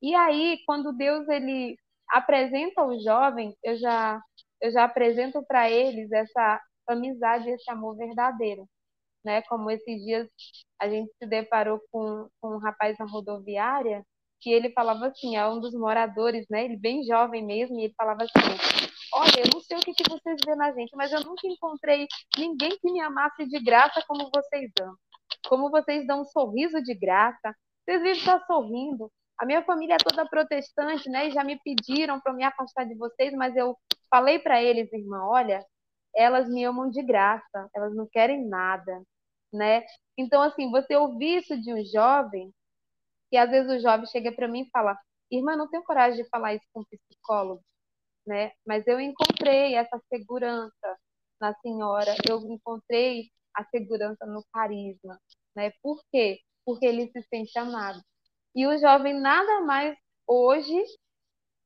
E 0.02 0.16
aí, 0.16 0.60
quando 0.66 0.94
Deus 0.94 1.28
ele 1.28 1.78
apresenta 2.10 2.86
os 2.86 3.04
jovens, 3.04 3.54
eu 3.62 3.78
já 3.78 4.22
eu 4.62 4.72
já 4.72 4.84
apresento 4.84 5.44
para 5.46 5.70
eles 5.70 6.12
essa 6.12 6.62
amizade, 6.88 7.50
esse 7.50 7.70
amor 7.72 7.96
verdadeiro 7.98 8.68
né? 9.24 9.42
Como 9.44 9.70
esses 9.70 10.04
dias 10.04 10.28
a 10.80 10.88
gente 10.88 11.12
se 11.18 11.28
deparou 11.28 11.82
com, 11.92 12.28
com 12.42 12.56
um 12.56 12.60
rapaz 12.60 12.98
na 12.98 13.06
rodoviária 13.06 14.04
que 14.42 14.50
ele 14.50 14.72
falava 14.72 15.08
assim, 15.08 15.36
é 15.36 15.46
um 15.48 15.60
dos 15.60 15.74
moradores, 15.74 16.46
né? 16.50 16.64
Ele 16.64 16.78
bem 16.78 17.04
jovem 17.04 17.46
mesmo, 17.46 17.78
e 17.78 17.86
ele 17.86 17.94
falava 17.98 18.24
assim: 18.24 18.32
Olha, 19.14 19.42
eu 19.42 19.50
não 19.54 19.60
sei 19.60 19.78
o 19.78 19.82
que, 19.82 19.94
que 19.94 20.10
vocês 20.10 20.40
vê 20.46 20.56
na 20.56 20.72
gente, 20.72 20.96
mas 20.96 21.12
eu 21.12 21.20
nunca 21.26 21.46
encontrei 21.46 22.08
ninguém 22.38 22.70
que 22.70 22.90
me 22.90 23.02
amasse 23.02 23.46
de 23.46 23.60
graça 23.62 24.02
como 24.08 24.30
vocês 24.34 24.72
dão. 24.78 24.96
Como 25.50 25.70
vocês 25.70 26.08
dão 26.08 26.22
um 26.22 26.26
sorriso 26.26 26.82
de 26.82 26.94
graça, 26.96 27.54
vocês 27.84 28.02
vivem 28.02 28.22
só 28.22 28.40
sorrindo. 28.46 29.12
A 29.40 29.46
minha 29.46 29.64
família 29.64 29.96
é 29.96 29.98
toda 29.98 30.28
protestante, 30.28 31.10
né? 31.10 31.28
E 31.28 31.32
já 31.32 31.44
me 31.44 31.58
pediram 31.64 32.20
para 32.20 32.34
me 32.34 32.44
afastar 32.44 32.86
de 32.86 32.96
vocês, 32.96 33.34
mas 33.34 33.56
eu 33.56 33.78
falei 34.10 34.40
para 34.40 34.62
eles, 34.62 34.92
irmã, 34.92 35.24
olha, 35.26 35.66
elas 36.16 36.50
me 36.50 36.64
amam 36.66 36.90
de 36.90 37.02
graça, 37.04 37.70
elas 37.76 37.96
não 37.96 38.08
querem 38.08 38.48
nada, 38.48 39.02
né? 39.54 39.86
Então, 40.18 40.42
assim, 40.42 40.70
você 40.72 40.96
ouvir 40.96 41.40
isso 41.40 41.60
de 41.62 41.74
um 41.74 41.84
jovem, 41.86 42.54
que 43.30 43.38
às 43.38 43.50
vezes 43.50 43.72
o 43.72 43.82
jovem 43.82 44.06
chega 44.08 44.32
para 44.32 44.48
mim 44.48 44.64
e 44.64 44.70
fala, 44.72 44.98
irmã, 45.32 45.56
não 45.56 45.70
tenho 45.70 45.84
coragem 45.84 46.24
de 46.24 46.30
falar 46.30 46.56
isso 46.56 46.66
com 46.74 46.82
um 46.82 46.86
psicólogo, 46.86 47.64
né? 48.28 48.52
Mas 48.66 48.86
eu 48.88 49.00
encontrei 49.00 49.76
essa 49.76 50.00
segurança 50.14 50.98
na 51.40 51.54
senhora, 51.62 52.16
eu 52.30 52.40
encontrei 52.52 53.30
a 53.56 53.64
segurança 53.66 54.26
no 54.26 54.44
carisma, 54.54 55.20
né? 55.56 55.72
Por 55.82 56.02
quê? 56.12 56.40
Porque 56.66 56.86
ele 56.86 57.10
se 57.12 57.22
sente 57.30 57.58
amado. 57.58 58.02
E 58.56 58.66
o 58.68 58.78
jovem 58.78 59.20
nada 59.20 59.62
mais 59.62 59.98
hoje 60.28 60.84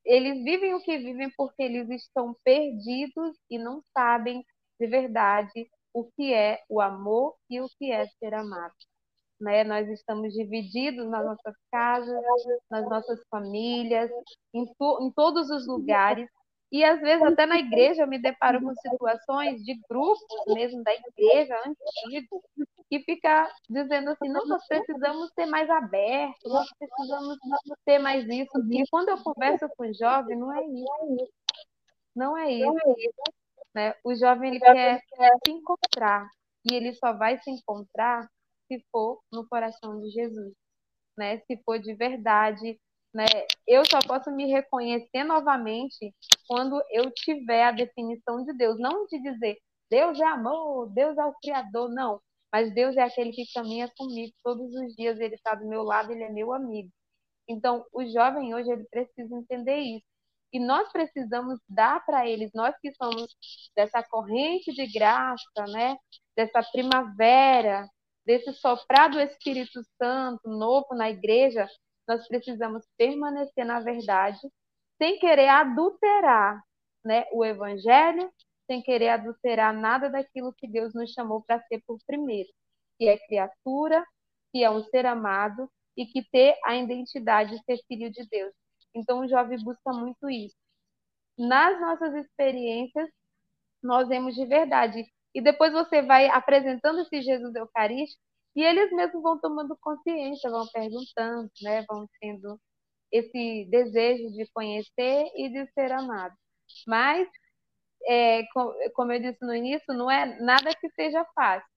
eles 0.06 0.44
vivem 0.44 0.74
o 0.74 0.82
que 0.82 0.98
vivem 0.98 1.30
porque 1.38 1.64
eles 1.64 1.90
estão 1.90 2.36
perdidos 2.44 3.38
e 3.50 3.58
não 3.58 3.82
sabem 3.98 4.46
de 4.80 4.88
verdade 4.88 5.70
o 5.94 6.06
que 6.12 6.34
é 6.34 6.62
o 6.68 6.82
amor 6.82 7.36
e 7.50 7.62
o 7.62 7.68
que 7.78 7.92
é 7.92 8.06
ser 8.20 8.34
amado. 8.34 8.74
Né? 9.40 9.64
Nós 9.64 9.88
estamos 9.90 10.34
divididos 10.34 11.10
nas 11.10 11.26
nossas 11.26 11.56
casas, 11.72 12.24
nas 12.70 12.86
nossas 12.90 13.22
famílias, 13.30 14.10
em, 14.54 14.66
to 14.74 15.00
em 15.02 15.12
todos 15.12 15.50
os 15.50 15.68
lugares. 15.68 16.28
E 16.72 16.84
às 16.84 17.00
vezes 17.00 17.24
até 17.24 17.46
na 17.46 17.60
igreja 17.60 18.02
eu 18.02 18.08
me 18.08 18.20
deparo 18.20 18.60
com 18.62 18.74
situações 18.76 19.64
de 19.64 19.80
grupos 19.88 20.26
mesmo 20.48 20.84
da 20.84 20.92
igreja 20.94 21.56
antigo 21.66 22.44
que 22.94 23.00
fica 23.00 23.52
dizendo 23.68 24.12
assim, 24.12 24.30
não, 24.30 24.46
nós 24.46 24.64
precisamos 24.68 25.32
ser 25.34 25.48
mais 25.48 25.68
abertos, 25.68 26.52
nós 26.52 26.70
precisamos 26.78 27.38
ter 27.84 27.98
mais 27.98 28.24
isso. 28.30 28.52
E 28.72 28.84
quando 28.92 29.10
eu 29.10 29.18
converso 29.18 29.68
com 29.76 29.90
o 29.90 29.94
jovem, 29.94 30.38
não 30.38 30.54
é 30.54 30.64
isso. 30.64 31.34
Não 32.16 32.38
é 32.38 32.52
isso. 32.52 32.96
Né? 33.74 33.96
O 34.04 34.14
jovem 34.14 34.52
ele 34.52 34.60
quer 34.60 35.02
se 35.44 35.52
encontrar 35.52 36.30
e 36.70 36.76
ele 36.76 36.94
só 36.94 37.14
vai 37.14 37.42
se 37.42 37.50
encontrar 37.50 38.30
se 38.68 38.86
for 38.92 39.20
no 39.32 39.48
coração 39.48 40.00
de 40.00 40.12
Jesus, 40.12 40.54
né? 41.18 41.40
Se 41.40 41.58
for 41.66 41.80
de 41.80 41.96
verdade, 41.96 42.80
né? 43.12 43.26
Eu 43.68 43.84
só 43.90 44.00
posso 44.08 44.30
me 44.30 44.46
reconhecer 44.46 45.24
novamente 45.24 46.14
quando 46.48 46.80
eu 46.92 47.10
tiver 47.12 47.64
a 47.64 47.72
definição 47.72 48.44
de 48.46 48.54
Deus, 48.54 48.80
não 48.80 49.08
de 49.08 49.20
dizer 49.20 49.58
Deus 49.90 50.20
é 50.20 50.26
amor, 50.26 50.90
Deus 50.94 51.18
é 51.18 51.26
o 51.26 51.34
criador, 51.42 51.90
não. 51.90 52.22
Mas 52.54 52.74
Deus 52.74 52.96
é 52.96 53.02
aquele 53.02 53.32
que 53.32 53.52
caminha 53.52 53.92
comigo 53.98 54.32
todos 54.44 54.72
os 54.76 54.96
dias, 54.96 55.20
ele 55.20 55.34
está 55.34 55.56
do 55.56 55.68
meu 55.68 55.82
lado, 55.82 56.12
ele 56.12 56.24
é 56.24 56.30
meu 56.30 56.54
amigo. 56.54 56.92
Então, 57.50 57.84
o 57.92 58.06
jovem 58.06 58.54
hoje 58.54 58.72
ele 58.72 58.86
precisa 58.92 59.36
entender 59.36 59.80
isso. 59.80 60.06
E 60.54 60.60
nós 60.60 60.92
precisamos 60.92 61.60
dar 61.68 62.06
para 62.06 62.28
eles, 62.28 62.52
nós 62.54 62.76
que 62.80 62.94
somos 62.94 63.28
dessa 63.76 64.04
corrente 64.04 64.72
de 64.72 64.86
graça, 64.88 65.66
né? 65.72 65.98
Dessa 66.36 66.62
primavera, 66.72 67.88
desse 68.26 68.54
soprar 68.54 69.10
do 69.10 69.20
Espírito 69.20 69.82
Santo 70.00 70.48
novo 70.48 70.94
na 70.94 71.10
igreja, 71.10 71.68
nós 72.08 72.28
precisamos 72.28 72.86
permanecer 72.98 73.66
na 73.66 73.80
verdade, 73.80 74.40
sem 75.02 75.18
querer 75.20 75.48
adulterar, 75.50 76.62
né, 77.04 77.26
o 77.34 77.44
evangelho, 77.44 78.32
sem 78.68 78.82
querer 78.82 79.10
adulterar 79.10 79.74
nada 79.74 80.10
daquilo 80.10 80.54
que 80.54 80.68
Deus 80.68 80.94
nos 80.94 81.12
chamou 81.12 81.42
para 81.42 81.62
ser 81.64 81.82
por 81.86 81.98
primeiro, 82.06 82.50
que 82.98 83.08
é 83.08 83.18
criatura, 83.18 84.06
que 84.52 84.64
é 84.64 84.70
um 84.70 84.84
ser 84.84 85.06
amado 85.06 85.70
e 85.98 86.06
que 86.06 86.24
ter 86.30 86.58
a 86.66 86.76
identidade 86.76 87.58
de 87.58 87.64
ser 87.64 87.78
filho 87.88 88.12
de 88.12 88.28
Deus. 88.28 88.54
Então, 88.96 89.20
o 89.20 89.28
jovem 89.28 89.58
busca 89.64 89.92
muito 89.92 90.30
isso. 90.30 90.56
Nas 91.38 91.80
nossas 91.82 92.14
experiências, 92.16 93.10
nós 93.82 94.08
vemos 94.08 94.36
de 94.36 94.46
verdade. 94.46 95.04
E 95.34 95.42
depois 95.42 95.74
você 95.74 96.02
vai 96.02 96.28
apresentando 96.28 97.02
esse 97.02 97.22
Jesus 97.22 97.56
Eucarístico 97.56 98.22
e 98.56 98.64
eles 98.64 98.92
mesmos 98.92 99.22
vão 99.24 99.40
tomando 99.40 99.76
consciência, 99.82 100.50
vão 100.50 100.68
perguntando, 100.68 101.50
né? 101.62 101.84
vão 101.90 102.08
tendo 102.22 102.60
esse 103.12 103.68
desejo 103.70 104.32
de 104.34 104.48
conhecer 104.54 105.32
e 105.36 105.50
de 105.50 105.72
ser 105.74 105.92
amado. 105.92 106.36
Mas 106.88 107.28
é, 108.06 108.44
como 108.94 109.12
eu 109.12 109.20
disse 109.20 109.46
no 109.46 109.56
início, 109.56 109.94
não 109.94 110.10
é 110.10 110.40
nada 110.40 110.74
que 110.76 110.90
seja 110.92 111.26
fácil, 111.36 111.68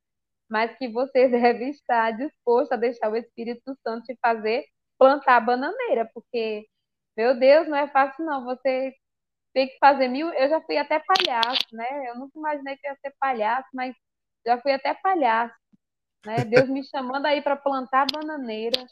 mas 0.50 0.76
que 0.78 0.88
você 0.88 1.28
deve 1.28 1.70
estar 1.70 2.12
disposto 2.12 2.72
a 2.72 2.76
deixar 2.76 3.10
o 3.10 3.16
Espírito 3.16 3.76
Santo 3.82 4.04
te 4.04 4.18
fazer 4.22 4.64
plantar 4.98 5.36
a 5.36 5.40
bananeira, 5.40 6.10
porque, 6.14 6.66
meu 7.16 7.38
Deus, 7.38 7.68
não 7.68 7.76
é 7.76 7.88
fácil 7.88 8.24
não. 8.24 8.44
Você 8.44 8.94
tem 9.54 9.68
que 9.68 9.78
fazer 9.78 10.08
mil. 10.08 10.28
Eu 10.34 10.48
já 10.48 10.60
fui 10.62 10.76
até 10.78 11.00
palhaço, 11.00 11.66
né? 11.72 12.10
Eu 12.10 12.16
nunca 12.18 12.38
imaginei 12.38 12.76
que 12.76 12.86
ia 12.86 12.96
ser 12.96 13.14
palhaço, 13.18 13.68
mas 13.74 13.94
já 14.46 14.60
fui 14.60 14.72
até 14.72 14.94
palhaço. 14.94 15.54
Né? 16.26 16.44
Deus 16.44 16.68
me 16.68 16.84
chamando 16.84 17.26
aí 17.26 17.42
para 17.42 17.56
plantar 17.56 18.06
bananeira 18.12 18.84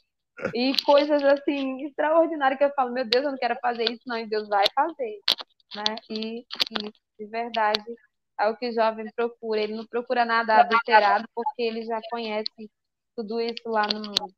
e 0.55 0.75
coisas 0.85 1.23
assim 1.23 1.85
extraordinárias 1.85 2.59
que 2.59 2.65
eu 2.65 2.73
falo, 2.75 2.93
meu 2.93 3.05
Deus, 3.05 3.25
eu 3.25 3.31
não 3.33 3.39
quero 3.39 3.57
fazer 3.61 3.85
isso, 3.91 4.03
não, 4.07 4.19
e 4.19 4.27
Deus 4.27 4.49
vai 4.49 4.65
fazer. 4.75 5.21
Né? 5.77 5.97
E, 6.11 6.41
e 6.41 6.93
de 7.19 7.27
verdade 7.27 7.85
é 8.41 8.49
o 8.49 8.57
que 8.57 8.69
o 8.69 8.73
jovem 8.73 9.07
procura. 9.15 9.61
Ele 9.61 9.75
não 9.75 9.87
procura 9.87 10.25
nada 10.25 10.61
adulterado 10.61 11.29
porque 11.35 11.63
ele 11.63 11.85
já 11.85 12.01
conhece 12.11 12.71
tudo 13.17 13.41
isso 13.41 13.69
lá 13.69 13.87
no 13.87 14.01
mundo. 14.01 14.35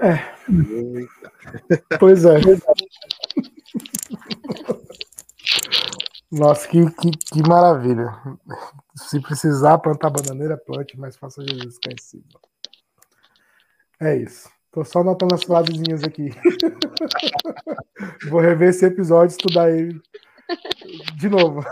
É. 0.00 0.16
Pois 1.98 2.24
é. 2.24 2.34
Nossa, 6.30 6.68
que, 6.68 6.78
que, 6.92 7.10
que 7.10 7.48
maravilha. 7.48 8.06
Se 8.94 9.20
precisar 9.20 9.78
plantar 9.78 10.10
bananeira, 10.10 10.56
plante, 10.56 10.96
mas 10.96 11.16
faça 11.16 11.42
Jesus 11.42 11.78
conhecido. 11.82 12.40
É 14.00 14.16
isso. 14.16 14.48
Tô 14.78 14.84
só 14.84 15.00
anotando 15.00 15.34
as 15.34 15.42
frasezinhas 15.42 16.04
aqui. 16.04 16.30
Vou 18.30 18.38
rever 18.38 18.68
esse 18.68 18.86
episódio 18.86 19.32
estudar 19.32 19.72
ele 19.72 20.00
de 21.16 21.28
novo. 21.28 21.64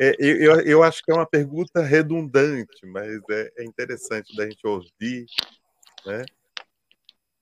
É, 0.00 0.16
eu, 0.18 0.60
eu 0.62 0.82
acho 0.82 1.02
que 1.02 1.12
é 1.12 1.14
uma 1.14 1.26
pergunta 1.26 1.82
redundante, 1.82 2.86
mas 2.86 3.20
é, 3.30 3.52
é 3.58 3.64
interessante 3.64 4.34
da 4.34 4.48
gente 4.48 4.66
ouvir. 4.66 5.26
Né? 6.06 6.24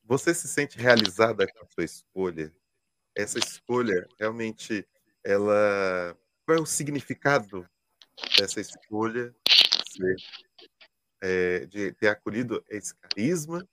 Você 0.03 0.35
se 0.35 0.49
sente 0.49 0.77
realizada 0.77 1.47
com 1.47 1.65
a 1.65 1.69
sua 1.69 1.85
escolha? 1.85 2.53
Essa 3.17 3.39
escolha 3.39 4.09
realmente, 4.19 4.85
ela, 5.23 6.19
qual 6.45 6.59
é 6.59 6.61
o 6.61 6.67
significado 6.67 7.65
dessa 8.37 8.61
escolha? 8.61 9.33
Ser 9.89 10.17
é, 11.21 11.67
de 11.67 11.93
ter 11.93 12.09
acolhido 12.09 12.65
esse 12.69 12.95
carisma 12.95 13.67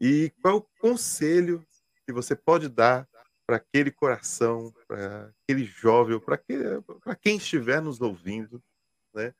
e 0.00 0.32
qual 0.42 0.56
o 0.56 0.66
conselho 0.80 1.64
que 2.04 2.12
você 2.12 2.34
pode 2.34 2.68
dar 2.68 3.08
para 3.46 3.56
aquele 3.56 3.90
coração, 3.90 4.72
para 4.86 5.32
aquele 5.42 5.64
jovem, 5.64 6.18
para 6.18 7.16
quem 7.16 7.36
estiver 7.36 7.80
nos 7.80 8.00
ouvindo, 8.00 8.62
né, 9.14 9.34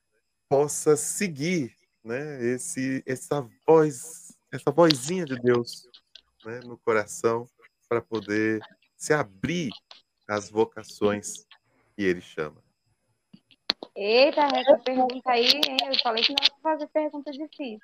possa 0.49 0.97
seguir 0.97 1.75
né, 2.05 2.45
esse, 2.45 3.03
essa 3.07 3.49
voz, 3.67 4.37
essa 4.51 4.71
vozinha 4.71 5.25
de 5.25 5.41
Deus 5.41 5.89
né, 6.45 6.61
no 6.61 6.77
coração 6.77 7.47
para 7.89 8.01
poder 8.01 8.61
se 8.97 9.13
abrir 9.13 9.71
às 10.29 10.51
vocações 10.51 11.47
que 11.97 12.03
Ele 12.03 12.21
chama. 12.21 12.63
Eita, 13.95 14.41
essa 14.57 14.79
pergunta 14.79 15.31
aí, 15.31 15.47
hein? 15.47 15.77
Eu 15.87 15.99
falei 16.03 16.23
que 16.23 16.33
não 16.33 16.43
ia 16.43 16.63
fazer 16.63 16.87
pergunta 16.89 17.31
difícil. 17.31 17.79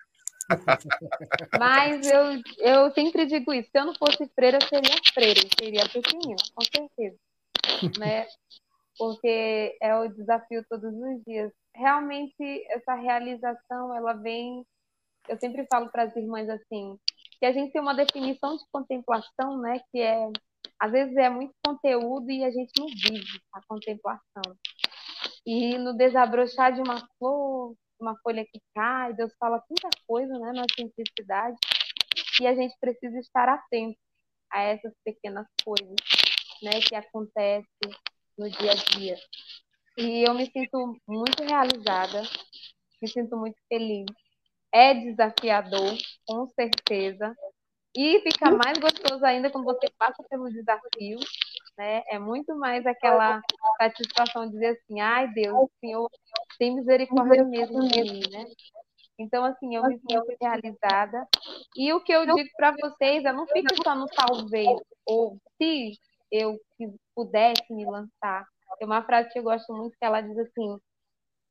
Mas 1.61 2.07
eu, 2.07 2.43
eu 2.59 2.91
sempre 2.93 3.27
digo 3.27 3.53
isso: 3.53 3.71
se 3.71 3.79
eu 3.79 3.85
não 3.85 3.95
fosse 3.95 4.27
freira, 4.35 4.59
eu 4.59 4.67
seria 4.67 4.97
freira, 5.13 5.41
eu 5.41 5.49
seria 5.59 5.89
pequenina, 5.89 6.37
com 6.55 6.65
certeza. 6.65 7.19
né? 7.99 8.27
Porque 8.97 9.77
é 9.81 9.95
o 9.97 10.09
desafio 10.09 10.65
todos 10.69 10.93
os 10.93 11.25
dias. 11.25 11.53
Realmente, 11.75 12.65
essa 12.71 12.95
realização, 12.95 13.95
ela 13.95 14.15
vem. 14.15 14.65
Eu 15.29 15.39
sempre 15.39 15.67
falo 15.71 15.91
para 15.91 16.05
as 16.05 16.17
irmãs 16.17 16.49
assim: 16.49 16.99
que 17.39 17.47
a 17.47 17.53
gente 17.53 17.73
tem 17.73 17.83
uma 17.83 17.95
definição 17.95 18.57
de 18.57 18.65
contemplação, 18.73 19.59
né? 19.61 19.81
Que 19.93 20.01
é. 20.01 20.31
Às 20.81 20.93
vezes 20.93 21.17
é 21.17 21.29
muito 21.29 21.53
conteúdo 21.65 22.31
e 22.31 22.45
a 22.45 22.51
gente 22.51 22.71
não 22.79 22.87
vive 22.87 23.41
a 23.53 23.61
contemplação. 23.69 24.43
E 25.47 25.79
no 25.79 25.95
desabrochar 25.95 26.73
de 26.75 26.81
uma 26.81 27.07
flor, 27.19 27.75
uma 28.01 28.17
folha 28.23 28.45
que 28.45 28.61
cai, 28.75 29.13
Deus 29.15 29.33
fala 29.39 29.63
tanta 29.69 29.89
coisa 30.07 30.33
né, 30.39 30.53
na 30.53 30.65
simplicidade. 30.77 31.57
E 32.41 32.47
a 32.47 32.55
gente 32.55 32.75
precisa 32.81 33.19
estar 33.19 33.49
atento 33.49 33.99
a 34.51 34.63
essas 34.63 34.93
pequenas 35.05 35.47
coisas 35.65 35.97
né, 36.63 36.81
que 36.81 36.95
acontecem 36.95 37.67
no 38.37 38.49
dia 38.51 38.73
a 38.73 38.75
dia. 38.75 39.17
E 39.97 40.29
eu 40.29 40.35
me 40.35 40.47
sinto 40.47 40.97
muito 41.07 41.43
realizada, 41.43 42.23
me 43.03 43.09
sinto 43.09 43.37
muito 43.37 43.57
feliz. 43.69 44.07
É 44.73 44.95
desafiador, 44.95 45.97
com 46.27 46.47
certeza. 46.49 47.35
E 47.97 48.21
fica 48.21 48.51
mais 48.51 48.79
gostoso 48.79 49.25
ainda 49.25 49.51
quando 49.51 49.65
você 49.65 49.91
passa 49.99 50.23
pelo 50.31 50.51
desafio 50.51 51.19
né? 51.79 52.03
É 52.09 52.19
muito 52.19 52.57
mais 52.57 52.85
aquela 52.85 53.41
satisfação 53.79 54.47
de 54.47 54.53
dizer 54.53 54.79
assim, 54.81 55.01
ai 55.01 55.29
Deus, 55.33 55.57
o 55.57 55.71
Senhor 55.81 56.11
tem 56.59 56.75
misericórdia 56.75 57.45
mesmo 57.45 57.89
de 57.89 58.03
mim, 58.03 58.23
né? 58.31 58.45
Então, 59.17 59.45
assim, 59.45 59.75
eu 59.75 59.85
me 59.85 59.99
sinto 59.99 60.37
realizada. 60.41 61.27
E 61.77 61.93
o 61.93 62.01
que 62.01 62.13
eu 62.13 62.25
digo 62.27 62.49
para 62.57 62.73
vocês 62.73 63.25
é 63.25 63.33
não 63.33 63.47
fique 63.47 63.75
só 63.83 63.95
no 63.95 64.07
talvez, 64.07 64.69
ou 65.07 65.39
se 65.57 65.93
eu 66.31 66.61
pudesse 67.15 67.73
me 67.73 67.85
lançar. 67.85 68.45
Tem 68.79 68.87
uma 68.87 69.03
frase 69.03 69.31
que 69.31 69.39
eu 69.39 69.43
gosto 69.43 69.73
muito 69.73 69.97
que 69.99 70.05
ela 70.05 70.21
diz 70.21 70.37
assim, 70.39 70.79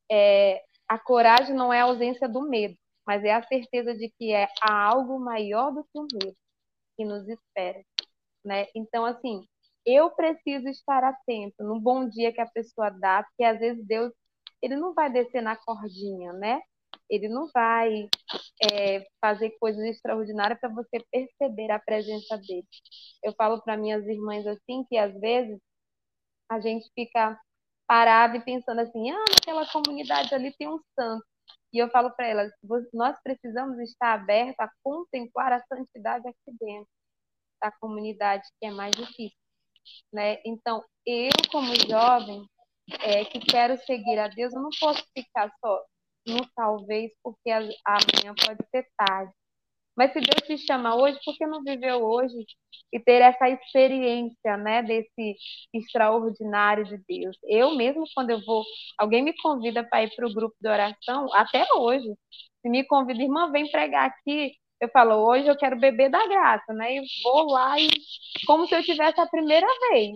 é, 0.10 0.62
a 0.88 0.98
coragem 1.00 1.56
não 1.56 1.74
é 1.74 1.82
a 1.82 1.86
ausência 1.86 2.30
do 2.30 2.42
medo, 2.48 2.76
mas 3.06 3.24
é 3.24 3.34
a 3.34 3.44
certeza 3.44 3.94
de 3.96 4.10
que 4.18 4.34
é 4.34 4.48
há 4.62 4.86
algo 4.86 5.20
maior 5.20 5.72
do 5.72 5.84
que 5.84 6.00
o 6.00 6.08
medo 6.14 6.38
que 6.96 7.04
nos 7.04 7.28
espera, 7.28 7.84
né? 8.46 8.68
Então, 8.74 9.06
assim, 9.06 9.46
eu 9.88 10.12
preciso 10.12 10.68
estar 10.68 11.02
atento 11.02 11.64
no 11.64 11.80
bom 11.80 12.10
dia 12.10 12.34
que 12.34 12.42
a 12.42 12.46
pessoa 12.46 12.90
dá, 12.90 13.24
porque 13.24 13.44
às 13.46 13.58
vezes 13.58 13.86
Deus 13.88 14.12
ele 14.62 14.76
não 14.76 14.94
vai 14.94 15.10
descer 15.10 15.42
na 15.42 15.56
cordinha, 15.56 16.34
né? 16.34 16.62
Ele 17.10 17.30
não 17.30 17.48
vai 17.54 18.10
é, 18.70 19.08
fazer 19.22 19.52
coisas 19.60 19.82
extraordinárias 19.86 20.60
para 20.60 20.70
você 20.70 21.00
perceber 21.10 21.72
a 21.72 21.80
presença 21.80 22.38
dele. 22.38 22.68
Eu 23.24 23.34
falo 23.34 23.62
para 23.62 23.78
minhas 23.78 24.06
irmãs 24.06 24.46
assim 24.46 24.84
que 24.90 24.98
às 24.98 25.18
vezes 25.22 25.58
a 26.50 26.60
gente 26.60 26.90
fica 26.94 27.40
parado 27.88 28.38
e 28.38 28.44
pensando 28.44 28.82
assim, 28.82 29.10
ah, 29.12 29.26
naquela 29.30 29.66
comunidade 29.72 30.34
ali 30.36 30.54
tem 30.58 30.68
um 30.68 30.80
santo. 31.00 31.26
E 31.74 31.78
eu 31.78 31.90
falo 31.92 32.12
para 32.12 32.28
elas, 32.28 32.52
nós 32.94 33.18
precisamos 33.24 33.80
estar 33.80 34.14
abertos 34.14 34.60
a 34.60 34.70
contemplar 34.84 35.54
a 35.54 35.64
santidade 35.66 36.28
aqui 36.28 36.58
dentro 36.60 36.90
da 37.62 37.72
comunidade, 37.80 38.44
que 38.60 38.68
é 38.68 38.72
mais 38.72 38.92
difícil 38.92 39.47
né? 40.12 40.40
Então, 40.46 40.84
eu 41.06 41.30
como 41.52 41.74
jovem 41.88 42.44
é, 43.02 43.26
que 43.26 43.40
quero 43.40 43.78
seguir 43.86 44.20
a 44.20 44.28
Deus, 44.28 44.54
eu 44.54 44.62
não 44.62 44.70
posso 44.80 45.04
ficar 45.16 45.52
só 45.60 45.84
no 46.28 46.46
talvez, 46.56 47.12
porque 47.24 47.50
amanhã 47.52 48.34
pode 48.46 48.60
ser 48.72 48.86
tarde. 48.98 49.32
Mas 49.98 50.14
se 50.14 50.20
Deus 50.22 50.48
te 50.48 50.58
chama 50.60 50.96
hoje, 50.96 51.20
por 51.26 51.36
que 51.36 51.48
não 51.48 51.64
viveu 51.64 52.04
hoje 52.04 52.36
e 52.94 53.00
ter 53.00 53.22
essa 53.22 53.50
experiência, 53.50 54.56
né, 54.58 54.84
desse 54.84 55.36
extraordinário 55.74 56.86
de 56.86 56.98
Deus? 57.08 57.38
Eu 57.46 57.76
mesmo, 57.76 58.04
quando 58.14 58.30
eu 58.30 58.40
vou, 58.46 58.64
alguém 58.98 59.24
me 59.24 59.34
convida 59.42 59.84
para 59.84 60.04
ir 60.04 60.16
para 60.16 60.28
o 60.28 60.34
grupo 60.34 60.56
de 60.62 60.70
oração, 60.70 61.28
até 61.34 61.66
hoje, 61.76 62.08
se 62.62 62.70
me 62.70 62.86
convida, 62.86 63.24
irmã, 63.24 63.52
vem 63.52 63.70
pregar 63.72 64.08
aqui, 64.10 64.54
eu 64.80 64.90
falo, 64.90 65.16
hoje 65.28 65.48
eu 65.48 65.58
quero 65.58 65.80
beber 65.80 66.10
da 66.10 66.26
graça, 66.28 66.74
né? 66.74 66.96
Eu 66.98 67.04
vou 67.24 67.52
lá 67.52 67.80
e 67.80 67.90
como 68.46 68.68
se 68.68 68.76
eu 68.76 68.84
tivesse 68.84 69.20
a 69.20 69.28
primeira 69.28 69.68
vez, 69.92 70.12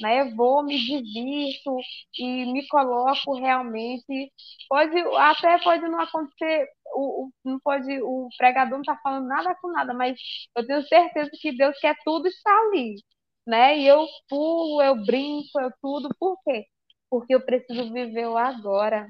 né? 0.00 0.20
Eu 0.22 0.36
vou, 0.36 0.62
me 0.64 0.76
divirto 0.78 1.76
e 2.18 2.52
me 2.52 2.66
coloco 2.68 3.34
realmente. 3.34 4.32
Pode, 4.68 4.98
até 5.18 5.58
pode 5.62 5.82
não 5.88 6.00
acontecer, 6.00 6.68
o, 6.94 7.26
o, 7.26 7.30
não 7.44 7.58
pode, 7.60 8.00
o 8.02 8.28
pregador 8.38 8.78
não 8.78 8.84
tá 8.84 8.96
falando 9.02 9.26
nada 9.26 9.54
com 9.60 9.70
nada, 9.72 9.92
mas 9.94 10.18
eu 10.56 10.66
tenho 10.66 10.82
certeza 10.86 11.30
que 11.40 11.56
Deus 11.56 11.78
quer 11.80 11.96
tudo 12.04 12.28
estar 12.28 12.56
ali, 12.68 12.94
né? 13.46 13.78
E 13.78 13.86
eu 13.86 14.06
pulo, 14.28 14.82
eu 14.82 14.96
brinco, 15.04 15.60
eu 15.60 15.70
tudo, 15.82 16.08
por 16.18 16.38
quê? 16.44 16.64
Porque 17.10 17.34
eu 17.34 17.44
preciso 17.44 17.92
viver 17.92 18.26
o 18.28 18.36
agora. 18.36 19.08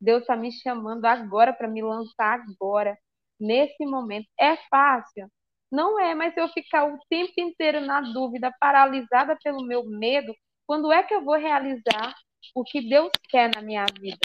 Deus 0.00 0.22
está 0.22 0.36
me 0.36 0.52
chamando 0.52 1.04
agora 1.06 1.52
para 1.52 1.68
me 1.68 1.82
lançar 1.82 2.40
agora 2.40 2.96
nesse 3.40 3.84
momento. 3.86 4.28
É 4.38 4.56
fácil? 4.68 5.30
Não 5.70 6.00
é, 6.00 6.14
mas 6.14 6.36
eu 6.36 6.48
ficar 6.48 6.84
o 6.86 6.98
tempo 7.08 7.32
inteiro 7.38 7.80
na 7.80 8.00
dúvida, 8.00 8.54
paralisada 8.60 9.36
pelo 9.42 9.66
meu 9.66 9.84
medo, 9.84 10.34
quando 10.66 10.92
é 10.92 11.02
que 11.02 11.14
eu 11.14 11.24
vou 11.24 11.36
realizar 11.36 12.14
o 12.54 12.64
que 12.64 12.88
Deus 12.88 13.10
quer 13.28 13.50
na 13.54 13.62
minha 13.62 13.84
vida? 14.00 14.18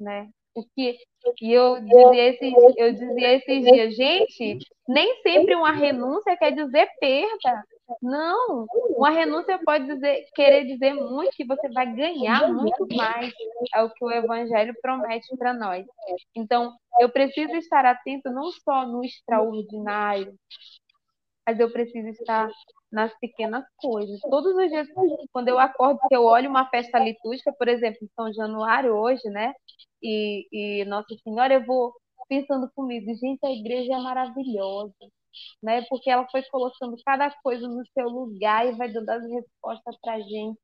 Né? 0.00 0.30
O 0.54 0.64
que 0.74 0.98
e 1.40 1.52
eu 1.52 1.80
dizia, 1.80 2.28
esse, 2.28 2.52
eu 2.76 2.92
dizia 2.92 3.32
esses 3.36 3.64
dias, 3.64 3.94
gente, 3.96 4.58
nem 4.86 5.22
sempre 5.22 5.54
uma 5.54 5.72
renúncia 5.72 6.36
quer 6.36 6.52
dizer 6.52 6.88
perda. 7.00 7.64
Não, 8.00 8.66
uma 8.96 9.10
renúncia 9.10 9.58
pode 9.64 9.86
dizer, 9.86 10.24
querer 10.34 10.64
dizer 10.64 10.94
muito 10.94 11.36
que 11.36 11.46
você 11.46 11.68
vai 11.70 11.92
ganhar 11.94 12.52
muito 12.52 12.86
mais. 12.94 13.32
É 13.74 13.82
o 13.82 13.90
que 13.90 14.04
o 14.04 14.10
Evangelho 14.10 14.74
promete 14.80 15.36
para 15.36 15.52
nós. 15.52 15.84
Então, 16.34 16.74
eu 17.00 17.08
preciso 17.08 17.54
estar 17.56 17.84
atento 17.84 18.30
não 18.30 18.50
só 18.52 18.86
no 18.86 19.04
extraordinário, 19.04 20.34
mas 21.46 21.60
eu 21.60 21.70
preciso 21.70 22.08
estar 22.08 22.50
nas 22.90 23.12
pequenas 23.18 23.64
coisas. 23.76 24.20
Todos 24.20 24.54
os 24.56 24.68
dias, 24.70 24.88
quando 25.32 25.48
eu 25.48 25.58
acordo, 25.58 25.98
que 26.08 26.16
eu 26.16 26.24
olho 26.24 26.48
uma 26.48 26.68
festa 26.70 26.98
litúrgica, 26.98 27.52
por 27.52 27.68
exemplo, 27.68 27.98
em 28.02 28.08
São 28.14 28.32
Januário 28.32 28.94
hoje, 28.94 29.28
né? 29.28 29.52
E, 30.02 30.46
e 30.52 30.84
Nossa 30.84 31.14
Senhora, 31.24 31.54
eu 31.54 31.66
vou 31.66 31.92
pensando 32.28 32.70
comigo, 32.74 33.12
gente, 33.16 33.44
a 33.44 33.50
igreja 33.50 33.94
é 33.94 33.98
maravilhosa, 33.98 34.94
né? 35.62 35.82
Porque 35.88 36.10
ela 36.10 36.26
foi 36.30 36.42
colocando 36.44 36.96
cada 37.04 37.30
coisa 37.42 37.66
no 37.68 37.84
seu 37.92 38.08
lugar 38.08 38.66
e 38.66 38.76
vai 38.76 38.90
dando 38.92 39.10
as 39.10 39.22
respostas 39.28 39.96
para 40.00 40.20
gente. 40.20 40.58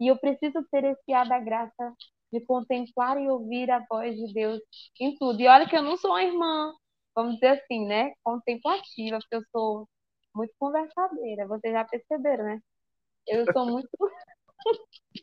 E 0.00 0.08
eu 0.08 0.18
preciso 0.18 0.66
ter 0.70 0.84
esse 0.84 1.12
ar 1.12 1.28
da 1.28 1.38
graça 1.38 1.94
de 2.32 2.40
contemplar 2.44 3.20
e 3.20 3.28
ouvir 3.28 3.70
a 3.70 3.84
voz 3.88 4.16
de 4.16 4.32
Deus 4.32 4.60
em 5.00 5.14
tudo. 5.16 5.40
E 5.40 5.48
olha 5.48 5.68
que 5.68 5.76
eu 5.76 5.82
não 5.82 5.96
sou 5.96 6.10
uma 6.10 6.22
irmã, 6.22 6.72
vamos 7.14 7.34
dizer 7.34 7.60
assim, 7.62 7.86
né? 7.86 8.12
Contemplativa, 8.24 9.18
porque 9.18 9.36
eu 9.36 9.42
sou 9.52 9.88
muito 10.36 10.54
conversadeira, 10.58 11.48
vocês 11.48 11.72
já 11.72 11.84
perceberam, 11.84 12.44
né? 12.44 12.60
Eu 13.26 13.44
sou 13.52 13.66
muito. 13.66 13.88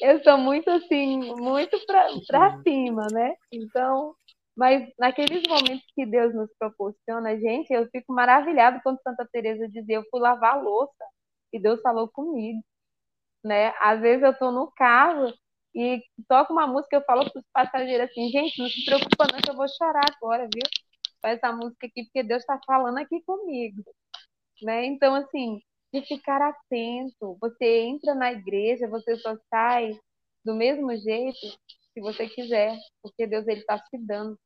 eu 0.00 0.22
sou 0.22 0.38
muito 0.38 0.70
assim, 0.70 1.34
muito 1.34 1.78
para 1.86 2.62
cima, 2.62 3.06
né? 3.10 3.34
Então, 3.50 4.14
mas 4.56 4.88
naqueles 4.98 5.42
momentos 5.48 5.84
que 5.94 6.06
Deus 6.06 6.34
nos 6.34 6.50
proporciona, 6.58 7.36
gente, 7.38 7.72
eu 7.72 7.88
fico 7.90 8.12
maravilhado 8.12 8.80
quando 8.82 9.02
Santa 9.02 9.26
Teresa 9.32 9.68
dizia, 9.68 9.96
eu 9.96 10.04
fui 10.10 10.20
lavar 10.20 10.62
louça 10.62 11.04
e 11.52 11.58
Deus 11.60 11.80
falou 11.80 12.08
comigo, 12.08 12.62
né? 13.44 13.74
Às 13.80 14.00
vezes 14.00 14.22
eu 14.22 14.32
estou 14.32 14.52
no 14.52 14.70
carro 14.72 15.32
e 15.74 16.02
toco 16.28 16.52
uma 16.52 16.66
música, 16.66 16.96
eu 16.96 17.04
falo 17.04 17.28
para 17.30 17.40
os 17.40 17.46
passageiros 17.52 18.10
assim, 18.10 18.28
gente, 18.28 18.60
não 18.60 18.68
se 18.68 18.84
preocupa 18.84 19.26
não 19.32 19.40
que 19.40 19.50
eu 19.50 19.56
vou 19.56 19.66
chorar 19.68 20.04
agora, 20.16 20.48
viu? 20.52 20.62
Com 21.20 21.28
essa 21.28 21.52
música 21.52 21.86
aqui, 21.86 22.04
porque 22.04 22.22
Deus 22.22 22.42
está 22.42 22.60
falando 22.66 22.98
aqui 22.98 23.22
comigo 23.24 23.82
né? 24.62 24.86
Então, 24.86 25.14
assim, 25.14 25.60
de 25.92 26.02
ficar 26.06 26.42
atento. 26.42 27.36
Você 27.40 27.82
entra 27.82 28.14
na 28.14 28.32
igreja, 28.32 28.88
você 28.88 29.16
só 29.16 29.36
sai 29.48 29.92
do 30.44 30.54
mesmo 30.54 30.94
jeito 30.96 31.38
se 31.92 32.00
você 32.00 32.28
quiser, 32.28 32.76
porque 33.00 33.26
Deus 33.26 33.46
ele 33.46 33.60
está 33.60 33.78
se 33.78 33.98
dando, 33.98 34.36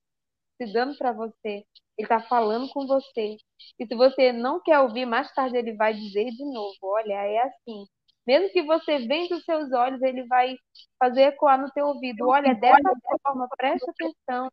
se 0.57 0.73
dando 0.73 0.97
para 0.99 1.13
você. 1.13 1.65
Ele 1.97 2.07
está 2.07 2.21
falando 2.21 2.69
com 2.71 2.87
você. 2.87 3.37
E 3.79 3.87
se 3.87 3.95
você 3.95 4.33
não 4.33 4.61
quer 4.63 4.79
ouvir, 4.81 5.07
mais 5.07 5.33
tarde 5.33 5.57
ele 5.57 5.75
vai 5.75 5.95
dizer 5.95 6.31
de 6.31 6.45
novo: 6.45 6.77
olha, 6.83 7.15
é 7.15 7.39
assim. 7.41 7.87
Mesmo 8.27 8.51
que 8.51 8.63
você 8.63 8.99
venda 8.99 9.37
os 9.37 9.45
seus 9.45 9.73
olhos, 9.73 10.03
ele 10.03 10.27
vai 10.27 10.55
fazer 10.99 11.23
ecoar 11.23 11.59
no 11.59 11.71
teu 11.73 11.87
ouvido. 11.87 12.29
Olha, 12.29 12.55
dessa 12.55 12.93
forma, 13.23 13.49
preste 13.57 13.89
atenção. 13.89 14.51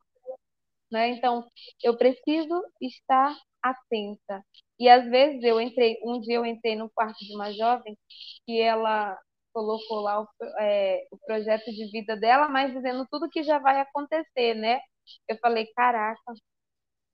Né? 0.89 1.09
Então, 1.09 1.45
eu 1.83 1.97
preciso 1.97 2.63
estar 2.81 3.35
atenta. 3.61 4.41
E 4.79 4.89
às 4.89 5.05
vezes 5.09 5.43
eu 5.43 5.59
entrei, 5.61 5.97
um 6.03 6.19
dia 6.21 6.35
eu 6.35 6.45
entrei 6.45 6.75
no 6.75 6.89
quarto 6.89 7.17
de 7.19 7.33
uma 7.35 7.51
jovem 7.53 7.97
que 8.45 8.59
ela 8.61 9.17
colocou 9.53 10.01
lá 10.01 10.21
o, 10.21 10.27
é, 10.59 11.07
o 11.11 11.17
projeto 11.25 11.65
de 11.71 11.91
vida 11.91 12.17
dela, 12.17 12.49
mas 12.49 12.73
dizendo 12.73 13.07
tudo 13.09 13.29
que 13.29 13.43
já 13.43 13.57
vai 13.59 13.79
acontecer, 13.81 14.53
né? 14.55 14.79
Eu 15.27 15.37
falei, 15.39 15.67
caraca, 15.75 16.33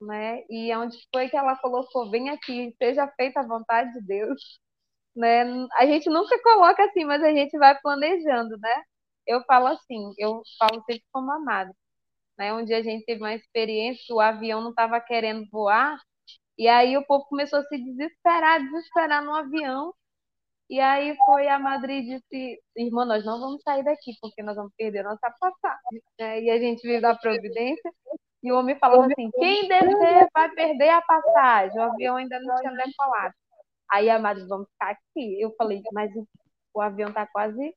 né? 0.00 0.42
E 0.50 0.74
onde 0.76 0.96
foi 1.14 1.28
que 1.28 1.36
ela 1.36 1.56
colocou? 1.58 2.10
Vem 2.10 2.30
aqui, 2.30 2.74
seja 2.82 3.06
feita 3.16 3.40
a 3.40 3.46
vontade 3.46 3.92
de 3.92 4.02
Deus, 4.06 4.40
né? 5.16 5.44
A 5.78 5.86
gente 5.86 6.08
nunca 6.10 6.40
coloca 6.42 6.84
assim, 6.84 7.04
mas 7.04 7.22
a 7.22 7.32
gente 7.34 7.56
vai 7.58 7.78
planejando, 7.80 8.58
né? 8.58 8.82
Eu 9.26 9.42
falo 9.44 9.68
assim, 9.68 10.12
eu 10.18 10.42
falo 10.58 10.82
sempre 10.86 11.04
como 11.12 11.32
amada, 11.32 11.72
né? 12.38 12.52
Um 12.54 12.64
dia 12.64 12.78
a 12.78 12.82
gente 12.82 13.04
teve 13.06 13.22
uma 13.22 13.34
experiência, 13.34 14.14
o 14.14 14.20
avião 14.20 14.60
não 14.62 14.70
estava 14.70 15.00
querendo 15.00 15.46
voar, 15.50 15.98
e 16.62 16.68
aí 16.68 16.96
o 16.96 17.04
povo 17.04 17.24
começou 17.24 17.58
a 17.58 17.64
se 17.64 17.76
desesperar, 17.76 18.62
desesperar 18.62 19.24
no 19.24 19.34
avião. 19.34 19.92
E 20.70 20.78
aí 20.78 21.16
foi 21.26 21.48
a 21.48 21.58
Madrid 21.58 22.04
disse, 22.06 22.62
irmã, 22.76 23.04
nós 23.04 23.24
não 23.24 23.40
vamos 23.40 23.60
sair 23.64 23.82
daqui, 23.82 24.12
porque 24.20 24.44
nós 24.44 24.54
vamos 24.54 24.72
perder 24.78 25.02
nossa 25.02 25.28
passagem. 25.40 26.02
É, 26.18 26.40
e 26.40 26.50
a 26.50 26.58
gente 26.60 26.80
vive 26.82 27.00
da 27.00 27.16
providência. 27.16 27.92
E 28.44 28.52
o 28.52 28.56
homem 28.56 28.78
falou 28.78 29.02
assim, 29.02 29.28
quem 29.32 29.66
descer 29.66 30.28
vai 30.32 30.48
perder 30.50 30.90
a 30.90 31.02
passagem. 31.02 31.80
O 31.80 31.82
avião 31.82 32.14
ainda 32.14 32.38
não 32.38 32.54
tinha 32.54 32.72
decolado. 32.74 33.34
Aí 33.90 34.08
a 34.08 34.20
Madrid, 34.20 34.46
vamos 34.46 34.68
ficar 34.70 34.92
aqui. 34.92 35.40
Eu 35.42 35.52
falei, 35.58 35.82
mas 35.92 36.12
o 36.72 36.80
avião 36.80 37.08
está 37.08 37.26
quase, 37.26 37.74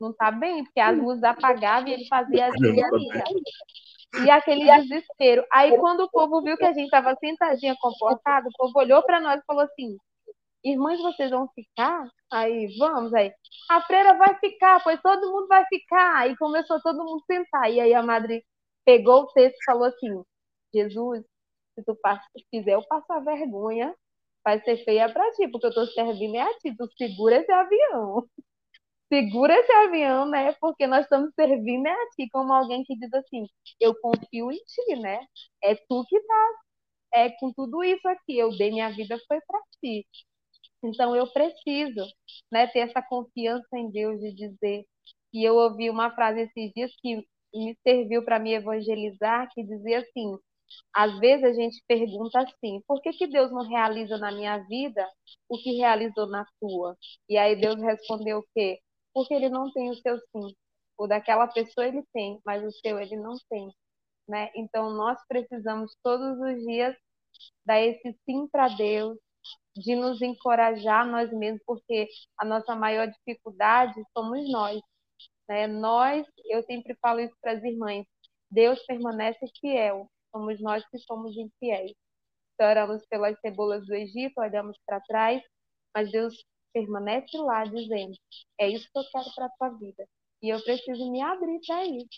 não 0.00 0.10
está 0.10 0.32
bem, 0.32 0.64
porque 0.64 0.80
as 0.80 0.98
luzes 0.98 1.22
apagavam 1.22 1.88
e 1.88 1.92
ele 1.92 2.08
fazia 2.08 2.48
as 2.48 2.54
e 4.22 4.30
aquele 4.30 4.64
desespero. 4.64 5.44
Aí, 5.52 5.76
quando 5.78 6.00
o 6.04 6.10
povo 6.10 6.42
viu 6.42 6.56
que 6.56 6.64
a 6.64 6.72
gente 6.72 6.84
estava 6.84 7.16
sentadinha, 7.16 7.76
comportado, 7.80 8.48
o 8.48 8.56
povo 8.56 8.78
olhou 8.78 9.02
para 9.02 9.20
nós 9.20 9.40
e 9.40 9.44
falou 9.46 9.62
assim: 9.62 9.96
Irmãs, 10.64 11.00
vocês 11.00 11.30
vão 11.30 11.48
ficar? 11.54 12.08
Aí, 12.32 12.74
vamos 12.78 13.12
aí. 13.14 13.32
A 13.70 13.80
freira 13.82 14.16
vai 14.16 14.38
ficar, 14.38 14.82
pois 14.82 15.00
todo 15.00 15.30
mundo 15.32 15.46
vai 15.48 15.64
ficar. 15.66 16.18
Aí 16.18 16.36
começou 16.36 16.80
todo 16.82 17.04
mundo 17.04 17.22
a 17.28 17.34
sentar. 17.34 17.70
E 17.70 17.80
aí 17.80 17.94
a 17.94 18.02
madre 18.02 18.44
pegou 18.84 19.22
o 19.22 19.26
texto 19.32 19.56
e 19.56 19.64
falou 19.64 19.84
assim: 19.84 20.22
Jesus, 20.74 21.24
se 21.74 21.84
tu 21.84 21.96
quiser 22.50 22.74
eu 22.74 22.86
passar 22.86 23.20
vergonha, 23.20 23.94
vai 24.44 24.60
ser 24.62 24.84
feia 24.84 25.12
para 25.12 25.30
ti, 25.32 25.48
porque 25.48 25.66
eu 25.66 25.70
estou 25.70 25.86
servindo 25.88 26.36
é 26.36 26.42
a 26.42 26.58
ti. 26.58 26.74
Tu 26.76 26.88
segura 26.98 27.36
esse 27.36 27.52
avião 27.52 28.24
segura 29.12 29.54
esse 29.58 29.72
avião, 29.72 30.26
né? 30.28 30.52
Porque 30.60 30.86
nós 30.86 31.04
estamos 31.04 31.32
servindo 31.34 31.86
a 31.86 32.10
ti 32.16 32.28
como 32.32 32.52
alguém 32.52 32.84
que 32.84 32.96
diz 32.98 33.12
assim, 33.14 33.46
eu 33.80 33.94
confio 34.00 34.50
em 34.52 34.56
ti, 34.56 34.96
né? 35.00 35.20
É 35.62 35.74
tu 35.74 36.04
que 36.08 36.20
tá 36.20 36.50
é 37.14 37.30
com 37.40 37.52
tudo 37.52 37.82
isso 37.84 38.06
aqui, 38.08 38.38
eu 38.38 38.56
dei 38.56 38.70
minha 38.70 38.90
vida 38.90 39.18
foi 39.28 39.38
para 39.46 39.60
ti. 39.82 40.06
Então 40.82 41.16
eu 41.16 41.26
preciso, 41.32 42.06
né, 42.52 42.66
ter 42.68 42.80
essa 42.80 43.02
confiança 43.02 43.76
em 43.78 43.90
Deus 43.90 44.20
de 44.20 44.32
dizer. 44.34 44.84
E 45.32 45.44
eu 45.44 45.56
ouvi 45.56 45.90
uma 45.90 46.14
frase 46.14 46.42
esses 46.42 46.72
dias 46.74 46.92
que 47.00 47.16
me 47.54 47.76
serviu 47.86 48.24
para 48.24 48.38
me 48.38 48.54
evangelizar, 48.54 49.48
que 49.54 49.62
dizia 49.64 50.00
assim: 50.00 50.36
às 50.94 51.18
vezes 51.18 51.44
a 51.44 51.52
gente 51.52 51.82
pergunta 51.88 52.40
assim, 52.40 52.80
por 52.86 53.00
que, 53.02 53.12
que 53.12 53.26
Deus 53.26 53.50
não 53.52 53.68
realiza 53.68 54.18
na 54.18 54.32
minha 54.32 54.58
vida 54.68 55.06
o 55.48 55.58
que 55.58 55.76
realizou 55.76 56.28
na 56.28 56.44
tua? 56.60 56.96
E 57.28 57.36
aí 57.38 57.56
Deus 57.56 57.80
respondeu 57.82 58.38
o 58.40 58.46
quê? 58.54 58.78
Porque 59.14 59.32
ele 59.32 59.48
não 59.48 59.72
tem 59.72 59.90
o 59.90 59.94
seu 59.94 60.18
sim. 60.18 60.54
O 60.98 61.06
daquela 61.06 61.46
pessoa 61.46 61.86
ele 61.86 62.04
tem, 62.12 62.40
mas 62.44 62.62
o 62.64 62.72
seu 62.80 62.98
ele 62.98 63.16
não 63.16 63.34
tem. 63.48 63.70
Né? 64.28 64.50
Então 64.54 64.90
nós 64.90 65.18
precisamos 65.28 65.96
todos 66.02 66.38
os 66.38 66.62
dias 66.64 66.96
dar 67.64 67.80
esse 67.80 68.16
sim 68.24 68.48
para 68.48 68.68
Deus, 68.68 69.18
de 69.76 69.94
nos 69.96 70.22
encorajar 70.22 71.06
nós 71.06 71.32
mesmos, 71.32 71.62
porque 71.66 72.08
a 72.38 72.44
nossa 72.44 72.74
maior 72.74 73.06
dificuldade 73.08 73.94
somos 74.16 74.50
nós. 74.50 74.80
Né? 75.48 75.66
Nós, 75.66 76.26
eu 76.46 76.62
sempre 76.64 76.96
falo 77.00 77.20
isso 77.20 77.34
para 77.40 77.52
as 77.52 77.62
irmãs, 77.62 78.06
Deus 78.50 78.84
permanece 78.86 79.46
fiel, 79.60 80.08
somos 80.30 80.60
nós 80.60 80.84
que 80.88 80.98
somos 80.98 81.36
infiéis. 81.36 81.92
Então, 82.54 82.70
oramos 82.70 83.04
pelas 83.06 83.38
cebolas 83.40 83.84
do 83.86 83.94
Egito, 83.94 84.40
olhamos 84.40 84.78
para 84.86 85.00
trás, 85.00 85.42
mas 85.94 86.10
Deus 86.10 86.34
permanece 86.74 87.38
lá 87.38 87.64
dizendo: 87.64 88.12
é 88.60 88.68
isso 88.68 88.86
que 88.92 88.98
eu 88.98 89.04
quero 89.12 89.34
para 89.34 89.46
a 89.46 89.50
tua 89.50 89.70
vida. 89.78 90.04
E 90.42 90.50
eu 90.50 90.62
preciso 90.62 91.10
me 91.10 91.22
abrir 91.22 91.60
para 91.66 91.86
isso. 91.86 92.08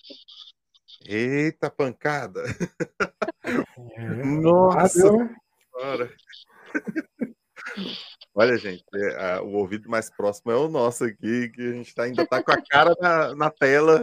Eita 1.05 1.71
pancada! 1.71 2.43
É, 3.45 4.09
Nossa! 4.25 5.03
Olha, 8.35 8.57
gente, 8.57 8.85
é, 8.95 9.35
a, 9.35 9.43
o 9.43 9.53
ouvido 9.55 9.89
mais 9.89 10.11
próximo 10.11 10.51
é 10.51 10.57
o 10.57 10.69
nosso 10.69 11.05
aqui, 11.05 11.49
que 11.51 11.63
a 11.63 11.73
gente 11.73 11.95
tá, 11.95 12.03
ainda 12.05 12.23
está 12.23 12.43
com 12.43 12.53
a 12.53 12.63
cara 12.63 12.95
na, 13.01 13.35
na 13.35 13.51
tela, 13.51 14.03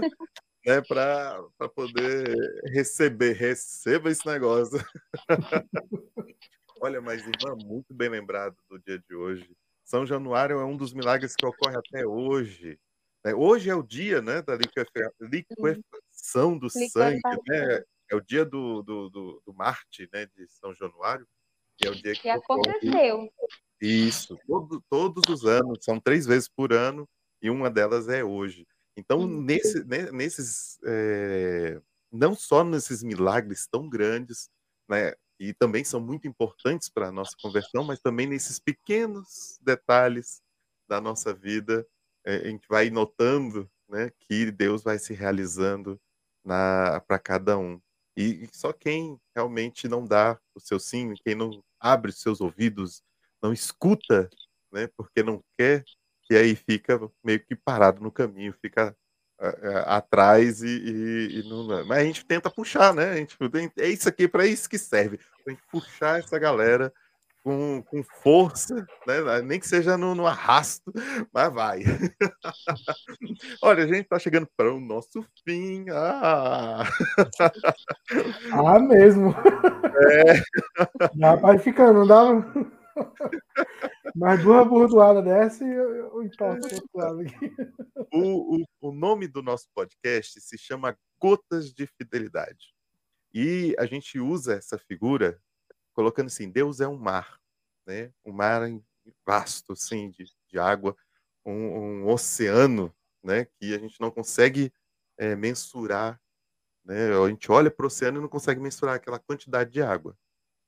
né, 0.65 0.81
para 0.81 1.69
poder 1.75 2.35
receber. 2.71 3.33
Receba 3.33 4.09
esse 4.09 4.25
negócio. 4.25 4.79
Olha, 6.81 7.01
mas, 7.01 7.21
irmã, 7.21 7.55
muito 7.63 7.93
bem 7.93 8.09
lembrado 8.09 8.55
do 8.69 8.79
dia 8.79 8.99
de 8.99 9.15
hoje. 9.15 9.49
São 9.93 10.07
Januário 10.07 10.57
é 10.57 10.65
um 10.65 10.75
dos 10.75 10.91
milagres 10.91 11.35
que 11.35 11.45
ocorre 11.45 11.77
até 11.77 12.03
hoje. 12.03 12.79
Né? 13.23 13.31
Hoje 13.35 13.69
é 13.69 13.75
o 13.75 13.83
dia 13.83 14.23
né, 14.23 14.41
da 14.41 14.57
liquefação 15.21 16.57
do 16.57 16.67
sangue, 16.67 17.21
né? 17.47 17.83
é 18.09 18.15
o 18.15 18.19
dia 18.19 18.43
do, 18.43 18.81
do, 18.81 19.07
do, 19.11 19.43
do 19.45 19.53
Marte 19.53 20.09
né, 20.11 20.25
de 20.35 20.47
São 20.47 20.73
Januário, 20.73 21.27
que 21.77 21.87
é 21.87 21.91
o 21.91 21.93
dia 21.93 22.13
que, 22.13 22.21
que 22.21 22.29
aconteceu. 22.29 23.31
Isso, 23.79 24.35
todo, 24.47 24.83
todos 24.89 25.25
os 25.29 25.45
anos, 25.45 25.77
são 25.85 25.99
três 25.99 26.25
vezes 26.25 26.49
por 26.49 26.73
ano, 26.73 27.07
e 27.39 27.51
uma 27.51 27.69
delas 27.69 28.09
é 28.09 28.23
hoje. 28.23 28.65
Então, 28.97 29.27
nesse, 29.27 29.83
nesses, 30.11 30.79
é, 30.85 31.79
não 32.11 32.33
só 32.33 32.63
nesses 32.63 33.03
milagres 33.03 33.67
tão 33.67 33.87
grandes, 33.87 34.49
né, 34.89 35.13
e 35.49 35.53
também 35.53 35.83
são 35.83 35.99
muito 35.99 36.25
importantes 36.25 36.87
para 36.87 37.09
a 37.09 37.11
nossa 37.11 37.35
conversão, 37.41 37.83
mas 37.83 37.99
também 37.99 38.25
nesses 38.25 38.59
pequenos 38.59 39.59
detalhes 39.61 40.41
da 40.87 41.01
nossa 41.01 41.33
vida, 41.33 41.85
é, 42.25 42.35
a 42.37 42.47
gente 42.47 42.65
vai 42.69 42.89
notando 42.89 43.69
né, 43.89 44.09
que 44.21 44.51
Deus 44.51 44.83
vai 44.83 44.97
se 44.97 45.13
realizando 45.13 45.99
para 46.45 47.19
cada 47.21 47.57
um. 47.57 47.79
E, 48.15 48.45
e, 48.45 48.49
só 48.53 48.71
quem 48.71 49.19
realmente 49.35 49.87
não 49.87 50.05
dá 50.05 50.39
o 50.55 50.59
seu 50.59 50.79
sim, 50.79 51.13
quem 51.25 51.35
não 51.35 51.63
abre 51.79 52.11
os 52.11 52.21
seus 52.21 52.39
ouvidos, 52.39 53.03
não 53.41 53.51
escuta, 53.51 54.29
né, 54.71 54.87
porque 54.95 55.21
não 55.23 55.43
quer, 55.57 55.83
que 56.23 56.35
aí 56.35 56.55
fica 56.55 56.99
meio 57.23 57.43
que 57.45 57.55
parado 57.55 58.01
no 58.01 58.11
caminho, 58.11 58.53
fica 58.61 58.95
atrás 59.85 60.61
e, 60.61 60.67
e, 60.67 61.39
e, 61.39 61.49
não. 61.49 61.85
Mas 61.85 61.99
a 61.99 62.03
gente 62.03 62.25
tenta 62.25 62.49
puxar, 62.49 62.93
né? 62.93 63.11
A 63.11 63.15
gente, 63.15 63.37
é 63.77 63.87
isso 63.87 64.07
aqui, 64.07 64.27
para 64.27 64.45
isso 64.45 64.69
que 64.69 64.77
serve. 64.77 65.19
A 65.45 65.49
gente 65.49 65.61
puxar 65.71 66.19
essa 66.19 66.39
galera 66.39 66.93
com, 67.43 67.83
com 67.83 68.01
força, 68.21 68.87
né? 69.05 69.41
nem 69.43 69.59
que 69.59 69.67
seja 69.67 69.97
no, 69.97 70.15
no 70.15 70.25
arrasto, 70.25 70.91
mas 71.33 71.53
vai. 71.53 71.79
Olha, 73.61 73.83
a 73.83 73.87
gente 73.87 74.03
está 74.03 74.17
chegando 74.17 74.47
para 74.55 74.73
o 74.73 74.79
nosso 74.79 75.25
fim. 75.45 75.85
Ah, 75.91 76.83
ah 78.53 78.79
mesmo. 78.79 79.35
É. 80.17 80.41
Já 81.15 81.35
vai 81.35 81.59
ficando, 81.59 82.05
não 82.05 82.07
dá. 82.07 82.82
Mais 84.15 84.43
duas 84.43 84.67
burdoadas 84.67 85.23
dessa 85.23 85.65
e 85.65 85.73
eu 85.73 86.21
aqui. 86.21 87.55
O, 88.11 88.57
o, 88.57 88.65
o 88.81 88.91
nome 88.91 89.27
do 89.27 89.41
nosso 89.41 89.67
podcast 89.73 90.39
se 90.39 90.57
chama 90.57 90.97
Gotas 91.19 91.73
de 91.73 91.87
Fidelidade. 91.87 92.73
E 93.33 93.75
a 93.79 93.85
gente 93.85 94.19
usa 94.19 94.55
essa 94.55 94.77
figura 94.77 95.41
colocando 95.93 96.27
assim: 96.27 96.49
Deus 96.49 96.79
é 96.79 96.87
um 96.87 96.97
mar, 96.97 97.39
né? 97.85 98.11
um 98.25 98.31
mar 98.31 98.61
vasto, 99.25 99.73
assim, 99.73 100.09
de, 100.11 100.25
de 100.47 100.59
água, 100.59 100.95
um, 101.45 102.03
um 102.03 102.07
oceano, 102.09 102.93
né? 103.23 103.45
Que 103.45 103.73
a 103.73 103.79
gente 103.79 103.99
não 103.99 104.11
consegue 104.11 104.71
é, 105.17 105.35
mensurar, 105.35 106.21
né? 106.83 107.17
A 107.17 107.29
gente 107.29 107.51
olha 107.51 107.71
para 107.71 107.85
o 107.85 107.87
oceano 107.87 108.19
e 108.19 108.21
não 108.21 108.29
consegue 108.29 108.59
mensurar 108.59 108.95
aquela 108.95 109.19
quantidade 109.19 109.71
de 109.71 109.81
água, 109.81 110.17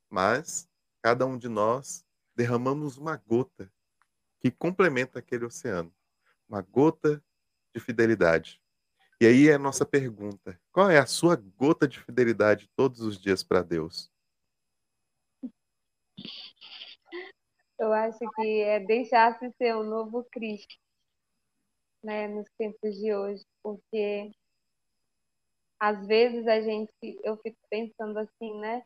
mas 0.10 0.68
cada 1.04 1.26
um 1.26 1.38
de 1.38 1.50
nós 1.50 2.05
derramamos 2.36 2.98
uma 2.98 3.16
gota 3.16 3.72
que 4.40 4.52
complementa 4.52 5.20
aquele 5.20 5.46
oceano, 5.46 5.94
uma 6.48 6.62
gota 6.62 7.24
de 7.74 7.80
fidelidade. 7.80 8.62
E 9.20 9.26
aí 9.26 9.50
é 9.50 9.56
a 9.56 9.60
nossa 9.60 9.86
pergunta: 9.86 10.60
qual 10.72 10.90
é 10.90 10.98
a 10.98 11.06
sua 11.06 11.36
gota 11.36 11.88
de 11.88 12.00
fidelidade 12.00 12.70
todos 12.76 13.02
os 13.02 13.20
dias 13.20 13.44
para 13.44 13.64
Deus? 13.64 14.12
Eu 17.78 17.92
acho 17.92 18.20
que 18.20 18.62
é 18.62 18.80
deixar-se 18.80 19.52
ser 19.58 19.76
o 19.76 19.84
novo 19.84 20.24
Cristo, 20.32 20.76
né, 22.04 22.28
nos 22.28 22.48
tempos 22.58 22.96
de 22.96 23.14
hoje, 23.14 23.44
porque 23.62 24.32
às 25.80 26.06
vezes 26.08 26.48
a 26.48 26.62
gente, 26.62 26.92
eu 27.24 27.36
fico 27.38 27.58
pensando 27.70 28.18
assim, 28.20 28.58
né, 28.60 28.86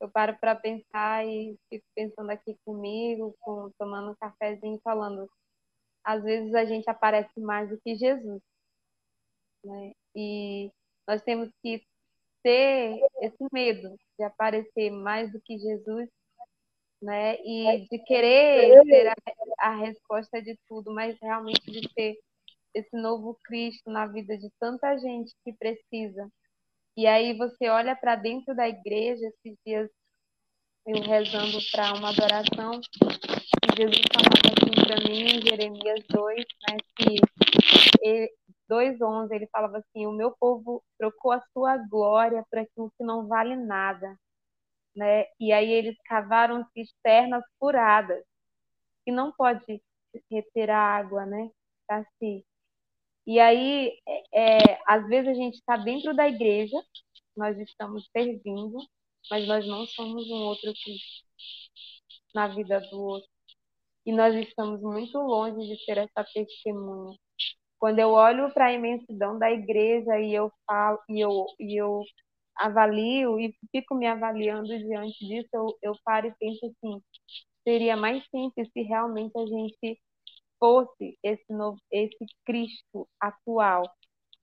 eu 0.00 0.10
paro 0.10 0.36
para 0.38 0.54
pensar 0.54 1.26
e 1.26 1.56
fico 1.70 1.84
pensando 1.94 2.30
aqui 2.30 2.56
comigo, 2.64 3.34
com, 3.40 3.70
tomando 3.78 4.12
um 4.12 4.16
cafezinho, 4.16 4.80
falando. 4.82 5.28
Às 6.04 6.22
vezes 6.22 6.54
a 6.54 6.64
gente 6.64 6.88
aparece 6.88 7.40
mais 7.40 7.68
do 7.68 7.80
que 7.80 7.96
Jesus. 7.96 8.40
Né? 9.64 9.92
E 10.14 10.70
nós 11.08 11.22
temos 11.22 11.50
que 11.62 11.82
ter 12.42 13.00
esse 13.20 13.44
medo 13.52 13.96
de 14.18 14.24
aparecer 14.24 14.90
mais 14.90 15.32
do 15.32 15.40
que 15.40 15.58
Jesus, 15.58 16.08
né? 17.02 17.36
E 17.44 17.88
de 17.90 17.98
querer 18.04 18.84
ser 18.84 19.08
a, 19.08 19.14
a 19.58 19.76
resposta 19.76 20.40
de 20.40 20.56
tudo, 20.68 20.94
mas 20.94 21.18
realmente 21.20 21.70
de 21.70 21.92
ser 21.92 22.16
esse 22.72 22.96
novo 22.96 23.38
Cristo 23.44 23.90
na 23.90 24.06
vida 24.06 24.36
de 24.36 24.50
tanta 24.60 24.96
gente 24.98 25.34
que 25.44 25.52
precisa. 25.54 26.30
E 26.96 27.06
aí 27.06 27.36
você 27.36 27.68
olha 27.68 27.94
para 27.94 28.16
dentro 28.16 28.54
da 28.54 28.68
igreja, 28.68 29.26
esses 29.26 29.58
dias 29.64 29.90
eu 30.86 31.02
rezando 31.02 31.58
para 31.72 31.92
uma 31.94 32.10
adoração, 32.10 32.80
e 32.80 33.76
Jesus 33.76 34.02
falava 34.12 34.38
assim 34.46 34.86
para 34.86 35.08
mim, 35.08 35.22
em 35.24 35.42
Jeremias 35.42 36.04
2, 36.08 36.44
né, 36.68 36.76
que 36.96 37.16
2,11, 38.68 39.32
ele 39.32 39.48
falava 39.48 39.78
assim, 39.78 40.06
o 40.06 40.12
meu 40.12 40.34
povo 40.38 40.82
trocou 40.98 41.32
a 41.32 41.42
sua 41.52 41.76
glória 41.76 42.44
por 42.50 42.58
aquilo 42.58 42.92
que 42.96 43.04
não 43.04 43.26
vale 43.26 43.56
nada. 43.56 44.16
Né? 44.94 45.24
E 45.38 45.52
aí 45.52 45.70
eles 45.70 45.96
cavaram 46.04 46.64
cisternas 46.72 47.44
furadas, 47.58 48.22
que 49.04 49.12
não 49.12 49.32
pode 49.32 49.82
reter 50.30 50.70
a 50.70 50.78
água, 50.78 51.26
né? 51.26 51.50
Assim. 51.88 52.42
E 53.26 53.40
aí, 53.40 53.92
é, 54.32 54.58
é, 54.74 54.80
às 54.86 55.06
vezes 55.08 55.28
a 55.30 55.34
gente 55.34 55.54
está 55.54 55.76
dentro 55.76 56.14
da 56.14 56.28
igreja, 56.28 56.76
nós 57.36 57.58
estamos 57.58 58.08
servindo, 58.16 58.78
mas 59.30 59.46
nós 59.48 59.66
não 59.66 59.86
somos 59.86 60.28
um 60.30 60.44
outro 60.44 60.72
Cristo 60.72 61.26
na 62.34 62.48
vida 62.48 62.80
do 62.90 63.02
outro. 63.02 63.28
E 64.06 64.12
nós 64.12 64.34
estamos 64.36 64.80
muito 64.80 65.18
longe 65.18 65.66
de 65.66 65.84
ser 65.84 65.98
essa 65.98 66.24
testemunha. 66.32 67.18
Quando 67.78 67.98
eu 67.98 68.10
olho 68.12 68.52
para 68.52 68.66
a 68.66 68.72
imensidão 68.72 69.38
da 69.38 69.50
igreja 69.50 70.18
e 70.20 70.34
eu 70.34 70.50
falo 70.66 70.98
e 71.08 71.20
eu, 71.20 71.46
e 71.60 71.80
eu 71.80 72.02
avalio 72.56 73.38
e 73.40 73.54
fico 73.72 73.94
me 73.94 74.06
avaliando 74.06 74.68
diante 74.68 75.18
disso, 75.26 75.48
eu, 75.52 75.78
eu 75.82 75.96
paro 76.04 76.28
e 76.28 76.34
penso 76.38 76.66
assim, 76.66 77.02
seria 77.64 77.96
mais 77.96 78.24
simples 78.30 78.68
se 78.72 78.82
realmente 78.82 79.36
a 79.36 79.46
gente 79.46 80.00
fosse 80.58 81.18
esse 81.22 81.52
novo, 81.52 81.78
esse 81.90 82.24
Cristo 82.44 83.08
atual, 83.20 83.82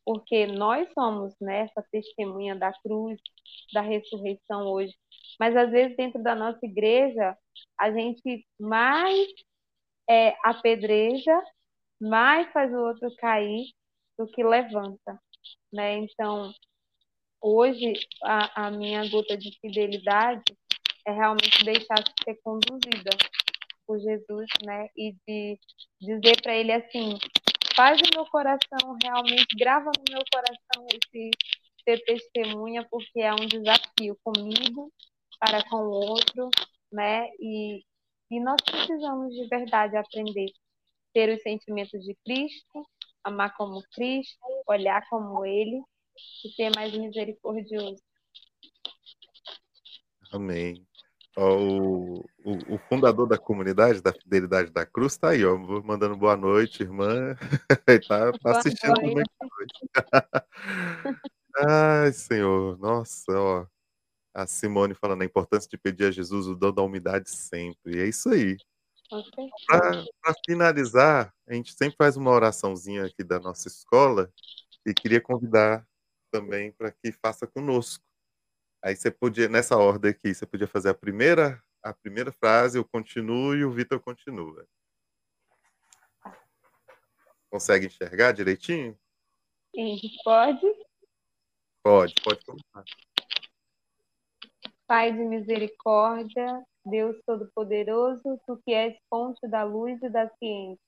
porque 0.06 0.46
nós 0.48 0.88
somos 0.94 1.34
né, 1.40 1.62
essa 1.62 1.86
testemunha 1.92 2.56
da 2.56 2.74
cruz, 2.82 3.20
da 3.74 3.82
ressurreição 3.82 4.68
hoje. 4.68 4.94
Mas 5.40 5.56
às 5.56 5.72
vezes 5.72 5.96
dentro 5.96 6.22
da 6.22 6.36
nossa 6.36 6.66
igreja 6.66 7.38
a 7.80 7.92
gente 7.92 8.46
mais 8.60 9.28
é, 10.10 10.36
apedreja, 10.44 11.34
mais 12.00 12.52
faz 12.52 12.72
o 12.74 12.78
outro 12.78 13.14
cair 13.18 13.66
do 14.18 14.28
que 14.28 14.44
levanta, 14.44 15.20
né? 15.72 15.98
Então 15.98 16.54
hoje 17.42 17.94
a, 18.24 18.68
a 18.68 18.72
minha 18.72 19.08
gota 19.10 19.38
de 19.38 19.58
fidelidade 19.60 20.44
é 21.06 21.12
realmente 21.12 21.64
deixar 21.66 21.96
de 21.96 22.14
ser 22.24 22.40
conduzida 22.44 23.10
por 23.86 24.00
Jesus, 24.00 24.48
né? 24.66 24.88
E 24.96 25.16
de 25.28 25.60
dizer 26.02 26.42
para 26.42 26.56
ele 26.56 26.72
assim, 26.72 27.18
faz 27.76 28.00
o 28.00 28.16
meu 28.16 28.26
coração 28.28 28.98
realmente, 29.02 29.56
grava 29.58 29.92
no 29.98 30.14
meu 30.14 30.24
coração 30.32 30.88
esse 30.94 31.32
ser 31.84 32.04
testemunha, 32.06 32.86
porque 32.90 33.20
é 33.20 33.34
um 33.34 33.46
desafio 33.46 34.18
comigo, 34.24 34.92
para 35.40 35.64
com 35.70 35.78
o 35.78 35.90
outro, 35.90 36.50
né? 36.92 37.28
E, 37.40 37.84
e 38.32 38.40
nós 38.40 38.62
precisamos 38.62 39.34
de 39.34 39.48
verdade 39.48 39.98
aprender 39.98 40.48
ter 41.14 41.30
os 41.30 41.42
sentimentos 41.44 42.04
de 42.04 42.16
Cristo, 42.26 42.86
amar 43.24 43.56
como 43.56 43.84
Cristo, 43.94 44.40
olhar 44.68 45.08
como 45.10 45.46
Ele 45.46 45.82
e 46.44 46.50
ser 46.56 46.72
mais 46.76 46.92
misericordioso. 46.92 48.02
Amém. 50.32 50.86
O, 51.36 52.24
o, 52.44 52.76
o, 52.76 52.78
fundador 52.88 53.28
da 53.28 53.40
comunidade 53.40 54.02
da 54.02 54.14
Fidelidade 54.14 54.70
da 54.70 54.86
Cruz 54.86 55.14
está 55.14 55.30
aí, 55.30 55.44
ó, 55.44 55.58
mandando 55.84 56.16
boa 56.16 56.38
noite, 56.38 56.84
irmã. 56.84 57.36
Está 57.88 58.32
tá 58.34 58.60
assistindo 58.60 58.94
boa 58.94 59.14
noite. 59.14 59.32
noite. 59.42 59.88
Ai, 61.68 62.12
Senhor, 62.12 62.78
nossa, 62.78 63.32
ó. 63.32 63.66
A 64.34 64.48
Simone 64.48 64.96
falando 64.96 65.22
a 65.24 65.26
importância 65.26 65.70
de 65.70 65.78
pedir 65.78 66.06
a 66.06 66.12
Jesus 66.12 66.48
o 66.48 66.56
dom 66.56 66.72
da 66.72 66.82
umidade 66.82 67.30
sempre. 67.30 67.98
E 67.98 68.00
é 68.00 68.08
isso 68.08 68.30
aí. 68.30 68.58
Para 69.68 70.34
finalizar, 70.46 71.34
a 71.48 71.54
gente 71.54 71.74
sempre 71.74 71.96
faz 71.98 72.18
uma 72.18 72.32
oraçãozinha 72.32 73.06
aqui 73.06 73.24
da 73.24 73.40
nossa 73.40 73.68
escola 73.68 74.32
e 74.86 74.94
queria 74.94 75.22
convidar 75.22 75.88
também 76.32 76.72
para 76.72 76.92
que 76.92 77.12
faça 77.12 77.46
conosco. 77.46 78.04
Aí 78.84 78.98
você 78.98 79.10
podia, 79.10 79.48
nessa 79.48 79.78
ordem 79.78 80.12
aqui, 80.12 80.34
você 80.34 80.46
podia 80.46 80.68
fazer 80.68 80.90
a 80.90 80.94
primeira, 80.94 81.64
a 81.82 81.94
primeira 81.94 82.34
frase, 82.34 82.78
eu 82.78 82.84
continuo 82.84 83.56
e 83.56 83.64
o 83.64 83.72
Vitor 83.72 83.98
continua. 84.02 84.68
Consegue 87.50 87.86
enxergar 87.86 88.34
direitinho? 88.34 89.00
Sim, 89.74 89.98
pode. 90.26 90.66
Pode, 91.82 92.14
pode 92.22 92.44
começar. 92.44 92.84
Pai 94.86 95.14
de 95.14 95.20
misericórdia, 95.20 96.62
Deus 96.86 97.16
Todo-Poderoso, 97.26 98.38
tu 98.46 98.62
que 98.66 98.74
és 98.74 98.98
fonte 99.10 99.48
da 99.48 99.64
luz 99.64 99.98
e 100.04 100.10
da 100.10 100.30
ciência. 100.38 100.84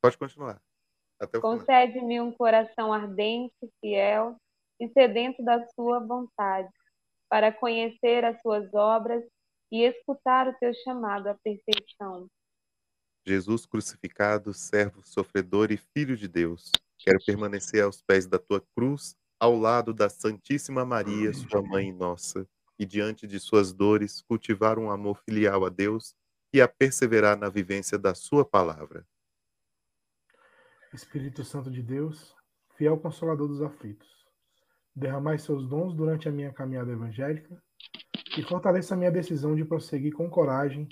Pode 0.00 0.16
continuar. 0.16 0.58
Concede-me 1.40 2.20
um 2.20 2.30
coração 2.30 2.92
ardente, 2.92 3.54
fiel 3.80 4.36
e 4.80 4.88
sedento 4.90 5.42
da 5.42 5.66
sua 5.74 5.98
vontade, 5.98 6.68
para 7.28 7.52
conhecer 7.52 8.24
as 8.24 8.40
suas 8.40 8.72
obras 8.72 9.24
e 9.70 9.82
escutar 9.82 10.48
o 10.48 10.54
teu 10.58 10.72
chamado 10.84 11.26
à 11.28 11.34
perfeição. 11.34 12.28
Jesus 13.26 13.66
crucificado, 13.66 14.54
servo 14.54 15.02
sofredor 15.04 15.70
e 15.70 15.76
filho 15.76 16.16
de 16.16 16.28
Deus, 16.28 16.70
quero 16.96 17.18
permanecer 17.24 17.82
aos 17.82 18.00
pés 18.00 18.26
da 18.26 18.38
tua 18.38 18.62
cruz, 18.74 19.14
ao 19.38 19.54
lado 19.54 19.92
da 19.92 20.08
Santíssima 20.08 20.84
Maria, 20.84 21.32
sua 21.34 21.60
mãe 21.60 21.92
nossa, 21.92 22.48
e 22.78 22.86
diante 22.86 23.26
de 23.26 23.38
suas 23.38 23.72
dores 23.72 24.22
cultivar 24.22 24.78
um 24.78 24.90
amor 24.90 25.20
filial 25.24 25.64
a 25.66 25.68
Deus 25.68 26.14
e 26.54 26.60
a 26.62 26.68
perseverar 26.68 27.36
na 27.36 27.48
vivência 27.48 27.98
da 27.98 28.14
sua 28.14 28.44
palavra. 28.44 29.04
Espírito 30.92 31.44
Santo 31.44 31.70
de 31.70 31.82
Deus, 31.82 32.34
fiel 32.76 32.98
consolador 32.98 33.46
dos 33.46 33.60
aflitos, 33.60 34.08
derramai 34.94 35.38
seus 35.38 35.68
dons 35.68 35.94
durante 35.94 36.28
a 36.28 36.32
minha 36.32 36.52
caminhada 36.52 36.90
evangélica 36.90 37.62
e 38.36 38.42
fortaleça 38.42 38.94
a 38.94 38.96
minha 38.96 39.10
decisão 39.10 39.54
de 39.54 39.64
prosseguir 39.64 40.14
com 40.14 40.30
coragem 40.30 40.88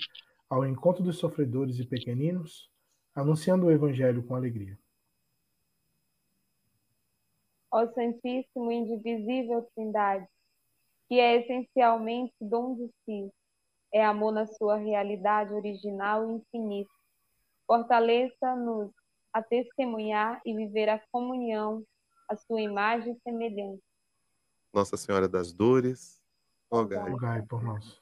ao 0.49 0.65
encontro 0.65 1.03
dos 1.03 1.17
sofredores 1.17 1.79
e 1.79 1.85
pequeninos, 1.85 2.71
anunciando 3.13 3.65
o 3.65 3.71
Evangelho 3.71 4.23
com 4.25 4.35
alegria. 4.35 4.77
Ó 7.71 7.85
Santíssimo 7.87 8.71
Indivisível 8.71 9.67
Trindade, 9.75 10.27
que 11.07 11.19
é 11.19 11.41
essencialmente 11.41 12.33
dom 12.39 12.75
de 12.75 12.89
si, 13.03 13.31
é 13.93 14.05
amor 14.05 14.31
na 14.31 14.45
sua 14.45 14.77
realidade 14.77 15.53
original 15.53 16.29
e 16.29 16.35
infinita. 16.35 16.91
Fortaleça-nos 17.65 18.91
a 19.37 19.43
testemunhar 19.43 20.41
e 20.43 20.55
viver 20.55 20.89
a 20.89 20.99
comunhão, 21.11 21.85
a 22.27 22.35
sua 22.35 22.59
imagem 22.59 23.13
e 23.13 23.19
semelhança. 23.21 23.81
Nossa 24.73 24.97
Senhora 24.97 25.27
das 25.27 25.53
Dores, 25.53 26.19
rogai, 26.71 27.11
rogai 27.11 27.41
por 27.43 27.63
nós. 27.63 28.01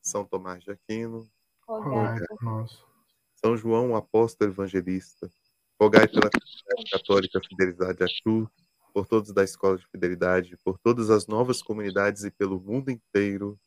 São 0.00 0.24
Tomás 0.24 0.62
de 0.62 0.70
Aquino, 0.70 1.28
rogai 1.66 2.20
por 2.28 2.42
nós. 2.42 2.84
São 3.34 3.56
João, 3.56 3.96
apóstolo 3.96 4.50
evangelista, 4.50 5.28
rogai 5.80 6.06
pela 6.06 6.30
Comunidade 6.30 6.90
Católica 6.90 7.40
Fidelidade 7.40 8.04
à 8.04 8.06
Cruz, 8.22 8.48
por 8.94 9.06
todos 9.06 9.32
da 9.32 9.42
Escola 9.42 9.76
de 9.76 9.86
Fidelidade, 9.88 10.56
por 10.64 10.78
todas 10.78 11.10
as 11.10 11.26
novas 11.26 11.60
comunidades 11.62 12.22
e 12.22 12.30
pelo 12.30 12.60
mundo 12.60 12.90
inteiro. 12.90 13.58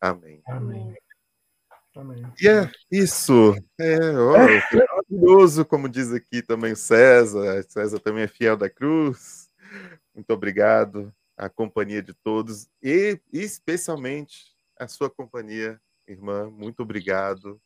Amém. 0.00 0.40
Amém. 0.46 0.96
Amém. 1.94 2.22
E 2.40 2.48
é 2.48 2.70
isso. 2.90 3.54
É, 3.78 3.98
ó, 4.16 4.32
maravilhoso, 5.12 5.64
como 5.64 5.88
diz 5.88 6.10
aqui 6.12 6.40
também 6.40 6.72
o 6.72 6.76
César. 6.76 7.62
César 7.68 7.98
também 7.98 8.24
é 8.24 8.28
fiel 8.28 8.56
da 8.56 8.70
cruz. 8.70 9.50
Muito 10.14 10.30
obrigado. 10.30 11.12
A 11.36 11.48
companhia 11.48 12.02
de 12.02 12.14
todos 12.14 12.68
e 12.82 13.18
especialmente 13.32 14.52
a 14.78 14.86
sua 14.86 15.10
companhia 15.10 15.80
irmã, 16.06 16.50
muito 16.50 16.82
obrigado. 16.82 17.60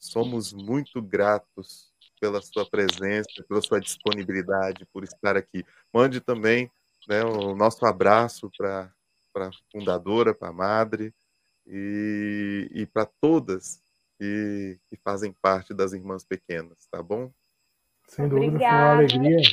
Somos 0.00 0.52
muito 0.52 1.00
gratos 1.02 1.92
pela 2.20 2.40
sua 2.42 2.68
presença, 2.68 3.44
pela 3.48 3.60
sua 3.60 3.80
disponibilidade, 3.80 4.86
por 4.92 5.04
estar 5.04 5.36
aqui. 5.36 5.64
Mande 5.92 6.20
também 6.20 6.70
né, 7.08 7.22
o 7.24 7.54
nosso 7.54 7.84
abraço 7.86 8.50
para 8.56 8.92
a 9.36 9.50
fundadora, 9.70 10.34
para 10.34 10.48
a 10.48 10.52
madre 10.52 11.14
e, 11.66 12.68
e 12.72 12.86
para 12.86 13.06
todas 13.20 13.82
que, 14.18 14.78
que, 14.88 14.96
fazem 15.02 15.32
parte 15.32 15.74
das 15.74 15.92
Irmãs 15.92 16.24
Pequenas, 16.24 16.86
tá 16.90 17.02
bom? 17.02 17.32
Sem 18.08 18.28
dúvida, 18.28 18.48
Obrigada. 18.48 18.76
foi 18.76 18.78
uma 18.78 18.92
alegria. 18.94 19.50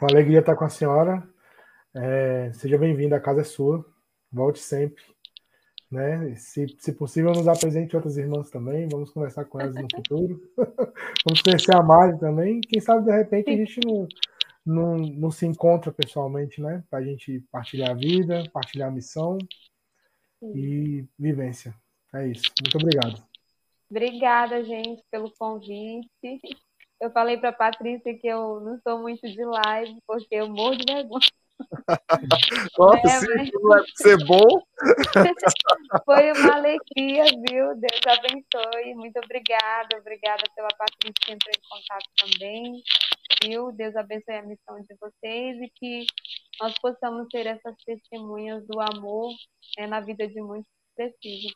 Uma 0.00 0.10
alegria 0.10 0.40
estar 0.40 0.56
com 0.56 0.64
a 0.64 0.68
senhora. 0.68 1.28
É, 1.94 2.52
seja 2.54 2.78
bem-vinda, 2.78 3.16
a 3.16 3.20
casa 3.20 3.42
é 3.42 3.44
sua. 3.44 3.84
Volte 4.32 4.58
sempre 4.58 5.02
né? 5.94 6.34
Se, 6.34 6.66
se 6.78 6.92
possível, 6.92 7.32
nos 7.32 7.46
apresente 7.46 7.94
outras 7.94 8.18
irmãs 8.18 8.50
também. 8.50 8.88
Vamos 8.88 9.10
conversar 9.10 9.44
com 9.44 9.60
elas 9.60 9.76
no 9.76 9.86
futuro. 9.94 10.40
Vamos 11.24 11.40
conhecer 11.42 11.74
a 11.74 11.82
Mari 11.82 12.18
também. 12.18 12.60
Quem 12.60 12.80
sabe, 12.80 13.04
de 13.04 13.16
repente, 13.16 13.50
a 13.50 13.56
gente 13.56 13.80
não, 13.86 14.08
não, 14.66 14.96
não 14.96 15.30
se 15.30 15.46
encontra 15.46 15.92
pessoalmente, 15.92 16.60
né? 16.60 16.82
Para 16.90 16.98
a 16.98 17.04
gente 17.04 17.40
partilhar 17.50 17.90
a 17.90 17.94
vida, 17.94 18.42
partilhar 18.52 18.88
a 18.88 18.92
missão 18.92 19.38
e 20.54 21.06
vivência. 21.18 21.74
É 22.14 22.26
isso. 22.26 22.44
Muito 22.62 22.78
obrigado. 22.78 23.22
Obrigada, 23.90 24.64
gente, 24.64 25.02
pelo 25.10 25.32
convite. 25.38 26.40
Eu 27.00 27.10
falei 27.10 27.36
para 27.36 27.50
a 27.50 27.52
Patrícia 27.52 28.16
que 28.18 28.26
eu 28.26 28.60
não 28.60 28.78
sou 28.82 29.00
muito 29.00 29.20
de 29.28 29.44
live, 29.44 29.98
porque 30.06 30.34
eu 30.34 30.48
morro 30.48 30.76
de 30.76 30.92
vergonha. 30.92 31.28
Nossa, 32.78 33.06
é, 33.06 33.44
sim, 33.44 33.50
mas... 33.62 33.84
ser 33.96 34.16
bom. 34.26 34.62
Foi 36.04 36.32
uma 36.32 36.54
alegria, 36.54 37.24
viu? 37.48 37.76
Deus 37.76 38.00
abençoe. 38.06 38.94
Muito 38.94 39.18
obrigada. 39.18 39.98
Obrigada 39.98 40.42
pela 40.54 40.68
Patrícia 40.76 41.14
que 41.20 41.32
entrou 41.32 41.52
em 41.54 41.68
contato 41.68 42.06
também. 42.18 42.82
Viu? 43.42 43.72
Deus 43.72 43.94
abençoe 43.96 44.34
a 44.34 44.42
missão 44.42 44.80
de 44.80 44.94
vocês 45.00 45.60
e 45.60 45.70
que 45.74 46.06
nós 46.60 46.74
possamos 46.80 47.28
ter 47.28 47.46
essas 47.46 47.74
testemunhas 47.84 48.66
do 48.66 48.80
amor 48.80 49.32
né, 49.78 49.86
na 49.86 50.00
vida 50.00 50.26
de 50.26 50.40
muitos 50.40 50.68
que 50.68 51.10
precisam. 51.10 51.50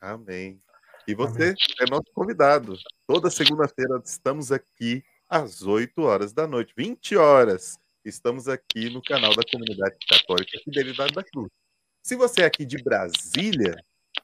Amém. 0.00 0.60
E 1.06 1.14
você 1.14 1.44
Amém. 1.44 1.56
é 1.80 1.90
nosso 1.90 2.10
convidado. 2.14 2.76
Toda 3.06 3.30
segunda-feira 3.30 4.00
estamos 4.04 4.50
aqui 4.50 5.02
às 5.28 5.62
8 5.62 6.00
horas 6.02 6.32
da 6.32 6.46
noite, 6.46 6.72
20 6.76 7.16
horas 7.16 7.78
Estamos 8.04 8.48
aqui 8.48 8.88
no 8.88 9.02
canal 9.02 9.34
da 9.34 9.42
Comunidade 9.42 9.94
Católica 10.08 10.58
Fidelidade 10.64 11.12
da 11.12 11.22
Cruz. 11.22 11.50
Se 12.02 12.16
você 12.16 12.42
é 12.42 12.46
aqui 12.46 12.64
de 12.64 12.82
Brasília, 12.82 13.76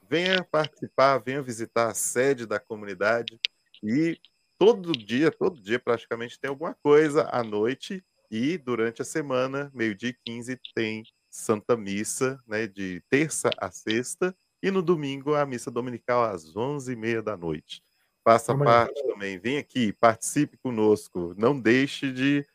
venha 0.09 0.43
participar, 0.43 1.19
venha 1.19 1.43
visitar 1.43 1.91
a 1.91 1.93
sede 1.93 2.47
da 2.47 2.59
comunidade 2.59 3.39
e 3.83 4.19
todo 4.57 4.91
dia, 4.91 5.31
todo 5.31 5.61
dia 5.61 5.79
praticamente 5.79 6.39
tem 6.39 6.49
alguma 6.49 6.73
coisa 6.73 7.27
à 7.31 7.43
noite 7.43 8.03
e 8.29 8.57
durante 8.57 9.01
a 9.01 9.05
semana, 9.05 9.71
meio-dia 9.73 10.09
e 10.09 10.17
15, 10.25 10.59
tem 10.75 11.03
Santa 11.29 11.77
Missa, 11.77 12.41
né, 12.47 12.67
de 12.67 13.01
terça 13.09 13.49
a 13.57 13.71
sexta, 13.71 14.35
e 14.61 14.71
no 14.71 14.81
domingo 14.81 15.35
a 15.35 15.45
missa 15.45 15.69
dominical 15.69 16.23
às 16.23 16.53
11h30 16.53 17.21
da 17.21 17.37
noite. 17.37 17.81
Faça 18.23 18.57
parte 18.57 19.01
também, 19.07 19.37
vem 19.37 19.57
aqui, 19.57 19.93
participe 19.93 20.57
conosco, 20.57 21.33
não 21.37 21.57
deixe 21.57 22.11
de 22.11 22.45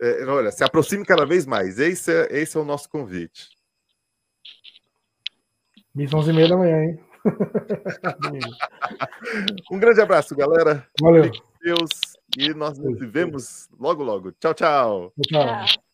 é, 0.00 0.24
olha, 0.24 0.52
se 0.52 0.62
aproxime 0.62 1.04
cada 1.04 1.26
vez 1.26 1.44
mais. 1.44 1.78
Esse 1.78 2.12
é, 2.12 2.28
esse 2.30 2.56
é 2.56 2.60
o 2.60 2.64
nosso 2.64 2.88
convite. 2.88 3.48
Missa 5.94 6.16
11 6.16 6.30
e 6.30 6.32
meia 6.32 6.48
da 6.48 6.56
manhã, 6.56 6.84
hein? 6.84 7.07
um 9.70 9.78
grande 9.78 10.00
abraço, 10.00 10.34
galera. 10.36 10.86
Valeu. 11.00 11.30
Deus. 11.62 11.90
E 12.36 12.52
nós 12.54 12.78
nos 12.78 12.98
vemos 13.10 13.68
logo, 13.78 14.02
logo. 14.02 14.32
Tchau, 14.32 14.54
tchau. 14.54 15.12
Tchau. 15.26 15.66
tchau. 15.66 15.87